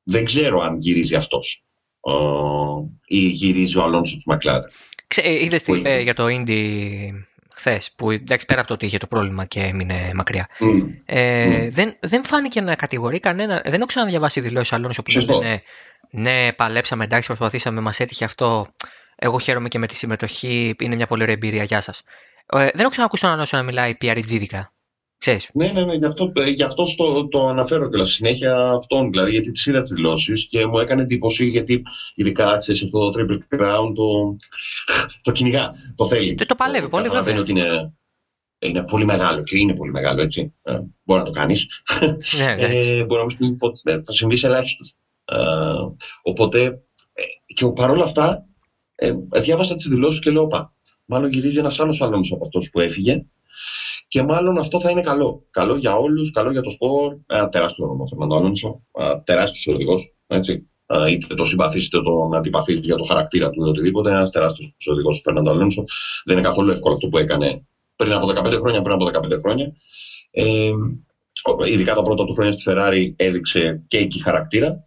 Δεν 0.03 0.25
ξέρω 0.25 0.61
αν 0.61 0.77
γυρίζει 0.79 1.15
αυτός 1.15 1.65
uh, 2.01 2.89
ή 3.07 3.19
γυρίζει 3.19 3.79
ο 3.79 3.83
Αλόνσο 3.83 4.17
του 4.17 4.23
Μακλάρεν. 4.27 4.71
Ε, 5.17 5.45
Είδες 5.45 5.63
τι 5.63 5.73
είπε 5.73 6.01
για 6.01 6.15
το 6.15 6.25
Indy 6.29 7.11
χθες, 7.59 7.93
που 7.97 8.11
εντάξει 8.11 8.47
πέρα 8.47 8.59
από 8.59 8.69
το 8.69 8.75
ότι 8.75 8.87
είχε 8.87 8.99
το 8.99 9.07
πρόβλημα 9.07 9.45
και 9.45 9.61
έμεινε 9.61 10.11
μακριά. 10.15 10.49
Mm. 10.61 10.87
Ε, 11.05 11.67
mm. 11.67 11.71
Δεν, 11.73 11.97
δεν 12.01 12.25
φάνηκε 12.25 12.61
να 12.61 12.75
κατηγορεί 12.75 13.21
κανένα. 13.21 13.63
Δεν 13.65 13.75
έχω 13.75 13.87
ξαναδιαβάσει 13.87 14.41
δηλώσεις 14.41 14.73
άλλων 14.73 14.91
που 14.91 15.33
λένε 15.39 15.61
Ναι, 16.11 16.53
παλέψαμε, 16.53 17.05
εντάξει, 17.05 17.27
προσπαθήσαμε, 17.27 17.81
μας 17.81 18.01
έτυχε 18.01 18.25
αυτό. 18.25 18.69
Εγώ 19.17 19.39
χαίρομαι 19.39 19.69
και 19.69 19.79
με 19.79 19.87
τη 19.87 19.95
συμμετοχή. 19.95 20.75
Είναι 20.81 20.95
μια 20.95 21.07
πολύ 21.07 21.23
ωραία 21.23 21.35
εμπειρία. 21.35 21.63
Γεια 21.63 21.81
σας. 21.81 22.03
Ε, 22.47 22.59
δεν 22.59 22.81
έχω 22.81 22.91
ξανακούσει 22.91 23.23
τον 23.23 23.31
Αλόνσο 23.31 23.57
να 23.57 23.63
μιλάει 23.63 23.97
PRG-δικα. 24.01 24.73
Ξέρεις. 25.19 25.51
Ναι, 25.55 25.67
ναι, 25.69 25.85
ναι, 25.85 25.95
γι' 25.95 26.05
αυτό, 26.05 26.33
ε, 26.35 26.51
γι 26.51 26.63
αυτό 26.63 26.85
το, 26.97 27.29
το 27.29 27.47
αναφέρω 27.47 27.89
και 27.89 28.05
συνέχεια 28.05 28.71
αυτόν, 28.71 29.11
δηλαδή, 29.11 29.31
γιατί 29.31 29.51
τι 29.51 29.71
είδα 29.71 29.83
τις 29.83 29.93
δηλώσεις 29.93 30.47
και 30.47 30.67
μου 30.67 30.79
έκανε 30.79 31.03
εντύπωση 31.03 31.45
γιατί 31.45 31.83
ειδικά 32.15 32.57
ξέρεις 32.57 32.83
αυτό 32.83 33.11
το 33.11 33.21
Triple 33.21 33.57
Crown 33.57 33.93
το, 33.95 34.37
το 35.23 35.33
κυνηγά, 35.33 35.71
το 35.95 36.07
θέλει. 36.07 36.35
Το, 36.35 36.47
το 36.47 36.55
παλεύει 36.55 36.89
πολύ 36.89 37.09
βέβαια. 37.09 37.39
ότι 37.39 37.51
είναι, 37.51 37.93
είναι 38.59 38.83
πολύ 38.83 39.05
μεγάλο 39.05 39.43
και 39.43 39.59
είναι 39.59 39.75
πολύ 39.75 39.91
μεγάλο, 39.91 40.21
έτσι. 40.21 40.55
Ε, 40.63 40.81
μπορεί 41.03 41.21
να 41.21 41.27
το 41.27 41.33
κάνεις. 41.33 41.67
Ναι, 42.39 42.55
ναι. 42.55 42.65
ε, 42.65 43.05
μπορεί 43.05 43.27
να 43.27 43.47
μην 43.47 43.59
ε, 43.83 44.03
θα 44.03 44.13
συμβεί 44.13 44.37
σε 44.37 44.47
ελάχιστους. 44.47 44.95
Ε, 45.25 45.39
οπότε, 46.23 46.65
ε, 47.13 47.23
και 47.55 47.69
παρόλα 47.69 48.03
αυτά, 48.03 48.47
ε, 48.95 49.13
διάβασα 49.41 49.75
τις 49.75 49.89
δηλώσεις 49.89 50.21
και 50.21 50.31
λέω, 50.31 50.47
Πα, 50.47 50.75
μάλλον 51.05 51.31
γυρίζει 51.31 51.59
ένας 51.59 51.81
άλλος 51.81 52.03
άλλο 52.03 52.21
από 52.31 52.45
αυτός 52.45 52.71
που 52.71 52.81
έφυγε 52.81 53.25
και 54.09 54.23
μάλλον 54.23 54.59
αυτό 54.59 54.81
θα 54.81 54.91
είναι 54.91 55.01
καλό. 55.01 55.47
Καλό 55.51 55.77
για 55.77 55.97
όλους, 55.97 56.31
καλό 56.31 56.51
για 56.51 56.61
το 56.61 56.71
σπορ. 56.71 57.17
Ένα 57.27 57.49
τεράστιο 57.49 57.85
όνομα 57.85 58.03
ο 58.03 58.07
Φερνάντο 58.07 58.37
Αλόνσο. 58.37 58.83
Τεράστιος 59.25 59.75
οδηγός. 59.75 60.13
Είτε 61.09 61.35
το 61.35 61.45
συμπαθείς 61.45 61.85
είτε 61.87 62.01
τον 62.01 62.35
αντιπαθείς 62.35 62.79
για 62.83 62.97
το 62.97 63.05
χαρακτήρα 63.05 63.51
του 63.51 63.65
ή 63.65 63.69
οτιδήποτε. 63.69 64.11
Ένας 64.11 64.31
τεράστιος 64.31 64.75
οδηγός 64.87 65.19
ο 65.19 65.21
Φερνάντο 65.23 65.51
Αλόνσο. 65.51 65.85
Δεν 66.25 66.37
είναι 66.37 66.47
καθόλου 66.47 66.71
εύκολο 66.71 66.95
αυτό 66.95 67.09
που 67.09 67.19
έκανε 67.19 67.63
πριν 67.97 68.13
από 68.13 68.27
15 68.27 68.59
χρόνια. 68.59 68.81
Πριν 68.81 68.95
από 68.95 69.05
15 69.05 69.39
χρόνια. 69.39 69.73
Ε, 70.31 70.71
ειδικά 71.67 71.95
τα 71.95 72.03
πρώτα 72.03 72.25
του 72.25 72.33
χρόνια 72.33 72.53
στη 72.53 72.63
Ferrari 72.67 73.13
έδειξε 73.17 73.83
και 73.87 73.99
εκεί 73.99 74.23
χαρακτήρα. 74.23 74.87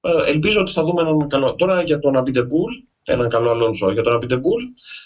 Ε, 0.00 0.30
ελπίζω 0.30 0.60
ότι 0.60 0.72
θα 0.72 0.84
δούμε 0.84 1.00
έναν 1.00 1.28
καλό. 1.28 1.54
Τώρα 1.54 1.82
για 1.82 1.98
τον 1.98 2.16
Αμπιντεμπούλ, 2.16 2.72
έναν 3.04 3.28
καλό 3.28 3.50
Αλόνσο. 3.50 3.92
Για 3.92 4.02
τον 4.02 4.12
Αμπιντεμπούλ 4.12 4.62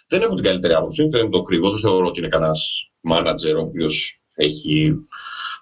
δεν 0.07 0.22
έχω 0.22 0.35
την 0.35 0.45
καλύτερη 0.45 0.74
άποψη, 0.74 1.07
δεν 1.07 1.30
το 1.30 1.41
κρύβω. 1.41 1.70
Δεν 1.70 1.80
θεωρώ 1.80 2.07
ότι 2.07 2.18
είναι 2.18 2.28
κανένας 2.28 2.91
μάνατζερ 3.03 3.57
ο 3.57 3.61
οποίος 3.61 4.21
έχει 4.35 4.95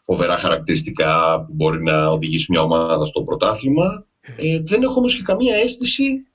φοβερά 0.02 0.36
χαρακτηριστικά 0.36 1.44
που 1.46 1.52
μπορεί 1.52 1.82
να 1.82 2.08
οδηγήσει 2.08 2.46
μια 2.48 2.60
ομάδα 2.60 3.06
στο 3.06 3.22
πρωτάθλημα. 3.22 4.06
Ε, 4.36 4.58
δεν 4.62 4.82
έχω 4.82 4.94
όμως 4.94 5.16
και 5.16 5.22
καμία 5.22 5.56
αίσθηση 5.56 6.26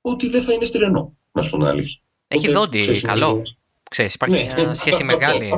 ότι 0.00 0.28
δεν 0.28 0.42
θα 0.42 0.52
είναι 0.52 0.64
στη 0.64 0.78
Ρενό, 0.78 1.16
να 1.32 1.42
σου 1.42 1.50
πω 1.50 1.56
την 1.56 1.66
αλήθεια. 1.66 2.00
Έχει 2.28 2.50
δόντι, 2.50 3.00
καλό. 3.00 3.42
Ξέρεις, 3.90 4.14
υπάρχει 4.14 4.36
ναι, 4.36 4.62
μια 4.62 4.74
σχέση 4.74 5.04
μεγάλη 5.14 5.54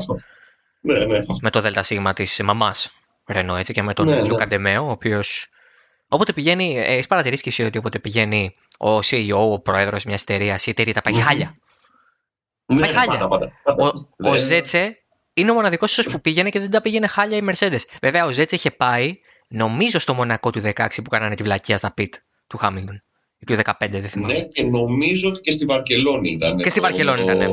Ναι, 0.81 1.05
ναι. 1.05 1.25
με 1.41 1.51
το 1.51 1.61
ΔΣ 1.61 1.93
της 2.15 2.41
μαμάς 2.45 2.91
Ρενό 3.27 3.57
έτσι, 3.57 3.73
και 3.73 3.83
με 3.83 3.93
τον 3.93 4.07
ναι, 4.07 4.23
Λούκα 4.23 4.59
ναι. 4.59 4.79
ο 4.79 4.91
οποίος. 4.91 5.47
Όποτε 6.09 6.33
πηγαίνει, 6.33 6.79
ε, 6.79 6.93
έχεις 6.93 7.07
παρατηρήσεις 7.07 7.43
και 7.43 7.49
εσύ 7.49 7.63
ότι 7.63 7.79
όποτε 7.79 7.99
πηγαίνει 7.99 8.55
ο 8.79 8.99
CEO, 8.99 9.51
ο 9.51 9.61
πρόεδρος 9.61 10.05
μιας 10.05 10.23
εταιρείας, 10.23 10.67
η 10.67 10.71
εταιρεία 10.71 10.93
τα 10.93 11.01
πάει 11.01 11.15
χάλια. 11.15 11.55
Ναι, 12.75 12.87
χάλια. 12.87 13.27
Πάντα, 13.27 13.53
Ο, 14.19 14.31
ο 14.31 14.37
Ζέτσε 14.37 14.99
είναι 15.35 15.51
ο 15.51 15.55
μοναδικός 15.55 15.93
ίσως 15.93 16.13
που 16.13 16.21
πήγαινε 16.21 16.51
και 16.51 16.61
δεν 16.61 16.71
τα 16.71 16.81
πήγαινε 16.81 17.07
χάλια 17.07 17.37
η 17.37 17.41
Mercedes. 17.51 17.81
Βέβαια, 18.03 18.25
ο 18.25 18.33
Ζέτσε 18.33 18.55
είχε 18.55 18.71
πάει, 18.71 19.19
νομίζω, 19.49 19.99
στο 19.99 20.15
Μονακό 20.15 20.51
του 20.51 20.63
16 20.65 20.87
που 20.95 21.11
κάνανε 21.11 21.35
τη 21.35 21.43
βλακία 21.43 21.77
στα 21.77 21.93
πιτ 21.93 22.15
του 22.47 22.57
Χάμιλτον. 22.57 23.03
Ή 23.39 23.45
του 23.45 23.57
15, 23.65 23.73
δεν 23.91 24.03
θυμάμαι. 24.03 24.33
Ναι, 24.33 24.41
και 24.41 24.63
νομίζω 24.63 25.29
ότι 25.29 25.41
και 25.41 25.51
στη 25.51 25.65
Βαρκελόνη 25.65 26.31
ήταν. 26.31 26.57
Και 26.57 26.71
στη 26.71 26.81
Βαρκελόνη 26.81 27.23
ήταν. 27.23 27.37
Ναι. 27.37 27.49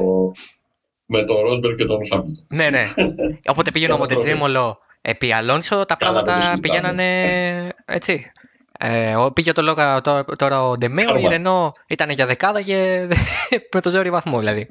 Με 1.06 1.24
τον 1.24 1.42
Ρόσμπεργκ 1.42 1.76
και 1.76 1.86
τον 1.86 2.08
Χάμιλτον. 2.08 2.46
Ναι, 2.48 2.70
ναι. 2.70 2.86
Όποτε 3.52 3.72
πήγαινε 3.72 3.94
ο 3.94 3.98
Μοντετζέμολο 3.98 4.80
επί 5.02 5.34
Αλόνσο, 5.34 5.86
τα 5.86 5.98
πράγματα 5.98 6.58
πηγαίνανε 6.62 7.74
έτσι. 7.86 8.32
Ε, 8.78 9.16
πήγε 9.34 9.52
το 9.52 9.62
λόγου 9.62 10.02
τώρα 10.36 10.68
ο 10.68 10.78
Ντε 10.78 10.95
Μέο, 10.95 11.18
η 11.18 11.28
Ρενό 11.28 11.74
ήταν 11.88 12.10
για 12.10 12.26
δεκάδα 12.26 12.62
και 12.62 13.08
με 13.74 13.82
το 13.82 13.90
ζόρι 13.90 14.10
βαθμό 14.10 14.40
δηλαδή. 14.40 14.68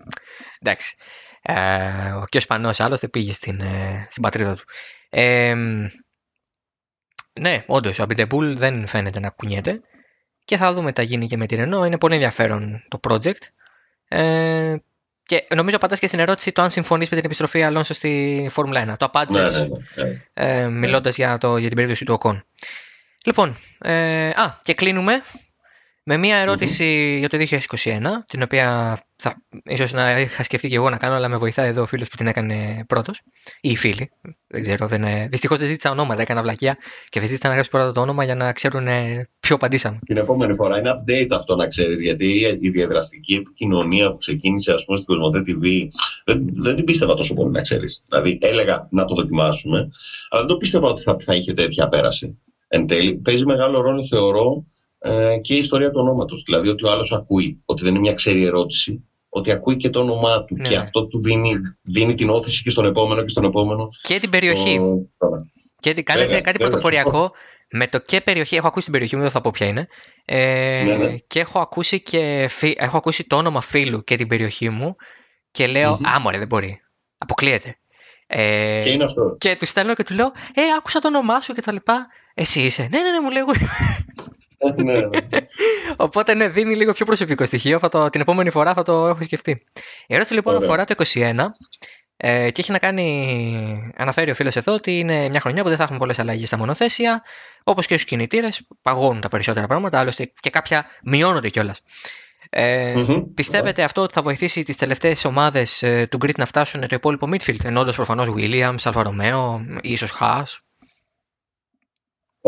Εντάξει. 0.61 0.97
Ε, 1.43 1.55
και 2.29 2.37
ο 2.37 2.39
Ισπανός 2.39 2.81
άλλωστε 2.81 3.09
πήγε 3.09 3.33
στην, 3.33 3.61
ε, 3.61 4.07
στην 4.11 4.23
πατρίδα 4.23 4.55
του. 4.55 4.65
Ε, 5.11 5.55
ναι, 7.41 7.65
όντως, 7.67 7.99
ο 7.99 8.03
Αμπιντεμπούλ 8.03 8.53
δεν 8.53 8.87
φαίνεται 8.87 9.21
να 9.21 9.31
κουνιέται 9.31 9.81
και 10.45 10.57
θα 10.57 10.73
δούμε 10.73 10.93
τι 10.93 11.01
θα 11.01 11.07
γίνει 11.07 11.27
και 11.27 11.37
με 11.37 11.47
τη 11.47 11.55
Ρενό. 11.55 11.85
Είναι 11.85 11.99
πολύ 11.99 12.15
ενδιαφέρον 12.15 12.85
το 12.89 13.01
project. 13.09 13.41
Ε, 14.09 14.77
και 15.23 15.47
νομίζω 15.55 15.79
πατάς 15.79 15.99
και 15.99 16.07
στην 16.07 16.19
ερώτηση 16.19 16.53
το 16.53 16.63
αν 16.63 16.71
συμφωνείς 16.71 17.09
με 17.09 17.17
την 17.17 17.25
επιστροφή 17.25 17.63
Αλόνσο 17.63 17.95
στη 17.95 18.47
Φόρμουλα 18.51 18.95
1. 18.95 18.97
Το 18.97 19.05
απάντησες 19.05 19.55
ναι, 19.55 20.05
ναι, 20.05 20.11
ναι, 20.11 20.23
ε, 20.35 20.69
μιλώντας 20.69 21.17
για, 21.17 21.39
για 21.41 21.67
την 21.67 21.75
περίπτωση 21.75 22.05
του 22.05 22.15
Οκόν. 22.15 22.45
Λοιπόν, 23.27 23.57
ε, 23.79 24.29
α, 24.29 24.61
και 24.63 24.75
κλείνουμε 24.75 25.23
με 26.09 26.17
μια 26.17 26.37
ερωτηση 26.37 27.17
για 27.19 27.29
το 27.29 27.39
2021, 27.39 28.25
την 28.27 28.43
οποία 28.43 28.99
θα, 29.17 29.43
ίσως 29.65 29.93
να 29.93 30.21
είχα 30.21 30.43
σκεφτεί 30.43 30.69
και 30.69 30.75
εγώ 30.75 30.91
να 30.91 30.97
κάνω, 30.97 31.15
αλλά 31.15 31.29
με 31.29 31.37
βοηθάει 31.37 31.69
εδώ 31.69 31.83
ο 31.83 31.87
φίλος 31.87 32.09
που 32.09 32.17
την 32.17 32.27
έκανε 32.27 32.85
πρώτος, 32.87 33.21
ή 33.61 33.71
οι 33.71 33.77
φίλοι, 33.77 34.11
δεν 34.47 34.63
ξέρω, 34.63 34.87
δεν, 34.87 35.03
ε, 35.03 35.29
δυστυχώς 35.29 35.59
δεν 35.59 35.69
ζήτησα 35.69 35.91
ονόματα, 35.91 36.23
έκανα 36.23 36.43
βλακιά 36.43 36.77
και 37.09 37.21
δεν 37.21 37.29
ζήτησα 37.29 37.49
να 37.49 37.53
γράψει 37.53 37.71
πρώτα 37.71 37.93
το 37.93 38.01
όνομα 38.01 38.25
για 38.25 38.35
να 38.35 38.53
ξέρουν 38.53 38.87
ποιο 39.41 39.55
απαντήσαμε. 39.55 39.99
Την 40.07 40.17
επόμενη 40.17 40.55
φορά 40.55 40.79
είναι 40.79 40.91
update 40.91 41.29
αυτό 41.31 41.57
να 41.57 41.67
ξέρεις, 41.67 42.01
γιατί 42.01 42.59
η 42.61 42.71
διαδραστική 42.71 43.35
επικοινωνία 43.35 44.11
που 44.11 44.19
ξεκίνησε 44.19 44.73
ας 44.73 44.85
πούμε 44.85 44.99
στην 44.99 45.15
Κοσμοτέ 45.15 45.43
TV 45.47 45.89
δεν, 46.25 46.47
δεν 46.53 46.77
την 46.77 46.85
πίστευα 46.85 47.15
τόσο 47.15 47.35
πολύ 47.35 47.51
να 47.51 47.61
ξέρεις. 47.61 48.03
Δηλαδή 48.09 48.39
έλεγα 48.43 48.89
να 48.91 49.05
το 49.05 49.15
δοκιμάσουμε, 49.15 49.79
αλλά 50.29 50.41
δεν 50.41 50.51
το 50.51 50.57
πίστευα 50.57 50.89
ότι 50.89 51.03
θα, 51.03 51.17
θα 51.25 51.35
είχε 51.35 51.53
τέτοια 51.53 51.89
πέραση 51.89 52.39
εν 52.77 52.87
τέλει, 52.87 53.15
παίζει 53.15 53.45
μεγάλο 53.45 53.81
ρόλο, 53.81 54.07
θεωρώ, 54.07 54.65
ε, 54.99 55.37
και 55.41 55.55
η 55.55 55.59
ιστορία 55.59 55.91
του 55.91 56.01
ονόματος. 56.01 56.43
Δηλαδή 56.43 56.69
ότι 56.69 56.85
ο 56.87 56.91
άλλος 56.91 57.13
ακούει, 57.13 57.63
ότι 57.65 57.83
δεν 57.83 57.91
είναι 57.91 58.01
μια 58.01 58.15
ξέρη 58.15 58.45
ερώτηση, 58.45 59.05
ότι 59.29 59.51
ακούει 59.51 59.77
και 59.77 59.91
το 59.91 60.01
όνομά 60.01 60.45
του 60.45 60.55
ναι. 60.57 60.69
και 60.69 60.77
αυτό 60.77 61.07
του 61.07 61.23
δίνει, 61.23 61.53
δίνει 61.83 62.15
την 62.15 62.31
όθηση 62.31 62.63
και 62.63 62.71
στον 62.71 62.85
επόμενο 62.85 63.23
και 63.23 63.29
στον 63.29 63.45
επόμενο. 63.45 63.89
Και 64.03 64.19
την 64.19 64.31
περιοχή. 64.31 64.81
Το... 65.19 65.29
Και 65.79 66.03
κάνετε 66.03 66.41
κάτι 66.41 66.59
πρωτοποριακό. 66.59 67.33
Με 67.71 67.87
το 67.87 67.99
και 67.99 68.21
περιοχή, 68.21 68.57
έχω 68.57 68.67
ακούσει 68.67 68.85
την 68.85 68.93
περιοχή 68.93 69.17
μου, 69.17 69.23
δεν 69.23 69.31
θα 69.31 69.41
πω 69.41 69.51
ποια 69.51 69.67
είναι. 69.67 69.87
Ε, 70.25 70.83
Ναι, 70.87 70.97
ναι. 70.97 71.17
Και 71.27 71.41
έχω 71.41 71.59
ακούσει, 71.59 72.01
και, 72.03 72.47
φι- 72.51 72.83
έχω 72.83 72.97
ακούσει 72.97 73.25
το 73.27 73.37
όνομα 73.37 73.61
φίλου 73.61 74.05
και 74.05 74.17
την 74.17 74.29
περιοχή 74.29 74.69
μου 74.71 74.97
και 75.51 75.67
λέω, 75.67 75.93
Μμμ. 76.01 76.07
Α, 76.07 76.21
μωρέ, 76.21 76.39
δεν 76.39 76.47
μπορεί. 76.47 76.81
Αποκλείεται. 77.19 77.77
Ε, 78.27 78.83
Και 78.85 78.91
είναι 78.91 79.05
αυτό. 79.05 79.37
και 79.39 79.57
του 79.57 79.67
στέλνω 79.67 79.95
και 79.95 80.05
του 80.05 80.15
λέω, 80.15 80.27
Ε, 80.55 80.63
άκουσα 80.79 80.99
το 80.99 81.09
όνομά 81.09 81.41
σου 81.41 81.53
και 81.53 81.61
τα 81.61 81.73
λοιπά. 81.73 82.07
Εσύ 82.39 82.61
είσαι. 82.61 82.89
Ναι, 82.91 83.01
ναι, 83.01 83.11
ναι, 83.11 83.21
μου 83.21 83.31
λέει. 83.31 83.43
εγώ 83.43 83.53
είμαι». 83.55 84.93
ναι, 84.93 85.01
ναι. 85.01 85.09
Οπότε 85.97 86.35
ναι, 86.35 86.49
δίνει 86.49 86.77
λίγο 86.77 86.93
πιο 86.93 87.05
προσωπικό 87.05 87.47
στοιχείο. 87.47 87.79
Θα 87.79 87.89
το, 87.89 88.11
την 88.11 88.21
επόμενη 88.21 88.51
φορά 88.51 88.75
θα 88.75 88.83
το 88.83 89.07
έχω 89.07 89.23
σκεφτεί. 89.23 89.65
Η 90.07 90.15
ερώτηση 90.15 90.35
λοιπόν 90.35 90.55
Ωραία. 90.55 90.69
αφορά 90.69 90.85
το 90.85 90.95
21 91.15 91.35
ε, 92.17 92.51
και 92.51 92.61
έχει 92.61 92.73
να 92.73 92.79
κάνει. 92.79 93.93
Αναφέρει 93.97 94.31
ο 94.31 94.35
φίλος 94.35 94.57
εδώ 94.57 94.73
ότι 94.73 94.99
είναι 94.99 95.29
μια 95.29 95.41
χρονιά 95.41 95.63
που 95.63 95.69
δεν 95.69 95.77
θα 95.77 95.83
έχουμε 95.83 95.99
πολλές 95.99 96.19
αλλαγές 96.19 96.49
στα 96.49 96.57
μονοθέσια. 96.57 97.23
Όπως 97.65 97.87
και 97.87 97.95
στους 97.95 98.09
κινητήρες, 98.09 98.67
παγώνουν 98.83 99.21
τα 99.21 99.29
περισσότερα 99.29 99.67
πράγματα. 99.67 99.99
Άλλωστε 99.99 100.33
και 100.41 100.51
κάποια 100.51 100.87
μειώνονται 101.03 101.49
κιόλας. 101.49 101.81
Ε, 102.51 102.95
Μμμ. 102.97 103.23
Πιστεύετε 103.35 103.83
αυτό 103.83 104.01
ότι 104.03 104.13
θα 104.13 104.23
βοηθήσει 104.23 104.63
τις 104.63 104.77
τελευταίες 104.77 105.25
ομάδες 105.25 105.85
του 106.09 106.19
Grid 106.25 106.35
να 106.37 106.45
φτάσουν 106.45 106.81
το 106.81 106.95
υπόλοιπο 106.95 107.29
midfield, 107.31 107.65
εννοώντα 107.65 107.93
προφανώς 107.93 108.29
Williams, 108.37 108.79
Alfa 108.79 109.05
Romeo, 109.05 109.61
ίσως 109.81 110.13
Haas; 110.21 110.45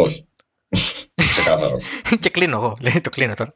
Όχι. 0.03 0.27
Ξεκάθαρο. 1.15 1.79
και 2.21 2.31
κλείνω 2.31 2.57
εγώ. 2.57 2.77
λέει, 2.83 3.01
το 3.01 3.11
κλείνω 3.11 3.35
τώρα. 3.35 3.53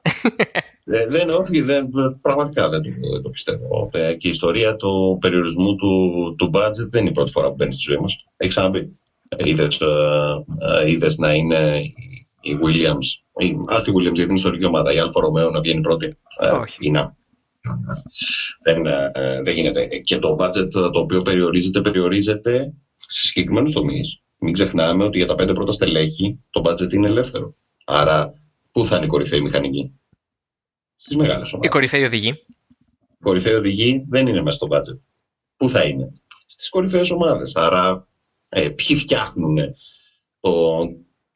Ε, 0.85 1.07
δεν, 1.07 1.31
όχι, 1.31 1.61
δεν, 1.61 1.89
πραγματικά 2.21 2.69
δεν 2.69 2.83
το, 2.83 2.91
δεν 3.13 3.23
το 3.23 3.31
πιστεύω. 3.31 3.91
Ε, 3.93 4.15
και 4.15 4.29
η 4.29 4.31
ιστορία 4.31 4.77
του 4.77 5.19
περιορισμού 5.21 5.75
του, 5.75 6.35
του 6.39 6.51
budget 6.55 6.89
δεν 6.91 7.01
είναι 7.01 7.11
η 7.11 7.13
πρώτη 7.13 7.31
φορά 7.31 7.49
που 7.49 7.55
μπαίνει 7.55 7.73
στη 7.73 7.83
ζωή 7.87 7.97
μας. 7.97 8.25
Έχει 8.37 8.51
ξαναμπεί. 8.51 8.99
Ε, 9.29 9.49
είδες, 9.49 9.81
ε, 9.81 9.87
ε, 10.83 10.91
είδες 10.91 11.17
να 11.19 11.35
είναι 11.35 11.81
η- 11.81 12.27
η 12.41 12.59
Williams, 12.65 13.07
η, 13.47 13.57
ας 13.69 13.83
τη 13.83 13.91
Williams 13.95 14.03
γιατί 14.13 14.23
είναι 14.23 14.35
ιστορική 14.35 14.65
ομάδα, 14.65 14.93
η 14.93 14.97
Alfa 14.99 15.25
Romeo 15.25 15.53
να 15.53 15.61
βγαίνει 15.61 15.81
πρώτη. 15.81 16.17
Ε, 16.39 16.49
Όχι. 16.49 16.77
ή 16.81 16.91
να. 16.91 17.17
Δεν, 18.63 18.87
ε, 18.87 19.11
ε, 19.15 19.43
δεν 19.43 19.55
γίνεται. 19.55 19.87
Και 19.87 20.19
το 20.19 20.37
budget 20.41 20.71
το 20.71 20.99
οποίο 20.99 21.23
περιορίζεται, 21.23 21.81
περιορίζεται 21.81 22.73
σε 22.97 23.27
συγκεκριμένους 23.27 23.73
τομείς. 23.73 24.22
Μην 24.45 24.53
ξεχνάμε 24.53 25.05
ότι 25.05 25.17
για 25.17 25.27
τα 25.27 25.35
πέντε 25.35 25.53
πρώτα 25.53 25.73
στελέχη 25.73 26.39
το 26.51 26.63
budget 26.67 26.93
είναι 26.93 27.09
ελεύθερο. 27.11 27.55
Άρα, 27.85 28.33
πού 28.71 28.87
θα 28.87 28.97
είναι 28.97 29.05
η 29.05 29.09
κορυφαίη 29.09 29.41
μηχανική, 29.41 29.93
Στις 30.97 31.17
μεγάλες 31.17 31.51
Η 31.51 31.55
ομάδε. 31.55 31.69
κορυφαίοι 31.69 32.05
οδηγοί. 32.05 32.29
Η 32.99 33.23
κορυφαίοι 33.23 33.55
οδηγοί 33.55 34.05
δεν 34.09 34.27
είναι 34.27 34.43
μέσα 34.43 34.57
στο 34.57 34.67
budget. 34.71 34.99
Πού 35.57 35.69
θα 35.69 35.85
είναι, 35.85 36.13
Στις 36.47 36.69
κορυφαίες 36.69 37.11
ομάδες. 37.11 37.53
Άρα, 37.55 38.09
ε, 38.49 38.69
ποιοι 38.69 38.97
φτιάχνουν 38.97 39.59
το, 40.41 40.79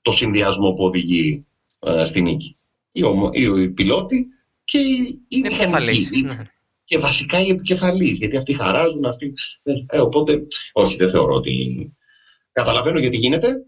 το 0.02 0.12
συνδυασμό 0.12 0.72
που 0.72 0.84
οδηγεί 0.84 1.46
ε, 1.78 2.04
στη 2.04 2.20
νίκη; 2.22 2.56
Οι, 2.92 3.02
ομο, 3.02 3.30
οι, 3.32 3.42
οι 3.62 3.68
πιλότοι 3.68 4.26
και 4.64 4.78
οι, 4.78 5.20
οι 5.28 5.38
Επικεφαλής. 5.38 6.10
μηχανικοί. 6.10 6.42
Οι- 6.42 6.54
και 6.84 6.98
βασικά 6.98 7.40
οι 7.40 7.48
επικεφαλεί, 7.48 8.08
γιατί 8.10 8.36
αυτοί 8.36 8.52
χαράζουν, 8.54 9.04
αυτοί. 9.04 9.32
Ε, 9.86 9.98
οπότε, 9.98 10.46
όχι, 10.72 10.96
δεν 10.96 11.10
θεωρώ 11.10 11.34
ότι. 11.34 11.90
Καταλαβαίνω 12.60 12.98
γιατί 12.98 13.16
γίνεται. 13.16 13.64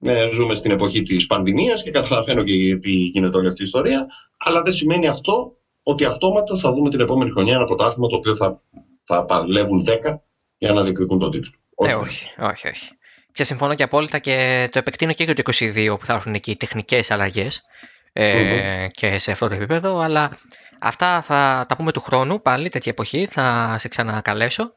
Ε, 0.00 0.30
ζούμε 0.32 0.54
στην 0.54 0.70
εποχή 0.70 1.02
της 1.02 1.26
πανδημίας 1.26 1.82
και 1.82 1.90
καταλαβαίνω 1.90 2.42
και 2.42 2.54
γιατί 2.54 2.90
γίνεται 2.90 3.36
όλη 3.36 3.48
αυτή 3.48 3.62
η 3.62 3.64
ιστορία. 3.64 4.06
Αλλά 4.38 4.62
δεν 4.62 4.72
σημαίνει 4.72 5.08
αυτό 5.08 5.56
ότι 5.82 6.04
αυτόματα 6.04 6.56
θα 6.56 6.72
δούμε 6.72 6.90
την 6.90 7.00
επόμενη 7.00 7.30
χρονιά 7.30 7.54
ένα 7.54 7.64
πρωτάθλημα 7.64 8.08
το 8.08 8.16
οποίο 8.16 8.36
θα, 8.36 8.60
θα 9.04 9.24
παλεύουν 9.24 9.86
10 9.88 10.14
για 10.58 10.72
να 10.72 10.82
διεκδικούν 10.82 11.18
τον 11.18 11.30
τίτλο. 11.30 11.52
Ε, 11.76 11.94
όχι, 11.94 12.28
όχι, 12.38 12.68
όχι. 12.68 12.88
Και 13.32 13.44
συμφωνώ 13.44 13.74
και 13.74 13.82
απόλυτα 13.82 14.18
και 14.18 14.68
το 14.72 14.78
επεκτείνω 14.78 15.12
και 15.12 15.24
για 15.24 15.34
το 15.34 15.42
22 15.58 15.96
που 15.98 16.06
θα 16.06 16.14
έρθουν 16.14 16.34
εκεί 16.34 16.50
οι 16.50 16.56
τεχνικές 16.56 17.10
αλλαγές 17.10 17.62
ε, 18.12 18.86
και 18.90 19.18
σε 19.18 19.30
αυτό 19.30 19.48
το 19.48 19.54
επίπεδο, 19.54 19.98
αλλά 19.98 20.38
αυτά 20.80 21.22
θα 21.22 21.64
τα 21.68 21.76
πούμε 21.76 21.92
του 21.92 22.00
χρόνου 22.00 22.42
πάλι, 22.42 22.68
τέτοια 22.68 22.92
εποχή, 22.92 23.26
θα 23.26 23.76
σε 23.78 23.88
ξανακαλέσω 23.88 24.74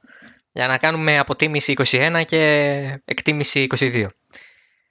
για 0.55 0.67
να 0.67 0.77
κάνουμε 0.77 1.17
αποτίμηση 1.19 1.73
21 1.91 2.21
και 2.25 3.01
εκτίμηση 3.05 3.67
22. 3.77 4.05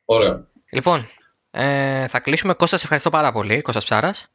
Ωραία. 0.05 0.47
Λοιπόν, 0.71 1.09
ε, 1.51 2.07
θα 2.07 2.21
κλείσουμε. 2.21 2.55
Κώστας, 2.55 2.79
σε 2.79 2.85
ευχαριστώ 2.85 3.11
πάρα 3.11 3.33
πολύ, 3.33 3.63
Κώστας 3.63 3.85
Ψάρας. 3.85 4.33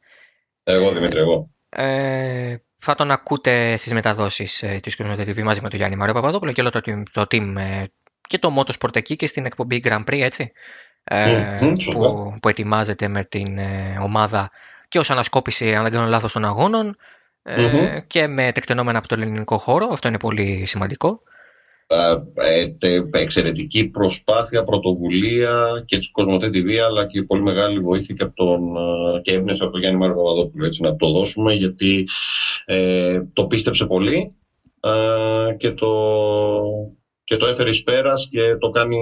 Εγώ, 0.64 0.90
Δημήτρη, 0.92 1.18
εγώ. 1.18 1.50
Ε, 1.68 2.56
θα 2.78 2.94
τον 2.94 3.10
ακούτε 3.10 3.76
στις 3.76 3.92
μεταδόσεις 3.92 4.62
ε, 4.62 4.78
της 4.82 4.96
Κοσμοτέ 4.96 5.22
TV 5.22 5.42
μαζί 5.42 5.60
με 5.60 5.68
τον 5.68 5.78
Γιάννη 5.78 5.96
Μαρίο 5.96 6.14
Παπαδόπουλο 6.14 6.52
και 6.52 6.60
όλο 6.60 6.70
το, 6.70 6.80
team- 6.84 7.02
το 7.12 7.20
team 7.20 7.54
ε, 7.56 7.84
και 8.20 8.38
το 8.38 8.54
Motorsport 8.58 8.96
εκεί 8.96 9.16
και 9.16 9.26
στην 9.26 9.46
εκπομπή 9.46 9.82
Grand 9.84 10.04
Prix, 10.04 10.20
έτσι, 10.20 10.52
ε, 11.04 11.58
Μμμ, 11.60 11.74
σωστά. 11.74 12.00
που, 12.00 12.34
που 12.42 12.48
ετοιμάζεται 12.48 13.08
με 13.08 13.24
την 13.24 13.58
ε, 13.58 13.98
ομάδα 14.02 14.50
και 14.88 14.98
ως 14.98 15.10
ανασκόπηση, 15.10 15.74
αν 15.74 15.82
δεν 15.82 15.92
κάνω 15.92 16.06
λάθος, 16.06 16.32
των 16.32 16.44
αγώνων 16.44 16.96
ε, 17.56 17.62
Μμμ. 17.62 17.98
και 18.06 18.26
με 18.26 18.52
τεκτενόμενα 18.54 18.98
από 18.98 19.08
τον 19.08 19.22
ελληνικό 19.22 19.58
χώρο. 19.58 19.88
Αυτό 19.92 20.08
είναι 20.08 20.18
πολύ 20.18 20.62
σημαντικό. 20.66 21.22
Ε, 22.34 22.66
τε- 22.66 23.14
εξαιρετική 23.16 23.84
προσπάθεια, 23.84 24.62
πρωτοβουλία 24.62 25.82
και 25.84 25.96
της 25.96 26.10
Κοσμοτέ 26.10 26.46
TV 26.52 26.74
αλλά 26.76 27.06
και 27.06 27.22
πολύ 27.22 27.42
μεγάλη 27.42 27.78
βοήθεια 27.80 28.14
και, 28.14 28.22
από 28.22 28.34
τον, 28.34 28.76
ε, 29.16 29.20
και 29.20 29.32
έμπνευση 29.32 29.62
από 29.62 29.72
τον 29.72 29.80
Γιάννη 29.80 29.98
Μάριο 29.98 30.16
Παπαδόπουλο 30.16 30.66
έτσι, 30.66 30.82
να 30.82 30.96
το 30.96 31.10
δώσουμε 31.12 31.52
γιατί 31.54 32.08
ε, 32.64 33.20
το 33.32 33.46
πίστεψε 33.46 33.86
πολύ 33.86 34.34
ε, 34.80 35.54
και, 35.54 35.70
το, 35.70 35.88
και 37.24 37.36
το 37.36 37.46
έφερε 37.46 37.70
εις 37.70 37.82
πέρας 37.82 38.28
και 38.30 38.56
το 38.56 38.70
κάνει 38.70 38.96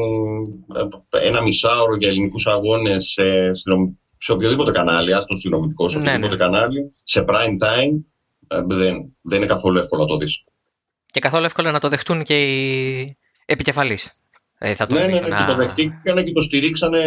ε, 1.11 1.27
ένα 1.27 1.43
μισάωρο 1.43 1.97
για 1.97 2.09
ελληνικούς 2.09 2.47
αγώνες 2.47 3.05
σε, 3.05 3.55
συνδρομ- 3.55 3.95
σε 4.19 4.33
οποιοδήποτε 4.33 4.71
κανάλι, 4.71 5.15
άστο 5.15 5.37
συνδρομητικό, 5.37 5.89
σε 5.89 5.99
Ναι, 5.99 6.03
οποιοδήποτε 6.03 6.37
κανάλι, 6.37 6.93
σε 7.03 7.25
prime 7.29 7.33
time, 7.65 7.93
ε, 7.93 8.08
δεν, 8.67 9.17
δεν 9.23 9.37
είναι 9.39 9.47
καθόλου 9.47 9.79
εύκολο 9.79 10.03
να 10.03 10.09
το 10.09 10.17
δεις. 10.17 10.45
Και 11.07 11.21
καθόλου 11.21 11.45
εύκολο 11.45 11.71
να 11.71 11.81
το 11.81 11.89
δεχτούν 11.89 12.23
και 12.23 12.45
οι 12.47 13.17
επικεφαλείς. 13.47 14.21
Ε, 14.59 14.75
θα 14.75 14.87
Ναι, 14.91 14.95
ναι, 14.99 15.05
τονίσω 15.05 15.23
ναι, 15.23 15.29
να- 15.29 15.37
και 15.37 15.51
το 15.53 15.57
δεχτήκανε 15.57 16.23
και 16.23 16.33
το 16.33 16.43
στηρίξανε 16.43 17.03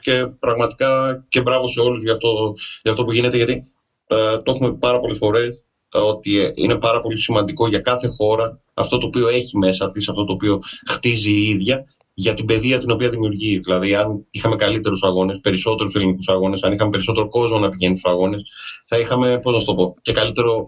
και 0.00 0.26
πραγματικά 0.26 1.24
και 1.28 1.40
μπράβο 1.40 1.68
σε 1.68 1.80
όλους 1.80 2.02
για 2.02 2.12
αυτό, 2.12 2.54
για 2.82 2.90
αυτό 2.90 3.04
που 3.04 3.12
γίνεται 3.12 3.36
γιατί 3.36 3.62
ε, 4.06 4.38
το 4.38 4.52
έχουμε 4.54 4.70
πει 4.70 4.76
πάρα 4.76 4.98
πολλές 5.00 5.18
φορές 5.18 5.64
ε, 5.94 5.98
ότι 5.98 6.38
ε, 6.38 6.50
είναι 6.54 6.76
πάρα 6.76 7.00
πολύ 7.00 7.16
σημαντικό 7.18 7.68
για 7.68 7.78
κάθε 7.78 8.06
χώρα 8.06 8.60
αυτό 8.74 8.98
το 8.98 9.06
οποίο 9.06 9.28
έχει 9.28 9.58
μέσα 9.58 9.90
της, 9.90 10.08
αυτό 10.08 10.24
το 10.24 10.32
οποίο 10.32 10.58
χτίζει 10.90 11.30
η 11.30 11.48
ίδια 11.48 11.84
για 12.14 12.34
την 12.34 12.44
παιδεία 12.44 12.78
την 12.78 12.90
οποία 12.90 13.10
δημιουργεί. 13.10 13.58
Δηλαδή, 13.58 13.94
αν 13.94 14.26
είχαμε 14.30 14.56
καλύτερους 14.56 15.02
αγώνες, 15.02 15.38
περισσότερους 15.40 15.94
ελληνικούς 15.94 16.28
αγώνες, 16.28 16.62
αν 16.62 16.72
είχαμε 16.72 16.90
περισσότερο 16.90 17.28
κόσμο 17.28 17.58
να 17.58 17.68
πηγαίνει 17.68 17.96
στους 17.96 18.10
αγώνες, 18.12 18.42
θα 18.86 18.98
είχαμε, 18.98 19.38
πώς 19.38 19.52
να 19.52 19.58
σου 19.58 19.66
το 19.66 19.74
πω, 19.74 19.94
και 20.02 20.12
καλύτερο. 20.12 20.66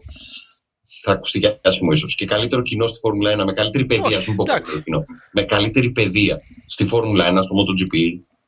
Θα 1.07 1.13
ακουστεί 1.13 1.39
και 1.39 1.59
άσχημο 1.63 1.93
ίσως. 1.93 2.15
Και 2.15 2.25
καλύτερο 2.25 2.63
κοινό 2.63 2.87
στη 2.87 2.99
Φόρμουλα 2.99 3.31
1, 3.31 3.45
με 3.45 3.53
καλύτερη 3.53 3.85
παιδεία. 3.85 4.05
Όχι, 4.07 4.15
ας 4.15 4.27
μην 4.27 4.37
πω 4.37 4.43
εντάξει. 4.43 4.63
καλύτερο 4.63 4.81
κοινό. 4.81 5.05
Με 5.33 5.43
καλύτερη 5.43 5.91
παιδεία 5.91 6.41
στη 6.67 6.85
Φόρμουλα 6.87 7.27
1, 7.27 7.43
στο 7.43 7.55
MotoGP, 7.59 7.97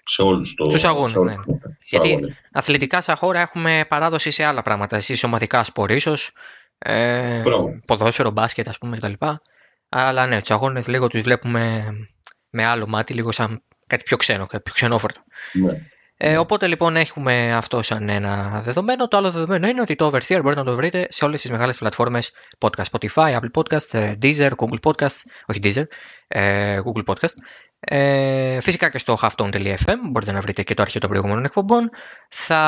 σε 0.04 0.22
όλους 0.22 0.54
του 0.54 0.70
Στους 0.70 0.84
αγώνες, 0.84 1.14
ναι. 1.22 1.34
Γιατί- 1.88 2.34
Αθλητικά 2.52 3.00
σαν 3.00 3.16
χώρα 3.16 3.40
έχουμε 3.40 3.84
παράδοση 3.88 4.30
σε 4.30 4.44
άλλα 4.44 4.62
πράγματα. 4.62 4.96
Εσείς 4.96 5.24
ομαδικά 5.24 5.64
σπορ 5.64 5.90
ίσως, 5.90 6.30
ε, 6.78 7.40
Μπράβο. 7.42 7.80
ποδόσφαιρο, 7.86 8.30
μπάσκετ 8.30 8.68
ας 8.68 8.78
πούμε 8.78 8.96
κτλ. 8.96 9.12
Αλλά 9.88 10.26
ναι, 10.26 10.40
τους 10.40 10.50
αγώνες 10.50 10.88
λίγο 10.88 11.08
τους 11.08 11.22
βλέπουμε 11.22 11.92
με 12.56 12.64
άλλο 12.64 12.86
μάτι, 12.86 13.14
λίγο 13.14 13.32
σαν 13.32 13.62
κάτι 13.86 14.02
πιο 14.02 14.16
ξένο, 14.16 14.46
κάτι 14.46 14.62
πιο 14.62 14.72
ξενόφορτο. 14.72 15.20
Ναι. 15.52 15.80
Ε, 16.18 16.36
οπότε 16.36 16.66
λοιπόν 16.66 16.96
έχουμε 16.96 17.54
αυτό 17.54 17.82
σαν 17.82 18.08
ένα 18.08 18.60
δεδομένο. 18.64 19.08
Το 19.08 19.16
άλλο 19.16 19.30
δεδομένο 19.30 19.68
είναι 19.68 19.80
ότι 19.80 19.96
το 19.96 20.06
Oversteer 20.06 20.40
μπορείτε 20.42 20.60
να 20.60 20.64
το 20.64 20.74
βρείτε 20.74 21.06
σε 21.10 21.24
όλες 21.24 21.40
τις 21.40 21.50
μεγάλες 21.50 21.78
πλατφόρμες 21.78 22.32
podcast. 22.58 22.84
Spotify, 22.90 23.38
Apple 23.38 23.50
Podcast, 23.62 23.94
ε, 23.94 24.14
Deezer, 24.22 24.50
Google 24.56 24.78
Podcast, 24.82 25.16
όχι 25.46 25.60
Deezer, 25.62 25.84
ε, 26.28 26.78
Google 26.84 27.12
Podcast. 27.12 27.34
Ε, 27.80 28.60
φυσικά 28.60 28.90
και 28.90 28.98
στο 28.98 29.16
halftone.fm 29.20 29.96
μπορείτε 30.10 30.32
να 30.32 30.40
βρείτε 30.40 30.62
και 30.62 30.74
το 30.74 30.82
αρχείο 30.82 31.00
των 31.00 31.08
προηγούμενων 31.08 31.44
εκπομπών. 31.44 31.90
Θα 32.28 32.60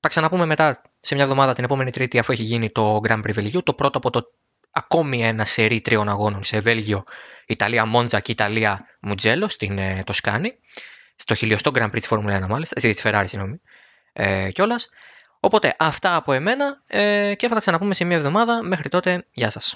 τα 0.00 0.08
ξαναπούμε 0.08 0.46
μετά 0.46 0.82
σε 1.00 1.14
μια 1.14 1.24
εβδομάδα 1.24 1.52
την 1.52 1.64
επόμενη 1.64 1.90
Τρίτη 1.90 2.18
αφού 2.18 2.32
έχει 2.32 2.42
γίνει 2.42 2.70
το 2.70 3.00
Grand 3.08 3.18
Prix 3.18 3.32
Βελγίου. 3.32 3.62
Το 3.62 3.72
πρώτο 3.72 3.98
από 3.98 4.10
το 4.10 4.32
ακόμη 4.76 5.24
ένα 5.24 5.44
σερί 5.44 5.80
τριών 5.80 6.08
αγώνων 6.08 6.44
σε 6.44 6.60
Βέλγιο, 6.60 7.04
Ιταλία 7.46 7.84
Μόντζα 7.84 8.20
και 8.20 8.32
Ιταλία 8.32 8.86
Μουτζέλο 9.00 9.48
στην 9.48 9.78
ε, 9.78 10.02
Τοσκάνη 10.06 10.58
στο 11.16 11.34
χιλιοστό 11.34 11.70
Grand 11.74 11.86
Prix 11.86 11.92
της 11.92 12.06
Φόρμουλα 12.06 12.44
1 12.44 12.48
μάλιστα, 12.48 12.80
στη 12.80 12.94
Ferrari 13.02 13.24
συγγνώμη, 13.26 13.60
ε, 14.12 14.50
κιόλας. 14.50 14.88
Οπότε 15.40 15.74
αυτά 15.78 16.16
από 16.16 16.32
εμένα 16.32 16.82
ε, 16.86 17.34
και 17.36 17.48
θα 17.48 17.54
τα 17.54 17.60
ξαναπούμε 17.60 17.94
σε 17.94 18.04
μια 18.04 18.16
εβδομάδα. 18.16 18.62
Μέχρι 18.62 18.88
τότε, 18.88 19.26
γεια 19.32 19.50
σας. 19.50 19.74